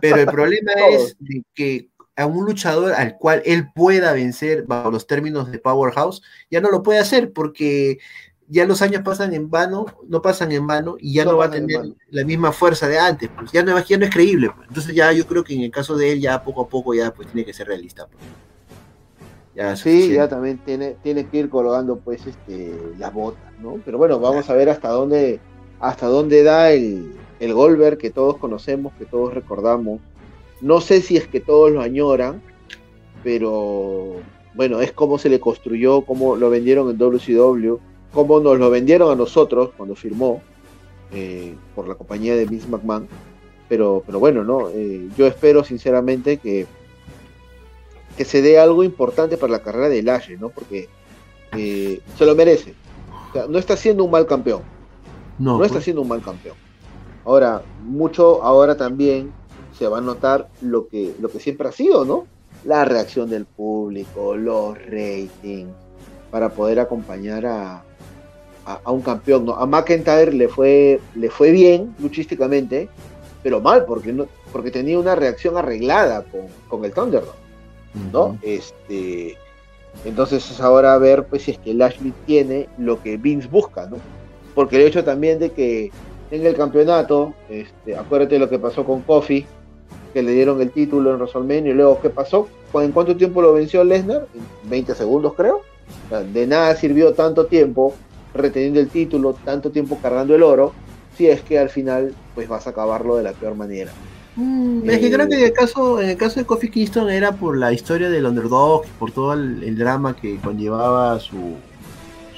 Pero 0.00 0.16
el 0.16 0.26
problema 0.26 0.72
es 0.90 1.16
que 1.54 1.88
a 2.18 2.26
un 2.26 2.44
luchador 2.44 2.92
al 2.94 3.16
cual 3.16 3.42
él 3.44 3.70
pueda 3.72 4.12
vencer 4.12 4.64
bajo 4.66 4.90
los 4.90 5.06
términos 5.06 5.52
de 5.52 5.60
Powerhouse, 5.60 6.20
ya 6.50 6.60
no 6.60 6.68
lo 6.68 6.82
puede 6.82 6.98
hacer 6.98 7.32
porque 7.32 7.98
ya 8.48 8.66
los 8.66 8.82
años 8.82 9.02
pasan 9.04 9.34
en 9.34 9.48
vano, 9.48 9.86
no 10.08 10.20
pasan 10.20 10.50
en 10.50 10.66
vano 10.66 10.96
y 10.98 11.14
ya 11.14 11.24
no, 11.24 11.36
va 11.36 11.44
a 11.44 11.50
tener 11.50 11.80
la 12.10 12.24
misma 12.24 12.50
fuerza 12.50 12.88
de 12.88 12.98
antes, 12.98 13.30
pues 13.38 13.52
ya 13.52 13.62
no, 13.62 13.78
ya 13.78 13.98
no 13.98 14.04
es 14.04 14.10
creíble. 14.10 14.50
Pues. 14.50 14.66
Entonces 14.66 14.96
ya 14.96 15.12
yo 15.12 15.28
creo 15.28 15.44
que 15.44 15.54
en 15.54 15.60
el 15.60 15.70
caso 15.70 15.96
de 15.96 16.10
él 16.10 16.20
ya 16.20 16.42
poco 16.42 16.62
a 16.62 16.68
poco 16.68 16.92
ya 16.92 17.14
pues 17.14 17.28
tiene 17.28 17.44
que 17.44 17.52
ser 17.52 17.68
realista. 17.68 18.08
Pues. 18.08 18.24
Ya 19.54 19.76
sí, 19.76 20.12
ya 20.12 20.28
también 20.28 20.58
tiene, 20.58 20.96
tiene 21.00 21.24
que 21.26 21.38
ir 21.38 21.48
colgando 21.48 21.98
pues 21.98 22.26
este, 22.26 22.74
las 22.98 23.12
botas, 23.12 23.52
¿no? 23.60 23.80
Pero 23.84 23.96
bueno, 23.96 24.18
vamos 24.18 24.50
a 24.50 24.54
ver 24.54 24.70
hasta 24.70 24.88
dónde, 24.88 25.38
hasta 25.78 26.06
dónde 26.06 26.42
da 26.42 26.72
el, 26.72 27.12
el 27.38 27.54
Goldberg 27.54 27.98
que 27.98 28.10
todos 28.10 28.38
conocemos, 28.38 28.92
que 28.94 29.04
todos 29.04 29.34
recordamos, 29.34 30.00
no 30.60 30.80
sé 30.80 31.00
si 31.00 31.16
es 31.16 31.26
que 31.26 31.40
todos 31.40 31.70
lo 31.70 31.80
añoran, 31.80 32.42
pero 33.22 34.16
bueno, 34.54 34.80
es 34.80 34.92
como 34.92 35.18
se 35.18 35.28
le 35.28 35.40
construyó, 35.40 36.02
cómo 36.02 36.36
lo 36.36 36.50
vendieron 36.50 36.90
en 36.90 36.98
WCW, 36.98 37.76
cómo 38.12 38.40
nos 38.40 38.58
lo 38.58 38.70
vendieron 38.70 39.10
a 39.12 39.14
nosotros 39.14 39.70
cuando 39.76 39.94
firmó 39.94 40.42
eh, 41.12 41.54
por 41.74 41.86
la 41.86 41.94
compañía 41.94 42.34
de 42.34 42.46
Vince 42.46 42.68
McMahon. 42.68 43.06
Pero, 43.68 44.02
pero 44.06 44.18
bueno, 44.18 44.44
¿no? 44.44 44.70
Eh, 44.70 45.08
yo 45.16 45.26
espero 45.26 45.62
sinceramente 45.62 46.38
que, 46.38 46.66
que 48.16 48.24
se 48.24 48.40
dé 48.40 48.58
algo 48.58 48.82
importante 48.82 49.36
para 49.36 49.52
la 49.52 49.62
carrera 49.62 49.88
de 49.88 50.02
Lashley, 50.02 50.38
¿no? 50.38 50.48
Porque 50.48 50.88
eh, 51.56 52.00
se 52.16 52.26
lo 52.26 52.34
merece. 52.34 52.74
no 53.48 53.58
está 53.58 53.76
siendo 53.76 54.04
un 54.04 54.10
mal 54.10 54.26
campeón. 54.26 54.62
No, 55.38 55.58
No 55.58 55.64
está 55.64 55.74
pues, 55.74 55.84
siendo 55.84 56.02
un 56.02 56.08
mal 56.08 56.22
campeón. 56.22 56.56
Ahora, 57.24 57.62
mucho 57.84 58.42
ahora 58.42 58.76
también 58.76 59.32
se 59.78 59.88
va 59.88 59.98
a 59.98 60.00
notar 60.00 60.48
lo 60.60 60.88
que, 60.88 61.14
lo 61.20 61.28
que 61.28 61.40
siempre 61.40 61.68
ha 61.68 61.72
sido, 61.72 62.04
¿no? 62.04 62.26
La 62.64 62.84
reacción 62.84 63.30
del 63.30 63.44
público, 63.44 64.36
los 64.36 64.76
ratings, 64.86 65.72
para 66.30 66.50
poder 66.50 66.80
acompañar 66.80 67.46
a, 67.46 67.84
a, 68.66 68.80
a 68.84 68.90
un 68.90 69.02
campeón, 69.02 69.46
¿no? 69.46 69.54
A 69.54 69.66
McIntyre 69.66 70.32
le 70.32 70.48
fue, 70.48 71.00
le 71.14 71.30
fue 71.30 71.50
bien 71.50 71.94
luchísticamente, 72.00 72.88
pero 73.42 73.60
mal, 73.60 73.84
porque, 73.84 74.12
no, 74.12 74.26
porque 74.52 74.70
tenía 74.70 74.98
una 74.98 75.14
reacción 75.14 75.56
arreglada 75.56 76.24
con, 76.24 76.42
con 76.68 76.84
el 76.84 76.92
Thunderdome. 76.92 77.48
¿no? 78.12 78.38
Este, 78.42 79.36
entonces 80.04 80.50
es 80.50 80.60
ahora 80.60 80.94
a 80.94 80.98
ver 80.98 81.24
pues 81.24 81.42
si 81.42 81.52
es 81.52 81.58
que 81.58 81.74
Lashley 81.74 82.12
tiene 82.26 82.68
lo 82.78 83.02
que 83.02 83.16
Vince 83.16 83.48
busca, 83.48 83.86
¿no? 83.86 83.96
Porque 84.54 84.76
el 84.76 84.82
hecho 84.82 85.04
también 85.04 85.38
de 85.38 85.50
que 85.50 85.90
en 86.30 86.44
el 86.44 86.56
campeonato, 86.56 87.34
este, 87.48 87.96
acuérdate 87.96 88.34
de 88.34 88.40
lo 88.40 88.48
que 88.48 88.58
pasó 88.58 88.84
con 88.84 89.02
Kofi, 89.02 89.46
que 90.12 90.22
le 90.22 90.32
dieron 90.32 90.60
el 90.60 90.72
título 90.72 91.10
en 91.10 91.16
WrestleMania 91.18 91.72
y 91.72 91.74
luego 91.74 92.00
qué 92.00 92.10
pasó, 92.10 92.48
¿Cu- 92.72 92.80
¿en 92.80 92.92
cuánto 92.92 93.16
tiempo 93.16 93.42
lo 93.42 93.52
venció 93.54 93.84
Lesnar? 93.84 94.28
En 94.34 94.48
20 94.62 94.94
segundos 94.94 95.34
creo. 95.34 95.66
O 96.06 96.08
sea, 96.08 96.22
de 96.24 96.46
nada 96.46 96.74
sirvió 96.76 97.14
tanto 97.14 97.46
tiempo 97.46 98.00
reteniendo 98.34 98.80
el 98.80 98.90
título, 98.90 99.34
tanto 99.44 99.70
tiempo 99.70 100.00
cargando 100.00 100.34
el 100.34 100.42
oro, 100.42 100.76
si 101.16 101.26
es 101.28 101.42
que 101.42 101.58
al 101.58 101.70
final 101.70 102.16
pues 102.34 102.48
vas 102.48 102.66
a 102.66 102.70
acabarlo 102.70 103.16
de 103.16 103.22
la 103.24 103.32
peor 103.34 103.54
manera. 103.54 103.96
Mm, 104.34 104.88
es 104.90 105.00
que 105.00 105.06
Eh, 105.06 105.10
creo 105.10 105.28
que 105.28 105.34
en 105.36 105.44
el 105.44 105.52
caso, 105.52 106.00
en 106.00 106.10
el 106.10 106.16
caso 106.16 106.40
de 106.40 106.46
Kofi 106.46 106.70
Kingston 106.70 107.10
era 107.10 107.36
por 107.36 107.56
la 107.56 107.72
historia 107.72 108.08
del 108.10 108.26
underdog, 108.26 108.92
por 108.98 109.12
todo 109.12 109.32
el, 109.34 109.62
el 109.64 109.76
drama 109.76 110.14
que 110.16 110.40
conllevaba 110.40 111.18
su, 111.20 111.64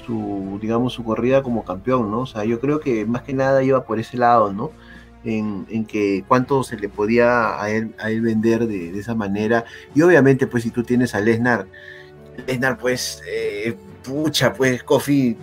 su, 0.07 0.59
digamos, 0.61 0.93
su 0.95 1.05
corrida 1.05 1.43
como 1.43 1.65
campeón, 1.65 2.11
¿no? 2.11 2.21
O 2.23 2.27
sea, 2.27 2.45
yo 2.45 2.61
creo 2.61 2.81
que 2.81 3.07
más 3.07 3.23
que 3.23 3.35
nada 3.35 3.63
iba 3.63 3.85
por 3.85 3.99
ese 4.01 4.17
lado, 4.17 4.53
¿no? 4.53 4.73
En, 5.23 5.67
en 5.69 5.85
que 5.85 6.25
cuánto 6.27 6.63
se 6.63 6.79
le 6.79 6.89
podía 6.89 7.61
a 7.63 7.71
él, 7.71 7.95
a 7.99 8.11
él 8.11 8.23
vender 8.23 8.67
de, 8.67 8.91
de 8.91 8.99
esa 8.99 9.15
manera. 9.15 9.67
Y 9.95 10.01
obviamente, 10.01 10.47
pues, 10.47 10.63
si 10.63 10.71
tú 10.71 10.83
tienes 10.83 11.15
a 11.15 11.21
Lesnar, 11.21 11.67
Lesnar, 12.47 12.79
pues, 12.79 13.23
eh, 13.29 13.77
pucha, 14.03 14.53
pues, 14.53 14.83
Kofi 14.83 15.37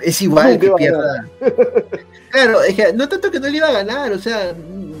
es 0.00 0.22
igual 0.22 0.58
que 0.58 0.70
pierda. 0.72 1.28
Claro, 2.30 2.62
es 2.62 2.74
que 2.74 2.92
no 2.92 3.08
tanto 3.08 3.30
que 3.30 3.40
no 3.40 3.48
le 3.48 3.56
iba 3.56 3.68
a 3.68 3.72
ganar, 3.72 4.12
o 4.12 4.18
sea, 4.18 4.54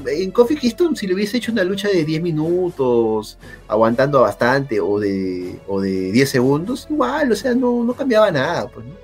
en 0.06 0.30
Kofi 0.30 0.56
Kingston 0.56 0.96
si 0.96 1.06
le 1.06 1.12
hubiese 1.12 1.36
hecho 1.36 1.52
una 1.52 1.62
lucha 1.62 1.86
de 1.88 2.02
10 2.02 2.22
minutos, 2.22 3.36
aguantando 3.68 4.22
bastante, 4.22 4.80
o 4.80 4.98
de, 4.98 5.58
o 5.66 5.78
de 5.78 6.10
10 6.10 6.30
segundos, 6.30 6.86
igual, 6.88 7.30
o 7.30 7.36
sea, 7.36 7.54
no, 7.54 7.84
no 7.84 7.92
cambiaba 7.92 8.30
nada, 8.30 8.66
pues, 8.68 8.86
¿no? 8.86 8.94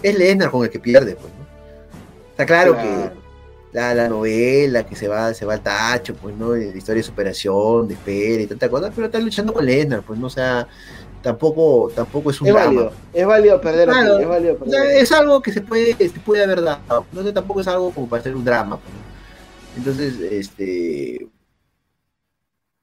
Es 0.00 0.16
Lesnar 0.16 0.52
con 0.52 0.62
el 0.62 0.70
que 0.70 0.78
pierde, 0.78 1.16
pues, 1.16 1.32
¿no? 1.34 1.44
Está 2.30 2.46
claro, 2.46 2.76
que 2.76 3.10
la, 3.72 3.94
la 3.94 4.08
novela 4.08 4.86
que 4.86 4.96
se 4.96 5.08
va, 5.08 5.34
se 5.34 5.44
va 5.46 5.54
al 5.54 5.62
tacho, 5.62 6.14
pues, 6.16 6.36
¿no? 6.36 6.52
De 6.52 6.76
historia 6.76 7.00
de 7.00 7.04
superación, 7.08 7.88
de 7.88 7.94
espera 7.94 8.42
y 8.42 8.46
tanta 8.46 8.68
cosa, 8.70 8.90
pero 8.94 9.06
está 9.06 9.18
luchando 9.20 9.52
con 9.52 9.64
Lesnar, 9.66 10.02
pues, 10.04 10.18
¿no? 10.18 10.26
O 10.28 10.30
sea, 10.30 10.68
tampoco, 11.22 11.92
tampoco 11.94 12.30
es 12.30 12.40
un 12.40 12.48
Es 12.48 12.54
drama. 12.54 12.82
válido, 12.82 13.00
es 13.12 13.26
válido 13.26 13.60
perder 13.60 13.90
aquí, 13.90 14.18
es 14.18 14.28
válido 14.28 14.58
perder 14.58 14.82
es 15.02 15.12
algo 15.12 15.42
que 15.42 15.52
se 15.52 15.62
puede, 15.62 15.96
se 15.96 16.20
puede 16.20 16.44
haber 16.44 16.62
dado. 16.62 17.08
No 17.12 17.22
sé, 17.22 17.32
tampoco 17.32 17.60
es 17.60 17.68
algo 17.68 17.92
como 17.92 18.08
para 18.08 18.20
hacer 18.20 18.36
un 18.36 18.44
drama. 18.44 18.78
pues, 18.80 18.94
¿no? 18.94 19.06
Entonces, 19.74 20.20
este. 20.20 21.30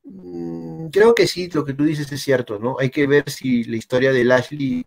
mm, 0.04 0.88
Creo 0.90 1.14
que 1.16 1.28
sí, 1.28 1.50
lo 1.50 1.66
que 1.66 1.74
tú 1.74 1.84
dices 1.86 2.12
es 2.12 2.22
cierto, 2.22 2.60
¿no? 2.60 2.78
Hay 2.80 2.90
que 2.90 3.08
ver 3.08 3.30
si 3.30 3.64
la 3.66 3.78
historia 3.78 4.12
de 4.12 4.24
Lashley 4.26 4.86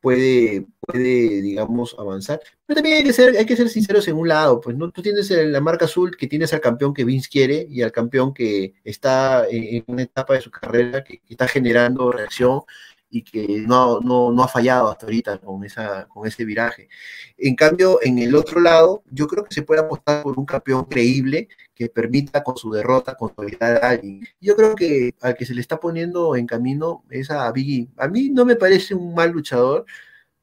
puede, 0.00 0.66
puede, 0.80 1.42
digamos, 1.42 1.94
avanzar. 1.98 2.40
Pero 2.66 2.76
también 2.76 2.98
hay 2.98 3.04
que 3.04 3.12
ser, 3.12 3.36
hay 3.36 3.46
que 3.46 3.56
ser 3.56 3.68
sinceros 3.68 4.06
en 4.08 4.16
un 4.16 4.28
lado, 4.28 4.60
pues, 4.60 4.76
¿no? 4.76 4.90
Tú 4.90 5.02
tienes 5.02 5.30
la 5.30 5.60
marca 5.60 5.86
azul 5.86 6.16
que 6.16 6.26
tienes 6.26 6.52
al 6.52 6.60
campeón 6.60 6.94
que 6.94 7.04
Vince 7.04 7.28
quiere 7.30 7.66
y 7.68 7.82
al 7.82 7.92
campeón 7.92 8.32
que 8.32 8.74
está 8.84 9.46
en, 9.50 9.84
una 9.86 10.02
etapa 10.02 10.34
de 10.34 10.40
su 10.40 10.50
carrera 10.50 11.04
que 11.04 11.20
está 11.28 11.48
generando 11.48 12.12
reacción 12.12 12.62
y 13.10 13.22
que 13.22 13.64
no, 13.66 14.00
no, 14.00 14.32
no 14.32 14.42
ha 14.42 14.48
fallado 14.48 14.90
hasta 14.90 15.06
ahorita 15.06 15.38
con, 15.38 15.64
esa, 15.64 16.06
con 16.08 16.26
ese 16.26 16.44
viraje. 16.44 16.88
En 17.36 17.54
cambio, 17.56 17.98
en 18.02 18.18
el 18.18 18.34
otro 18.34 18.60
lado, 18.60 19.02
yo 19.10 19.26
creo 19.26 19.44
que 19.44 19.54
se 19.54 19.62
puede 19.62 19.80
apostar 19.80 20.22
por 20.22 20.38
un 20.38 20.44
campeón 20.46 20.84
creíble 20.84 21.48
que 21.74 21.88
permita 21.88 22.42
con 22.44 22.56
su 22.56 22.70
derrota 22.70 23.16
consolidar 23.16 23.84
a 23.84 23.90
alguien. 23.90 24.26
Yo 24.40 24.56
creo 24.56 24.74
que 24.74 25.14
al 25.20 25.36
que 25.36 25.46
se 25.46 25.54
le 25.54 25.60
está 25.60 25.78
poniendo 25.80 26.36
en 26.36 26.46
camino 26.46 27.04
es 27.10 27.30
a 27.30 27.50
Biggie. 27.52 27.88
A 27.96 28.08
mí 28.08 28.30
no 28.30 28.44
me 28.44 28.56
parece 28.56 28.94
un 28.94 29.14
mal 29.14 29.30
luchador. 29.30 29.86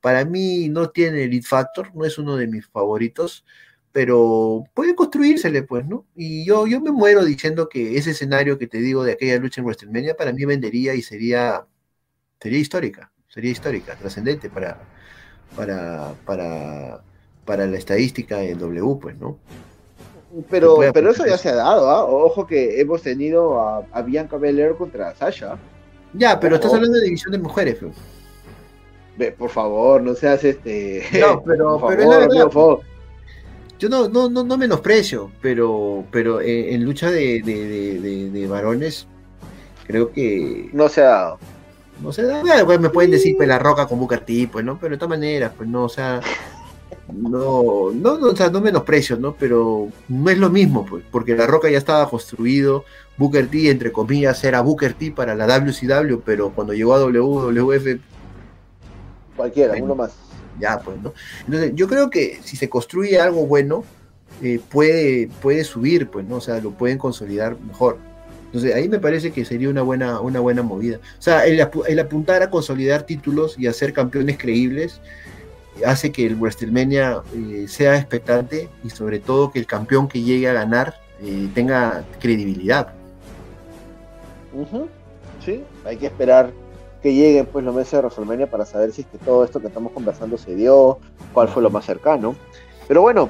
Para 0.01 0.25
mí 0.25 0.69
no 0.69 0.89
tiene 0.89 1.23
el 1.23 1.31
lead 1.31 1.43
factor, 1.43 1.93
no 1.95 2.05
es 2.05 2.17
uno 2.17 2.35
de 2.37 2.47
mis 2.47 2.67
favoritos, 2.67 3.43
pero 3.91 4.63
puede 4.73 4.95
construírsele, 4.95 5.63
pues, 5.63 5.85
¿no? 5.85 6.05
Y 6.15 6.45
yo, 6.45 6.67
yo 6.67 6.81
me 6.81 6.91
muero 6.91 7.25
diciendo 7.25 7.69
que 7.69 7.97
ese 7.97 8.11
escenario 8.11 8.57
que 8.59 8.67
te 8.67 8.79
digo 8.79 9.03
de 9.03 9.13
aquella 9.13 9.37
lucha 9.39 9.61
en 9.61 9.65
WrestleMania 9.65 10.15
para 10.15 10.33
mí 10.33 10.45
vendería 10.45 10.93
y 10.95 11.01
sería 11.01 11.65
sería 12.45 12.59
histórica, 12.59 13.09
sería 13.27 13.49
histórica, 13.49 13.95
trascendente 13.95 14.51
para, 14.51 14.77
para, 15.55 16.13
para, 16.27 17.01
para 17.43 17.65
la 17.65 17.75
estadística 17.75 18.37
del 18.37 18.59
W, 18.59 18.99
pues, 19.01 19.17
¿no? 19.17 19.39
Pero, 20.47 20.77
pero 20.93 21.09
eso 21.09 21.23
aplicar 21.23 21.27
ya 21.27 21.33
eso. 21.33 21.37
se 21.43 21.49
ha 21.49 21.55
dado, 21.55 21.89
¿ah? 21.89 22.05
Ojo 22.05 22.45
que 22.45 22.79
hemos 22.79 23.01
tenido 23.01 23.59
a, 23.59 23.83
a 23.91 24.01
Bianca 24.03 24.37
Belair 24.37 24.75
contra 24.75 25.15
Sasha. 25.15 25.57
Ya, 26.13 26.39
pero 26.39 26.55
estás 26.55 26.71
hablando 26.71 26.99
de 26.99 27.05
división 27.05 27.31
de 27.31 27.39
mujeres, 27.39 27.77
pues. 27.81 27.95
Ve, 29.17 29.31
por 29.31 29.49
favor, 29.49 30.03
no 30.03 30.13
seas 30.13 30.43
este. 30.43 31.03
No, 31.19 31.41
pero- 31.41 31.79
por 31.79 31.89
pero 31.95 32.03
es 32.03 32.09
la 32.09 32.17
verdad, 32.19 32.43
por 32.43 32.51
favor. 32.53 32.79
Yo 33.79 33.89
no, 33.89 34.07
no, 34.07 34.29
no, 34.29 34.43
no 34.43 34.55
menosprecio, 34.55 35.31
pero, 35.41 36.03
pero 36.11 36.41
en, 36.41 36.75
en 36.75 36.83
lucha 36.85 37.09
de, 37.09 37.41
de, 37.41 37.99
de- 37.99 38.29
de 38.29 38.47
varones, 38.47 39.07
creo 39.87 40.11
que 40.11 40.69
No 40.73 40.89
se 40.89 41.01
ha 41.01 41.05
dado. 41.07 41.39
No 42.01 42.11
sé, 42.11 42.25
bueno, 42.41 42.65
pues 42.65 42.79
me 42.79 42.89
pueden 42.89 43.11
decir 43.11 43.35
pues 43.37 43.47
la 43.47 43.57
roca 43.57 43.87
con 43.87 43.99
Booker 43.99 44.19
T, 44.19 44.49
pues, 44.51 44.65
¿no? 44.65 44.77
Pero 44.77 44.91
de 44.91 44.97
todas 44.97 45.17
maneras, 45.17 45.53
pues 45.55 45.69
no, 45.69 45.85
o 45.85 45.89
sea, 45.89 46.19
no, 47.11 47.91
no, 47.93 48.17
no, 48.17 48.27
o 48.27 48.35
sea, 48.35 48.49
no 48.49 48.61
menosprecio, 48.61 49.17
¿no? 49.17 49.33
Pero 49.35 49.89
no 50.09 50.29
es 50.29 50.37
lo 50.37 50.49
mismo, 50.49 50.85
pues, 50.85 51.03
porque 51.09 51.35
la 51.35 51.47
roca 51.47 51.69
ya 51.69 51.77
estaba 51.77 52.09
construido, 52.09 52.83
Booker 53.17 53.47
T, 53.47 53.69
entre 53.69 53.91
comillas, 53.91 54.43
era 54.43 54.61
Booker 54.61 54.93
T 54.93 55.11
para 55.11 55.35
la 55.35 55.45
WCW, 55.47 56.19
pero 56.25 56.51
cuando 56.51 56.73
llegó 56.73 56.95
a 56.95 56.99
WWF, 56.99 57.99
Cualquiera, 59.35 59.69
Bueno. 59.71 59.85
uno 59.85 59.95
más. 59.95 60.13
ya, 60.59 60.79
pues, 60.79 60.97
¿no? 61.01 61.13
Entonces, 61.45 61.71
yo 61.75 61.87
creo 61.87 62.09
que 62.09 62.39
si 62.43 62.55
se 62.55 62.69
construye 62.69 63.19
algo 63.19 63.45
bueno, 63.45 63.83
eh, 64.41 64.59
puede, 64.69 65.29
puede 65.41 65.63
subir, 65.63 66.09
pues, 66.09 66.25
¿no? 66.25 66.37
O 66.37 66.41
sea, 66.41 66.59
lo 66.59 66.71
pueden 66.71 66.97
consolidar 66.97 67.57
mejor. 67.59 67.97
Entonces, 68.55 68.73
ahí 68.73 68.87
me 68.87 68.99
parece 68.99 69.33
que 69.33 69.43
sería 69.43 69.67
una 69.67 69.81
buena, 69.81 70.21
una 70.21 70.39
buena 70.39 70.63
movida. 70.63 70.95
O 71.19 71.21
sea, 71.21 71.45
el, 71.45 71.59
apu- 71.59 71.83
el 71.89 71.99
apuntar 71.99 72.41
a 72.41 72.49
consolidar 72.49 73.03
títulos 73.03 73.59
y 73.59 73.67
a 73.67 73.73
ser 73.73 73.91
campeones 73.91 74.37
creíbles 74.37 75.01
hace 75.85 76.09
que 76.09 76.25
el 76.25 76.35
WrestleMania 76.35 77.21
eh, 77.35 77.65
sea 77.67 77.97
expectante 77.97 78.69
y 78.81 78.91
sobre 78.91 79.19
todo 79.19 79.51
que 79.51 79.59
el 79.59 79.67
campeón 79.67 80.07
que 80.07 80.21
llegue 80.21 80.47
a 80.47 80.53
ganar 80.53 80.95
eh, 81.21 81.49
tenga 81.53 82.05
credibilidad. 82.21 82.93
Sí, 85.43 85.61
hay 85.83 85.97
que 85.97 86.05
esperar 86.05 86.53
que 87.03 87.13
lleguen 87.13 87.47
pues 87.47 87.65
los 87.65 87.75
meses 87.75 87.91
de 87.91 87.99
WrestleMania 87.99 88.49
para 88.49 88.65
saber 88.65 88.93
si 88.93 89.01
es 89.01 89.07
que 89.07 89.17
todo 89.17 89.43
esto 89.43 89.59
que 89.59 89.67
estamos 89.67 89.91
conversando 89.91 90.37
se 90.37 90.55
dio, 90.55 90.99
cuál 91.33 91.49
fue 91.49 91.61
lo 91.61 91.69
más 91.69 91.83
cercano. 91.83 92.37
Pero 92.87 93.01
bueno, 93.01 93.29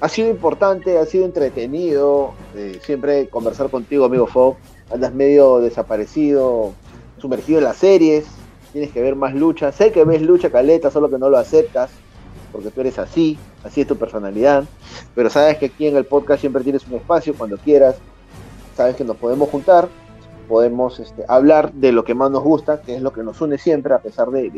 ha 0.00 0.08
sido 0.08 0.30
importante, 0.30 0.98
ha 0.98 1.06
sido 1.06 1.24
entretenido, 1.24 2.32
eh, 2.54 2.78
siempre 2.82 3.28
conversar 3.28 3.70
contigo, 3.70 4.04
amigo 4.04 4.26
Fog. 4.26 4.56
Andas 4.92 5.12
medio 5.12 5.58
desaparecido, 5.60 6.72
sumergido 7.18 7.58
en 7.58 7.64
las 7.64 7.78
series, 7.78 8.26
tienes 8.72 8.92
que 8.92 9.02
ver 9.02 9.16
más 9.16 9.34
lucha. 9.34 9.72
Sé 9.72 9.90
que 9.90 10.04
ves 10.04 10.22
lucha 10.22 10.50
caleta, 10.50 10.90
solo 10.90 11.10
que 11.10 11.18
no 11.18 11.28
lo 11.28 11.38
aceptas, 11.38 11.90
porque 12.52 12.70
tú 12.70 12.82
eres 12.82 12.98
así, 12.98 13.38
así 13.64 13.80
es 13.80 13.86
tu 13.86 13.96
personalidad. 13.96 14.64
Pero 15.14 15.30
sabes 15.30 15.58
que 15.58 15.66
aquí 15.66 15.86
en 15.88 15.96
el 15.96 16.04
podcast 16.04 16.40
siempre 16.40 16.62
tienes 16.62 16.86
un 16.86 16.94
espacio 16.94 17.34
cuando 17.36 17.56
quieras. 17.56 17.96
Sabes 18.76 18.96
que 18.96 19.04
nos 19.04 19.16
podemos 19.16 19.48
juntar, 19.48 19.88
podemos 20.46 21.00
este, 21.00 21.24
hablar 21.26 21.72
de 21.72 21.92
lo 21.92 22.04
que 22.04 22.14
más 22.14 22.30
nos 22.30 22.44
gusta, 22.44 22.80
que 22.80 22.94
es 22.94 23.02
lo 23.02 23.12
que 23.12 23.22
nos 23.22 23.40
une 23.40 23.58
siempre, 23.58 23.94
a 23.94 23.98
pesar 23.98 24.30
de 24.30 24.52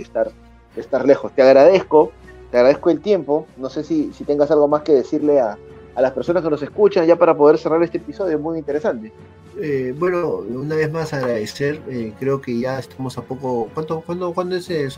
estar 0.77 1.07
lejos. 1.07 1.33
Te 1.33 1.43
agradezco, 1.43 2.13
te 2.51 2.57
agradezco 2.59 2.91
el 2.91 3.01
tiempo. 3.01 3.47
No 3.57 3.69
sé 3.71 3.85
si, 3.85 4.13
si 4.13 4.25
tengas 4.25 4.51
algo 4.51 4.69
más 4.69 4.83
que 4.83 4.93
decirle 4.93 5.41
a, 5.41 5.57
a 5.95 6.03
las 6.03 6.13
personas 6.13 6.43
que 6.43 6.51
nos 6.51 6.63
escuchan, 6.63 7.07
ya 7.07 7.17
para 7.17 7.37
poder 7.37 7.59
cerrar 7.59 7.83
este 7.83 7.99
episodio 7.99 8.39
muy 8.39 8.59
interesante. 8.59 9.13
Eh, 9.61 9.93
bueno, 9.99 10.37
una 10.37 10.77
vez 10.77 10.91
más 10.93 11.13
agradecer, 11.13 11.81
eh, 11.89 12.13
creo 12.21 12.41
que 12.41 12.59
ya 12.61 12.79
estamos 12.79 13.19
a 13.19 13.23
poco... 13.23 13.69
¿Cuánto, 13.75 14.01
cuándo, 14.03 14.33
¿cuándo 14.33 14.55
es 14.57 14.71
el? 14.71 14.91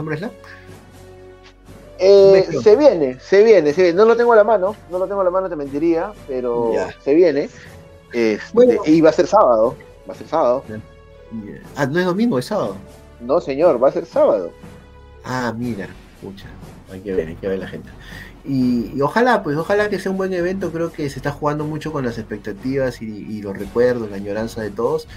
Eh, 1.98 2.30
México. 2.32 2.62
se 2.62 2.76
viene, 2.76 3.18
se 3.20 3.44
viene, 3.44 3.72
se 3.72 3.82
viene. 3.82 3.96
No 3.96 4.04
lo 4.06 4.16
tengo 4.16 4.32
a 4.32 4.36
la 4.36 4.44
mano, 4.44 4.74
no 4.90 4.98
lo 4.98 5.06
tengo 5.06 5.20
a 5.20 5.24
la 5.24 5.30
mano, 5.30 5.48
te 5.48 5.56
mentiría, 5.56 6.12
pero 6.26 6.72
Ya. 6.72 6.94
se 7.02 7.14
viene. 7.14 7.48
Este, 8.12 8.40
Bueno. 8.52 8.82
Y 8.86 9.00
va 9.00 9.10
a 9.10 9.12
ser 9.12 9.26
sábado, 9.26 9.76
va 10.08 10.14
a 10.14 10.16
ser 10.16 10.26
sábado. 10.26 10.64
Ah, 11.76 11.86
no 11.86 11.98
es 11.98 12.06
domingo, 12.06 12.38
es 12.38 12.46
sábado. 12.46 12.76
No, 13.20 13.40
señor, 13.40 13.82
va 13.82 13.88
a 13.88 13.92
ser 13.92 14.06
sábado. 14.06 14.50
Ah, 15.24 15.54
mira, 15.56 15.88
pucha. 16.22 16.46
Hay 16.90 17.00
que 17.00 17.12
ver, 17.14 17.28
hay 17.28 17.36
que 17.36 17.48
ver 17.48 17.58
la 17.58 17.68
gente. 17.68 17.90
Y, 18.44 19.00
ojalá, 19.02 19.42
pues 19.42 19.56
ojalá 19.56 19.88
que 19.90 19.98
sea 19.98 20.10
un 20.10 20.18
buen 20.18 20.32
evento, 20.32 20.72
creo 20.72 20.92
que 20.92 21.08
se 21.10 21.18
está 21.18 21.30
jugando 21.30 21.64
mucho 21.64 21.92
con 21.92 22.04
las 22.04 22.18
expectativas 22.18 23.02
y, 23.02 23.42
los 23.42 23.56
recuerdos, 23.56 24.10
la 24.10 24.16
añoranza 24.16 24.62
de 24.62 24.70
todos. 24.70 25.08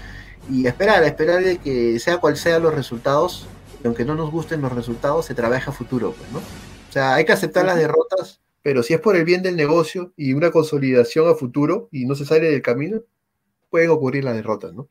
Y 0.50 0.66
esperar, 0.66 1.02
esperar 1.04 1.42
de 1.42 1.58
que 1.58 1.98
sea 1.98 2.18
cual 2.18 2.36
sean 2.36 2.62
los 2.62 2.74
resultados, 2.74 3.46
aunque 3.84 4.04
no 4.04 4.14
nos 4.14 4.30
gusten 4.30 4.60
los 4.60 4.72
resultados, 4.72 5.26
se 5.26 5.34
trabaja 5.34 5.70
a 5.70 5.74
futuro, 5.74 6.12
pues, 6.12 6.30
¿no? 6.32 6.38
O 6.38 6.92
sea, 6.92 7.14
hay 7.14 7.24
que 7.24 7.32
aceptar 7.32 7.64
las 7.64 7.76
derrotas, 7.76 8.40
pero 8.62 8.82
si 8.82 8.94
es 8.94 9.00
por 9.00 9.16
el 9.16 9.24
bien 9.24 9.42
del 9.42 9.56
negocio 9.56 10.12
y 10.16 10.34
una 10.34 10.50
consolidación 10.50 11.28
a 11.28 11.34
futuro 11.34 11.88
y 11.90 12.04
no 12.06 12.14
se 12.14 12.24
sale 12.24 12.50
del 12.50 12.62
camino, 12.62 13.02
pueden 13.70 13.90
ocurrir 13.90 14.24
las 14.24 14.34
derrotas, 14.34 14.72
¿no? 14.74 14.88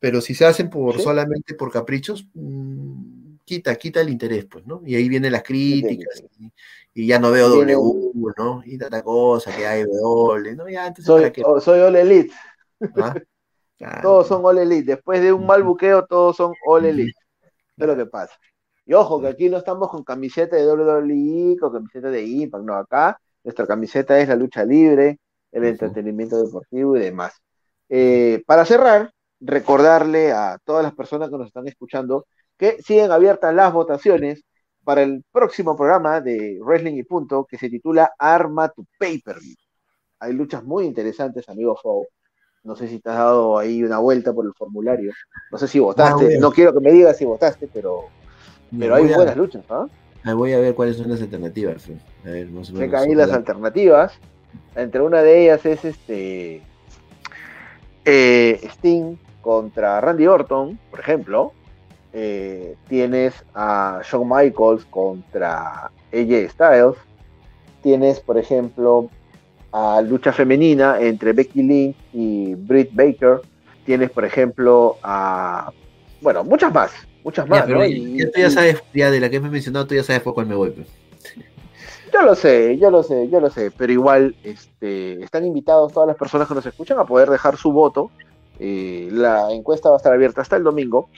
Pero 0.00 0.20
si 0.20 0.34
se 0.34 0.44
hacen 0.44 0.68
por 0.68 1.00
solamente 1.00 1.54
por 1.54 1.70
caprichos, 1.70 2.26
mmm, 2.34 2.63
quita, 3.44 3.74
quita 3.76 4.00
el 4.00 4.10
interés, 4.10 4.46
pues, 4.46 4.66
¿no? 4.66 4.82
Y 4.84 4.94
ahí 4.94 5.08
vienen 5.08 5.32
las 5.32 5.42
críticas 5.42 6.22
y, 6.94 7.06
ya 7.06 7.18
no 7.18 7.30
veo 7.30 7.48
W, 7.48 7.76
¿no? 8.36 8.62
Y 8.64 8.78
tanta 8.78 9.02
cosa 9.02 9.54
que 9.54 9.66
hay 9.66 9.84
W, 9.84 10.56
¿no? 10.56 10.68
Ya, 10.68 10.86
entonces, 10.86 11.32
soy, 11.34 11.60
soy 11.60 11.80
All 11.80 11.96
Elite. 11.96 12.32
¿Ah? 12.96 13.14
Todos 14.02 14.28
son 14.28 14.44
All 14.44 14.58
Elite. 14.58 14.92
Después 14.92 15.20
de 15.20 15.32
un 15.32 15.46
mal 15.46 15.62
buqueo, 15.62 16.06
todos 16.06 16.36
son 16.36 16.52
All 16.66 16.84
Elite. 16.86 17.18
Es 17.76 17.86
lo 17.86 17.96
que 17.96 18.06
pasa. 18.06 18.34
Y 18.86 18.94
ojo, 18.94 19.20
que 19.20 19.28
aquí 19.28 19.48
no 19.48 19.58
estamos 19.58 19.90
con 19.90 20.04
camiseta 20.04 20.56
de 20.56 20.66
WWE, 20.66 21.56
con 21.58 21.72
camiseta 21.72 22.08
de 22.10 22.24
Impact, 22.24 22.64
no, 22.64 22.74
acá 22.74 23.18
nuestra 23.42 23.66
camiseta 23.66 24.18
es 24.18 24.28
la 24.28 24.36
lucha 24.36 24.64
libre, 24.64 25.18
el 25.52 25.64
entretenimiento 25.64 26.42
deportivo 26.42 26.96
y 26.96 27.00
demás. 27.00 27.34
Eh, 27.88 28.42
para 28.46 28.64
cerrar, 28.64 29.12
recordarle 29.40 30.32
a 30.32 30.58
todas 30.64 30.82
las 30.82 30.94
personas 30.94 31.28
que 31.28 31.36
nos 31.36 31.46
están 31.48 31.68
escuchando 31.68 32.26
que 32.56 32.82
siguen 32.82 33.10
abiertas 33.10 33.54
las 33.54 33.72
votaciones 33.72 34.44
para 34.84 35.02
el 35.02 35.24
próximo 35.32 35.76
programa 35.76 36.20
de 36.20 36.58
Wrestling 36.60 36.94
y 36.94 37.02
Punto 37.02 37.46
que 37.48 37.58
se 37.58 37.70
titula 37.70 38.12
Arma 38.18 38.68
to 38.68 38.84
Paper. 38.98 39.36
Hay 40.20 40.32
luchas 40.32 40.62
muy 40.62 40.84
interesantes, 40.84 41.48
amigo 41.48 41.76
Fou. 41.76 42.06
No 42.62 42.76
sé 42.76 42.88
si 42.88 42.98
te 42.98 43.10
has 43.10 43.16
dado 43.16 43.58
ahí 43.58 43.82
una 43.82 43.98
vuelta 43.98 44.32
por 44.32 44.46
el 44.46 44.52
formulario. 44.54 45.12
No 45.50 45.58
sé 45.58 45.68
si 45.68 45.78
votaste. 45.78 46.38
no 46.38 46.50
quiero 46.50 46.72
que 46.72 46.80
me 46.80 46.92
digas 46.92 47.16
si 47.16 47.24
votaste, 47.24 47.68
pero, 47.72 48.04
pero 48.78 48.94
hay 48.94 49.12
buenas 49.12 49.36
luchas. 49.36 49.64
¿ah? 49.68 49.86
Voy 50.34 50.54
a 50.54 50.58
ver 50.58 50.74
cuáles 50.74 50.96
son 50.96 51.10
las 51.10 51.20
alternativas. 51.20 51.86
A 52.24 52.30
ver, 52.30 52.48
caí 52.90 53.14
las 53.14 53.32
alternativas. 53.32 54.18
Entre 54.74 55.02
una 55.02 55.20
de 55.20 55.42
ellas 55.42 55.66
es 55.66 55.84
este 55.84 56.62
eh, 58.04 58.60
Sting 58.62 59.16
contra 59.42 60.00
Randy 60.00 60.26
Orton, 60.26 60.78
por 60.90 61.00
ejemplo, 61.00 61.52
eh, 62.16 62.76
tienes 62.88 63.34
a 63.54 64.00
Shawn 64.08 64.28
Michaels 64.28 64.84
contra 64.84 65.90
AJ 66.12 66.48
Styles, 66.50 66.96
tienes, 67.82 68.20
por 68.20 68.38
ejemplo, 68.38 69.10
a 69.72 70.00
lucha 70.00 70.32
femenina 70.32 71.00
entre 71.00 71.32
Becky 71.32 71.62
Lynch 71.62 71.96
y 72.12 72.54
Britt 72.54 72.90
Baker, 72.94 73.40
tienes, 73.84 74.10
por 74.10 74.24
ejemplo, 74.24 74.96
a, 75.02 75.72
bueno, 76.20 76.44
muchas 76.44 76.72
más, 76.72 76.92
muchas 77.24 77.48
más. 77.48 77.66
Ya, 77.66 78.30
tú 78.30 78.40
ya 78.40 78.50
sabes, 78.50 78.80
ya 78.94 79.10
de 79.10 79.18
la 79.18 79.28
que 79.28 79.40
me 79.40 79.48
he 79.48 79.50
mencionado, 79.50 79.88
tú 79.88 79.96
ya 79.96 80.04
sabes 80.04 80.22
por 80.22 80.34
cuál 80.34 80.46
me 80.46 80.54
voy. 80.54 80.70
Pues. 80.70 80.86
Yo 82.12 82.22
lo 82.22 82.36
sé, 82.36 82.78
yo 82.78 82.92
lo 82.92 83.02
sé, 83.02 83.28
yo 83.28 83.40
lo 83.40 83.50
sé, 83.50 83.72
pero 83.76 83.92
igual 83.92 84.36
este, 84.44 85.20
están 85.20 85.44
invitados 85.44 85.92
todas 85.92 86.06
las 86.06 86.16
personas 86.16 86.46
que 86.46 86.54
nos 86.54 86.64
escuchan 86.64 86.96
a 87.00 87.04
poder 87.04 87.28
dejar 87.28 87.56
su 87.56 87.72
voto 87.72 88.12
eh, 88.58 89.08
la 89.10 89.52
encuesta 89.52 89.88
va 89.88 89.96
a 89.96 89.98
estar 89.98 90.12
abierta 90.12 90.40
hasta 90.40 90.56
el 90.56 90.62
domingo 90.62 91.08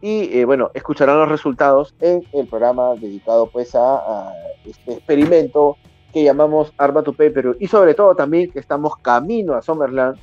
y 0.00 0.38
eh, 0.38 0.44
bueno, 0.44 0.70
escucharán 0.74 1.18
los 1.18 1.28
resultados 1.28 1.94
en 2.00 2.22
el 2.32 2.46
programa 2.46 2.94
dedicado 2.94 3.48
pues 3.50 3.74
a, 3.74 4.32
este 4.64 4.94
experimento 4.94 5.76
que 6.12 6.24
llamamos 6.24 6.72
Arma 6.76 7.02
to 7.02 7.12
Paper 7.12 7.56
y 7.58 7.66
sobre 7.68 7.94
todo 7.94 8.14
también 8.14 8.50
que 8.50 8.58
estamos 8.58 8.96
camino 8.96 9.54
a 9.54 9.62
Summerland. 9.62 10.18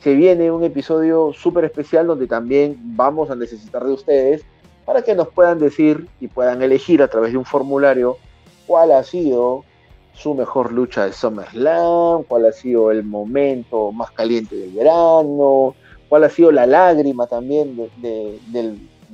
Se 0.00 0.14
viene 0.14 0.50
un 0.50 0.64
episodio 0.64 1.32
súper 1.32 1.64
especial 1.64 2.06
donde 2.06 2.26
también 2.26 2.76
vamos 2.96 3.30
a 3.30 3.36
necesitar 3.36 3.84
de 3.84 3.92
ustedes 3.92 4.44
para 4.84 5.02
que 5.02 5.14
nos 5.14 5.28
puedan 5.28 5.58
decir 5.58 6.08
y 6.20 6.28
puedan 6.28 6.62
elegir 6.62 7.02
a 7.02 7.08
través 7.08 7.32
de 7.32 7.38
un 7.38 7.44
formulario 7.44 8.18
cuál 8.66 8.92
ha 8.92 9.02
sido 9.02 9.64
su 10.12 10.34
mejor 10.34 10.72
lucha 10.72 11.06
de 11.06 11.12
SummerSlam, 11.12 12.24
cuál 12.24 12.46
ha 12.46 12.52
sido 12.52 12.90
el 12.90 13.02
momento 13.02 13.92
más 13.92 14.10
caliente 14.12 14.54
del 14.56 14.70
verano, 14.70 15.74
cuál 16.08 16.24
ha 16.24 16.28
sido 16.28 16.52
la 16.52 16.66
lágrima 16.66 17.26
también 17.26 17.76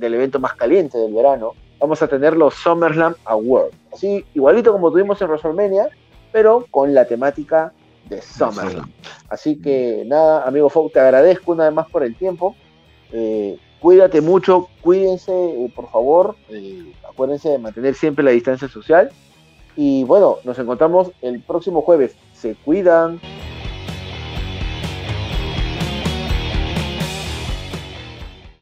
del, 0.01 0.13
evento 0.13 0.39
más 0.39 0.53
caliente 0.55 0.97
del 0.97 1.13
verano, 1.13 1.53
vamos 1.79 2.01
a 2.01 2.07
tener 2.07 2.35
los 2.35 2.55
SummerSlam 2.55 3.15
Awards. 3.25 3.75
Así, 3.93 4.25
igualito 4.33 4.71
como 4.71 4.91
tuvimos 4.91 5.21
en 5.21 5.27
WrestleMania, 5.27 5.89
pero 6.31 6.65
con 6.71 6.93
la 6.93 7.05
temática 7.05 7.71
de 8.09 8.21
SummerSlam. 8.21 8.91
Así 9.29 9.61
que 9.61 10.03
nada, 10.05 10.43
amigo 10.47 10.69
Fox, 10.69 10.93
te 10.93 10.99
agradezco 10.99 11.53
una 11.53 11.65
vez 11.65 11.73
más 11.73 11.89
por 11.89 12.03
el 12.03 12.15
tiempo. 12.15 12.55
Eh, 13.11 13.57
cuídate 13.79 14.21
mucho, 14.21 14.67
cuídense, 14.81 15.31
eh, 15.31 15.71
por 15.75 15.89
favor. 15.89 16.35
Eh, 16.49 16.93
acuérdense 17.09 17.49
de 17.49 17.57
mantener 17.57 17.95
siempre 17.95 18.23
la 18.23 18.31
distancia 18.31 18.67
social. 18.67 19.11
Y 19.75 20.03
bueno, 20.03 20.37
nos 20.43 20.59
encontramos 20.59 21.11
el 21.21 21.41
próximo 21.41 21.81
jueves. 21.81 22.15
Se 22.33 22.55
cuidan. 22.55 23.19